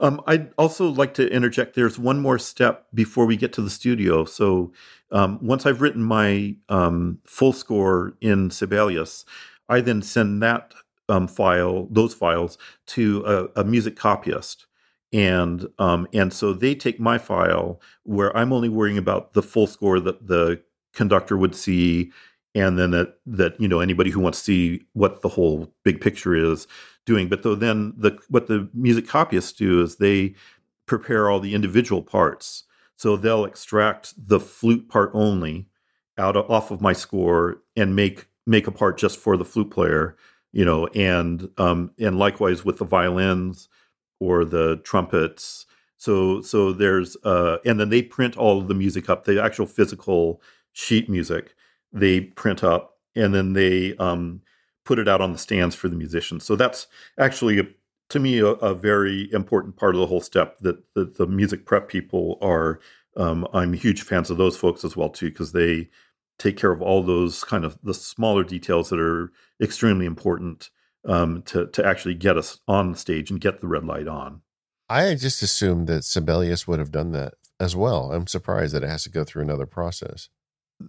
um, 0.00 0.20
i'd 0.26 0.52
also 0.56 0.88
like 0.88 1.14
to 1.14 1.28
interject 1.30 1.74
there's 1.74 1.98
one 1.98 2.20
more 2.20 2.38
step 2.38 2.86
before 2.94 3.26
we 3.26 3.36
get 3.36 3.52
to 3.52 3.62
the 3.62 3.70
studio 3.70 4.24
so 4.24 4.72
um, 5.10 5.38
once 5.42 5.66
i've 5.66 5.80
written 5.80 6.02
my 6.02 6.56
um, 6.68 7.18
full 7.24 7.52
score 7.52 8.16
in 8.20 8.50
sibelius 8.50 9.24
i 9.68 9.80
then 9.80 10.02
send 10.02 10.42
that 10.42 10.74
um, 11.08 11.28
file, 11.28 11.88
those 11.90 12.14
files, 12.14 12.58
to 12.86 13.24
a, 13.26 13.60
a 13.60 13.64
music 13.64 13.96
copyist, 13.96 14.66
and 15.12 15.66
um, 15.78 16.08
and 16.12 16.32
so 16.32 16.52
they 16.52 16.74
take 16.74 16.98
my 16.98 17.18
file 17.18 17.80
where 18.02 18.36
I'm 18.36 18.52
only 18.52 18.68
worrying 18.68 18.98
about 18.98 19.34
the 19.34 19.42
full 19.42 19.66
score 19.66 20.00
that 20.00 20.26
the 20.26 20.62
conductor 20.92 21.36
would 21.36 21.54
see, 21.54 22.12
and 22.54 22.78
then 22.78 22.90
that 22.92 23.18
that 23.26 23.60
you 23.60 23.68
know 23.68 23.80
anybody 23.80 24.10
who 24.10 24.20
wants 24.20 24.40
to 24.40 24.44
see 24.44 24.84
what 24.92 25.22
the 25.22 25.28
whole 25.28 25.72
big 25.84 26.00
picture 26.00 26.34
is 26.34 26.66
doing. 27.06 27.28
But 27.28 27.42
though 27.42 27.54
then 27.54 27.94
the 27.96 28.18
what 28.28 28.46
the 28.46 28.68
music 28.74 29.06
copyists 29.06 29.56
do 29.56 29.82
is 29.82 29.96
they 29.96 30.34
prepare 30.86 31.30
all 31.30 31.40
the 31.40 31.54
individual 31.54 32.02
parts. 32.02 32.64
So 32.96 33.16
they'll 33.16 33.44
extract 33.44 34.14
the 34.16 34.38
flute 34.38 34.88
part 34.88 35.10
only 35.14 35.66
out 36.16 36.36
of, 36.36 36.48
off 36.50 36.70
of 36.70 36.80
my 36.80 36.92
score 36.92 37.58
and 37.76 37.96
make 37.96 38.26
make 38.46 38.66
a 38.66 38.72
part 38.72 38.98
just 38.98 39.18
for 39.18 39.36
the 39.36 39.44
flute 39.44 39.70
player 39.70 40.16
you 40.54 40.64
know, 40.64 40.86
and 40.94 41.50
um, 41.58 41.90
and 41.98 42.16
likewise 42.16 42.64
with 42.64 42.78
the 42.78 42.84
violins 42.84 43.68
or 44.20 44.44
the 44.44 44.76
trumpets. 44.84 45.66
So 45.96 46.40
so 46.42 46.72
there's 46.72 47.16
uh, 47.24 47.58
and 47.64 47.80
then 47.80 47.88
they 47.88 48.02
print 48.02 48.36
all 48.36 48.60
of 48.60 48.68
the 48.68 48.74
music 48.74 49.10
up, 49.10 49.24
the 49.24 49.42
actual 49.42 49.66
physical 49.66 50.40
sheet 50.72 51.10
music 51.10 51.54
they 51.92 52.20
print 52.20 52.62
up, 52.62 52.98
and 53.16 53.34
then 53.34 53.52
they 53.52 53.96
um, 53.96 54.42
put 54.84 54.98
it 54.98 55.08
out 55.08 55.20
on 55.20 55.32
the 55.32 55.38
stands 55.38 55.74
for 55.74 55.88
the 55.88 55.96
musicians. 55.96 56.44
So 56.44 56.56
that's 56.56 56.86
actually 57.18 57.58
a, 57.58 57.64
to 58.10 58.20
me 58.20 58.38
a, 58.38 58.46
a, 58.46 58.74
very 58.74 59.32
important 59.32 59.76
part 59.76 59.94
of 59.94 60.00
the 60.00 60.06
whole 60.06 60.20
step 60.20 60.58
that, 60.58 60.82
that 60.94 61.16
the 61.16 61.26
music 61.26 61.64
prep 61.64 61.88
people 61.88 62.38
are. 62.40 62.80
Um, 63.16 63.46
I'm 63.52 63.72
huge 63.74 64.02
fans 64.02 64.28
of 64.28 64.38
those 64.38 64.56
folks 64.56 64.84
as 64.84 64.96
well 64.96 65.08
too 65.08 65.30
because 65.30 65.52
they 65.52 65.88
take 66.38 66.56
care 66.56 66.72
of 66.72 66.82
all 66.82 67.02
those 67.02 67.44
kind 67.44 67.64
of 67.64 67.78
the 67.82 67.94
smaller 67.94 68.44
details 68.44 68.90
that 68.90 69.00
are 69.00 69.30
extremely 69.60 70.06
important 70.06 70.70
um, 71.06 71.42
to 71.42 71.66
to 71.68 71.84
actually 71.84 72.14
get 72.14 72.36
us 72.36 72.60
on 72.66 72.92
the 72.92 72.98
stage 72.98 73.30
and 73.30 73.40
get 73.40 73.60
the 73.60 73.68
red 73.68 73.84
light 73.84 74.08
on. 74.08 74.42
I 74.88 75.14
just 75.14 75.42
assumed 75.42 75.86
that 75.88 76.04
Sibelius 76.04 76.68
would 76.68 76.78
have 76.78 76.92
done 76.92 77.12
that 77.12 77.34
as 77.58 77.74
well. 77.74 78.12
I'm 78.12 78.26
surprised 78.26 78.74
that 78.74 78.82
it 78.82 78.88
has 78.88 79.04
to 79.04 79.10
go 79.10 79.24
through 79.24 79.42
another 79.42 79.66
process. 79.66 80.28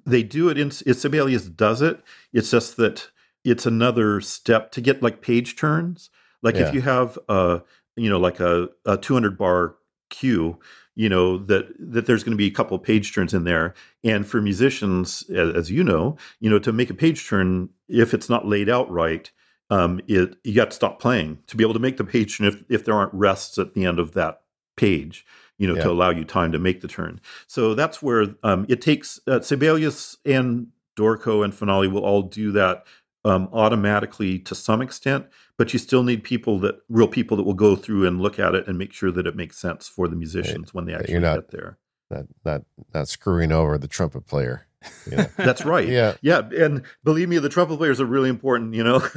They 0.05 0.23
do 0.23 0.49
it 0.49 0.57
in 0.57 0.72
Sibelius 0.72 1.45
does 1.45 1.81
it. 1.81 2.01
It's 2.34 2.51
just 2.51 2.77
that 2.77 3.09
it's 3.43 3.65
another 3.65 4.19
step 4.22 4.72
to 4.72 4.81
get 4.81 5.03
like 5.03 5.22
page 5.22 5.55
turns. 5.55 6.09
Like 6.41 6.55
yeah. 6.55 6.67
if 6.67 6.73
you 6.73 6.81
have 6.81 7.17
a 7.30 7.61
you 7.95 8.09
know 8.09 8.19
like 8.19 8.39
a, 8.39 8.69
a 8.85 8.97
200 8.97 9.38
bar 9.38 9.76
cue 10.09 10.59
you 10.95 11.09
know 11.09 11.38
that 11.38 11.67
that 11.80 12.05
there's 12.05 12.23
going 12.23 12.31
to 12.31 12.38
be 12.38 12.47
a 12.47 12.51
couple 12.51 12.76
of 12.76 12.84
page 12.84 13.13
turns 13.13 13.34
in 13.34 13.43
there 13.43 13.73
and 14.03 14.26
for 14.26 14.41
musicians 14.41 15.30
as, 15.30 15.53
as, 15.53 15.72
you 15.72 15.84
know 15.84 16.17
you 16.39 16.49
know 16.49 16.59
to 16.59 16.72
make 16.72 16.89
a 16.89 16.95
page 16.95 17.27
turn 17.27 17.69
if 17.88 18.13
it's 18.13 18.30
not 18.30 18.47
laid 18.47 18.69
out 18.69 18.89
right 18.89 19.31
um 19.69 19.99
it 20.07 20.35
you 20.43 20.55
got 20.55 20.72
to 20.72 20.76
stop 20.76 20.99
playing 20.99 21.38
to 21.47 21.55
be 21.55 21.63
able 21.63 21.73
to 21.73 21.80
make 21.80 21.97
the 21.97 22.03
page 22.03 22.38
turn 22.38 22.47
if 22.47 22.63
if 22.69 22.85
there 22.85 22.95
aren't 22.95 23.13
rests 23.13 23.57
at 23.57 23.73
the 23.73 23.85
end 23.85 23.99
of 23.99 24.13
that 24.13 24.41
page 24.76 25.26
you 25.57 25.67
know 25.67 25.76
yeah. 25.76 25.84
to 25.84 25.91
allow 25.91 26.09
you 26.09 26.23
time 26.23 26.51
to 26.51 26.59
make 26.59 26.81
the 26.81 26.88
turn 26.88 27.19
so 27.47 27.76
that's 27.76 28.01
where 28.01 28.26
um 28.43 28.65
it 28.69 28.81
takes 28.81 29.19
uh, 29.27 29.39
sibelius 29.41 30.17
and 30.26 30.67
dorico 30.97 31.43
and 31.43 31.53
finale 31.53 31.88
will 31.88 32.05
all 32.05 32.22
do 32.22 32.51
that 32.51 32.85
um, 33.26 33.49
automatically 33.52 34.38
to 34.39 34.56
some 34.56 34.81
extent, 34.81 35.26
but 35.57 35.73
you 35.73 35.80
still 35.80 36.03
need 36.03 36.23
people 36.23 36.60
that 36.60 36.76
real 36.88 37.07
people 37.07 37.35
that 37.38 37.43
will 37.43 37.56
go 37.56 37.76
through 37.76 38.07
and 38.07 38.22
look 38.22 38.39
at 38.39 38.53
it 38.53 38.68
and 38.68 38.77
make 38.77 38.93
sure 38.93 39.11
that 39.11 39.26
it 39.26 39.35
makes 39.35 39.57
sense 39.57 39.88
for 39.88 40.07
the 40.07 40.15
musicians 40.15 40.68
right. 40.68 40.73
when 40.73 40.85
they 40.85 40.93
actually 40.93 41.19
not, 41.19 41.35
get 41.35 41.52
there. 41.52 41.77
Not 42.11 42.26
not 42.45 42.61
not 42.93 43.07
screwing 43.07 43.52
over 43.52 43.77
the 43.77 43.88
trumpet 43.88 44.27
player. 44.27 44.68
Yeah. 45.10 45.27
That's 45.38 45.65
right. 45.65 45.88
Yeah, 45.88 46.14
yeah, 46.22 46.41
and 46.56 46.84
believe 47.03 47.27
me, 47.27 47.39
the 47.39 47.49
trumpet 47.49 47.77
players 47.77 47.99
are 47.99 48.06
really 48.06 48.30
important. 48.30 48.76
You 48.76 48.84
know. 48.84 49.07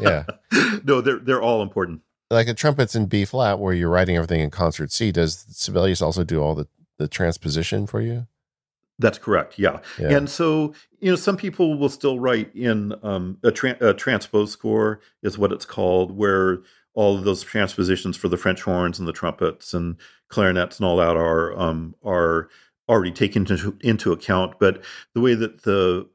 yeah. 0.00 0.24
No, 0.84 1.00
they're 1.00 1.18
they're 1.18 1.42
all 1.42 1.62
important. 1.62 2.02
Like 2.30 2.46
the 2.46 2.54
trumpets 2.54 2.94
in 2.94 3.06
B 3.06 3.24
flat, 3.24 3.58
where 3.58 3.74
you're 3.74 3.90
writing 3.90 4.16
everything 4.16 4.40
in 4.40 4.50
concert 4.50 4.92
C. 4.92 5.10
Does 5.10 5.44
Sibelius 5.50 6.00
also 6.00 6.22
do 6.22 6.40
all 6.42 6.54
the 6.54 6.68
the 6.98 7.08
transposition 7.08 7.86
for 7.86 8.00
you? 8.00 8.26
That's 8.98 9.18
correct. 9.18 9.58
Yeah. 9.58 9.80
Yeah. 9.98 10.16
And 10.16 10.30
so, 10.30 10.74
you 11.00 11.10
know, 11.10 11.16
some 11.16 11.36
people 11.36 11.78
will 11.78 11.90
still 11.90 12.18
write 12.18 12.54
in 12.54 12.94
um, 13.02 13.38
a, 13.42 13.50
tra- 13.50 13.76
a 13.80 13.92
transpose 13.92 14.52
score, 14.52 15.00
is 15.22 15.36
what 15.36 15.52
it's 15.52 15.66
called, 15.66 16.16
where 16.16 16.58
all 16.94 17.16
of 17.18 17.24
those 17.24 17.42
transpositions 17.42 18.16
for 18.16 18.28
the 18.28 18.38
French 18.38 18.62
horns 18.62 18.98
and 18.98 19.06
the 19.06 19.12
trumpets 19.12 19.74
and 19.74 19.96
clarinets 20.28 20.78
and 20.78 20.86
all 20.86 20.96
that 20.96 21.16
are 21.16 21.58
um, 21.58 21.94
are 22.02 22.48
already 22.88 23.12
taken 23.12 23.42
into, 23.42 23.76
into 23.82 24.12
account. 24.12 24.54
But 24.58 24.82
the 25.12 25.20
way 25.20 25.34
that 25.34 25.62
the 25.64 26.08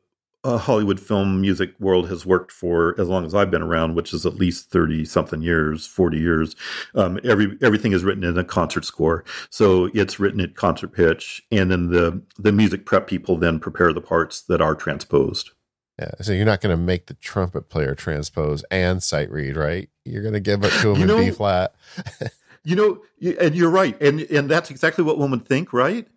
uh, 0.44 0.58
Hollywood 0.58 1.00
film 1.00 1.40
music 1.40 1.74
world 1.80 2.10
has 2.10 2.26
worked 2.26 2.52
for 2.52 3.00
as 3.00 3.08
long 3.08 3.26
as 3.26 3.36
I've 3.36 3.52
been 3.52 3.62
around, 3.62 3.96
which 3.96 4.14
is 4.14 4.26
at 4.26 4.36
least 4.36 4.70
thirty 4.70 5.06
something 5.06 5.42
years, 5.42 5.86
forty 5.86 6.18
years. 6.20 6.56
Um, 6.96 7.20
every 7.24 7.58
everything 7.62 7.92
is 7.94 8.04
written 8.04 8.24
in 8.24 8.38
a 8.38 8.44
concert 8.44 8.86
score, 8.86 9.24
so 9.50 9.90
it's 9.94 10.20
written 10.20 10.42
at 10.42 10.56
concert 10.56 10.90
pitch, 10.90 11.44
and 11.52 11.70
then 11.70 11.90
the 11.90 12.22
the 12.40 12.52
music 12.52 12.86
prep 12.86 13.08
people 13.08 13.38
then 13.38 13.60
prepare 13.60 13.94
the 13.94 14.02
parts 14.02 14.42
that 14.42 14.62
are 14.62 14.76
transposed. 14.76 15.52
Yeah. 16.00 16.12
So 16.22 16.34
you're 16.34 16.46
not 16.46 16.62
going 16.62 16.76
to 16.76 16.82
make 16.82 17.06
the 17.06 17.14
trumpet 17.16 17.70
player 17.70 17.94
transpose 17.94 18.64
and 18.72 19.04
sight 19.04 19.30
read, 19.30 19.56
right? 19.56 19.90
You're 20.04 20.24
going 20.24 20.34
to 20.34 20.40
give 20.40 20.64
it 20.64 20.72
to 20.82 20.94
him 20.96 21.08
You 21.08 21.18
in 21.18 21.26
B 21.26 21.32
flat. 21.32 21.76
You 22.64 22.76
know, 22.76 23.02
and 23.40 23.56
you're 23.56 23.72
right, 23.72 24.00
and 24.00 24.22
and 24.22 24.48
that's 24.48 24.70
exactly 24.70 25.04
what 25.04 25.18
one 25.18 25.32
would 25.32 25.48
think, 25.48 25.74
right? 25.74 26.08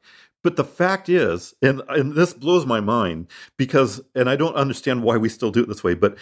But 0.44 0.56
the 0.56 0.64
fact 0.64 1.08
is, 1.08 1.54
and 1.62 1.82
and 1.88 2.12
this 2.12 2.34
blows 2.34 2.66
my 2.66 2.78
mind 2.78 3.28
because, 3.56 4.02
and 4.14 4.28
I 4.28 4.36
don't 4.36 4.54
understand 4.54 5.02
why 5.02 5.16
we 5.16 5.30
still 5.30 5.50
do 5.50 5.62
it 5.62 5.68
this 5.68 5.82
way, 5.82 5.94
but 5.94 6.16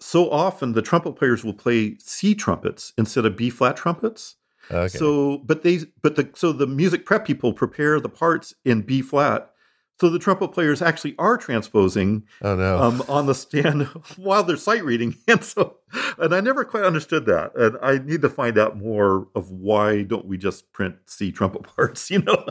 so 0.00 0.28
often 0.30 0.72
the 0.72 0.82
trumpet 0.82 1.12
players 1.12 1.44
will 1.44 1.54
play 1.54 1.96
C 1.98 2.34
trumpets 2.34 2.92
instead 2.98 3.24
of 3.24 3.36
B 3.36 3.50
flat 3.50 3.76
trumpets. 3.76 4.34
Okay. 4.70 4.88
So, 4.88 5.38
but 5.38 5.62
they, 5.62 5.78
but 6.02 6.16
the 6.16 6.28
so 6.34 6.52
the 6.52 6.66
music 6.66 7.06
prep 7.06 7.24
people 7.24 7.52
prepare 7.52 8.00
the 8.00 8.08
parts 8.08 8.52
in 8.64 8.82
B 8.82 9.00
flat. 9.00 9.52
So 10.00 10.08
the 10.10 10.20
trumpet 10.20 10.48
players 10.48 10.80
actually 10.80 11.16
are 11.18 11.36
transposing 11.36 12.22
oh 12.42 12.54
no. 12.54 12.78
um, 12.78 13.02
on 13.08 13.26
the 13.26 13.34
stand 13.34 13.82
while 14.16 14.44
they're 14.44 14.56
sight 14.56 14.84
reading, 14.84 15.16
and 15.28 15.42
so, 15.42 15.76
and 16.18 16.32
I 16.32 16.40
never 16.40 16.64
quite 16.64 16.84
understood 16.84 17.26
that, 17.26 17.56
and 17.56 17.76
I 17.82 17.98
need 17.98 18.22
to 18.22 18.28
find 18.28 18.58
out 18.58 18.76
more 18.76 19.26
of 19.34 19.50
why 19.50 20.02
don't 20.02 20.26
we 20.26 20.38
just 20.38 20.72
print 20.72 20.96
C 21.06 21.32
trumpet 21.32 21.62
parts, 21.76 22.10
you 22.10 22.22
know? 22.22 22.46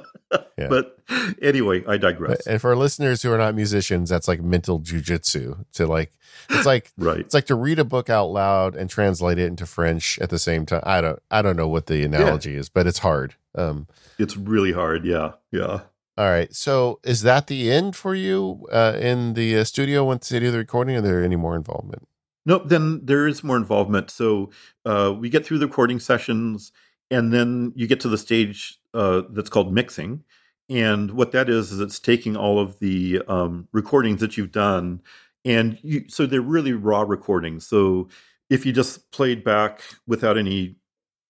Yeah. 0.58 0.68
But 0.68 0.98
anyway, 1.42 1.86
I 1.88 1.98
digress. 1.98 2.46
and 2.48 2.60
for 2.60 2.76
listeners 2.76 3.22
who 3.22 3.32
are 3.32 3.38
not 3.38 3.56
musicians, 3.56 4.10
that's 4.10 4.28
like 4.28 4.42
mental 4.42 4.82
jujitsu. 4.82 5.66
To 5.74 5.88
like, 5.88 6.12
it's 6.50 6.66
like 6.66 6.92
right? 6.98 7.20
it's 7.20 7.34
like 7.34 7.46
to 7.46 7.56
read 7.56 7.80
a 7.80 7.86
book 7.86 8.10
out 8.10 8.26
loud 8.26 8.76
and 8.76 8.90
translate 8.90 9.40
it 9.40 9.46
into 9.46 9.66
French 9.66 10.20
at 10.20 10.30
the 10.30 10.40
same 10.40 10.66
time. 10.66 10.82
I 10.84 11.00
don't 11.00 11.20
I 11.32 11.42
don't 11.42 11.56
know 11.56 11.70
what 11.70 11.86
the 11.86 12.04
analogy 12.04 12.56
is, 12.56 12.68
but 12.68 12.88
it's 12.88 13.00
hard. 13.00 13.36
Um, 13.56 13.88
It's 14.20 14.36
really 14.36 14.74
hard. 14.74 15.06
Yeah, 15.06 15.34
yeah. 15.52 15.82
All 16.18 16.30
right. 16.30 16.54
So 16.54 17.00
is 17.04 17.22
that 17.22 17.48
the 17.48 17.72
end 17.72 17.96
for 17.96 18.16
you 18.16 18.68
uh, 18.72 18.98
in 19.00 19.34
the 19.34 19.58
uh, 19.58 19.64
studio 19.64 20.04
once 20.04 20.30
they 20.30 20.40
do 20.40 20.52
the 20.52 20.58
recording? 20.58 20.96
Are 20.96 21.02
there 21.02 21.24
any 21.24 21.36
more 21.36 21.56
involvement? 21.56 22.08
Nope. 22.46 22.64
Then 22.66 23.02
there 23.04 23.28
is 23.28 23.44
more 23.44 23.58
involvement. 23.58 24.10
So 24.10 24.50
uh, 24.86 25.14
we 25.18 25.30
get 25.30 25.46
through 25.46 25.60
the 25.60 25.68
recording 25.68 26.00
sessions, 26.00 26.72
and 27.12 27.32
then 27.32 27.74
you 27.76 27.88
get 27.88 28.00
to 28.02 28.10
the 28.10 28.18
stage 28.18 28.80
uh, 28.94 29.24
that's 29.30 29.50
called 29.50 29.74
mixing. 29.74 30.24
And 30.70 31.12
what 31.12 31.32
that 31.34 31.50
is 31.50 31.72
is 31.72 31.80
it's 31.80 32.00
taking 32.00 32.36
all 32.36 32.60
of 32.60 32.80
the 32.80 33.22
um, 33.28 33.68
recordings 33.72 34.20
that 34.22 34.38
you've 34.38 34.52
done, 34.52 35.02
and 35.46 35.78
you, 35.82 36.06
so 36.10 36.26
they're 36.26 36.42
really 36.42 36.74
raw 36.74 37.02
recordings. 37.02 37.68
So 37.68 38.10
if 38.50 38.66
you 38.66 38.74
just 38.74 39.12
played 39.12 39.44
back 39.44 39.82
without 40.08 40.38
any 40.38 40.78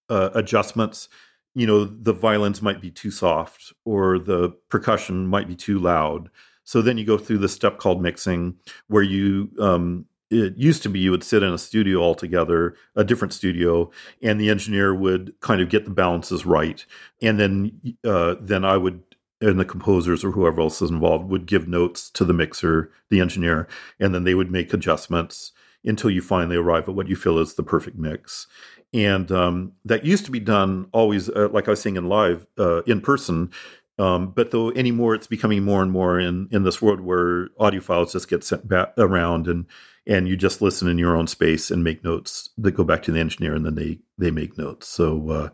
uh, 0.09 0.29
adjustments, 0.33 1.09
you 1.57 1.65
know 1.65 1.85
the 1.85 2.13
violins 2.13 2.61
might 2.61 2.79
be 2.79 2.91
too 2.91 3.09
soft 3.09 3.73
or 3.83 4.19
the 4.19 4.49
percussion 4.69 5.25
might 5.25 5.47
be 5.47 5.55
too 5.55 5.79
loud. 5.79 6.29
So 6.63 6.83
then 6.83 6.99
you 6.99 7.05
go 7.05 7.17
through 7.17 7.39
the 7.39 7.49
step 7.49 7.79
called 7.79 7.99
mixing, 7.99 8.55
where 8.89 9.01
you 9.01 9.49
um, 9.59 10.05
it 10.29 10.55
used 10.55 10.83
to 10.83 10.89
be 10.89 10.99
you 10.99 11.09
would 11.09 11.23
sit 11.23 11.41
in 11.41 11.51
a 11.51 11.57
studio 11.57 11.99
altogether, 11.99 12.75
a 12.95 13.03
different 13.03 13.33
studio, 13.33 13.89
and 14.21 14.39
the 14.39 14.51
engineer 14.51 14.93
would 14.93 15.33
kind 15.39 15.59
of 15.59 15.69
get 15.69 15.85
the 15.85 15.91
balances 15.91 16.45
right, 16.45 16.85
and 17.23 17.39
then 17.39 17.95
uh, 18.05 18.35
then 18.39 18.63
I 18.63 18.77
would 18.77 19.01
and 19.41 19.59
the 19.59 19.65
composers 19.65 20.23
or 20.23 20.31
whoever 20.31 20.61
else 20.61 20.79
is 20.81 20.91
involved 20.91 21.27
would 21.29 21.47
give 21.47 21.67
notes 21.67 22.11
to 22.11 22.23
the 22.23 22.33
mixer, 22.33 22.91
the 23.09 23.19
engineer, 23.19 23.67
and 23.99 24.13
then 24.13 24.25
they 24.25 24.35
would 24.35 24.51
make 24.51 24.73
adjustments 24.73 25.53
until 25.83 26.09
you 26.09 26.21
finally 26.21 26.55
arrive 26.55 26.89
at 26.89 26.95
what 26.95 27.07
you 27.07 27.15
feel 27.15 27.39
is 27.39 27.53
the 27.53 27.63
perfect 27.63 27.97
mix. 27.97 28.47
And 28.93 29.31
um, 29.31 29.73
that 29.85 30.05
used 30.05 30.25
to 30.25 30.31
be 30.31 30.39
done 30.39 30.87
always, 30.91 31.29
uh, 31.29 31.49
like 31.51 31.67
I 31.67 31.71
was 31.71 31.81
saying 31.81 31.97
in 31.97 32.07
live, 32.07 32.45
uh, 32.57 32.83
in 32.83 33.01
person. 33.01 33.51
Um, 33.99 34.31
but 34.31 34.51
though 34.51 34.71
anymore, 34.71 35.15
it's 35.15 35.27
becoming 35.27 35.63
more 35.63 35.81
and 35.81 35.91
more 35.91 36.19
in 36.19 36.47
in 36.51 36.63
this 36.63 36.81
world 36.81 37.01
where 37.01 37.49
audio 37.59 37.81
files 37.81 38.13
just 38.13 38.29
get 38.29 38.43
sent 38.43 38.67
back 38.67 38.93
around 38.97 39.47
and 39.47 39.65
and 40.05 40.27
you 40.27 40.37
just 40.37 40.61
listen 40.61 40.87
in 40.87 40.97
your 40.97 41.17
own 41.17 41.27
space 41.27 41.69
and 41.69 41.83
make 41.83 42.03
notes 42.03 42.49
that 42.57 42.71
go 42.71 42.83
back 42.83 43.03
to 43.03 43.11
the 43.11 43.19
engineer 43.19 43.55
and 43.55 43.65
then 43.65 43.75
they 43.75 43.99
they 44.17 44.31
make 44.31 44.57
notes. 44.57 44.87
So. 44.87 45.29
Uh, 45.29 45.49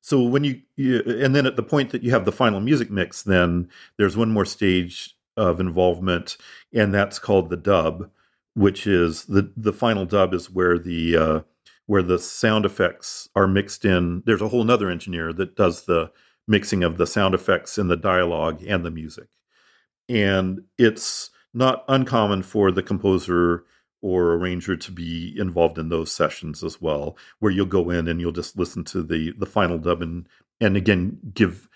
so 0.00 0.20
when 0.20 0.44
you, 0.44 0.60
you 0.76 1.00
and 1.06 1.34
then 1.34 1.46
at 1.46 1.56
the 1.56 1.62
point 1.62 1.88
that 1.92 2.02
you 2.02 2.10
have 2.10 2.26
the 2.26 2.30
final 2.30 2.60
music 2.60 2.90
mix 2.90 3.22
then 3.22 3.70
there's 3.96 4.18
one 4.18 4.30
more 4.30 4.44
stage 4.44 5.16
of 5.34 5.60
involvement 5.60 6.36
and 6.74 6.92
that's 6.92 7.18
called 7.18 7.48
the 7.48 7.56
dub 7.56 8.10
which 8.52 8.86
is 8.86 9.24
the 9.24 9.50
the 9.56 9.72
final 9.72 10.04
dub 10.04 10.34
is 10.34 10.50
where 10.50 10.78
the 10.78 11.16
uh, 11.16 11.40
where 11.86 12.02
the 12.02 12.18
sound 12.18 12.64
effects 12.64 13.28
are 13.34 13.46
mixed 13.46 13.84
in. 13.84 14.22
There's 14.26 14.42
a 14.42 14.48
whole 14.48 14.64
nother 14.64 14.90
engineer 14.90 15.32
that 15.34 15.56
does 15.56 15.84
the 15.84 16.10
mixing 16.46 16.82
of 16.82 16.98
the 16.98 17.06
sound 17.06 17.34
effects 17.34 17.78
and 17.78 17.90
the 17.90 17.96
dialogue 17.96 18.62
and 18.66 18.84
the 18.84 18.90
music. 18.90 19.28
And 20.08 20.62
it's 20.78 21.30
not 21.52 21.84
uncommon 21.88 22.42
for 22.42 22.70
the 22.70 22.82
composer 22.82 23.64
or 24.02 24.34
arranger 24.34 24.76
to 24.76 24.92
be 24.92 25.34
involved 25.38 25.78
in 25.78 25.88
those 25.88 26.12
sessions 26.12 26.62
as 26.62 26.80
well, 26.80 27.16
where 27.38 27.52
you'll 27.52 27.64
go 27.64 27.88
in 27.88 28.06
and 28.06 28.20
you'll 28.20 28.32
just 28.32 28.58
listen 28.58 28.84
to 28.84 29.02
the 29.02 29.32
the 29.38 29.46
final 29.46 29.78
dub 29.78 30.02
and 30.02 30.28
and 30.60 30.76
again 30.76 31.18
give 31.32 31.68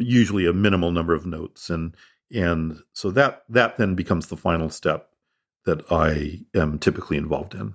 usually 0.00 0.46
a 0.46 0.52
minimal 0.52 0.90
number 0.90 1.14
of 1.14 1.26
notes. 1.26 1.68
And 1.68 1.94
and 2.32 2.78
so 2.92 3.10
that 3.10 3.44
that 3.50 3.76
then 3.76 3.94
becomes 3.94 4.28
the 4.28 4.36
final 4.36 4.70
step 4.70 5.10
that 5.66 5.84
I 5.92 6.46
am 6.54 6.78
typically 6.78 7.18
involved 7.18 7.54
in. 7.54 7.74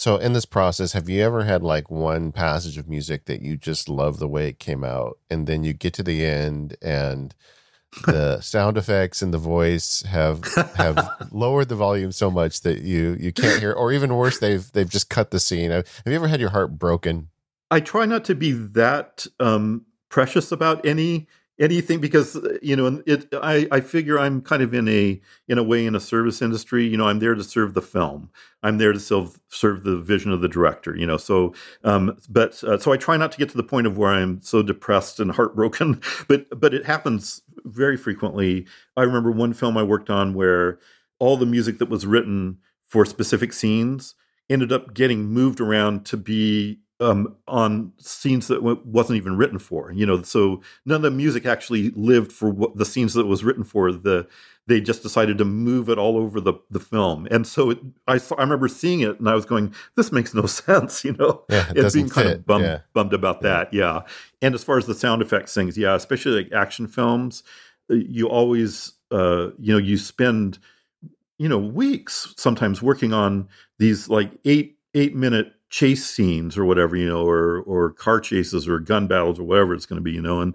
So 0.00 0.16
in 0.16 0.32
this 0.32 0.46
process, 0.46 0.92
have 0.92 1.10
you 1.10 1.22
ever 1.22 1.44
had 1.44 1.62
like 1.62 1.90
one 1.90 2.32
passage 2.32 2.78
of 2.78 2.88
music 2.88 3.26
that 3.26 3.42
you 3.42 3.58
just 3.58 3.86
love 3.86 4.18
the 4.18 4.28
way 4.28 4.48
it 4.48 4.58
came 4.58 4.82
out, 4.82 5.18
and 5.28 5.46
then 5.46 5.62
you 5.62 5.74
get 5.74 5.92
to 5.92 6.02
the 6.02 6.24
end 6.24 6.74
and 6.80 7.34
the 8.06 8.40
sound 8.40 8.78
effects 8.78 9.20
and 9.20 9.34
the 9.34 9.36
voice 9.36 10.00
have 10.08 10.42
have 10.76 11.06
lowered 11.30 11.68
the 11.68 11.76
volume 11.76 12.12
so 12.12 12.30
much 12.30 12.62
that 12.62 12.80
you 12.80 13.14
you 13.20 13.30
can't 13.30 13.60
hear, 13.60 13.74
or 13.74 13.92
even 13.92 14.16
worse, 14.16 14.38
they've 14.38 14.72
they've 14.72 14.88
just 14.88 15.10
cut 15.10 15.32
the 15.32 15.38
scene. 15.38 15.70
Have 15.70 15.84
you 16.06 16.14
ever 16.14 16.28
had 16.28 16.40
your 16.40 16.48
heart 16.48 16.78
broken? 16.78 17.28
I 17.70 17.80
try 17.80 18.06
not 18.06 18.24
to 18.24 18.34
be 18.34 18.52
that 18.52 19.26
um, 19.38 19.84
precious 20.08 20.50
about 20.50 20.86
any 20.86 21.28
anything 21.60 22.00
because 22.00 22.38
you 22.62 22.74
know 22.74 23.02
it 23.06 23.28
I, 23.34 23.68
I 23.70 23.80
figure 23.80 24.18
i'm 24.18 24.40
kind 24.40 24.62
of 24.62 24.72
in 24.72 24.88
a 24.88 25.20
in 25.46 25.58
a 25.58 25.62
way 25.62 25.84
in 25.84 25.94
a 25.94 26.00
service 26.00 26.40
industry 26.40 26.86
you 26.86 26.96
know 26.96 27.06
i'm 27.06 27.18
there 27.18 27.34
to 27.34 27.44
serve 27.44 27.74
the 27.74 27.82
film. 27.82 28.30
I'm 28.62 28.78
there 28.78 28.92
to 28.92 29.00
serve 29.00 29.38
serve 29.48 29.84
the 29.84 29.96
vision 29.96 30.32
of 30.32 30.40
the 30.40 30.48
director 30.48 30.96
you 30.96 31.06
know 31.06 31.16
so 31.16 31.54
um 31.84 32.18
but 32.28 32.62
uh, 32.64 32.78
so 32.78 32.92
i 32.92 32.96
try 32.96 33.16
not 33.16 33.30
to 33.32 33.38
get 33.38 33.50
to 33.50 33.56
the 33.56 33.62
point 33.62 33.86
of 33.86 33.98
where 33.98 34.10
i'm 34.10 34.40
so 34.42 34.62
depressed 34.62 35.20
and 35.20 35.30
heartbroken 35.38 36.00
but 36.28 36.46
but 36.58 36.74
it 36.74 36.86
happens 36.86 37.42
very 37.64 37.96
frequently. 37.96 38.66
I 38.96 39.02
remember 39.02 39.30
one 39.30 39.52
film 39.52 39.76
i 39.76 39.82
worked 39.82 40.10
on 40.10 40.34
where 40.34 40.78
all 41.18 41.36
the 41.36 41.46
music 41.46 41.78
that 41.78 41.90
was 41.90 42.06
written 42.06 42.58
for 42.86 43.04
specific 43.04 43.52
scenes 43.52 44.14
ended 44.48 44.72
up 44.72 44.94
getting 44.94 45.26
moved 45.26 45.60
around 45.60 46.04
to 46.06 46.16
be 46.16 46.80
um, 47.00 47.34
on 47.48 47.92
scenes 47.98 48.48
that 48.48 48.56
w- 48.56 48.80
wasn't 48.84 49.16
even 49.16 49.36
written 49.36 49.58
for. 49.58 49.92
You 49.92 50.06
know, 50.06 50.22
so 50.22 50.60
none 50.84 50.96
of 50.96 51.02
the 51.02 51.10
music 51.10 51.46
actually 51.46 51.90
lived 51.90 52.32
for 52.32 52.50
what 52.50 52.76
the 52.76 52.84
scenes 52.84 53.14
that 53.14 53.22
it 53.22 53.26
was 53.26 53.42
written 53.44 53.64
for. 53.64 53.92
The 53.92 54.28
they 54.66 54.80
just 54.80 55.02
decided 55.02 55.36
to 55.38 55.44
move 55.44 55.88
it 55.88 55.98
all 55.98 56.16
over 56.16 56.40
the 56.40 56.54
the 56.70 56.78
film, 56.80 57.26
and 57.30 57.46
so 57.46 57.70
it, 57.70 57.78
I 58.06 58.18
saw, 58.18 58.36
I 58.36 58.42
remember 58.42 58.68
seeing 58.68 59.00
it, 59.00 59.18
and 59.18 59.28
I 59.28 59.34
was 59.34 59.44
going, 59.46 59.74
"This 59.96 60.12
makes 60.12 60.34
no 60.34 60.46
sense," 60.46 61.04
you 61.04 61.12
know, 61.12 61.44
Yeah, 61.48 61.70
it 61.74 61.84
and 61.84 61.92
being 61.92 62.08
kind 62.08 62.28
fit. 62.28 62.36
of 62.36 62.46
bummed 62.46 62.64
Yeah. 62.64 62.78
bummed 62.92 63.14
about 63.14 63.40
that. 63.42 63.72
Yeah, 63.74 64.02
and 64.42 64.54
as 64.54 64.62
far 64.62 64.78
as 64.78 64.86
the 64.86 64.94
sound 64.94 65.22
effects 65.22 65.54
things, 65.54 65.76
yeah, 65.76 65.94
especially 65.94 66.42
like 66.44 66.52
action 66.52 66.86
films, 66.86 67.42
uh, 67.90 67.94
you 67.94 68.28
always 68.28 68.92
uh, 69.10 69.48
you 69.58 69.72
know 69.72 69.78
you 69.78 69.96
spend 69.96 70.58
you 71.38 71.48
know 71.48 71.58
weeks 71.58 72.34
sometimes 72.36 72.82
working 72.82 73.12
on 73.12 73.48
these 73.78 74.08
like 74.08 74.30
eight 74.44 74.78
eight 74.94 75.14
minute 75.16 75.54
chase 75.70 76.04
scenes 76.04 76.58
or 76.58 76.64
whatever 76.64 76.96
you 76.96 77.08
know 77.08 77.24
or 77.24 77.60
or 77.60 77.90
car 77.90 78.20
chases 78.20 78.68
or 78.68 78.78
gun 78.80 79.06
battles 79.06 79.38
or 79.38 79.44
whatever 79.44 79.72
it's 79.72 79.86
going 79.86 79.98
to 79.98 80.02
be 80.02 80.12
you 80.12 80.20
know 80.20 80.40
and 80.40 80.54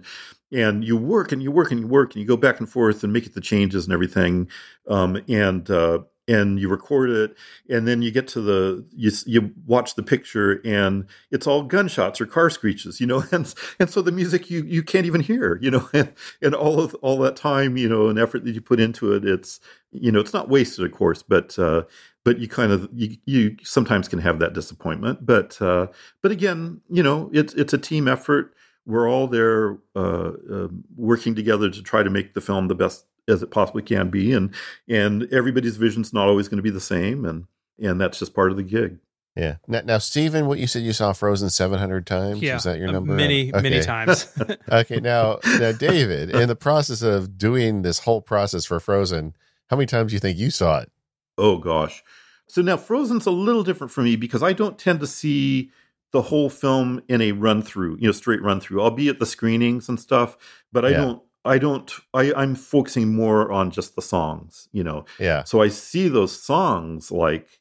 and 0.52 0.84
you 0.84 0.96
work 0.96 1.32
and 1.32 1.42
you 1.42 1.50
work 1.50 1.70
and 1.72 1.80
you 1.80 1.86
work 1.86 2.14
and 2.14 2.20
you 2.20 2.28
go 2.28 2.36
back 2.36 2.60
and 2.60 2.68
forth 2.68 3.02
and 3.02 3.12
make 3.12 3.26
it 3.26 3.34
the 3.34 3.40
changes 3.40 3.84
and 3.84 3.92
everything 3.92 4.48
um, 4.88 5.20
and 5.28 5.70
uh, 5.70 5.98
and 6.28 6.58
you 6.58 6.68
record 6.68 7.08
it 7.10 7.36
and 7.68 7.86
then 7.86 8.02
you 8.02 8.10
get 8.10 8.28
to 8.28 8.40
the 8.40 8.84
you 8.94 9.10
you 9.26 9.52
watch 9.64 9.94
the 9.94 10.02
picture 10.02 10.60
and 10.64 11.06
it's 11.30 11.46
all 11.46 11.62
gunshots 11.62 12.20
or 12.20 12.26
car 12.26 12.50
screeches 12.50 13.00
you 13.00 13.06
know 13.06 13.24
and 13.32 13.54
and 13.78 13.90
so 13.90 14.02
the 14.02 14.12
music 14.12 14.50
you 14.50 14.62
you 14.64 14.82
can't 14.82 15.06
even 15.06 15.20
hear 15.20 15.58
you 15.62 15.70
know 15.70 15.88
and, 15.94 16.12
and 16.42 16.54
all 16.54 16.80
of 16.80 16.94
all 16.96 17.18
that 17.18 17.36
time 17.36 17.76
you 17.76 17.88
know 17.88 18.08
and 18.08 18.18
effort 18.18 18.44
that 18.44 18.54
you 18.54 18.60
put 18.60 18.80
into 18.80 19.12
it 19.12 19.24
it's 19.24 19.60
you 19.92 20.10
know 20.12 20.20
it's 20.20 20.34
not 20.34 20.48
wasted 20.48 20.84
of 20.84 20.92
course 20.92 21.22
but 21.22 21.58
uh 21.58 21.82
but 22.26 22.40
you 22.40 22.48
kind 22.48 22.72
of 22.72 22.88
you, 22.92 23.16
you 23.24 23.56
sometimes 23.62 24.08
can 24.08 24.18
have 24.18 24.40
that 24.40 24.52
disappointment 24.52 25.24
but 25.24 25.62
uh 25.62 25.86
but 26.22 26.32
again 26.32 26.80
you 26.90 27.00
know 27.00 27.30
it's 27.32 27.54
it's 27.54 27.72
a 27.72 27.78
team 27.78 28.08
effort. 28.08 28.52
We're 28.84 29.08
all 29.08 29.26
there 29.26 29.78
uh, 29.96 30.32
uh, 30.52 30.68
working 30.96 31.34
together 31.34 31.68
to 31.70 31.82
try 31.82 32.04
to 32.04 32.10
make 32.10 32.34
the 32.34 32.40
film 32.40 32.68
the 32.68 32.74
best 32.74 33.04
as 33.26 33.42
it 33.42 33.50
possibly 33.50 33.82
can 33.82 34.10
be 34.10 34.32
and 34.32 34.52
and 34.88 35.32
everybody's 35.32 35.76
vision's 35.76 36.12
not 36.12 36.26
always 36.28 36.48
going 36.48 36.58
to 36.58 36.62
be 36.62 36.70
the 36.70 36.80
same 36.80 37.24
and 37.24 37.46
and 37.80 38.00
that's 38.00 38.18
just 38.18 38.34
part 38.34 38.50
of 38.50 38.56
the 38.56 38.62
gig. 38.62 38.98
Yeah. 39.36 39.56
Now, 39.68 39.82
now 39.84 39.98
stephen 39.98 40.46
what 40.46 40.58
you 40.58 40.66
said 40.66 40.82
you 40.82 40.92
saw 40.92 41.12
frozen 41.12 41.50
700 41.50 42.06
times 42.06 42.42
yeah 42.42 42.54
was 42.54 42.64
that 42.64 42.78
your 42.78 42.90
number? 42.90 43.12
many 43.14 43.52
okay. 43.52 43.62
many 43.62 43.80
times. 43.94 44.32
Okay 44.70 44.98
now 44.98 45.38
now 45.60 45.72
david 45.72 46.30
in 46.30 46.48
the 46.48 46.56
process 46.56 47.02
of 47.02 47.38
doing 47.38 47.82
this 47.82 48.00
whole 48.00 48.20
process 48.20 48.64
for 48.64 48.80
frozen 48.80 49.34
how 49.68 49.76
many 49.76 49.86
times 49.86 50.10
do 50.10 50.14
you 50.14 50.20
think 50.20 50.38
you 50.38 50.50
saw 50.50 50.80
it 50.80 50.90
oh 51.38 51.58
gosh 51.58 52.02
so 52.48 52.62
now 52.62 52.76
frozen's 52.76 53.26
a 53.26 53.30
little 53.30 53.62
different 53.62 53.90
for 53.90 54.02
me 54.02 54.16
because 54.16 54.42
i 54.42 54.52
don't 54.52 54.78
tend 54.78 55.00
to 55.00 55.06
see 55.06 55.70
the 56.16 56.22
whole 56.22 56.48
film 56.48 57.02
in 57.08 57.20
a 57.20 57.32
run 57.32 57.62
through, 57.62 57.98
you 58.00 58.06
know, 58.06 58.12
straight 58.12 58.42
run 58.42 58.60
through, 58.60 58.80
albeit 58.80 59.18
the 59.18 59.26
screenings 59.26 59.88
and 59.88 60.00
stuff. 60.00 60.36
But 60.72 60.84
I 60.84 60.88
yeah. 60.88 60.96
don't, 60.96 61.22
I 61.44 61.58
don't, 61.58 61.92
I, 62.14 62.32
I'm 62.34 62.54
focusing 62.54 63.14
more 63.14 63.52
on 63.52 63.70
just 63.70 63.96
the 63.96 64.02
songs, 64.02 64.68
you 64.72 64.82
know. 64.82 65.04
Yeah. 65.18 65.44
So 65.44 65.60
I 65.60 65.68
see 65.68 66.08
those 66.08 66.40
songs 66.40 67.12
like 67.12 67.60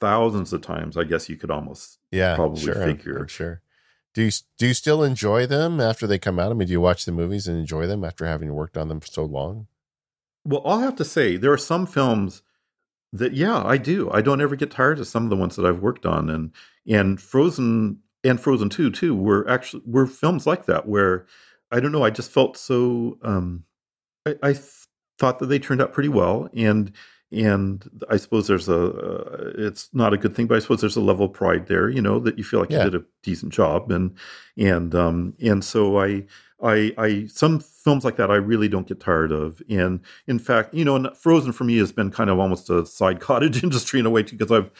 thousands 0.00 0.52
of 0.52 0.60
times. 0.60 0.96
I 0.96 1.04
guess 1.04 1.28
you 1.28 1.36
could 1.36 1.50
almost, 1.50 1.98
yeah, 2.12 2.36
probably 2.36 2.62
sure, 2.62 2.74
figure. 2.74 3.16
I'm, 3.16 3.22
I'm 3.22 3.28
sure. 3.28 3.62
Do 4.14 4.22
you 4.22 4.30
do 4.58 4.68
you 4.68 4.74
still 4.74 5.02
enjoy 5.02 5.46
them 5.46 5.80
after 5.80 6.06
they 6.06 6.18
come 6.18 6.38
out? 6.38 6.50
I 6.50 6.54
mean, 6.54 6.68
do 6.68 6.72
you 6.72 6.80
watch 6.80 7.04
the 7.04 7.12
movies 7.12 7.46
and 7.46 7.58
enjoy 7.58 7.86
them 7.86 8.04
after 8.04 8.26
having 8.26 8.54
worked 8.54 8.76
on 8.76 8.88
them 8.88 9.00
for 9.00 9.08
so 9.08 9.24
long? 9.24 9.66
Well, 10.44 10.62
I'll 10.64 10.80
have 10.80 10.96
to 10.96 11.04
say 11.04 11.36
there 11.36 11.52
are 11.52 11.58
some 11.58 11.84
films 11.84 12.42
that 13.12 13.32
yeah, 13.32 13.62
I 13.64 13.76
do. 13.76 14.10
I 14.10 14.20
don't 14.20 14.40
ever 14.40 14.56
get 14.56 14.70
tired 14.70 14.98
of 14.98 15.06
some 15.06 15.24
of 15.24 15.30
the 15.30 15.36
ones 15.36 15.56
that 15.56 15.66
I've 15.66 15.80
worked 15.80 16.06
on, 16.06 16.28
and 16.30 16.52
and 16.86 17.20
Frozen 17.20 17.98
and 18.24 18.40
Frozen 18.40 18.68
Two 18.70 18.90
too 18.90 19.14
were 19.14 19.48
actually 19.48 19.82
were 19.86 20.06
films 20.06 20.46
like 20.46 20.66
that 20.66 20.86
where 20.86 21.26
I 21.70 21.80
don't 21.80 21.92
know. 21.92 22.04
I 22.04 22.10
just 22.10 22.30
felt 22.30 22.56
so. 22.56 23.18
Um, 23.22 23.64
I, 24.26 24.36
I 24.42 24.52
th- 24.52 24.86
thought 25.18 25.38
that 25.38 25.46
they 25.46 25.58
turned 25.58 25.80
out 25.80 25.92
pretty 25.92 26.08
well, 26.08 26.48
and 26.54 26.92
and 27.30 27.88
I 28.10 28.16
suppose 28.16 28.46
there's 28.46 28.68
a. 28.68 28.92
Uh, 28.92 29.52
it's 29.56 29.88
not 29.92 30.12
a 30.12 30.18
good 30.18 30.34
thing, 30.34 30.46
but 30.46 30.56
I 30.56 30.60
suppose 30.60 30.80
there's 30.80 30.96
a 30.96 31.00
level 31.00 31.26
of 31.26 31.32
pride 31.32 31.66
there. 31.66 31.88
You 31.88 32.02
know 32.02 32.18
that 32.20 32.38
you 32.38 32.44
feel 32.44 32.60
like 32.60 32.70
yeah. 32.70 32.84
you 32.84 32.90
did 32.90 33.02
a 33.02 33.04
decent 33.22 33.52
job, 33.52 33.90
and 33.90 34.16
and 34.56 34.94
um 34.94 35.34
and 35.40 35.64
so 35.64 35.98
I 35.98 36.24
I, 36.62 36.92
I 36.98 37.26
some 37.26 37.60
films 37.88 38.04
like 38.04 38.16
that 38.16 38.30
I 38.30 38.34
really 38.34 38.68
don't 38.68 38.86
get 38.86 39.00
tired 39.00 39.32
of, 39.32 39.62
and 39.70 40.00
in 40.26 40.38
fact, 40.38 40.74
you 40.74 40.84
know, 40.84 41.10
Frozen 41.14 41.52
for 41.52 41.64
me 41.64 41.78
has 41.78 41.90
been 41.90 42.10
kind 42.10 42.28
of 42.28 42.38
almost 42.38 42.68
a 42.68 42.84
side 42.84 43.18
cottage 43.28 43.64
industry 43.64 43.98
in 43.98 44.04
a 44.04 44.10
way 44.10 44.22
too, 44.22 44.36
because 44.36 44.52
I've 44.52 44.70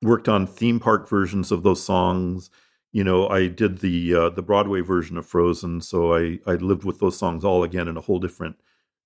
worked 0.00 0.30
on 0.30 0.46
theme 0.46 0.80
park 0.80 1.06
versions 1.06 1.52
of 1.52 1.62
those 1.62 1.82
songs. 1.82 2.48
You 2.92 3.04
know, 3.04 3.28
I 3.28 3.48
did 3.48 3.80
the 3.80 4.14
uh, 4.14 4.30
the 4.30 4.40
Broadway 4.40 4.80
version 4.80 5.18
of 5.18 5.26
Frozen, 5.26 5.82
so 5.82 6.14
I 6.14 6.38
I 6.46 6.54
lived 6.54 6.84
with 6.84 7.00
those 7.00 7.18
songs 7.18 7.44
all 7.44 7.62
again 7.62 7.86
in 7.86 7.98
a 7.98 8.00
whole 8.00 8.18
different 8.18 8.56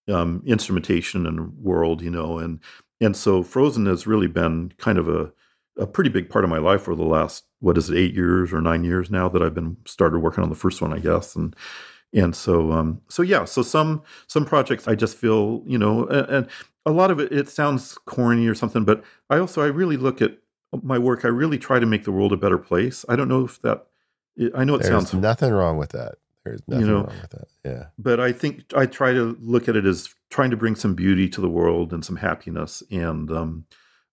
um, 0.07 0.41
instrumentation 0.47 1.27
and 1.27 1.57
world. 1.59 2.01
You 2.01 2.11
know, 2.11 2.39
and 2.39 2.61
and 3.01 3.17
so 3.17 3.43
Frozen 3.43 3.87
has 3.87 4.07
really 4.07 4.29
been 4.29 4.73
kind 4.79 4.99
of 4.99 5.09
a 5.09 5.33
a 5.77 5.87
pretty 5.87 6.11
big 6.11 6.31
part 6.31 6.45
of 6.45 6.51
my 6.51 6.59
life 6.59 6.83
for 6.83 6.95
the 6.95 7.05
last 7.05 7.45
what 7.61 7.77
is 7.77 7.91
it 7.91 7.97
eight 7.97 8.15
years 8.15 8.53
or 8.53 8.61
nine 8.61 8.85
years 8.85 9.11
now 9.11 9.29
that 9.29 9.43
I've 9.43 9.55
been 9.55 9.79
started 9.85 10.21
working 10.21 10.45
on 10.45 10.51
the 10.51 10.55
first 10.55 10.81
one, 10.81 10.93
I 10.93 10.99
guess, 11.01 11.35
and 11.35 11.57
and 12.13 12.35
so 12.35 12.73
um 12.73 13.01
so 13.09 13.23
yeah 13.23 13.45
so 13.45 13.63
some 13.63 14.03
some 14.27 14.45
projects 14.45 14.89
i 14.89 14.95
just 14.95 15.17
feel 15.17 15.63
you 15.67 15.79
know 15.79 16.07
and, 16.07 16.29
and, 16.29 16.49
a 16.87 16.93
lot 16.93 17.11
of 17.11 17.21
it 17.21 17.31
it 17.31 17.51
sounds 17.51 17.99
corny 18.07 18.47
or 18.47 18.55
something 18.55 18.83
but 18.83 19.05
i 19.29 19.37
also 19.37 19.63
i 19.63 19.67
really 19.67 19.99
look 19.99 20.23
at 20.23 20.39
my 20.83 20.99
work 20.99 21.25
i 21.25 21.29
really 21.29 21.59
try 21.59 21.79
to 21.79 21.85
make 21.87 22.05
the 22.05 22.13
world 22.13 22.33
a 22.33 22.37
better 22.37 22.59
place. 22.59 23.05
I 23.09 23.17
don't 23.17 23.29
know 23.29 23.45
if 23.45 23.61
that 23.63 23.87
i 24.55 24.65
know 24.65 24.77
it 24.77 24.83
there's 24.83 24.93
sounds 24.93 25.13
nothing 25.13 25.53
wrong 25.53 25.77
with 25.77 25.91
that. 25.91 26.15
There's 26.45 26.63
nothing 26.67 26.87
you 26.87 26.91
know, 26.91 27.01
wrong 27.01 27.17
with 27.21 27.31
that. 27.31 27.49
Yeah. 27.65 27.85
but 27.99 28.21
i 28.21 28.33
think 28.33 28.65
i 28.75 28.87
try 28.87 29.13
to 29.13 29.37
look 29.41 29.69
at 29.69 29.77
it 29.77 29.85
as 29.85 30.15
trying 30.31 30.51
to 30.51 30.57
bring 30.57 30.77
some 30.77 30.95
beauty 30.95 31.29
to 31.29 31.41
the 31.43 31.49
world 31.51 31.93
and 31.93 32.05
some 32.05 32.17
happiness 32.17 32.83
and 32.91 33.31
um 33.31 33.67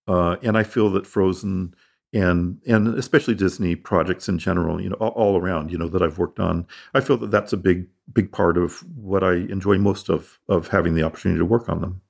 uh 0.08 0.36
and 0.42 0.58
i 0.58 0.64
feel 0.64 0.90
that 0.92 1.08
frozen 1.08 1.74
and 2.16 2.60
and 2.66 2.98
especially 2.98 3.36
Disney 3.36 3.76
projects 3.76 4.30
in 4.30 4.40
general, 4.40 4.82
you 4.82 4.90
know, 4.90 4.96
all, 4.96 5.38
around, 5.38 5.72
you 5.72 5.78
know, 5.78 5.90
that 5.90 6.02
I've 6.02 6.18
worked 6.18 6.40
on. 6.40 6.66
I 6.94 7.02
feel 7.02 7.18
that 7.18 7.30
that's 7.30 7.54
a 7.54 7.58
big 7.58 7.88
big 8.12 8.32
part 8.32 8.58
of 8.58 8.80
what 8.96 9.24
I 9.24 9.34
enjoy 9.34 9.78
most 9.78 10.10
of 10.10 10.40
of 10.48 10.70
having 10.70 10.96
the 10.96 11.04
opportunity 11.04 11.40
to 11.40 11.46
work 11.46 11.68
on 11.68 11.82
them. 11.82 12.02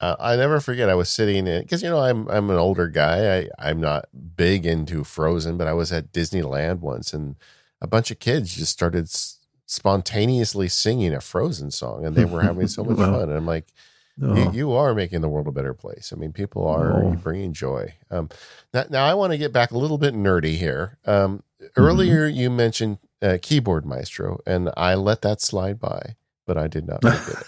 Uh, 0.00 0.16
I 0.18 0.34
never 0.36 0.60
forget. 0.60 0.88
I 0.88 0.94
was 0.94 1.10
sitting 1.10 1.46
in 1.46 1.60
because 1.62 1.82
you 1.82 1.90
know 1.90 2.00
I'm 2.00 2.26
I'm 2.28 2.48
an 2.48 2.56
older 2.56 2.88
guy. 2.88 3.38
I 3.38 3.48
I'm 3.58 3.80
not 3.80 4.06
big 4.34 4.64
into 4.64 5.04
Frozen, 5.04 5.58
but 5.58 5.66
I 5.66 5.74
was 5.74 5.92
at 5.92 6.10
Disneyland 6.10 6.80
once, 6.80 7.12
and 7.12 7.36
a 7.82 7.86
bunch 7.86 8.10
of 8.10 8.18
kids 8.18 8.56
just 8.56 8.72
started 8.72 9.04
s- 9.04 9.40
spontaneously 9.66 10.68
singing 10.68 11.12
a 11.12 11.20
Frozen 11.20 11.70
song, 11.70 12.06
and 12.06 12.16
they 12.16 12.24
were 12.24 12.40
having 12.40 12.66
so 12.66 12.82
much 12.84 12.96
fun. 12.96 13.28
And 13.28 13.34
I'm 13.34 13.46
like, 13.46 13.74
Oh. 14.22 14.34
You, 14.34 14.52
you, 14.52 14.72
are 14.72 14.94
making 14.94 15.22
the 15.22 15.28
world 15.28 15.48
a 15.48 15.52
better 15.52 15.72
place. 15.72 16.12
I 16.12 16.16
mean, 16.16 16.32
people 16.32 16.66
are 16.66 17.02
oh. 17.02 17.12
bringing 17.12 17.52
joy. 17.52 17.94
Um, 18.10 18.28
now, 18.74 18.84
now, 18.90 19.04
I 19.06 19.14
want 19.14 19.32
to 19.32 19.38
get 19.38 19.52
back 19.52 19.70
a 19.70 19.78
little 19.78 19.98
bit 19.98 20.14
nerdy 20.14 20.56
here. 20.56 20.98
Um, 21.06 21.42
mm-hmm. 21.60 21.66
Earlier, 21.76 22.26
you 22.26 22.50
mentioned 22.50 22.98
uh, 23.22 23.38
Keyboard 23.40 23.86
Maestro, 23.86 24.40
and 24.46 24.70
I 24.76 24.94
let 24.94 25.22
that 25.22 25.40
slide 25.40 25.80
by, 25.80 26.16
but 26.46 26.58
I 26.58 26.68
did 26.68 26.86
not 26.86 27.02
forget 27.02 27.44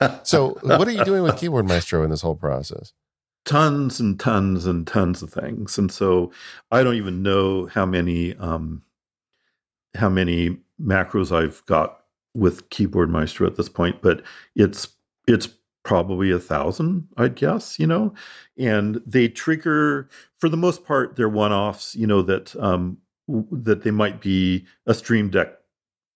it. 0.00 0.26
so, 0.26 0.58
what 0.62 0.86
are 0.86 0.92
you 0.92 1.04
doing 1.04 1.22
with 1.22 1.38
Keyboard 1.38 1.66
Maestro 1.66 2.04
in 2.04 2.10
this 2.10 2.22
whole 2.22 2.36
process? 2.36 2.92
Tons 3.44 3.98
and 3.98 4.20
tons 4.20 4.66
and 4.66 4.86
tons 4.86 5.22
of 5.22 5.32
things, 5.32 5.76
and 5.76 5.90
so 5.90 6.30
I 6.70 6.84
don't 6.84 6.94
even 6.94 7.22
know 7.22 7.66
how 7.66 7.84
many 7.84 8.36
um, 8.36 8.82
how 9.96 10.08
many 10.08 10.58
macros 10.80 11.34
I've 11.34 11.64
got 11.66 12.02
with 12.34 12.70
Keyboard 12.70 13.10
Maestro 13.10 13.46
at 13.46 13.56
this 13.56 13.68
point, 13.68 14.00
but 14.00 14.22
it's 14.54 14.88
it's 15.26 15.48
probably 15.82 16.30
a 16.30 16.38
thousand, 16.38 17.08
I'd 17.16 17.34
guess, 17.34 17.78
you 17.78 17.86
know, 17.86 18.14
and 18.56 19.00
they 19.06 19.28
trigger 19.28 20.08
for 20.38 20.48
the 20.48 20.56
most 20.56 20.84
part 20.84 21.16
they're 21.16 21.28
one 21.28 21.52
offs, 21.52 21.94
you 21.96 22.06
know, 22.06 22.22
that 22.22 22.54
um 22.56 22.98
that 23.28 23.82
they 23.82 23.90
might 23.90 24.20
be 24.20 24.66
a 24.86 24.94
stream 24.94 25.30
deck 25.30 25.54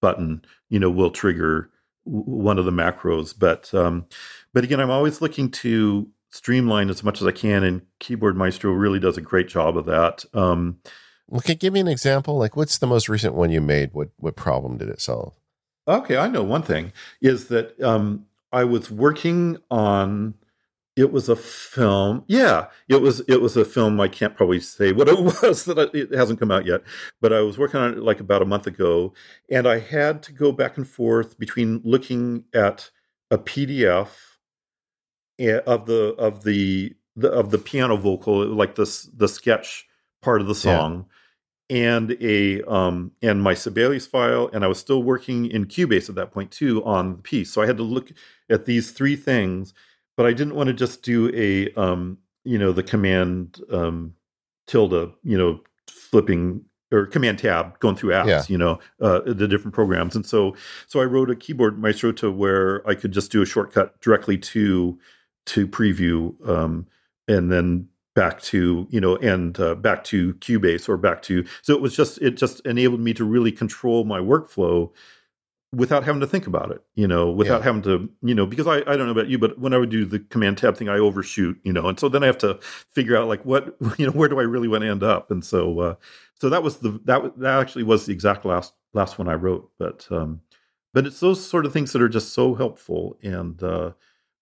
button, 0.01 0.45
you 0.69 0.79
know, 0.79 0.91
will 0.91 1.11
trigger 1.11 1.71
one 2.05 2.59
of 2.59 2.65
the 2.65 2.71
macros. 2.71 3.35
But 3.37 3.73
um 3.75 4.07
but 4.53 4.65
again, 4.65 4.81
I'm 4.81 4.91
always 4.91 5.21
looking 5.21 5.51
to 5.53 6.09
streamline 6.31 6.91
as 6.91 7.03
much 7.03 7.21
as 7.21 7.27
I 7.27 7.33
can 7.33 7.65
and 7.65 7.83
Keyboard 7.99 8.37
Maestro 8.37 8.73
really 8.73 8.99
does 8.99 9.17
a 9.17 9.23
great 9.23 9.49
job 9.49 9.77
of 9.77 9.87
that. 9.87 10.25
Um 10.35 10.79
Okay, 11.33 11.57
give 11.57 11.73
me 11.73 11.81
an 11.81 11.89
example. 11.89 12.39
Like, 12.39 12.55
what's 12.55 12.79
the 12.79 12.87
most 12.87 13.09
recent 13.09 13.35
one 13.35 13.51
you 13.51 13.61
made? 13.61 13.93
What 13.93 14.11
what 14.19 14.37
problem 14.37 14.79
did 14.79 14.89
it 14.89 15.01
solve? 15.01 15.35
Okay, 15.89 16.17
I 16.17 16.29
know 16.29 16.43
one 16.43 16.63
thing 16.63 16.93
is 17.21 17.49
that 17.49 17.81
um, 17.81 18.26
I 18.53 18.65
was 18.65 18.91
working 18.91 19.59
on 19.71 20.35
it 20.97 21.13
was 21.13 21.29
a 21.29 21.37
film. 21.37 22.25
Yeah, 22.27 22.69
it 22.89 23.03
was 23.03 23.21
it 23.29 23.43
was 23.43 23.57
a 23.57 23.67
film. 23.67 24.01
I 24.01 24.09
can't 24.09 24.35
probably 24.35 24.61
say 24.61 24.93
what 24.93 25.09
it 25.09 25.19
was 25.43 25.67
that 25.67 25.79
I, 25.79 25.97
it 25.97 26.13
hasn't 26.13 26.41
come 26.41 26.51
out 26.51 26.65
yet, 26.65 26.83
but 27.21 27.33
I 27.33 27.41
was 27.43 27.59
working 27.59 27.79
on 27.79 27.93
it 27.93 27.99
like 27.99 28.19
about 28.19 28.43
a 28.43 28.47
month 28.47 28.67
ago, 28.67 29.13
and 29.51 29.69
I 29.69 29.79
had 29.79 30.23
to 30.25 30.33
go 30.33 30.53
back 30.53 30.79
and 30.79 30.89
forth 30.89 31.39
between 31.39 31.83
looking 31.85 32.45
at 32.55 32.91
a 33.31 33.37
PDF 33.37 34.09
eh, 35.39 35.61
of 35.67 35.85
the 35.85 36.15
of 36.15 36.45
the, 36.45 36.95
the 37.15 37.31
of 37.31 37.51
the 37.51 37.59
piano 37.59 37.97
vocal, 37.97 38.47
like 38.47 38.77
this 38.77 39.03
the 39.15 39.29
sketch 39.29 39.87
part 40.23 40.41
of 40.41 40.47
the 40.47 40.55
song, 40.55 41.07
and 41.69 42.17
a 42.21 42.63
um, 42.63 43.13
and 43.23 43.43
my 43.43 43.55
Sibelius 43.55 44.07
file, 44.07 44.49
and 44.53 44.65
I 44.65 44.69
was 44.69 44.79
still 44.79 45.03
working 45.03 45.47
in 45.47 45.67
Cubase 45.67 46.09
at 46.09 46.15
that 46.15 46.31
point 46.31 46.51
too 46.51 46.85
on 46.85 47.17
the 47.17 47.23
piece. 47.23 47.53
So 47.53 47.63
I 47.63 47.67
had 47.67 47.77
to 47.79 47.83
look 47.83 48.13
at 48.49 48.67
these 48.67 48.93
three 48.93 49.17
things, 49.17 49.75
but 50.17 50.27
I 50.27 50.33
didn't 50.33 50.55
want 50.55 50.69
to 50.69 50.73
just 50.73 51.03
do 51.03 51.31
a 51.35 51.73
um, 51.81 52.19
you 52.45 52.59
know 52.59 52.73
the 52.73 52.83
command 52.83 53.61
um, 53.73 54.15
tilde, 54.67 55.13
you 55.23 55.37
know, 55.37 55.61
flipping 55.89 56.65
or 56.93 57.07
command 57.07 57.41
tab 57.41 57.79
going 57.81 57.97
through 57.97 58.11
apps, 58.11 58.27
yeah. 58.27 58.43
you 58.47 58.57
know, 58.57 58.79
uh, 59.01 59.21
the 59.27 59.49
different 59.49 59.75
programs. 59.75 60.15
And 60.15 60.25
so 60.25 60.55
so 60.87 61.01
I 61.01 61.05
wrote 61.05 61.31
a 61.31 61.37
keyboard 61.37 61.81
maestro 61.81 62.13
to 62.13 62.31
where 62.31 62.87
I 62.89 62.95
could 62.95 63.13
just 63.13 63.33
do 63.33 63.43
a 63.43 63.47
shortcut 63.47 64.01
directly 64.01 64.39
to 64.39 64.99
to 65.47 65.67
preview 65.67 66.35
um, 66.49 66.87
and 67.29 67.51
then 67.51 67.89
back 68.17 68.41
to 68.43 68.89
you 68.91 69.01
know 69.01 69.15
and 69.19 69.61
uh, 69.61 69.77
back 69.77 70.03
to 70.03 70.35
cubase 70.35 70.89
or 70.89 70.97
back 70.97 71.23
to 71.23 71.45
so 71.63 71.73
it 71.75 71.81
was 71.81 71.95
just 71.95 72.21
it 72.21 72.37
just 72.37 72.59
enabled 72.67 73.01
me 73.01 73.15
to 73.15 73.25
really 73.25 73.53
control 73.53 74.03
my 74.05 74.19
workflow 74.19 74.91
without 75.73 76.05
having 76.05 76.21
to 76.21 76.27
think 76.27 76.47
about 76.47 76.71
it, 76.71 76.81
you 76.95 77.07
know, 77.07 77.31
without 77.31 77.59
Yeah. 77.59 77.65
having 77.65 77.83
to, 77.83 78.09
you 78.23 78.35
know, 78.35 78.47
because 78.47 78.67
I, 78.67 78.77
I 78.79 78.97
don't 78.97 79.07
know 79.07 79.11
about 79.11 79.29
you, 79.29 79.39
but 79.39 79.59
when 79.59 79.75
I 79.75 79.79
would 79.79 79.91
do 79.91 80.05
the 80.07 80.21
command 80.21 80.57
tab 80.57 80.77
thing, 80.77 80.89
I 80.89 80.97
overshoot, 80.99 81.59
you 81.65 81.73
know, 81.73 81.89
and 81.89 81.99
so 82.01 82.09
then 82.09 82.23
I 82.23 82.27
have 82.27 82.39
to 82.39 82.59
figure 82.89 83.17
out 83.17 83.29
like 83.29 83.45
what, 83.45 83.77
you 83.99 84.07
know, 84.07 84.13
where 84.13 84.29
do 84.29 84.39
I 84.39 84.45
really 84.45 84.69
want 84.69 84.83
to 84.85 84.89
end 84.89 85.03
up? 85.03 85.31
And 85.31 85.45
so, 85.45 85.79
uh, 85.81 85.95
so 86.41 86.49
that 86.49 86.63
was 86.63 86.79
the, 86.79 87.01
that, 87.05 87.39
that 87.39 87.61
actually 87.61 87.83
was 87.83 88.07
the 88.07 88.13
exact 88.13 88.45
last, 88.47 88.73
last 88.95 89.19
one 89.19 89.29
I 89.29 89.35
wrote. 89.35 89.71
But, 89.79 90.07
um, 90.11 90.41
but 90.95 91.05
it's 91.07 91.21
those 91.21 91.45
sort 91.45 91.67
of 91.67 91.73
things 91.73 91.93
that 91.93 92.01
are 92.01 92.09
just 92.09 92.33
so 92.33 92.55
helpful. 92.55 93.19
And, 93.23 93.63
uh, 93.63 93.91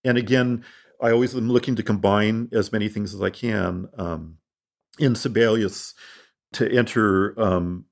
and 0.05 0.19
again, 0.19 0.65
I 1.01 1.11
always 1.11 1.35
am 1.35 1.51
looking 1.51 1.77
to 1.77 1.83
combine 1.83 2.49
as 2.53 2.73
many 2.73 2.89
things 2.89 3.15
as 3.15 3.23
I 3.23 3.31
can. 3.31 3.89
Um, 3.97 4.39
in 4.99 5.15
Sibelius, 5.15 5.95
to 6.53 6.71
enter 6.71 7.39
um, 7.41 7.85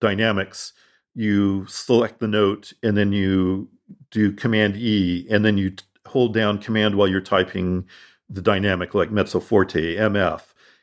dynamics, 0.00 0.72
you 1.14 1.66
select 1.66 2.20
the 2.20 2.28
note 2.28 2.72
and 2.82 2.96
then 2.96 3.12
you 3.12 3.68
do 4.10 4.32
Command 4.32 4.76
E, 4.76 5.26
and 5.30 5.44
then 5.44 5.58
you 5.58 5.70
t- 5.70 5.84
hold 6.06 6.34
down 6.34 6.58
Command 6.58 6.94
while 6.94 7.08
you're 7.08 7.20
typing 7.20 7.86
the 8.28 8.42
dynamic, 8.42 8.94
like 8.94 9.10
mezzo 9.10 9.40
forte, 9.40 9.96
MF, 9.96 10.42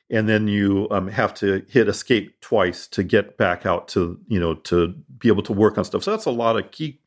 and 0.09 0.27
then 0.27 0.47
you 0.47 0.87
um, 0.91 1.07
have 1.07 1.33
to 1.35 1.65
hit 1.69 1.87
Escape 1.87 2.39
twice 2.41 2.87
to 2.87 3.03
get 3.03 3.37
back 3.37 3.65
out 3.65 3.87
to 3.89 4.19
you 4.27 4.39
know 4.39 4.55
to 4.55 4.89
be 5.17 5.29
able 5.29 5.43
to 5.43 5.53
work 5.53 5.77
on 5.77 5.85
stuff. 5.85 6.03
So 6.03 6.11
that's 6.11 6.25
a 6.25 6.31
lot 6.31 6.57
of 6.57 6.71
key 6.71 6.99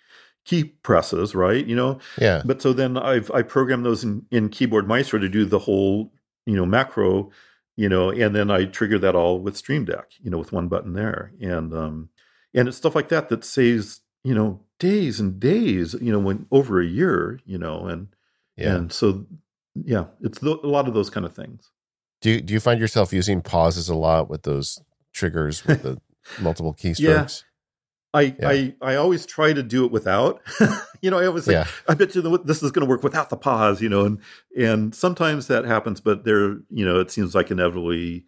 key 0.44 0.64
presses, 0.64 1.34
right? 1.34 1.64
You 1.66 1.76
know, 1.76 1.98
Yeah. 2.18 2.42
but 2.44 2.60
so 2.62 2.72
then 2.72 2.96
I've 2.96 3.30
I 3.30 3.42
programmed 3.42 3.84
those 3.84 4.02
in, 4.04 4.26
in 4.30 4.48
Keyboard 4.48 4.88
Maestro 4.88 5.18
to 5.18 5.28
do 5.28 5.44
the 5.44 5.60
whole 5.60 6.12
you 6.46 6.56
know 6.56 6.66
macro, 6.66 7.30
you 7.76 7.88
know, 7.88 8.10
and 8.10 8.34
then 8.34 8.50
I 8.50 8.64
trigger 8.64 8.98
that 9.00 9.14
all 9.14 9.38
with 9.40 9.56
Stream 9.56 9.84
Deck, 9.84 10.10
you 10.22 10.30
know, 10.30 10.38
with 10.38 10.52
one 10.52 10.68
button 10.68 10.94
there, 10.94 11.32
and 11.40 11.72
um, 11.74 12.08
and 12.54 12.68
it's 12.68 12.76
stuff 12.76 12.94
like 12.94 13.08
that 13.10 13.28
that 13.28 13.44
saves 13.44 14.00
you 14.24 14.34
know 14.34 14.60
days 14.78 15.20
and 15.20 15.38
days, 15.38 15.94
you 16.00 16.10
know, 16.12 16.18
when 16.18 16.46
over 16.50 16.80
a 16.80 16.86
year, 16.86 17.38
you 17.44 17.58
know, 17.58 17.86
and 17.86 18.08
Yeah. 18.56 18.76
and 18.76 18.92
so 18.92 19.26
yeah, 19.74 20.06
it's 20.20 20.40
th- 20.40 20.58
a 20.64 20.66
lot 20.66 20.88
of 20.88 20.94
those 20.94 21.10
kind 21.10 21.24
of 21.26 21.34
things. 21.34 21.70
Do 22.22 22.30
you, 22.30 22.40
do 22.42 22.52
you 22.52 22.60
find 22.60 22.78
yourself 22.80 23.12
using 23.12 23.40
pauses 23.40 23.88
a 23.88 23.94
lot 23.94 24.28
with 24.28 24.42
those 24.42 24.78
triggers 25.14 25.64
with 25.64 25.82
the 25.82 25.98
multiple 26.40 26.74
keystrokes? 26.78 27.44
I, 28.12 28.22
Yeah. 28.22 28.48
I 28.48 28.74
I 28.82 28.94
always 28.96 29.24
try 29.26 29.52
to 29.52 29.62
do 29.62 29.84
it 29.84 29.92
without. 29.92 30.40
you 31.02 31.10
know, 31.10 31.18
I 31.18 31.26
always 31.26 31.44
say, 31.44 31.52
Yeah. 31.52 31.66
I 31.88 31.94
bet 31.94 32.14
you 32.14 32.38
this 32.44 32.62
is 32.62 32.70
going 32.72 32.84
to 32.86 32.90
work 32.90 33.02
without 33.02 33.30
the 33.30 33.36
pause. 33.36 33.80
You 33.80 33.88
know, 33.88 34.04
and 34.04 34.18
and 34.58 34.94
sometimes 34.94 35.46
that 35.46 35.64
happens, 35.64 36.00
but 36.00 36.24
there, 36.24 36.58
you 36.70 36.84
know, 36.84 37.00
it 37.00 37.10
seems 37.10 37.34
like 37.34 37.50
inevitably. 37.50 38.24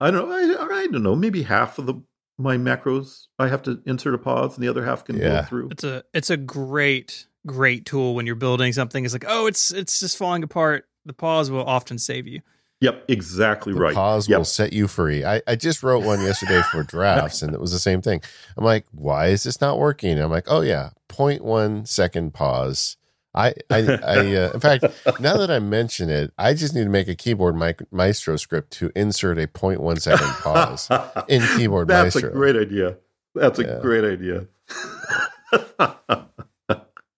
I 0.00 0.10
don't 0.10 0.28
know. 0.28 0.34
I, 0.34 0.66
I 0.80 0.86
don't 0.88 1.02
know. 1.02 1.14
Maybe 1.14 1.42
half 1.42 1.78
of 1.78 1.86
the 1.86 1.94
my 2.38 2.56
macros 2.56 3.26
I 3.38 3.48
have 3.48 3.62
to 3.62 3.80
insert 3.86 4.14
a 4.14 4.18
pause, 4.18 4.56
and 4.56 4.64
the 4.64 4.68
other 4.68 4.84
half 4.84 5.04
can 5.04 5.16
Yeah. 5.16 5.42
go 5.42 5.46
through. 5.46 5.68
It's 5.70 5.84
a 5.84 6.04
it's 6.12 6.30
a 6.30 6.36
great 6.36 7.26
great 7.46 7.86
tool 7.86 8.14
when 8.14 8.26
you're 8.26 8.34
building 8.34 8.72
something. 8.72 9.04
It's 9.04 9.14
like 9.14 9.24
oh 9.28 9.46
it's 9.46 9.70
it's 9.72 10.00
just 10.00 10.16
falling 10.16 10.42
apart. 10.42 10.86
The 11.06 11.12
pause 11.12 11.50
will 11.50 11.64
often 11.64 11.98
save 11.98 12.26
you. 12.26 12.40
Yep, 12.82 13.04
exactly 13.06 13.72
The 13.72 13.78
right. 13.80 13.94
pause 13.94 14.28
Yep. 14.28 14.38
will 14.38 14.44
set 14.44 14.72
you 14.72 14.88
free. 14.88 15.24
I, 15.24 15.40
I 15.46 15.54
just 15.54 15.84
wrote 15.84 16.04
one 16.04 16.20
yesterday 16.20 16.60
for 16.72 16.82
drafts, 16.88 17.40
and 17.40 17.54
it 17.54 17.60
was 17.60 17.70
the 17.70 17.78
same 17.78 18.02
thing. 18.02 18.20
I'm 18.56 18.64
like, 18.64 18.86
why 18.90 19.28
is 19.28 19.44
this 19.44 19.60
not 19.60 19.78
working? 19.78 20.18
I'm 20.18 20.30
like, 20.32 20.46
oh 20.48 20.62
yeah, 20.62 20.90
0.1 21.08 21.86
second 21.86 22.34
pause. 22.34 22.96
I 23.34 23.54
I, 23.70 23.98
I 24.04 24.16
uh, 24.34 24.50
in 24.54 24.60
fact, 24.68 24.84
now 25.20 25.36
that 25.36 25.48
I 25.50 25.60
mention 25.60 26.10
it, 26.10 26.32
I 26.36 26.54
just 26.54 26.74
need 26.74 26.82
to 26.82 26.90
make 26.90 27.06
a 27.06 27.14
keyboard 27.14 27.54
maestro 27.92 28.34
script 28.36 28.72
to 28.72 28.90
insert 28.96 29.38
a 29.38 29.46
0.1 29.46 30.00
second 30.02 30.26
pause 30.42 30.88
in 31.28 31.40
keyboard 31.56 31.86
That's 31.86 32.16
maestro. 32.16 32.22
That's 32.22 32.34
a 32.34 32.36
great 32.36 32.56
idea. 32.56 32.96
That's 33.36 33.58
a 33.60 33.62
Yeah. 33.62 33.78
great 33.80 34.04
idea. 34.04 34.46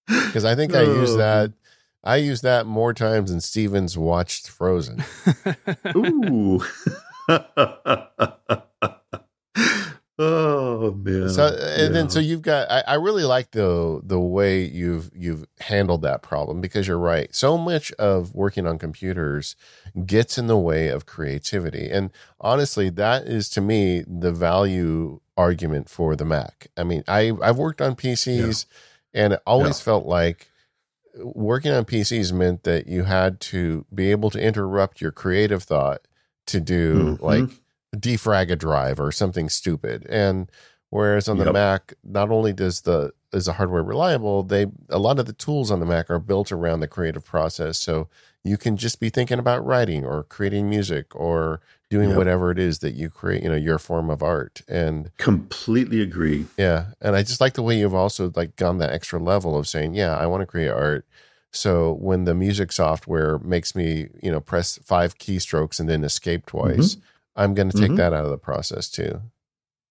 because 0.07 0.45
I 0.45 0.55
think 0.55 0.75
I 0.75 0.83
use 0.83 1.11
Oh. 1.13 1.17
that. 1.17 1.53
I 2.05 2.17
use 2.17 2.43
that 2.43 2.67
more 2.67 2.93
times 2.93 3.31
than 3.31 3.41
Stephen's 3.41 3.97
watched 3.97 4.49
Frozen. 4.49 5.03
Ooh. 5.97 6.63
oh 10.19 10.93
man. 10.93 11.31
So 11.31 11.47
and 11.79 11.95
then 11.95 12.11
so 12.11 12.21
you've 12.21 12.43
got 12.43 12.71
I, 12.71 12.83
I 12.87 12.95
really 12.97 13.25
like 13.25 13.53
the 13.53 14.03
the 14.05 14.21
way 14.21 14.63
you've 14.65 15.11
you've 15.15 15.47
handled 15.61 16.03
that 16.03 16.21
problem 16.21 16.61
because 16.61 16.87
you're 16.87 16.99
right. 16.99 17.35
So 17.35 17.57
much 17.57 17.91
of 17.93 18.35
working 18.35 18.67
on 18.67 18.79
computers 18.79 19.57
gets 20.05 20.37
in 20.37 20.47
the 20.47 20.59
way 20.59 20.89
of 20.89 21.07
creativity. 21.07 21.89
And 21.91 22.11
honestly, 22.39 22.91
that 22.91 23.23
is 23.23 23.49
to 23.51 23.63
me 23.63 24.05
the 24.07 24.33
value 24.33 25.21
argument 25.39 25.89
for 25.89 26.15
the 26.17 26.27
Mac. 26.27 26.67
I 26.77 26.85
mean, 26.85 27.03
I 27.09 27.33
I've 27.43 27.57
worked 27.57 27.81
on 27.81 27.97
PCs 27.97 28.67
and 29.15 29.33
it 29.33 29.41
always 29.47 29.81
felt 29.81 30.05
like 30.05 30.51
working 31.19 31.73
on 31.73 31.85
PCs 31.85 32.33
meant 32.33 32.65
that 32.65 32.87
you 32.87 33.05
had 33.05 33.41
to 33.41 33.85
be 33.95 34.11
able 34.11 34.31
to 34.31 34.41
interrupt 34.41 35.01
your 35.01 35.13
creative 35.13 35.63
thought 35.63 36.03
to 36.47 36.61
do 36.61 37.17
Mhm. 37.19 37.23
like 37.23 37.51
defrag 37.97 38.51
a 38.51 38.57
drive 38.57 38.99
or 38.99 39.13
something 39.13 39.49
stupid. 39.49 40.05
And 40.09 40.51
whereas 40.91 41.29
on 41.29 41.39
the 41.39 41.45
Yep. 41.47 41.53
Mac, 41.55 41.95
not 42.03 42.31
only 42.31 42.53
does 42.53 42.83
the 42.83 43.13
is 43.33 43.47
the 43.47 43.55
hardware 43.55 43.83
reliable, 43.83 44.45
they 44.45 44.67
a 44.91 44.99
lot 44.99 45.19
of 45.19 45.27
the 45.27 45.33
tools 45.33 45.71
on 45.71 45.81
the 45.81 45.87
Mac 45.87 46.09
are 46.11 46.21
built 46.21 46.53
around 46.53 46.81
the 46.81 46.87
creative 46.89 47.25
process. 47.25 47.79
So 47.79 48.09
you 48.45 48.57
can 48.57 48.77
just 48.77 49.01
be 49.01 49.11
thinking 49.11 49.39
about 49.41 49.65
writing 49.65 50.05
or 50.05 50.23
creating 50.25 50.69
music 50.71 51.15
or 51.17 51.61
doing 51.95 52.09
Yep. 52.11 52.19
whatever 52.19 52.51
it 52.51 52.59
is 52.59 52.81
that 52.81 52.95
you 52.95 53.09
create, 53.09 53.43
you 53.45 53.49
know, 53.49 53.55
your 53.69 53.79
form 53.79 54.11
of 54.11 54.21
art. 54.23 54.63
And 54.67 55.11
completely 55.19 56.01
agree. 56.03 56.47
yeah, 56.59 56.87
and 57.01 57.15
I 57.15 57.23
just 57.23 57.41
like 57.41 57.55
the 57.55 57.63
way 57.63 57.79
you've 57.79 57.95
also 58.05 58.33
like 58.35 58.57
gone 58.57 58.79
that 58.79 58.93
extra 58.93 59.21
level 59.21 59.57
of 59.57 59.69
saying, 59.69 59.95
yeah, 59.95 60.17
I 60.17 60.27
want 60.27 60.41
to 60.43 60.47
create 60.47 60.71
art. 60.71 61.07
So 61.53 61.93
when 62.09 62.25
the 62.25 62.35
music 62.35 62.73
software 62.73 63.39
makes 63.39 63.77
me, 63.77 64.09
you 64.21 64.33
know, 64.33 64.41
press 64.41 64.77
five 64.83 65.19
keystrokes 65.19 65.79
and 65.79 65.89
then 65.89 66.03
escape 66.03 66.47
twice, 66.47 66.97
I'm 67.37 67.55
going 67.55 67.71
to 67.71 67.79
take 67.81 67.93
Mhm. 67.93 67.97
that 67.99 68.13
out 68.13 68.25
of 68.25 68.31
the 68.33 68.39
process 68.51 68.89
too. 68.89 69.21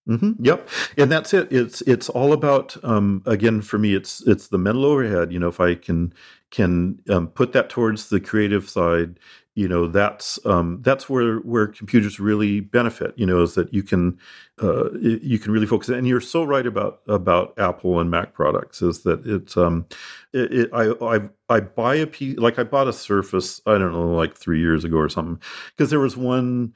Mm-hmm. 0.10 0.44
Yep, 0.44 0.68
and 0.98 1.10
that's 1.10 1.34
it. 1.34 1.48
It's 1.50 1.80
it's 1.84 2.10
all 2.10 2.34
about 2.34 2.76
um, 2.84 3.24
again 3.26 3.62
for 3.62 3.78
me. 3.78 3.96
It's 3.96 4.22
it's 4.28 4.50
the 4.50 4.58
mental 4.58 4.84
overhead. 4.84 5.32
You 5.32 5.40
know, 5.40 5.48
if 5.48 5.62
I 5.62 5.76
can 5.76 6.14
can 6.52 7.00
um, 7.10 7.28
put 7.30 7.54
that 7.54 7.70
towards 7.70 8.10
the 8.10 8.20
creative 8.20 8.70
side, 8.70 9.18
you 9.56 9.68
know, 9.68 9.88
that's 9.88 10.44
um, 10.46 10.80
that's 10.82 11.08
where 11.08 11.38
where 11.38 11.68
computers 11.68 12.20
really 12.20 12.60
benefit. 12.60 13.14
You 13.18 13.28
know, 13.28 13.44
is 13.44 13.54
that 13.54 13.72
you 13.72 13.84
can 13.84 14.18
uh, 14.62 14.92
you 14.94 15.38
can 15.38 15.52
really 15.52 15.68
focus. 15.68 15.90
And 15.90 16.08
you're 16.08 16.22
so 16.22 16.44
right 16.44 16.66
about 16.66 17.02
about 17.08 17.54
Apple 17.60 18.00
and 18.00 18.10
Mac 18.10 18.34
products. 18.34 18.82
Is 18.82 19.04
that 19.04 19.26
it's 19.26 19.56
um, 19.56 19.86
it, 20.34 20.52
it, 20.52 20.70
I 20.74 20.94
I 21.06 21.30
I 21.50 21.60
buy 21.60 21.96
a 21.96 22.08
piece 22.08 22.38
like 22.40 22.58
I 22.58 22.64
bought 22.64 22.88
a 22.88 22.94
Surface. 22.94 23.62
I 23.68 23.78
don't 23.78 23.92
know, 23.92 24.16
like 24.16 24.36
three 24.36 24.60
years 24.60 24.84
ago 24.84 24.98
or 24.98 25.10
something, 25.10 25.40
because 25.70 25.92
there 25.92 26.00
was 26.00 26.18
one 26.18 26.74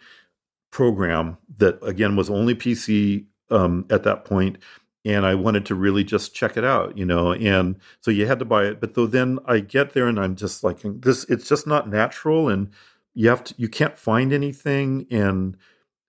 program 0.71 1.37
that 1.57 1.83
again 1.83 2.15
was 2.15 2.29
only 2.29 2.53
PC 2.53 3.25
um, 3.49 3.85
at 3.89 4.03
that 4.03 4.23
point, 4.23 4.57
and 5.07 5.25
I 5.25 5.35
wanted 5.35 5.65
to 5.67 5.75
really 5.75 6.03
just 6.03 6.35
check 6.35 6.57
it 6.57 6.65
out, 6.65 6.97
you 6.97 7.05
know. 7.05 7.33
And 7.33 7.77
so 8.01 8.11
you 8.11 8.27
had 8.27 8.39
to 8.39 8.45
buy 8.45 8.65
it, 8.65 8.81
but 8.81 8.95
though 8.95 9.07
then 9.07 9.39
I 9.45 9.61
get 9.61 9.93
there 9.93 10.07
and 10.07 10.19
I'm 10.19 10.35
just 10.35 10.63
like 10.65 10.79
this. 10.83 11.23
It's 11.29 11.47
just 11.49 11.65
not 11.65 11.89
natural, 11.89 12.49
and 12.49 12.69
you 13.15 13.29
have 13.29 13.43
to 13.45 13.55
you 13.57 13.69
can't 13.69 13.97
find 13.97 14.33
anything, 14.33 15.07
and 15.09 15.57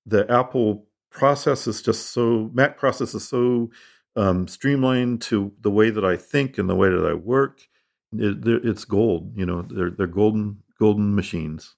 the 0.07 0.31
Apple 0.31 0.87
process 1.11 1.66
is 1.69 1.83
just 1.83 2.11
so 2.12 2.51
Mac 2.55 2.77
process 2.79 3.15
is 3.15 3.29
so 3.29 3.70
um, 4.16 4.49
streamlined 4.49 5.23
to 5.23 5.53
the 5.61 5.70
way 5.70 5.91
that 5.91 6.05
I 6.05 6.16
think 6.16 6.59
and 6.59 6.69
the 6.69 6.77
way 6.77 6.91
that 6.91 7.07
I 7.07 7.15
work. 7.15 7.62
It, 8.12 8.47
it's 8.47 8.85
gold, 8.85 9.33
you 9.37 9.47
know. 9.47 9.62
They're 9.62 9.91
they're 9.91 10.07
golden 10.09 10.62
golden 10.81 11.15
machines. 11.15 11.77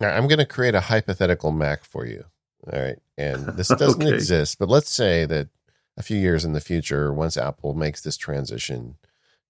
Now, 0.00 0.10
I'm 0.10 0.28
going 0.28 0.38
to 0.38 0.46
create 0.46 0.74
a 0.74 0.80
hypothetical 0.80 1.52
Mac 1.52 1.84
for 1.84 2.06
you. 2.06 2.24
All 2.72 2.80
right. 2.80 2.98
And 3.18 3.46
this 3.56 3.68
doesn't 3.74 4.02
Okay. 4.02 4.16
exist, 4.16 4.58
but 4.58 4.68
let's 4.68 4.90
say 4.90 5.24
that 5.26 5.48
a 5.96 6.02
few 6.02 6.16
years 6.18 6.44
in 6.44 6.52
the 6.52 6.60
future, 6.60 7.12
once 7.12 7.36
Apple 7.36 7.74
makes 7.74 8.00
this 8.00 8.16
transition 8.16 8.96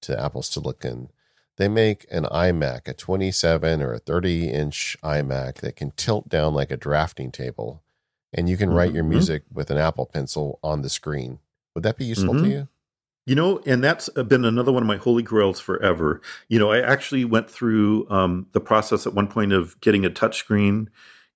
to 0.02 0.20
Apple 0.20 0.42
Silicon, 0.42 1.10
they 1.56 1.68
make 1.68 2.06
an 2.10 2.24
iMac, 2.24 2.88
a 2.88 2.94
27 2.94 3.82
or 3.82 3.92
a 3.92 3.98
30 3.98 4.48
inch 4.48 4.96
iMac 5.02 5.56
that 5.56 5.76
can 5.76 5.92
tilt 5.92 6.28
down 6.28 6.54
like 6.54 6.70
a 6.70 6.76
drafting 6.76 7.30
table, 7.30 7.82
and 8.32 8.48
you 8.48 8.56
can 8.56 8.70
write 8.70 8.92
your 8.92 9.04
Mhm. 9.04 9.08
music 9.08 9.42
with 9.52 9.70
an 9.70 9.76
Apple 9.78 10.06
Pencil 10.06 10.58
on 10.62 10.82
the 10.82 10.88
screen. 10.88 11.38
Would 11.74 11.84
that 11.84 11.96
be 11.96 12.04
useful 12.04 12.34
to 12.34 12.40
Mhm. 12.42 12.50
you? 12.50 12.68
You 13.24 13.36
know, 13.36 13.60
and 13.66 13.84
that's 13.84 14.08
been 14.08 14.44
another 14.44 14.72
one 14.72 14.82
of 14.82 14.86
my 14.88 14.96
holy 14.96 15.22
grails 15.22 15.60
forever. 15.60 16.20
You 16.48 16.58
know, 16.58 16.72
I 16.72 16.80
actually 16.80 17.24
went 17.24 17.48
through 17.48 18.10
um, 18.10 18.46
the 18.50 18.60
process 18.60 19.06
at 19.06 19.14
one 19.14 19.28
point 19.28 19.52
of 19.52 19.80
getting 19.80 20.04
a 20.04 20.10
touchscreen, 20.10 20.88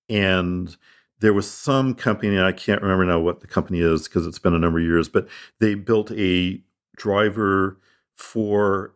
and 0.09 0.77
there 1.21 1.33
was 1.33 1.51
some 1.51 1.95
company, 1.95 2.39
I 2.39 2.53
can't 2.53 2.83
remember 2.83 3.05
now 3.05 3.21
what 3.21 3.41
the 3.41 3.47
company 3.47 3.81
is 3.81 4.05
because 4.05 4.27
it's 4.27 4.39
been 4.39 4.55
a 4.55 4.59
number 4.59 4.79
of 4.79 4.85
years, 4.85 5.09
but 5.09 5.29
they 5.61 5.75
built 5.75 6.11
a 6.13 6.61
driver 6.97 7.79
for 8.15 8.95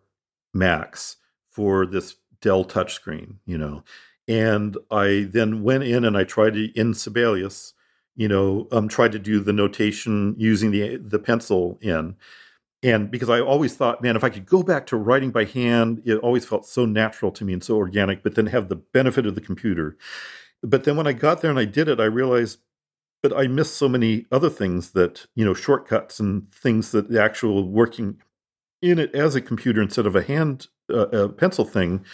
Macs 0.52 1.16
for 1.50 1.86
this 1.86 2.16
Dell 2.40 2.64
touchscreen, 2.64 3.36
you 3.44 3.58
know. 3.58 3.84
And 4.26 4.76
I 4.90 5.28
then 5.30 5.62
went 5.62 5.84
in 5.84 6.04
and 6.04 6.16
I 6.16 6.24
tried 6.24 6.54
to, 6.54 6.66
in 6.78 6.94
Sibelius, 6.94 7.74
you 8.16 8.28
know, 8.28 8.68
um, 8.72 8.88
tried 8.88 9.12
to 9.12 9.18
do 9.18 9.40
the 9.40 9.52
notation 9.52 10.34
using 10.38 10.70
the 10.70 10.96
the 10.96 11.18
pencil 11.18 11.78
in 11.80 12.16
and 12.82 13.10
because 13.10 13.28
I 13.28 13.40
always 13.40 13.74
thought, 13.74 14.02
man, 14.02 14.16
if 14.16 14.24
I 14.24 14.30
could 14.30 14.46
go 14.46 14.62
back 14.62 14.86
to 14.86 14.96
writing 14.96 15.30
by 15.30 15.44
hand, 15.44 16.00
it 16.06 16.16
always 16.18 16.46
felt 16.46 16.66
so 16.66 16.86
natural 16.86 17.30
to 17.32 17.44
me 17.44 17.52
and 17.52 17.62
so 17.62 17.76
organic, 17.76 18.22
but 18.22 18.36
then 18.36 18.46
have 18.46 18.68
the 18.68 18.76
benefit 18.76 19.26
of 19.26 19.34
the 19.34 19.40
computer. 19.40 19.98
But 20.62 20.84
then 20.84 20.96
when 20.96 21.06
I 21.06 21.12
got 21.12 21.40
there 21.40 21.50
and 21.50 21.58
I 21.58 21.64
did 21.64 21.88
it, 21.88 22.00
I 22.00 22.04
realized, 22.04 22.58
but 23.22 23.36
I 23.36 23.46
missed 23.46 23.74
so 23.74 23.88
many 23.88 24.26
other 24.30 24.50
things 24.50 24.90
that, 24.90 25.26
you 25.34 25.44
know, 25.44 25.54
shortcuts 25.54 26.20
and 26.20 26.52
things 26.52 26.92
that 26.92 27.10
the 27.10 27.22
actual 27.22 27.68
working 27.68 28.20
in 28.82 28.98
it 28.98 29.14
as 29.14 29.34
a 29.34 29.40
computer 29.40 29.82
instead 29.82 30.06
of 30.06 30.16
a 30.16 30.22
hand 30.22 30.68
uh, 30.92 31.08
a 31.08 31.28
pencil 31.28 31.64
thing 31.64 32.04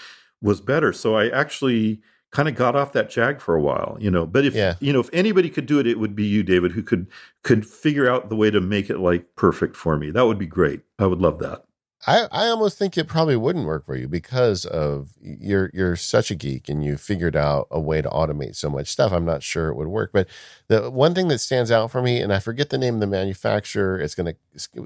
was 0.42 0.60
better. 0.60 0.92
So 0.92 1.16
I 1.16 1.28
actually 1.28 2.00
kind 2.32 2.48
of 2.48 2.54
got 2.54 2.76
off 2.76 2.92
that 2.92 3.08
jag 3.08 3.40
for 3.40 3.54
a 3.54 3.62
while, 3.62 3.96
you 4.00 4.10
know. 4.10 4.26
But 4.26 4.44
if 4.44 4.54
Yeah. 4.54 4.74
you 4.80 4.92
know, 4.92 5.00
if 5.00 5.08
anybody 5.12 5.48
could 5.48 5.66
do 5.66 5.78
it, 5.78 5.86
it 5.86 5.98
would 5.98 6.14
be 6.14 6.24
you, 6.24 6.42
David, 6.42 6.72
who 6.72 6.82
could 6.82 7.06
could 7.42 7.66
figure 7.66 8.08
out 8.08 8.28
the 8.28 8.36
way 8.36 8.50
to 8.50 8.60
make 8.60 8.90
it 8.90 8.98
like 8.98 9.34
perfect 9.36 9.76
for 9.76 9.96
me. 9.96 10.10
That 10.10 10.26
would 10.26 10.38
be 10.38 10.46
great. 10.46 10.80
I 10.98 11.06
would 11.06 11.20
love 11.20 11.38
that. 11.38 11.64
I, 12.06 12.26
I 12.30 12.46
almost 12.48 12.78
think 12.78 12.98
it 12.98 13.08
probably 13.08 13.36
wouldn't 13.36 13.66
work 13.66 13.86
for 13.86 13.96
you 13.96 14.06
because 14.06 14.64
of 14.64 15.10
you're 15.20 15.70
you're 15.72 15.96
such 15.96 16.30
a 16.30 16.34
geek 16.34 16.68
and 16.68 16.84
you 16.84 16.96
figured 16.96 17.34
out 17.34 17.66
a 17.70 17.80
way 17.80 18.02
to 18.02 18.08
automate 18.08 18.54
so 18.54 18.68
much 18.68 18.88
stuff. 18.88 19.12
I'm 19.12 19.24
not 19.24 19.42
sure 19.42 19.68
it 19.68 19.76
would 19.76 19.88
work. 19.88 20.10
But 20.12 20.28
the 20.68 20.90
one 20.90 21.14
thing 21.14 21.28
that 21.28 21.38
stands 21.38 21.70
out 21.70 21.90
for 21.90 22.02
me, 22.02 22.20
and 22.20 22.32
I 22.32 22.38
forget 22.38 22.70
the 22.70 22.78
name 22.78 22.94
of 22.94 23.00
the 23.00 23.06
manufacturer, 23.06 23.98
it's 23.98 24.14
gonna 24.14 24.34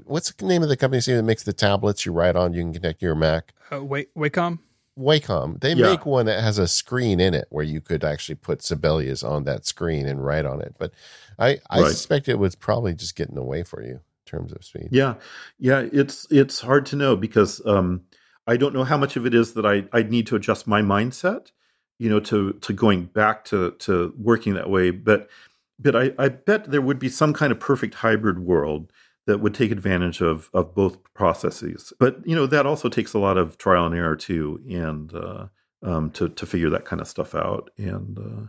what's 0.05 0.31
the 0.31 0.45
name 0.45 0.63
of 0.63 0.69
the 0.69 0.77
company 0.77 1.01
that 1.01 1.23
makes 1.23 1.43
the 1.43 1.53
tablets 1.53 2.05
you 2.05 2.11
write 2.13 2.35
on, 2.35 2.53
you 2.53 2.61
can 2.63 2.73
connect 2.73 2.99
to 3.01 3.05
your 3.05 3.15
Mac? 3.15 3.53
Uh, 3.71 3.83
wait, 3.83 4.13
Wacom. 4.15 4.59
Wacom. 4.97 5.59
They 5.59 5.69
Yeah. 5.73 5.91
make 5.91 6.05
one 6.05 6.25
that 6.25 6.41
has 6.43 6.57
a 6.57 6.67
screen 6.67 7.19
in 7.19 7.33
it 7.33 7.45
where 7.49 7.63
you 7.63 7.81
could 7.81 8.03
actually 8.03 8.35
put 8.35 8.61
Sibelius 8.61 9.23
on 9.23 9.43
that 9.45 9.65
screen 9.65 10.07
and 10.07 10.23
write 10.23 10.45
on 10.45 10.61
it. 10.61 10.75
But 10.77 10.91
I, 11.39 11.59
I 11.69 11.81
Right. 11.81 11.91
suspect 11.91 12.27
it 12.29 12.39
was 12.39 12.55
probably 12.55 12.93
just 12.93 13.15
getting 13.15 13.37
away 13.37 13.63
for 13.63 13.81
you 13.83 13.91
in 13.93 13.99
terms 14.31 14.53
of 14.53 14.63
speed. 14.63 14.89
Yeah, 14.91 15.15
yeah. 15.59 15.87
It's 15.91 16.27
it's 16.31 16.61
hard 16.61 16.85
to 16.87 16.95
know 16.95 17.15
because 17.15 17.61
um, 17.65 18.01
I 18.47 18.57
don't 18.57 18.73
know 18.73 18.83
how 18.83 18.97
much 18.97 19.15
of 19.15 19.25
it 19.25 19.33
is 19.33 19.53
that 19.53 19.65
I 19.65 19.85
I 19.91 20.03
need 20.03 20.27
to 20.27 20.35
adjust 20.35 20.67
my 20.67 20.81
mindset, 20.81 21.51
you 21.99 22.09
know, 22.09 22.19
to 22.21 22.53
to 22.53 22.73
going 22.73 23.05
back 23.05 23.45
to 23.45 23.71
to 23.79 24.13
working 24.17 24.53
that 24.55 24.69
way. 24.69 24.91
But 24.91 25.29
but 25.77 25.95
I, 25.95 26.11
I 26.17 26.29
bet 26.29 26.71
there 26.71 26.81
would 26.81 26.99
be 26.99 27.09
some 27.09 27.33
kind 27.33 27.51
of 27.51 27.59
perfect 27.59 27.95
hybrid 27.95 28.39
world 28.39 28.91
that 29.27 29.39
would 29.39 29.53
take 29.53 29.71
advantage 29.71 30.21
of 30.21 30.49
of 30.53 30.73
both 30.73 30.97
processes. 31.13 31.93
But 31.99 32.25
you 32.25 32.35
know 32.35 32.47
that 32.47 32.65
also 32.65 32.89
takes 32.89 33.13
a 33.13 33.19
lot 33.19 33.37
of 33.37 33.57
trial 33.57 33.85
and 33.85 33.95
error 33.95 34.15
too, 34.15 34.61
and 34.69 35.13
uh, 35.13 35.47
um, 35.83 36.11
to 36.11 36.29
to 36.29 36.45
figure 36.45 36.69
that 36.69 36.85
kind 36.85 37.01
of 37.01 37.07
stuff 37.07 37.35
out. 37.35 37.69
And 37.77 38.17
uh, 38.17 38.47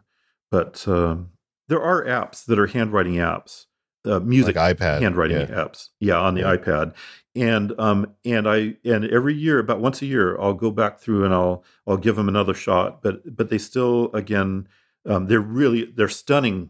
but 0.50 0.86
um, 0.86 1.30
there 1.68 1.82
are 1.82 2.04
apps 2.04 2.44
that 2.46 2.58
are 2.58 2.66
handwriting 2.66 3.14
apps, 3.14 3.66
uh, 4.04 4.20
music 4.20 4.56
Like 4.56 4.76
iPad. 4.78 5.00
handwriting 5.02 5.36
yeah. 5.40 5.46
apps. 5.46 5.88
Yeah, 6.00 6.18
on 6.18 6.34
the 6.34 6.40
Yeah. 6.42 6.56
iPad. 6.56 6.94
And 7.34 7.72
um 7.78 8.14
and 8.24 8.46
I 8.48 8.76
and 8.84 9.04
every 9.06 9.34
year 9.34 9.58
about 9.58 9.80
once 9.80 10.02
a 10.02 10.06
year 10.06 10.38
I'll 10.40 10.52
go 10.54 10.70
back 10.70 10.98
through 10.98 11.24
and 11.24 11.32
I'll 11.32 11.64
I'll 11.86 11.96
give 11.96 12.16
them 12.16 12.28
another 12.28 12.52
shot. 12.54 13.02
But 13.02 13.34
but 13.36 13.48
they 13.48 13.58
still 13.58 14.10
again 14.12 14.68
um, 15.06 15.26
they're 15.26 15.40
really 15.40 15.84
they're 15.86 16.08
stunning 16.08 16.68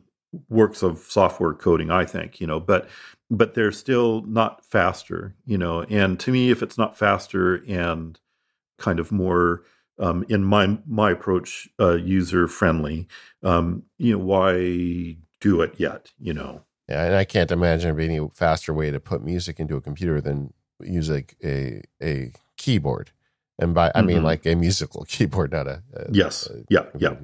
works 0.48 0.82
of 0.82 0.98
software 1.00 1.52
coding. 1.52 1.90
I 1.90 2.04
think 2.04 2.40
you 2.40 2.46
know, 2.46 2.60
but 2.60 2.88
but 3.30 3.54
they're 3.54 3.72
still 3.72 4.22
not 4.22 4.64
faster. 4.64 5.34
You 5.44 5.58
know, 5.58 5.82
and 5.82 6.18
to 6.20 6.30
me, 6.30 6.50
if 6.50 6.62
it's 6.62 6.78
not 6.78 6.96
faster 6.96 7.56
and 7.68 8.18
kind 8.78 9.00
of 9.00 9.10
more 9.12 9.62
um, 9.98 10.24
in 10.28 10.44
my 10.44 10.78
my 10.86 11.10
approach 11.10 11.68
uh, 11.80 11.94
user 11.96 12.46
friendly, 12.48 13.08
um, 13.42 13.82
you 13.98 14.12
know, 14.16 14.24
why 14.24 15.16
do 15.40 15.60
it 15.60 15.74
yet? 15.78 16.12
You 16.20 16.34
know. 16.34 16.62
Yeah, 16.88 17.04
and 17.04 17.14
I 17.14 17.24
can't 17.24 17.50
imagine 17.50 17.98
any 18.00 18.20
faster 18.34 18.74
way 18.74 18.90
to 18.90 19.00
put 19.00 19.22
music 19.24 19.60
into 19.60 19.76
a 19.76 19.80
computer 19.80 20.20
than 20.20 20.52
use 20.80 21.08
a 21.10 21.24
a, 21.44 21.82
a 22.02 22.32
keyboard. 22.56 23.10
And 23.58 23.74
by 23.74 23.92
I 23.94 24.02
mean 24.02 24.18
Mhm. 24.20 24.24
like 24.24 24.46
a 24.46 24.54
musical 24.56 25.04
keyboard, 25.08 25.52
not 25.52 25.66
a, 25.68 25.82
a 25.94 26.06
Yes. 26.10 26.48
a 26.48 26.64
Yeah. 26.68 26.86
Yeah. 26.98 27.14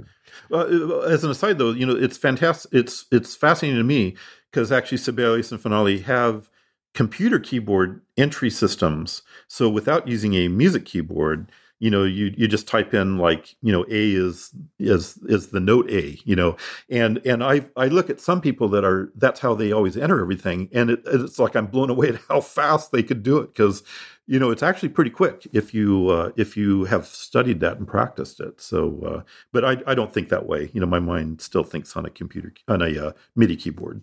Uh, 0.52 0.98
as 1.00 1.24
an 1.24 1.30
aside, 1.30 1.58
though, 1.58 1.72
you 1.72 1.84
know, 1.86 1.96
it's 1.96 2.16
fantastic. 2.18 2.72
It's 2.72 3.06
it's 3.10 3.34
fascinating 3.34 3.78
to 3.78 3.84
me 3.84 4.16
because 4.50 4.70
actually 4.70 4.98
Sibelius 4.98 5.50
and 5.50 5.60
Finale 5.60 5.98
have 6.00 6.48
computer 6.94 7.38
keyboard 7.38 8.00
entry 8.16 8.50
systems. 8.50 9.22
So 9.48 9.68
without 9.68 10.06
using 10.08 10.34
a 10.34 10.48
music 10.48 10.84
keyboard, 10.84 11.50
you 11.80 11.90
know, 11.90 12.04
you 12.04 12.34
you 12.36 12.48
just 12.48 12.66
type 12.66 12.92
in 12.92 13.18
like 13.18 13.56
you 13.62 13.72
know 13.72 13.84
A 13.84 14.12
is 14.12 14.52
is 14.78 15.18
is 15.28 15.48
the 15.48 15.60
note 15.60 15.88
A, 15.90 16.18
you 16.24 16.34
know, 16.34 16.56
and 16.90 17.18
and 17.24 17.42
I 17.44 17.66
I 17.76 17.86
look 17.86 18.10
at 18.10 18.20
some 18.20 18.40
people 18.40 18.68
that 18.70 18.84
are 18.84 19.12
that's 19.14 19.40
how 19.40 19.54
they 19.54 19.70
always 19.70 19.96
enter 19.96 20.20
everything, 20.20 20.68
and 20.72 20.90
it, 20.90 21.02
it's 21.06 21.38
like 21.38 21.54
I'm 21.54 21.66
blown 21.66 21.90
away 21.90 22.08
at 22.14 22.20
how 22.28 22.40
fast 22.40 22.90
they 22.90 23.02
could 23.02 23.22
do 23.22 23.38
it 23.38 23.54
because 23.54 23.82
you 24.26 24.40
know 24.40 24.50
it's 24.50 24.62
actually 24.62 24.88
pretty 24.88 25.10
quick 25.10 25.46
if 25.52 25.72
you 25.72 26.08
uh, 26.08 26.32
if 26.36 26.56
you 26.56 26.84
have 26.84 27.06
studied 27.06 27.60
that 27.60 27.78
and 27.78 27.86
practiced 27.86 28.40
it. 28.40 28.60
So, 28.60 29.00
uh, 29.06 29.22
but 29.52 29.64
I 29.64 29.76
I 29.86 29.94
don't 29.94 30.12
think 30.12 30.30
that 30.30 30.46
way. 30.46 30.70
You 30.72 30.80
know, 30.80 30.86
my 30.86 31.00
mind 31.00 31.40
still 31.40 31.64
thinks 31.64 31.96
on 31.96 32.04
a 32.04 32.10
computer 32.10 32.52
on 32.66 32.82
a 32.82 33.08
uh, 33.08 33.12
MIDI 33.36 33.56
keyboard. 33.56 34.02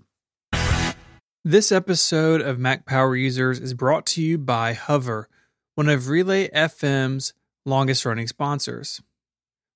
This 1.44 1.72
episode 1.72 2.42
of 2.42 2.58
Mac 2.58 2.86
Power 2.86 3.16
Users 3.16 3.60
is 3.60 3.76
brought 3.76 4.06
to 4.08 4.22
you 4.22 4.38
by 4.38 4.74
Hover, 4.74 5.30
one 5.76 5.90
of 5.90 6.08
Relay 6.08 6.48
FM's 6.50 7.34
longest 7.66 8.06
running 8.06 8.28
sponsors. 8.28 9.02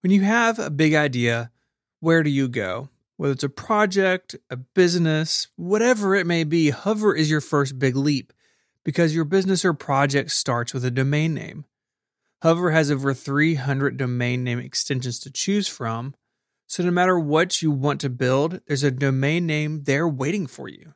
When 0.01 0.11
you 0.11 0.21
have 0.21 0.59
a 0.59 0.69
big 0.69 0.93
idea, 0.93 1.51
where 1.99 2.23
do 2.23 2.29
you 2.29 2.47
go? 2.47 2.89
Whether 3.17 3.33
it's 3.33 3.43
a 3.43 3.49
project, 3.49 4.35
a 4.49 4.55
business, 4.55 5.47
whatever 5.57 6.15
it 6.15 6.25
may 6.25 6.45
be, 6.45 6.69
Hover 6.69 7.13
is 7.13 7.29
your 7.29 7.41
first 7.41 7.77
big 7.77 7.95
leap 7.95 8.31
because 8.85 9.13
your 9.13 9.25
business 9.25 9.65
or 9.65 9.73
project 9.73 10.31
starts 10.31 10.73
with 10.73 10.85
a 10.85 10.91
domain 10.91 11.33
name. 11.33 11.65
Hover 12.41 12.71
has 12.71 12.89
over 12.89 13.13
300 13.13 13.97
domain 13.97 14.45
name 14.45 14.59
extensions 14.59 15.19
to 15.19 15.31
choose 15.31 15.67
from, 15.67 16.15
so 16.67 16.83
no 16.83 16.91
matter 16.91 17.19
what 17.19 17.61
you 17.61 17.71
want 17.71 17.99
to 18.01 18.09
build, 18.09 18.61
there's 18.67 18.83
a 18.83 18.91
domain 18.91 19.45
name 19.45 19.83
there 19.83 20.07
waiting 20.07 20.47
for 20.47 20.69
you. 20.69 20.93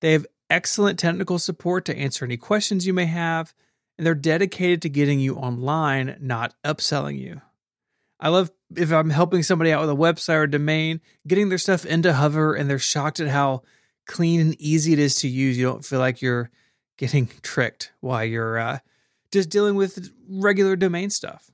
They 0.00 0.12
have 0.12 0.26
excellent 0.50 0.98
technical 0.98 1.38
support 1.38 1.84
to 1.86 1.96
answer 1.96 2.24
any 2.24 2.36
questions 2.36 2.86
you 2.86 2.92
may 2.92 3.06
have, 3.06 3.54
and 3.96 4.06
they're 4.06 4.14
dedicated 4.14 4.82
to 4.82 4.88
getting 4.88 5.20
you 5.20 5.36
online, 5.36 6.16
not 6.20 6.54
upselling 6.64 7.18
you. 7.18 7.40
I 8.18 8.28
love 8.28 8.50
if 8.76 8.92
I'm 8.92 9.10
helping 9.10 9.42
somebody 9.42 9.72
out 9.72 9.80
with 9.80 9.90
a 9.90 9.94
website 9.94 10.36
or 10.36 10.46
domain, 10.46 11.00
getting 11.26 11.48
their 11.48 11.58
stuff 11.58 11.84
into 11.84 12.12
Hover, 12.12 12.54
and 12.54 12.70
they're 12.70 12.78
shocked 12.78 13.20
at 13.20 13.28
how 13.28 13.62
clean 14.06 14.40
and 14.40 14.60
easy 14.60 14.92
it 14.92 14.98
is 14.98 15.16
to 15.16 15.28
use. 15.28 15.58
You 15.58 15.66
don't 15.66 15.84
feel 15.84 15.98
like 15.98 16.22
you're 16.22 16.50
getting 16.96 17.28
tricked 17.42 17.92
while 18.00 18.24
you're 18.24 18.58
uh, 18.58 18.78
just 19.32 19.50
dealing 19.50 19.74
with 19.74 20.10
regular 20.28 20.76
domain 20.76 21.10
stuff. 21.10 21.50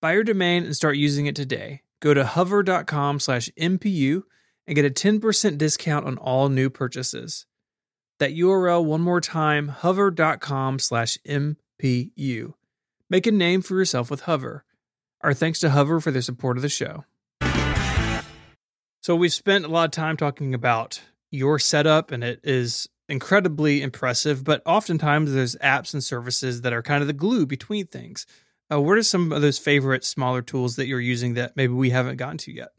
Buy 0.00 0.14
your 0.14 0.24
domain 0.24 0.64
and 0.64 0.76
start 0.76 0.96
using 0.96 1.26
it 1.26 1.36
today. 1.36 1.82
Go 2.00 2.12
to 2.12 2.26
hover.com 2.26 3.20
slash 3.20 3.48
MPU 3.58 4.24
and 4.66 4.74
get 4.74 4.84
a 4.84 4.90
10% 4.90 5.58
discount 5.58 6.06
on 6.06 6.18
all 6.18 6.48
new 6.48 6.68
purchases. 6.68 7.46
That 8.20 8.36
URL 8.36 8.84
one 8.84 9.00
more 9.00 9.20
time, 9.20 9.68
hover.com 9.68 10.78
slash 10.78 11.18
MPU. 11.26 12.54
Make 13.10 13.26
a 13.26 13.32
name 13.32 13.62
for 13.62 13.74
yourself 13.76 14.10
with 14.10 14.22
Hover. 14.22 14.64
Our 15.20 15.34
thanks 15.34 15.58
to 15.60 15.70
Hover 15.70 16.00
for 16.00 16.10
their 16.10 16.22
support 16.22 16.56
of 16.56 16.62
the 16.62 16.68
show. 16.68 17.04
So 19.02 19.14
we've 19.16 19.32
spent 19.32 19.64
a 19.64 19.68
lot 19.68 19.84
of 19.86 19.90
time 19.90 20.16
talking 20.16 20.54
about 20.54 21.02
your 21.30 21.58
setup, 21.58 22.10
and 22.10 22.24
it 22.24 22.40
is 22.44 22.88
incredibly 23.08 23.82
impressive. 23.82 24.44
But 24.44 24.62
oftentimes 24.64 25.32
there's 25.32 25.56
apps 25.56 25.92
and 25.92 26.02
services 26.02 26.62
that 26.62 26.72
are 26.72 26.82
kind 26.82 27.02
of 27.02 27.06
the 27.06 27.12
glue 27.12 27.46
between 27.46 27.86
things. 27.86 28.26
Uh, 28.72 28.80
what 28.80 28.96
are 28.96 29.02
some 29.02 29.32
of 29.32 29.42
those 29.42 29.58
favorite 29.58 30.04
smaller 30.04 30.40
tools 30.40 30.76
that 30.76 30.86
you're 30.86 31.00
using 31.00 31.34
that 31.34 31.56
maybe 31.56 31.72
we 31.72 31.90
haven't 31.90 32.16
gotten 32.16 32.38
to 32.38 32.52
yet? 32.52 32.70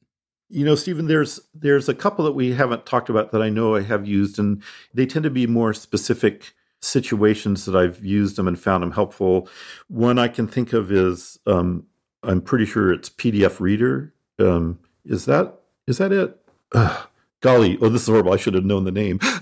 You 0.49 0.63
know, 0.63 0.76
Stephen, 0.76 1.07
there's 1.07 1.39
there's 1.53 1.89
a 1.89 1.95
couple 1.95 2.26
that 2.26 2.34
we 2.34 2.53
haven't 2.53 2.85
talked 2.85 3.09
about 3.09 3.31
that 3.31 3.41
I 3.41 3.49
know 3.49 3.76
I 3.76 3.81
have 3.81 4.07
used, 4.07 4.38
and 4.38 4.61
they 4.93 5.05
tend 5.05 5.23
to 5.23 5.30
be 5.30 5.47
more 5.47 5.73
specific 5.73 6.53
situations 6.81 7.65
that 7.65 7.76
I've 7.76 8.03
used 8.05 8.35
them 8.35 8.47
and 8.47 8.59
found 8.59 8.84
them 8.84 8.91
helpful. 8.91 9.49
One 9.88 10.19
I 10.19 10.27
can 10.27 10.47
think 10.47 10.72
of 10.73 10.91
is 10.91 11.39
um, 11.47 11.85
I'm 12.23 12.41
pretty 12.41 12.65
sure 12.65 12.91
it's 12.91 13.09
PDF 13.09 13.59
Reader. 13.59 14.13
Um, 14.39 14.80
is 15.03 15.26
that 15.26 15.59
is 15.88 15.97
that 15.97 16.11
it? 16.11 16.38
Ugh, 16.73 17.07
golly, 17.41 17.77
oh, 17.81 17.89
this 17.89 18.03
is 18.03 18.07
horrible. 18.07 18.34
I 18.34 18.38
should 18.38 18.53
have 18.53 18.65
known 18.65 18.84
the 18.84 18.91
name. 18.91 19.19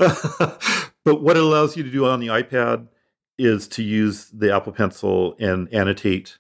but 1.04 1.22
what 1.22 1.38
it 1.38 1.44
allows 1.44 1.76
you 1.76 1.84
to 1.84 1.92
do 1.92 2.06
on 2.06 2.20
the 2.20 2.28
iPad 2.28 2.88
is 3.38 3.68
to 3.68 3.84
use 3.84 4.30
the 4.30 4.54
Apple 4.54 4.74
Pencil 4.74 5.36
and 5.40 5.74
annotate 5.74 6.38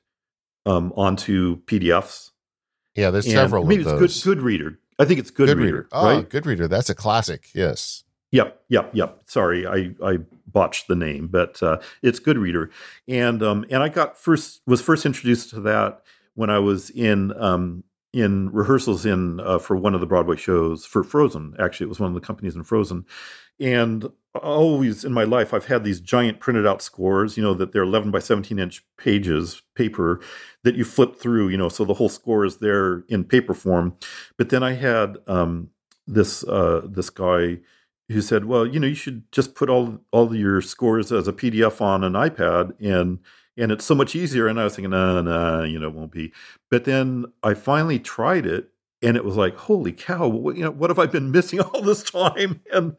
um, 0.65 0.93
onto 0.95 1.61
PDFs. 1.63 2.31
Yeah, 2.95 3.09
there's 3.11 3.25
And, 3.25 3.33
several 3.33 3.65
I 3.65 3.67
mean, 3.67 3.81
of 3.81 3.87
it's 4.03 4.21
those. 4.21 4.23
good. 4.23 4.37
GoodReader. 4.39 4.77
I 4.99 5.05
think 5.05 5.19
it's 5.19 5.31
good, 5.31 5.49
GoodReader, 5.57 5.87
Oh, 5.91 6.05
right? 6.05 6.29
GoodReader. 6.29 6.69
That's 6.69 6.89
a 6.89 6.95
classic. 6.95 7.49
Yes. 7.53 8.03
Yep, 8.31 8.61
yep, 8.69 8.89
yep. 8.93 9.21
Sorry, 9.27 9.65
I 9.67 9.93
I 10.03 10.17
botched 10.47 10.87
the 10.87 10.95
name, 10.95 11.27
but 11.27 11.61
uh, 11.63 11.79
it's 12.01 12.19
GoodReader, 12.19 12.69
and 13.07 13.41
um 13.43 13.65
and 13.69 13.83
I 13.83 13.89
got 13.89 14.17
first 14.17 14.61
was 14.65 14.81
first 14.81 15.05
introduced 15.05 15.49
to 15.51 15.59
that 15.61 16.01
when 16.35 16.49
I 16.49 16.59
was 16.59 16.89
in 16.91 17.31
um 17.39 17.83
in 18.13 18.51
rehearsals 18.51 19.05
in 19.05 19.39
uh, 19.39 19.57
for 19.57 19.75
one 19.75 19.95
of 19.95 19.99
the 19.99 20.05
Broadway 20.05 20.37
shows 20.37 20.85
for 20.85 21.03
Frozen. 21.03 21.55
Actually, 21.59 21.85
it 21.85 21.89
was 21.89 21.99
one 21.99 22.09
of 22.09 22.13
the 22.13 22.25
companies 22.25 22.55
in 22.55 22.63
Frozen, 22.63 23.05
and 23.59 24.05
always 24.35 25.03
in 25.03 25.13
my 25.13 25.23
life 25.23 25.53
I've 25.53 25.65
had 25.65 25.83
these 25.83 25.99
giant 25.99 26.39
printed 26.39 26.65
out 26.67 26.81
scores. 26.81 27.35
You 27.35 27.43
know 27.43 27.55
that 27.55 27.71
they're 27.71 27.83
11 27.83 28.11
by 28.11 28.19
17 28.19 28.59
inch 28.59 28.83
pages 28.97 29.63
paper 29.75 30.21
that 30.63 30.75
you 30.75 30.85
flip 30.85 31.15
through. 31.15 31.49
You 31.49 31.57
know, 31.57 31.69
so 31.69 31.83
the 31.83 31.95
whole 31.95 32.09
score 32.09 32.45
is 32.45 32.57
there 32.57 33.03
in 33.09 33.23
paper 33.23 33.55
form. 33.55 33.97
But 34.37 34.49
then 34.49 34.61
I 34.61 34.73
had 34.73 35.17
um, 35.25 35.71
this 36.05 36.43
uh, 36.43 36.81
this 36.85 37.09
guy 37.09 37.59
who 38.09 38.21
said, 38.21 38.45
"Well, 38.45 38.67
you 38.67 38.79
know, 38.79 38.87
you 38.87 38.95
should 38.95 39.31
just 39.31 39.55
put 39.55 39.69
all 39.69 39.99
all 40.11 40.35
your 40.35 40.61
scores 40.61 41.11
as 41.11 41.27
a 41.27 41.33
PDF 41.33 41.81
on 41.81 42.03
an 42.03 42.13
iPad 42.13 42.73
and." 42.79 43.19
And 43.57 43.71
it's 43.71 43.85
so 43.85 43.95
much 43.95 44.15
easier. 44.15 44.47
And 44.47 44.59
I 44.59 44.63
was 44.63 44.75
thinking, 44.75 44.91
no, 44.91 45.21
no, 45.21 45.63
you 45.63 45.79
know, 45.79 45.87
it 45.87 45.93
won't 45.93 46.11
be. 46.11 46.33
But 46.69 46.85
then 46.85 47.25
I 47.43 47.53
finally 47.53 47.99
tried 47.99 48.45
it, 48.45 48.69
and 49.01 49.17
it 49.17 49.25
was 49.25 49.35
like, 49.35 49.55
holy 49.55 49.91
cow, 49.91 50.27
what, 50.27 50.55
you 50.55 50.63
know, 50.63 50.71
what 50.71 50.89
have 50.89 50.99
I 50.99 51.05
been 51.05 51.31
missing 51.31 51.59
all 51.61 51.81
this 51.81 52.03
time? 52.03 52.61
And 52.71 52.95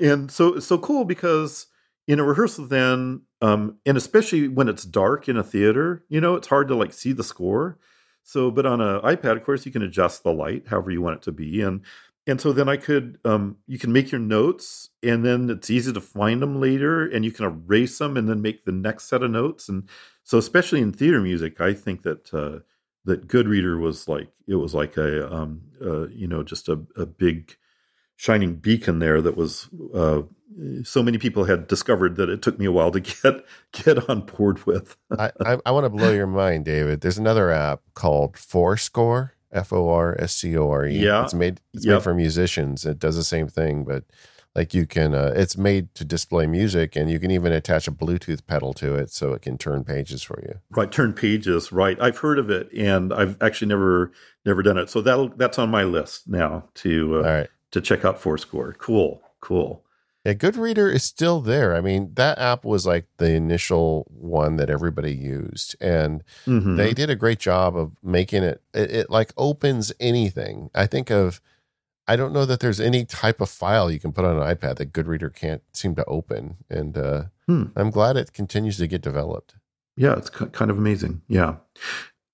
and 0.00 0.30
so 0.30 0.58
so 0.60 0.78
cool 0.78 1.04
because 1.04 1.66
in 2.06 2.18
a 2.18 2.24
rehearsal, 2.24 2.66
then, 2.66 3.22
um, 3.42 3.76
and 3.84 3.96
especially 3.96 4.48
when 4.48 4.68
it's 4.68 4.84
dark 4.84 5.28
in 5.28 5.36
a 5.36 5.42
theater, 5.42 6.04
you 6.08 6.20
know, 6.20 6.34
it's 6.36 6.48
hard 6.48 6.68
to 6.68 6.74
like 6.74 6.92
see 6.92 7.12
the 7.12 7.22
score. 7.22 7.78
So, 8.22 8.50
but 8.50 8.66
on 8.66 8.80
an 8.80 9.00
iPad, 9.00 9.36
of 9.36 9.44
course, 9.44 9.64
you 9.64 9.72
can 9.72 9.82
adjust 9.82 10.22
the 10.22 10.32
light 10.32 10.68
however 10.68 10.90
you 10.90 11.00
want 11.00 11.16
it 11.16 11.22
to 11.22 11.32
be, 11.32 11.62
and 11.62 11.82
and 12.28 12.38
so 12.38 12.52
then 12.52 12.68
I 12.68 12.76
could, 12.76 13.18
um, 13.24 13.56
you 13.66 13.78
can 13.78 13.90
make 13.90 14.12
your 14.12 14.20
notes, 14.20 14.90
and 15.02 15.24
then 15.24 15.48
it's 15.48 15.70
easy 15.70 15.94
to 15.94 16.00
find 16.00 16.42
them 16.42 16.60
later, 16.60 17.08
and 17.08 17.24
you 17.24 17.32
can 17.32 17.46
erase 17.46 17.96
them, 17.96 18.18
and 18.18 18.28
then 18.28 18.42
make 18.42 18.66
the 18.66 18.72
next 18.72 19.04
set 19.04 19.22
of 19.22 19.30
notes. 19.30 19.66
And 19.66 19.88
so, 20.24 20.36
especially 20.36 20.82
in 20.82 20.92
theater 20.92 21.22
music, 21.22 21.58
I 21.58 21.72
think 21.72 22.02
that 22.02 22.32
uh, 22.34 22.58
that 23.06 23.28
Goodreader 23.28 23.80
was 23.80 24.08
like 24.08 24.28
it 24.46 24.56
was 24.56 24.74
like 24.74 24.98
a, 24.98 25.34
um, 25.34 25.62
uh, 25.82 26.08
you 26.08 26.28
know, 26.28 26.42
just 26.42 26.68
a, 26.68 26.78
a, 26.96 27.06
big 27.06 27.56
shining 28.16 28.56
beacon 28.56 28.98
there 28.98 29.22
that 29.22 29.36
was. 29.36 29.68
Uh, 29.94 30.22
so 30.82 31.04
many 31.04 31.18
people 31.18 31.44
had 31.44 31.68
discovered 31.68 32.16
that 32.16 32.28
it 32.28 32.42
took 32.42 32.58
me 32.58 32.66
a 32.66 32.72
while 32.72 32.90
to 32.90 33.00
get 33.22 33.44
get 33.72 34.08
on 34.10 34.22
board 34.22 34.66
with. 34.66 34.98
I, 35.18 35.30
I, 35.40 35.58
I 35.64 35.70
want 35.70 35.84
to 35.84 35.90
blow 35.90 36.12
your 36.12 36.26
mind, 36.26 36.66
David. 36.66 37.00
There's 37.00 37.18
another 37.18 37.50
app 37.50 37.80
called 37.94 38.34
forScore 38.34 39.30
F 39.52 39.72
O 39.72 39.88
R 39.88 40.16
S 40.20 40.34
C 40.34 40.56
O 40.56 40.70
R 40.70 40.86
E. 40.86 40.98
Yeah, 40.98 41.24
it's 41.24 41.34
made 41.34 41.60
it's 41.72 41.86
yep. 41.86 41.94
made 41.94 42.02
for 42.02 42.14
musicians. 42.14 42.84
It 42.84 42.98
does 42.98 43.16
the 43.16 43.24
same 43.24 43.48
thing, 43.48 43.84
but 43.84 44.04
like 44.54 44.74
you 44.74 44.86
can, 44.86 45.14
uh, 45.14 45.32
it's 45.36 45.56
made 45.56 45.94
to 45.94 46.04
display 46.04 46.46
music, 46.46 46.96
and 46.96 47.10
you 47.10 47.20
can 47.20 47.30
even 47.30 47.52
attach 47.52 47.86
a 47.86 47.92
Bluetooth 47.92 48.44
pedal 48.46 48.74
to 48.74 48.96
it, 48.96 49.10
so 49.10 49.32
it 49.32 49.42
can 49.42 49.56
turn 49.56 49.84
pages 49.84 50.22
for 50.22 50.40
you. 50.42 50.58
Right, 50.70 50.90
turn 50.90 51.12
pages. 51.12 51.70
Right, 51.70 52.00
I've 52.00 52.18
heard 52.18 52.38
of 52.38 52.50
it, 52.50 52.68
and 52.72 53.12
I've 53.12 53.36
actually 53.40 53.68
never 53.68 54.12
never 54.44 54.62
done 54.62 54.78
it. 54.78 54.90
So 54.90 55.00
that'll 55.00 55.28
that's 55.28 55.58
on 55.58 55.70
my 55.70 55.84
list 55.84 56.28
now 56.28 56.68
to 56.76 57.18
uh, 57.18 57.22
right. 57.22 57.48
to 57.70 57.80
check 57.80 58.04
out 58.04 58.20
forScore. 58.20 58.76
Cool, 58.78 59.22
cool. 59.40 59.84
Yeah, 60.28 60.34
GoodReader 60.34 60.92
is 60.92 61.02
still 61.04 61.40
there. 61.40 61.74
I 61.74 61.80
mean, 61.80 62.12
that 62.16 62.38
app 62.38 62.62
was 62.62 62.84
like 62.86 63.06
the 63.16 63.30
initial 63.32 64.06
one 64.10 64.56
that 64.56 64.68
everybody 64.68 65.14
used, 65.14 65.74
and 65.80 66.22
Mhm. 66.46 66.76
they 66.76 66.92
did 66.92 67.08
a 67.08 67.16
great 67.16 67.38
job 67.38 67.74
of 67.74 67.92
making 68.02 68.42
it, 68.42 68.60
it. 68.74 68.90
It 68.90 69.10
like 69.10 69.32
opens 69.38 69.90
anything. 69.98 70.68
I 70.74 70.86
think 70.86 71.10
of. 71.10 71.40
I 72.06 72.16
don't 72.16 72.32
know 72.34 72.44
that 72.44 72.60
there's 72.60 72.78
any 72.80 73.06
type 73.06 73.40
of 73.40 73.48
file 73.48 73.90
you 73.90 73.98
can 73.98 74.12
put 74.12 74.24
on 74.26 74.36
an 74.36 74.42
iPad 74.56 74.76
that 74.76 74.92
GoodReader 74.92 75.34
can't 75.34 75.62
seem 75.72 75.94
to 75.94 76.04
open, 76.04 76.56
and 76.68 76.98
uh, 76.98 77.24
Hmm. 77.46 77.64
I'm 77.74 77.88
glad 77.90 78.18
it 78.18 78.34
continues 78.34 78.76
to 78.78 78.86
get 78.86 79.00
developed. 79.00 79.54
Yeah, 79.96 80.14
it's 80.16 80.28
kind 80.30 80.70
of 80.70 80.76
amazing. 80.76 81.22
Yeah, 81.28 81.56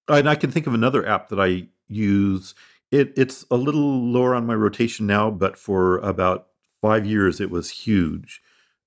and 0.08 0.28
I 0.28 0.34
can 0.34 0.50
think 0.50 0.66
of 0.66 0.74
another 0.74 1.06
app 1.06 1.28
that 1.28 1.40
I 1.40 1.68
use. 1.86 2.56
It 2.90 3.12
it's 3.16 3.44
a 3.52 3.56
little 3.56 4.04
lower 4.10 4.34
on 4.34 4.46
my 4.46 4.54
rotation 4.54 5.06
now, 5.06 5.30
but 5.30 5.56
for 5.56 5.98
about 5.98 6.48
five 6.84 7.06
years 7.06 7.40
it 7.40 7.50
was 7.50 7.70
huge, 7.70 8.42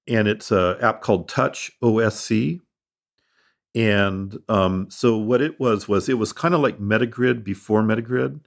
and 0.08 0.28
it's 0.28 0.52
a 0.52 0.78
app 0.80 1.02
called 1.02 1.28
Touch 1.28 1.72
OSC. 1.82 2.60
And 3.74 4.38
um, 4.48 4.86
so 4.92 5.18
what 5.18 5.42
it 5.42 5.60
was 5.60 5.88
was 5.88 6.08
it 6.08 6.20
was 6.20 6.32
kind 6.32 6.54
of 6.54 6.62
like 6.62 6.80
Metagrid 6.80 7.44
before 7.44 7.82
Metagrid, 7.82 8.42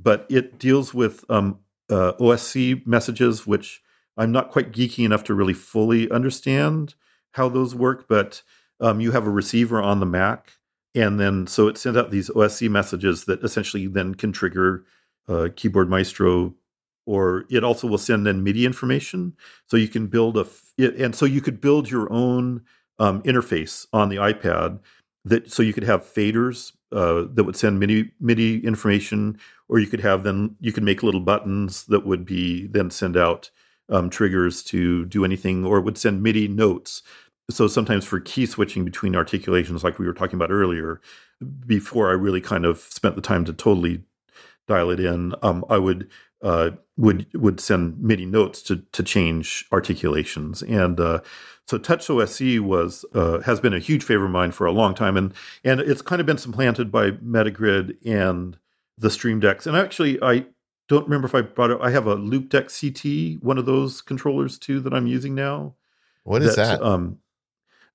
but 0.00 0.26
it 0.28 0.58
deals 0.58 0.92
with 0.92 1.24
um, 1.30 1.60
uh, 1.88 2.14
OSC 2.18 2.84
messages, 2.84 3.46
which 3.46 3.80
I'm 4.16 4.32
not 4.32 4.50
quite 4.50 4.72
geeky 4.72 5.04
enough 5.04 5.22
to 5.24 5.34
really 5.34 5.54
fully 5.54 6.10
understand 6.10 6.96
how 7.34 7.48
those 7.48 7.76
work, 7.76 8.08
but 8.08 8.42
um, 8.80 9.00
you 9.00 9.12
have 9.12 9.24
a 9.24 9.30
receiver 9.30 9.80
on 9.80 10.00
the 10.00 10.06
Mac, 10.06 10.54
and 10.96 11.20
then 11.20 11.46
so 11.46 11.68
it 11.68 11.78
sends 11.78 11.96
out 11.96 12.10
these 12.10 12.28
OSC 12.30 12.68
messages 12.68 13.26
that 13.26 13.44
essentially 13.44 13.86
then 13.86 14.16
can 14.16 14.32
trigger 14.32 14.84
uh, 15.28 15.48
Keyboard 15.54 15.88
Maestro, 15.88 16.56
or 17.10 17.44
it 17.50 17.64
also 17.64 17.88
will 17.88 17.98
send 17.98 18.24
then 18.24 18.44
MIDI 18.44 18.64
information. 18.64 19.34
So 19.66 19.76
you 19.76 19.88
can 19.88 20.06
build 20.06 20.36
a, 20.36 20.46
and 20.78 21.12
so 21.12 21.26
you 21.26 21.40
could 21.40 21.60
build 21.60 21.90
your 21.90 22.10
own 22.12 22.62
um, 23.00 23.20
interface 23.24 23.88
on 23.92 24.10
the 24.10 24.16
iPad 24.16 24.78
that 25.24 25.50
so 25.50 25.60
you 25.60 25.72
could 25.72 25.82
have 25.82 26.04
faders 26.04 26.72
uh, 26.92 27.24
that 27.34 27.42
would 27.42 27.56
send 27.56 27.80
MIDI 27.80 28.12
MIDI 28.20 28.64
information, 28.64 29.40
or 29.68 29.80
you 29.80 29.88
could 29.88 30.00
have 30.00 30.22
then 30.22 30.54
you 30.60 30.70
could 30.70 30.84
make 30.84 31.02
little 31.02 31.20
buttons 31.20 31.84
that 31.86 32.06
would 32.06 32.24
be 32.24 32.68
then 32.68 32.90
send 32.90 33.16
out 33.16 33.50
um, 33.88 34.08
triggers 34.08 34.62
to 34.62 35.04
do 35.06 35.24
anything, 35.24 35.66
or 35.66 35.78
it 35.78 35.84
would 35.84 35.98
send 35.98 36.22
MIDI 36.22 36.46
notes. 36.46 37.02
So 37.50 37.66
sometimes 37.66 38.04
for 38.04 38.20
key 38.20 38.46
switching 38.46 38.84
between 38.84 39.16
articulations, 39.16 39.82
like 39.82 39.98
we 39.98 40.06
were 40.06 40.14
talking 40.14 40.36
about 40.36 40.52
earlier, 40.52 41.00
before 41.66 42.08
I 42.08 42.12
really 42.12 42.40
kind 42.40 42.64
of 42.64 42.78
spent 42.78 43.16
the 43.16 43.20
time 43.20 43.44
to 43.46 43.52
totally 43.52 44.04
dial 44.68 44.90
it 44.90 45.00
in, 45.00 45.34
um, 45.42 45.64
I 45.68 45.78
would 45.78 46.08
uh, 46.42 46.70
would 46.96 47.26
would 47.34 47.60
send 47.60 48.00
MIDI 48.00 48.26
notes 48.26 48.62
to 48.62 48.76
to 48.92 49.02
change 49.02 49.66
articulations, 49.72 50.62
and 50.62 51.00
uh, 51.00 51.20
so 51.66 51.78
Touch 51.78 52.08
OSC 52.08 52.60
was 52.60 53.04
uh, 53.14 53.40
has 53.40 53.60
been 53.60 53.74
a 53.74 53.78
huge 53.78 54.02
favorite 54.02 54.26
of 54.26 54.32
mine 54.32 54.52
for 54.52 54.66
a 54.66 54.72
long 54.72 54.94
time, 54.94 55.16
and 55.16 55.32
and 55.64 55.80
it's 55.80 56.02
kind 56.02 56.20
of 56.20 56.26
been 56.26 56.38
supplanted 56.38 56.90
by 56.90 57.12
Metagrid 57.12 57.96
and 58.04 58.58
the 58.98 59.10
Stream 59.10 59.40
Decks, 59.40 59.66
and 59.66 59.76
actually 59.76 60.20
I 60.22 60.46
don't 60.88 61.04
remember 61.04 61.26
if 61.26 61.34
I 61.34 61.42
brought 61.42 61.70
it. 61.70 61.78
I 61.80 61.90
have 61.90 62.08
a 62.08 62.16
Loupedeck 62.16 62.68
CT, 62.68 63.42
one 63.42 63.58
of 63.58 63.66
those 63.66 64.02
controllers 64.02 64.58
too 64.58 64.80
that 64.80 64.92
I'm 64.92 65.06
using 65.06 65.34
now. 65.34 65.74
What 66.24 66.42
is 66.42 66.56
that? 66.56 66.82
Um, 66.82 67.18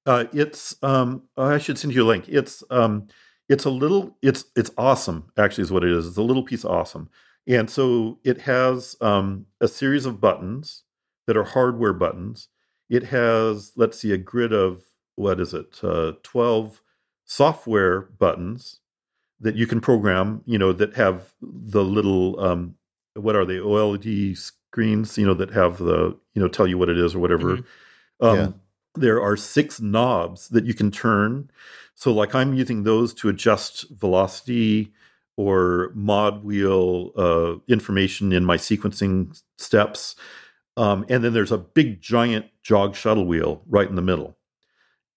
uh, 0.05 0.25
it's 0.33 0.75
um, 0.81 1.23
I 1.35 1.57
should 1.57 1.77
send 1.77 1.93
you 1.93 2.03
a 2.03 2.07
link. 2.07 2.25
It's 2.27 2.63
um, 2.69 3.07
it's 3.49 3.65
a 3.65 3.69
little 3.69 4.17
it's 4.21 4.45
it's 4.55 4.71
awesome. 4.77 5.31
Actually, 5.37 5.63
is 5.63 5.71
what 5.71 5.83
it 5.83 5.91
is. 5.91 6.07
It's 6.07 6.17
a 6.17 6.23
little 6.23 6.43
piece 6.43 6.63
of 6.63 6.71
awesome, 6.71 7.09
and 7.47 7.69
so 7.69 8.19
it 8.23 8.41
has 8.41 8.95
um, 9.01 9.45
a 9.61 9.67
series 9.67 10.05
of 10.05 10.21
buttons 10.21 10.83
that 11.27 11.37
are 11.37 11.43
hardware 11.43 11.93
buttons. 11.93 12.47
It 12.89 13.05
has 13.05 13.71
let's 13.75 13.99
see 13.99 14.11
a 14.11 14.17
grid 14.17 14.53
of 14.53 14.83
what 15.15 15.39
is 15.39 15.53
it? 15.53 15.79
Uh, 15.83 16.13
Twelve 16.23 16.81
software 17.25 18.01
buttons 18.01 18.79
that 19.39 19.55
you 19.55 19.67
can 19.67 19.81
program. 19.81 20.41
You 20.45 20.57
know 20.57 20.73
that 20.73 20.95
have 20.95 21.33
the 21.41 21.83
little 21.83 22.39
um, 22.39 22.75
what 23.15 23.35
are 23.35 23.45
they 23.45 23.55
OLED 23.57 24.37
screens? 24.37 25.17
You 25.17 25.25
know 25.25 25.33
that 25.33 25.51
have 25.51 25.77
the 25.77 26.17
you 26.33 26.41
know 26.41 26.47
tell 26.47 26.67
you 26.67 26.77
what 26.77 26.89
it 26.89 26.97
is 26.97 27.15
or 27.15 27.19
whatever. 27.19 27.59
Um, 28.21 28.35
Yeah. 28.35 28.51
There 28.97 29.21
are 29.21 29.35
six 29.35 29.81
knobs 29.81 30.47
that 30.49 30.63
you 30.65 30.73
can 30.73 30.89
turn. 30.89 31.49
So, 31.95 32.13
like, 32.13 32.33
I'm 32.33 32.53
using 32.53 32.83
those 32.83 33.13
to 33.15 33.27
adjust 33.29 33.89
velocity 33.89 34.93
or 35.37 35.91
mod 35.93 36.43
wheel 36.43 37.11
uh, 37.17 37.55
information 37.67 38.31
in 38.31 38.45
my 38.45 38.57
sequencing 38.57 39.41
steps. 39.57 40.15
Um, 40.77 41.05
and 41.09 41.23
then 41.23 41.33
there's 41.33 41.51
a 41.51 41.57
big 41.57 42.01
giant 42.01 42.47
jog 42.63 42.95
shuttle 42.95 43.25
wheel 43.25 43.61
right 43.67 43.87
in 43.87 43.95
the 43.95 44.01
middle. 44.01 44.37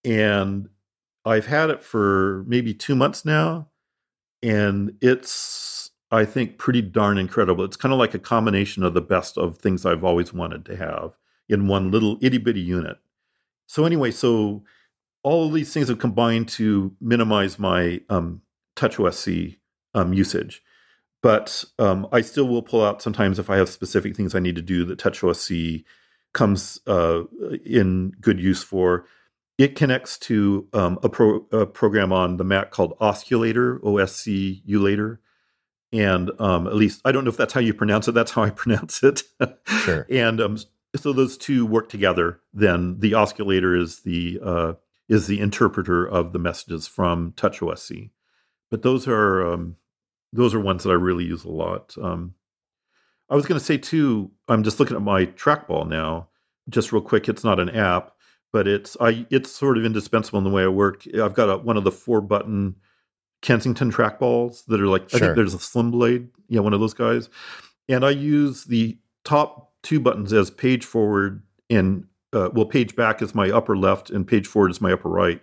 And 0.05 0.69
I've 1.24 1.47
had 1.47 1.70
it 1.70 1.82
for 1.82 2.45
maybe 2.47 2.74
two 2.74 2.95
months 2.95 3.24
now. 3.24 3.69
And 4.43 4.97
it's, 5.01 5.90
I 6.11 6.24
think, 6.24 6.59
pretty 6.59 6.82
darn 6.82 7.19
incredible. 7.19 7.65
It's 7.65 7.77
kind 7.77 7.93
of 7.93 7.99
like 7.99 8.15
a 8.15 8.20
combination 8.20 8.82
of 8.82 8.95
the 8.95 9.01
best 9.01 9.36
of 9.36 9.59
things 9.59 9.85
I've 9.85 10.05
always 10.05 10.32
wanted 10.32 10.65
to 10.66 10.77
have 10.77 11.16
in 11.49 11.66
one 11.66 11.90
little 11.90 12.19
itty 12.20 12.39
bitty 12.39 12.61
unit. 12.61 12.99
So, 13.66 13.85
anyway, 13.85 14.12
so 14.12 14.62
all 15.23 15.47
of 15.47 15.53
these 15.53 15.73
things 15.73 15.89
have 15.89 15.99
combined 15.99 16.49
to 16.51 16.95
minimize 17.01 17.59
my 17.59 18.01
um, 18.09 18.43
TouchOSC 18.77 19.59
um, 19.99 20.12
usage. 20.12 20.62
But 21.23 21.65
um, 21.79 22.07
I 22.12 22.20
still 22.20 22.47
will 22.47 22.62
pull 22.62 22.85
out 22.85 23.03
sometimes 23.03 23.39
if 23.39 23.51
I 23.51 23.57
have 23.57 23.69
specific 23.69 24.15
things 24.15 24.35
I 24.35 24.39
need 24.41 24.57
to 24.57 24.62
do 24.62 24.85
that 24.85 24.99
TouchOSC 24.99 25.85
comes 26.33 26.79
uh, 26.87 27.23
in 27.65 28.12
good 28.20 28.41
use 28.41 28.62
for. 28.62 29.07
It 29.57 29.75
connects 29.75 30.19
to 30.20 30.69
um, 30.73 30.99
a, 31.03 31.09
pro- 31.09 31.45
a 31.51 31.66
program 31.66 32.12
on 32.12 32.37
the 32.37 32.45
Mac 32.45 32.70
called 32.70 32.97
OSCulator, 32.99 33.81
OSC 33.81 34.65
Ulator. 34.69 35.19
And 35.93 36.31
um, 36.39 36.69
at 36.69 36.77
least, 36.77 37.01
I 37.05 37.11
don't 37.11 37.25
know 37.25 37.31
if 37.31 37.37
that's 37.37 37.55
how 37.55 37.61
you 37.61 37.75
pronounce 37.75 38.07
it. 38.07 38.12
That's 38.12 38.31
how 38.31 38.45
I 38.45 38.51
pronounce 38.62 39.03
it. 39.03 39.23
Sure. 39.66 40.07
and 40.09 40.41
um, 40.41 40.59
so 40.95 41.12
those 41.12 41.37
two 41.37 41.66
work 41.66 41.89
together. 41.89 42.41
Then 42.53 43.01
the 43.01 43.12
OSCulator 43.12 43.81
is 43.81 44.01
the 44.01 44.39
uh, 44.43 44.73
is 45.09 45.27
the 45.27 45.41
interpreter 45.41 46.07
of 46.07 46.33
the 46.33 46.39
messages 46.39 46.87
from 46.87 47.33
TouchOSC. 47.33 48.11
But 48.70 48.83
those 48.83 49.09
are 49.09 49.47
um, 49.47 49.77
those 50.33 50.55
are 50.55 50.61
ones 50.61 50.85
that 50.85 50.91
I 50.91 50.95
really 50.95 51.25
use 51.25 51.45
a 51.45 51.51
lot. 51.51 51.95
Um, 52.01 52.35
I 53.31 53.35
was 53.35 53.47
going 53.47 53.59
to 53.59 53.65
say 53.65 53.79
too. 53.79 54.31
I'm 54.49 54.63
just 54.63 54.81
looking 54.81 54.97
at 54.97 55.03
my 55.03 55.27
trackball 55.27 55.87
now, 55.89 56.29
just 56.69 56.93
real 56.93 57.03
quick. 57.03 57.29
It's 57.29 57.45
not 57.45 57.61
an 57.61 57.71
app, 57.71 58.13
but 58.53 58.67
it's 58.67 58.97
I 59.01 59.27
it's 59.31 59.51
sort 59.51 59.79
of 59.79 59.85
indispensable 59.85 60.39
in 60.39 60.45
the 60.45 60.51
way 60.51 60.65
I 60.65 60.69
work. 60.69 61.05
I've 61.15 61.35
got 61.35 61.51
a, 61.51 61.59
one 61.59 61.77
of 61.77 61.85
the 61.85 61.93
four 61.93 62.21
button 62.21 62.77
Kensington 63.43 63.93
trackballs 63.93 64.65
that 64.67 64.81
are 64.81 64.87
like 64.87 65.11
sure. 65.11 65.19
I 65.19 65.21
think 65.21 65.37
there's 65.37 65.55
a 65.55 65.59
SlimBlade, 65.59 66.29
yeah, 66.49 66.61
one 66.61 66.75
of 66.75 66.81
those 66.81 66.95
guys, 66.95 67.29
and 67.89 68.05
I 68.05 68.11
use 68.11 68.65
the 68.65 68.99
top 69.25 69.73
two 69.83 70.01
buttons 70.01 70.33
as 70.33 70.51
page 70.51 70.85
forward 70.85 71.43
and 71.71 72.05
uh, 72.33 72.51
well, 72.53 72.67
page 72.67 72.95
back 72.95 73.23
is 73.23 73.35
my 73.35 73.51
upper 73.51 73.77
left 73.77 74.11
and 74.11 74.27
page 74.27 74.47
forward 74.47 74.71
is 74.71 74.81
my 74.81 74.93
upper 74.93 75.09
right. 75.09 75.41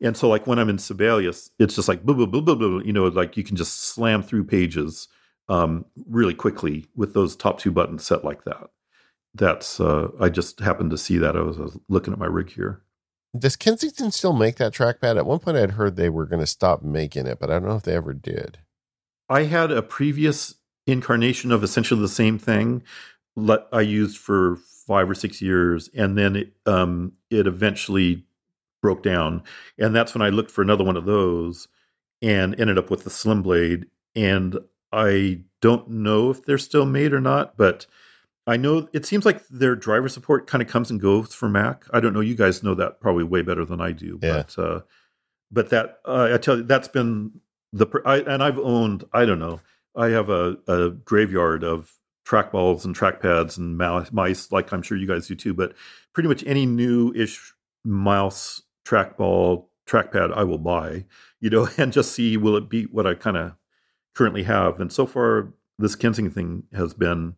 And 0.00 0.16
so, 0.16 0.28
like 0.28 0.46
when 0.46 0.58
I'm 0.58 0.68
in 0.68 0.78
Sibelius, 0.78 1.50
it's 1.58 1.74
just 1.74 1.88
like 1.88 2.02
blah, 2.04 2.14
blah, 2.14 2.26
blah, 2.26 2.40
blah, 2.40 2.54
blah, 2.54 2.80
you 2.80 2.92
know, 2.92 3.06
like 3.06 3.36
you 3.36 3.44
can 3.44 3.56
just 3.56 3.80
slam 3.80 4.22
through 4.22 4.44
pages 4.44 5.08
um, 5.48 5.84
really 6.06 6.34
quickly 6.34 6.86
with 6.96 7.14
those 7.14 7.36
top 7.36 7.58
two 7.58 7.70
buttons 7.70 8.06
set 8.06 8.24
like 8.24 8.44
that. 8.44 8.70
That's, 9.34 9.80
uh, 9.80 10.08
I 10.20 10.28
just 10.28 10.60
happened 10.60 10.90
to 10.90 10.98
see 10.98 11.18
that. 11.18 11.36
I 11.36 11.40
was, 11.40 11.58
I 11.58 11.62
was 11.62 11.78
looking 11.88 12.12
at 12.12 12.18
my 12.18 12.26
rig 12.26 12.50
here. 12.50 12.82
Does 13.38 13.56
Kensington 13.56 14.10
still 14.10 14.34
make 14.34 14.56
that 14.56 14.74
trackpad? 14.74 15.16
At 15.16 15.24
one 15.24 15.38
point, 15.38 15.56
I'd 15.56 15.72
heard 15.72 15.96
they 15.96 16.10
were 16.10 16.26
going 16.26 16.40
to 16.40 16.46
stop 16.46 16.82
making 16.82 17.26
it, 17.26 17.38
but 17.40 17.50
I 17.50 17.54
don't 17.54 17.68
know 17.68 17.76
if 17.76 17.82
they 17.82 17.96
ever 17.96 18.12
did. 18.12 18.58
I 19.30 19.44
had 19.44 19.70
a 19.70 19.80
previous 19.80 20.56
incarnation 20.86 21.52
of 21.52 21.64
essentially 21.64 22.00
the 22.00 22.08
same 22.08 22.38
thing 22.38 22.82
I 23.36 23.80
used 23.80 24.18
for 24.18 24.56
five 24.86 25.08
or 25.08 25.14
six 25.14 25.40
years, 25.40 25.88
and 25.94 26.18
then 26.18 26.36
it, 26.36 26.52
um, 26.66 27.12
it 27.30 27.46
eventually 27.46 28.24
broke 28.80 29.02
down, 29.02 29.42
and 29.78 29.94
that's 29.94 30.14
when 30.14 30.22
I 30.22 30.28
looked 30.28 30.50
for 30.50 30.62
another 30.62 30.84
one 30.84 30.96
of 30.96 31.04
those, 31.04 31.68
and 32.20 32.58
ended 32.60 32.78
up 32.78 32.90
with 32.90 33.04
the 33.04 33.10
SlimBlade. 33.10 33.84
And 34.14 34.58
I 34.92 35.40
don't 35.60 35.88
know 35.88 36.30
if 36.30 36.44
they're 36.44 36.58
still 36.58 36.84
made 36.84 37.12
or 37.12 37.20
not, 37.20 37.56
but 37.56 37.86
I 38.46 38.56
know 38.56 38.88
it 38.92 39.06
seems 39.06 39.24
like 39.24 39.46
their 39.48 39.76
driver 39.76 40.08
support 40.08 40.46
kind 40.46 40.60
of 40.60 40.68
comes 40.68 40.90
and 40.90 41.00
goes 41.00 41.32
for 41.32 41.48
Mac. 41.48 41.84
I 41.92 42.00
don't 42.00 42.12
know. 42.12 42.20
You 42.20 42.34
guys 42.34 42.62
know 42.62 42.74
that 42.74 43.00
probably 43.00 43.24
way 43.24 43.42
better 43.42 43.64
than 43.64 43.80
I 43.80 43.92
do, 43.92 44.18
yeah. 44.22 44.44
but 44.56 44.58
uh, 44.58 44.80
but 45.50 45.70
that 45.70 46.00
uh, 46.04 46.30
I 46.32 46.38
tell 46.38 46.58
you, 46.58 46.64
that's 46.64 46.88
been 46.88 47.40
the 47.72 47.86
I, 48.04 48.18
and 48.18 48.42
I've 48.42 48.58
owned. 48.58 49.04
I 49.12 49.24
don't 49.24 49.38
know. 49.38 49.60
I 49.94 50.08
have 50.08 50.28
a, 50.28 50.56
a 50.66 50.90
graveyard 50.90 51.62
of 51.62 51.92
trackballs 52.26 52.84
and 52.84 52.96
trackpads 52.96 53.58
and 53.58 53.76
mice, 54.12 54.52
like 54.52 54.72
I'm 54.72 54.82
sure 54.82 54.96
you 54.96 55.06
guys 55.06 55.26
do 55.26 55.34
too. 55.34 55.54
But 55.54 55.74
pretty 56.12 56.28
much 56.28 56.44
any 56.46 56.66
new-ish 56.66 57.52
mouse, 57.84 58.62
trackball, 58.84 59.66
trackpad, 59.86 60.32
I 60.36 60.44
will 60.44 60.58
buy. 60.58 61.04
You 61.40 61.50
know, 61.50 61.68
and 61.78 61.92
just 61.92 62.12
see 62.12 62.36
will 62.36 62.56
it 62.56 62.68
beat 62.68 62.92
what 62.92 63.06
I 63.06 63.14
kind 63.14 63.36
of 63.36 63.54
currently 64.14 64.44
have. 64.44 64.80
And 64.80 64.92
so 64.92 65.06
far, 65.06 65.52
this 65.78 65.96
Kensington 65.96 66.32
thing 66.32 66.64
has 66.76 66.94
been 66.94 67.34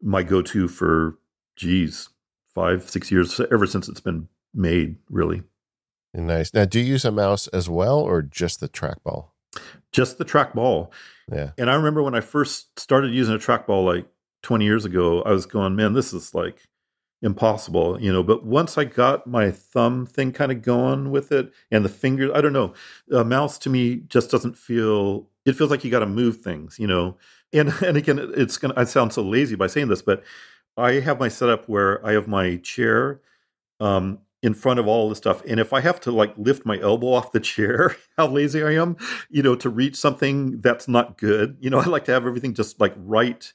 my 0.00 0.22
go-to 0.22 0.68
for, 0.68 1.18
geez, 1.56 2.08
five, 2.54 2.88
six 2.88 3.10
years 3.10 3.40
ever 3.52 3.66
since 3.66 3.88
it's 3.88 4.00
been 4.00 4.28
made. 4.54 4.96
Really. 5.10 5.42
Nice. 6.14 6.54
Now, 6.54 6.64
do 6.64 6.80
you 6.80 6.86
use 6.86 7.04
a 7.04 7.12
mouse 7.12 7.46
as 7.48 7.68
well, 7.68 7.98
or 7.98 8.22
just 8.22 8.60
the 8.60 8.68
trackball? 8.68 9.28
Just 9.92 10.18
the 10.18 10.24
trackball. 10.24 10.90
Yeah. 11.32 11.50
And 11.58 11.70
I 11.70 11.74
remember 11.74 12.02
when 12.02 12.14
I 12.14 12.20
first 12.20 12.78
started 12.78 13.12
using 13.12 13.34
a 13.34 13.38
trackball 13.38 13.84
like 13.84 14.06
20 14.42 14.64
years 14.64 14.84
ago, 14.84 15.22
I 15.22 15.32
was 15.32 15.46
going, 15.46 15.76
man, 15.76 15.92
this 15.92 16.12
is 16.12 16.34
like 16.34 16.62
impossible, 17.22 18.00
you 18.00 18.12
know. 18.12 18.22
But 18.22 18.44
once 18.44 18.78
I 18.78 18.84
got 18.84 19.26
my 19.26 19.50
thumb 19.50 20.06
thing 20.06 20.32
kind 20.32 20.52
of 20.52 20.62
going 20.62 21.10
with 21.10 21.32
it 21.32 21.52
and 21.70 21.84
the 21.84 21.88
fingers, 21.88 22.30
I 22.34 22.40
don't 22.40 22.52
know, 22.52 22.74
a 23.12 23.24
mouse 23.24 23.58
to 23.58 23.70
me 23.70 23.96
just 24.08 24.30
doesn't 24.30 24.56
feel, 24.56 25.28
it 25.44 25.54
feels 25.54 25.70
like 25.70 25.84
you 25.84 25.90
got 25.90 26.00
to 26.00 26.06
move 26.06 26.38
things, 26.38 26.78
you 26.78 26.86
know. 26.86 27.16
And, 27.52 27.68
and 27.84 27.96
again, 27.96 28.18
it's 28.36 28.56
going 28.56 28.74
to, 28.74 28.80
I 28.80 28.84
sound 28.84 29.12
so 29.12 29.22
lazy 29.22 29.56
by 29.56 29.66
saying 29.66 29.88
this, 29.88 30.02
but 30.02 30.22
I 30.76 31.00
have 31.00 31.18
my 31.18 31.28
setup 31.28 31.68
where 31.68 32.04
I 32.06 32.12
have 32.12 32.28
my 32.28 32.56
chair 32.56 33.20
um, 33.80 34.20
in 34.42 34.54
front 34.54 34.78
of 34.78 34.86
all 34.86 35.08
the 35.08 35.16
stuff. 35.16 35.42
And 35.46 35.58
if 35.58 35.72
I 35.72 35.80
have 35.80 36.00
to 36.00 36.12
like 36.12 36.36
lift 36.36 36.64
my 36.64 36.78
elbow 36.80 37.12
off 37.12 37.32
the 37.32 37.40
chair, 37.40 37.96
how 38.16 38.28
lazy 38.28 38.62
I 38.62 38.72
am, 38.72 38.96
you 39.28 39.42
know, 39.42 39.56
to 39.56 39.68
reach 39.68 39.96
something 39.96 40.60
that's 40.60 40.88
not 40.88 41.18
good. 41.18 41.56
You 41.60 41.70
know, 41.70 41.78
I 41.80 41.86
like 41.86 42.04
to 42.06 42.12
have 42.12 42.26
everything 42.26 42.54
just 42.54 42.80
like 42.80 42.94
right 42.96 43.52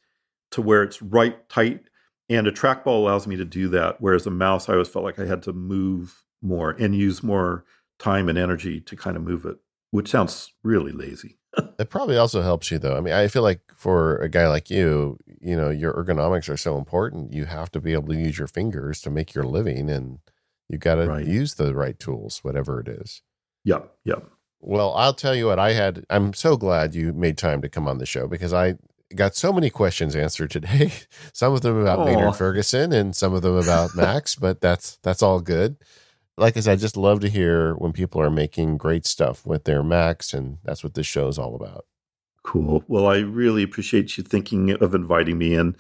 to 0.52 0.62
where 0.62 0.84
it's 0.84 1.02
right 1.02 1.48
tight. 1.50 1.86
And 2.30 2.48
a 2.48 2.52
trackball 2.52 2.98
allows 3.00 3.28
me 3.28 3.36
to 3.36 3.46
do 3.46 3.68
that. 3.70 3.98
Whereas 4.00 4.26
a 4.26 4.32
mouse, 4.32 4.70
I 4.70 4.74
always 4.74 4.88
felt 4.88 5.06
like 5.06 5.20
I 5.20 5.26
had 5.26 5.44
to 5.44 5.54
move 5.54 6.24
more 6.42 6.72
and 6.72 6.96
use 6.96 7.22
more 7.22 7.66
time 8.00 8.30
and 8.30 8.38
energy 8.38 8.80
to 8.82 8.96
kind 8.96 9.16
of 9.16 9.24
move 9.24 9.46
it, 9.46 9.58
which 9.92 10.10
sounds 10.10 10.54
really 10.64 10.92
lazy. 10.92 11.38
it 11.80 11.90
probably 11.90 12.18
also 12.18 12.42
helps 12.42 12.72
you 12.72 12.80
though. 12.80 12.98
I 12.98 13.02
mean, 13.02 13.14
I 13.14 13.28
feel 13.28 13.44
like 13.44 13.62
for 13.76 14.18
a 14.18 14.30
guy 14.30 14.48
like 14.48 14.70
you, 14.70 15.20
you 15.42 15.56
know, 15.56 15.70
your 15.70 15.94
ergonomics 15.94 16.50
are 16.50 16.58
so 16.58 16.78
important. 16.78 17.34
You 17.34 17.46
have 17.46 17.72
to 17.72 17.80
be 17.80 17.94
able 17.94 18.08
to 18.08 18.18
use 18.20 18.38
your 18.38 18.48
fingers 18.48 19.02
to 19.02 19.10
make 19.10 19.34
your 19.34 19.44
living 19.44 19.90
and 19.90 20.20
you 20.70 20.78
got 20.78 20.96
to 20.96 21.08
right. 21.08 21.26
use 21.26 21.56
the 21.56 21.76
right 21.76 21.98
tools, 21.98 22.40
whatever 22.44 22.80
it 22.80 22.88
is. 22.88 23.22
Yep. 23.66 23.92
Yep. 24.06 24.30
Well, 24.60 24.94
I'll 24.96 25.14
tell 25.14 25.36
you 25.36 25.48
what 25.48 25.60
I 25.60 25.74
had. 25.74 26.06
I'm 26.10 26.34
so 26.34 26.56
glad 26.56 26.96
you 26.96 27.12
made 27.14 27.38
time 27.38 27.62
to 27.62 27.70
come 27.70 27.88
on 27.88 27.98
the 27.98 28.06
show 28.06 28.28
because 28.28 28.54
I 28.54 28.76
got 29.16 29.36
so 29.36 29.52
many 29.52 29.70
questions 29.70 30.16
answered 30.16 30.52
today. 30.52 30.92
some 31.34 31.54
of 31.54 31.62
them 31.62 31.78
about 31.80 32.00
Aww. 32.00 32.06
Maynard 32.06 32.36
Ferguson 32.36 32.92
and 32.92 33.16
some 33.16 33.34
of 33.34 33.42
them 33.42 33.56
about 33.56 33.96
Macs, 33.96 34.36
but 34.36 34.62
that's 34.62 34.98
that's 35.04 35.22
all 35.22 35.42
good. 35.42 35.78
Like 36.38 36.58
I 36.58 36.62
said, 36.62 36.74
I 36.74 36.76
just 36.78 36.98
love 36.98 37.20
to 37.20 37.30
hear 37.30 37.76
when 37.76 37.94
people 37.94 38.20
are 38.22 38.32
making 38.32 38.78
great 38.78 39.06
stuff 39.06 39.46
with 39.46 39.66
their 39.66 39.84
Macs, 39.84 40.34
and 40.34 40.58
that's 40.64 40.84
what 40.84 40.96
this 40.96 41.06
show 41.06 41.28
is 41.28 41.38
all 41.38 41.56
about. 41.56 41.86
Cool. 42.44 42.84
Well, 42.88 43.08
I 43.08 43.20
really 43.20 43.64
appreciate 43.64 44.18
you 44.18 44.24
thinking 44.24 44.72
of 44.72 44.94
inviting 44.94 45.38
me 45.38 45.56
in, 45.56 45.76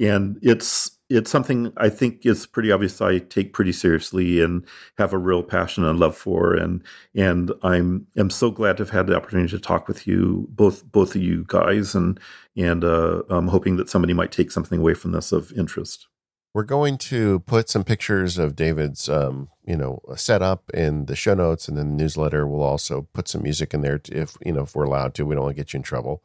and 0.00 0.38
it's 0.42 0.96
it's 1.10 1.30
something 1.30 1.72
I 1.76 1.88
think 1.88 2.24
is 2.24 2.46
pretty 2.46 2.70
obvious. 2.70 3.00
I 3.00 3.18
take 3.18 3.52
pretty 3.52 3.72
seriously 3.72 4.40
and 4.40 4.64
have 4.96 5.12
a 5.12 5.18
real 5.18 5.42
passion 5.42 5.84
and 5.84 5.98
love 5.98 6.16
for, 6.16 6.54
and 6.54 6.82
and 7.16 7.52
I'm 7.62 8.06
am 8.16 8.30
so 8.30 8.50
glad 8.50 8.76
to 8.76 8.84
have 8.84 8.90
had 8.90 9.06
the 9.08 9.16
opportunity 9.16 9.48
to 9.50 9.58
talk 9.58 9.88
with 9.88 10.06
you, 10.06 10.46
both 10.50 10.90
both 10.92 11.16
of 11.16 11.22
you 11.22 11.44
guys, 11.48 11.96
and 11.96 12.18
and 12.56 12.84
uh, 12.84 13.22
I'm 13.28 13.48
hoping 13.48 13.76
that 13.76 13.90
somebody 13.90 14.14
might 14.14 14.32
take 14.32 14.52
something 14.52 14.80
away 14.80 14.94
from 14.94 15.12
this 15.12 15.32
of 15.32 15.52
interest. 15.52 16.06
We're 16.54 16.62
going 16.62 16.98
to 16.98 17.40
put 17.40 17.68
some 17.68 17.82
pictures 17.82 18.38
of 18.38 18.54
David's, 18.54 19.08
um, 19.08 19.48
you 19.66 19.76
know, 19.76 20.00
a 20.08 20.18
setup 20.18 20.70
in 20.70 21.06
the 21.06 21.16
show 21.16 21.34
notes, 21.34 21.68
and 21.68 21.76
then 21.76 21.96
the 21.96 22.02
newsletter. 22.02 22.46
We'll 22.46 22.62
also 22.62 23.08
put 23.12 23.28
some 23.28 23.42
music 23.42 23.74
in 23.74 23.80
there 23.80 24.00
if 24.10 24.36
you 24.44 24.52
know 24.52 24.62
if 24.62 24.74
we're 24.74 24.84
allowed 24.84 25.14
to. 25.14 25.26
We 25.26 25.34
don't 25.34 25.44
want 25.44 25.56
to 25.56 25.60
get 25.60 25.72
you 25.72 25.78
in 25.78 25.82
trouble. 25.82 26.22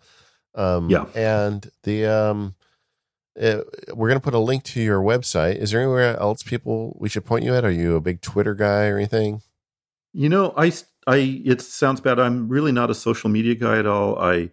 Um, 0.56 0.90
yeah, 0.90 1.06
and 1.16 1.70
the 1.84 2.06
um, 2.06 2.56
uh, 3.40 3.61
we're 3.94 4.10
going 4.10 4.20
to 4.20 4.24
put 4.24 4.34
a 4.34 4.40
link 4.40 4.64
to 4.64 4.82
your 4.82 5.02
website. 5.02 5.56
Is 5.56 5.72
there 5.72 5.82
anywhere 5.82 6.18
else 6.18 6.44
people 6.44 6.95
we 6.99 7.10
should 7.10 7.26
point 7.26 7.45
you 7.45 7.56
at? 7.56 7.64
Are 7.64 7.72
you 7.72 7.95
a 7.95 8.02
big 8.02 8.22
Twitter 8.22 8.53
guy 8.53 8.88
or 8.88 8.98
anything? 8.98 9.41
You 10.11 10.28
know, 10.28 10.53
I, 10.57 10.74
I, 11.07 11.41
it 11.45 11.61
sounds 11.61 12.02
bad. 12.02 12.20
I'm 12.20 12.49
really 12.49 12.72
not 12.72 12.90
a 12.90 12.95
social 12.95 13.30
media 13.30 13.56
guy 13.56 13.78
at 13.78 13.86
all. 13.86 14.20
I, 14.20 14.49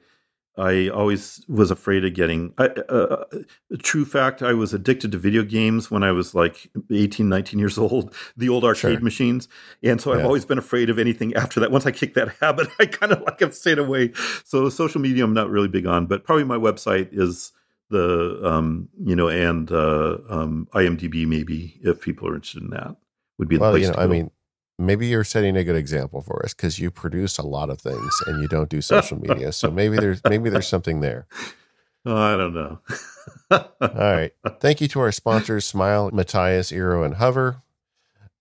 I 0.58 0.88
always 0.88 1.44
was 1.48 1.70
afraid 1.70 2.04
of 2.04 2.14
getting. 2.14 2.54
I, 2.56 2.66
uh, 2.66 2.92
uh 2.92 3.24
true 3.82 4.04
fact, 4.04 4.42
I 4.42 4.54
was 4.54 4.72
addicted 4.72 5.12
to 5.12 5.18
video 5.18 5.42
games 5.42 5.90
when 5.90 6.02
I 6.02 6.12
was 6.12 6.34
like 6.34 6.70
18, 6.90 7.28
19 7.28 7.58
years 7.58 7.76
old, 7.78 8.14
the 8.36 8.48
old 8.48 8.64
arcade 8.64 8.98
sure. 8.98 9.00
machines. 9.00 9.48
And 9.82 10.00
so 10.00 10.12
I've 10.12 10.24
always 10.24 10.44
been 10.44 10.58
afraid 10.58 10.88
of 10.88 10.98
anything 10.98 11.34
after 11.34 11.60
that. 11.60 11.70
Once 11.70 11.86
I 11.86 11.90
kicked 11.90 12.14
that 12.14 12.34
habit, 12.40 12.68
I 12.78 12.86
kind 12.86 13.12
of 13.12 13.20
like 13.22 13.40
have 13.40 13.54
stayed 13.54 13.78
away. 13.78 14.12
So 14.44 14.68
social 14.68 15.00
media, 15.00 15.24
I'm 15.24 15.34
not 15.34 15.50
really 15.50 15.68
big 15.68 15.86
on, 15.86 16.06
but 16.06 16.24
probably 16.24 16.44
my 16.44 16.56
website 16.56 17.08
is 17.12 17.52
the 17.90 18.40
um, 18.44 18.88
you 19.04 19.14
know, 19.14 19.28
and 19.28 19.70
uh, 19.70 20.18
um, 20.28 20.68
IMDb 20.72 21.26
maybe 21.26 21.78
if 21.82 22.00
people 22.00 22.28
are 22.28 22.34
interested 22.34 22.62
in 22.62 22.70
that 22.70 22.96
would 23.38 23.48
be 23.48 23.56
the 23.56 23.60
well, 23.60 23.72
place. 23.72 23.82
You 23.82 23.88
know, 23.88 23.94
to 23.94 24.00
I 24.00 24.06
mean, 24.06 24.30
maybe 24.78 25.06
you're 25.06 25.24
setting 25.24 25.56
a 25.56 25.64
good 25.64 25.76
example 25.76 26.20
for 26.20 26.44
us 26.44 26.54
because 26.54 26.78
you 26.78 26.90
produce 26.90 27.38
a 27.38 27.46
lot 27.46 27.70
of 27.70 27.80
things 27.80 28.22
and 28.26 28.40
you 28.40 28.48
don't 28.48 28.68
do 28.68 28.80
social 28.80 29.18
media. 29.18 29.52
So 29.52 29.70
maybe 29.70 29.96
there's 29.96 30.20
maybe 30.28 30.50
there's 30.50 30.68
something 30.68 31.00
there. 31.00 31.26
Oh, 32.08 32.16
I 32.16 32.36
don't 32.36 32.54
know. 32.54 32.78
All 33.50 33.60
right. 33.80 34.30
Thank 34.60 34.80
you 34.80 34.86
to 34.86 35.00
our 35.00 35.10
sponsors, 35.10 35.66
Smile, 35.66 36.08
Matias, 36.12 36.70
Eero, 36.70 37.04
and 37.04 37.14
Hover. 37.14 37.62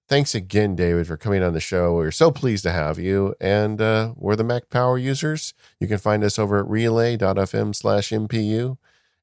Thanks 0.08 0.36
again, 0.36 0.76
David, 0.76 1.08
for 1.08 1.18
coming 1.18 1.42
on 1.42 1.54
the 1.54 1.60
show. 1.60 1.96
We're 1.96 2.12
so 2.12 2.30
pleased 2.30 2.62
to 2.66 2.72
have 2.72 3.00
you. 3.00 3.34
And 3.42 3.82
uh, 3.82 4.14
we're 4.18 4.36
the 4.36 4.44
Mac 4.44 4.70
Power 4.70 5.00
users. 5.00 5.56
You 5.80 5.88
can 5.88 5.98
find 5.98 6.24
us 6.24 6.38
over 6.38 6.60
at 6.60 6.68
relay.fm 6.68 7.74
slash 7.74 8.10
MPU. 8.10 8.78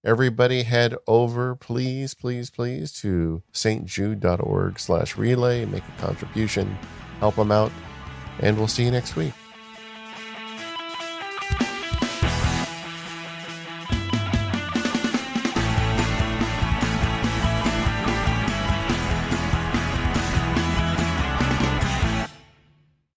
Everybody 0.05 0.65
head 0.65 0.97
over, 1.07 1.55
please, 1.55 2.15
please, 2.15 2.51
please, 2.51 2.93
to 2.95 3.45
stjude.org 3.53 4.81
slash 4.81 5.17
relay, 5.17 5.63
and 5.63 5.71
make 5.71 5.85
a 5.87 6.01
contribution, 6.01 6.77
help 7.23 7.37
them 7.37 7.53
out, 7.53 7.71
and 8.41 8.59
we'll 8.59 8.67
see 8.67 8.83
you 8.85 8.91
next 8.91 9.15
week. 9.15 9.33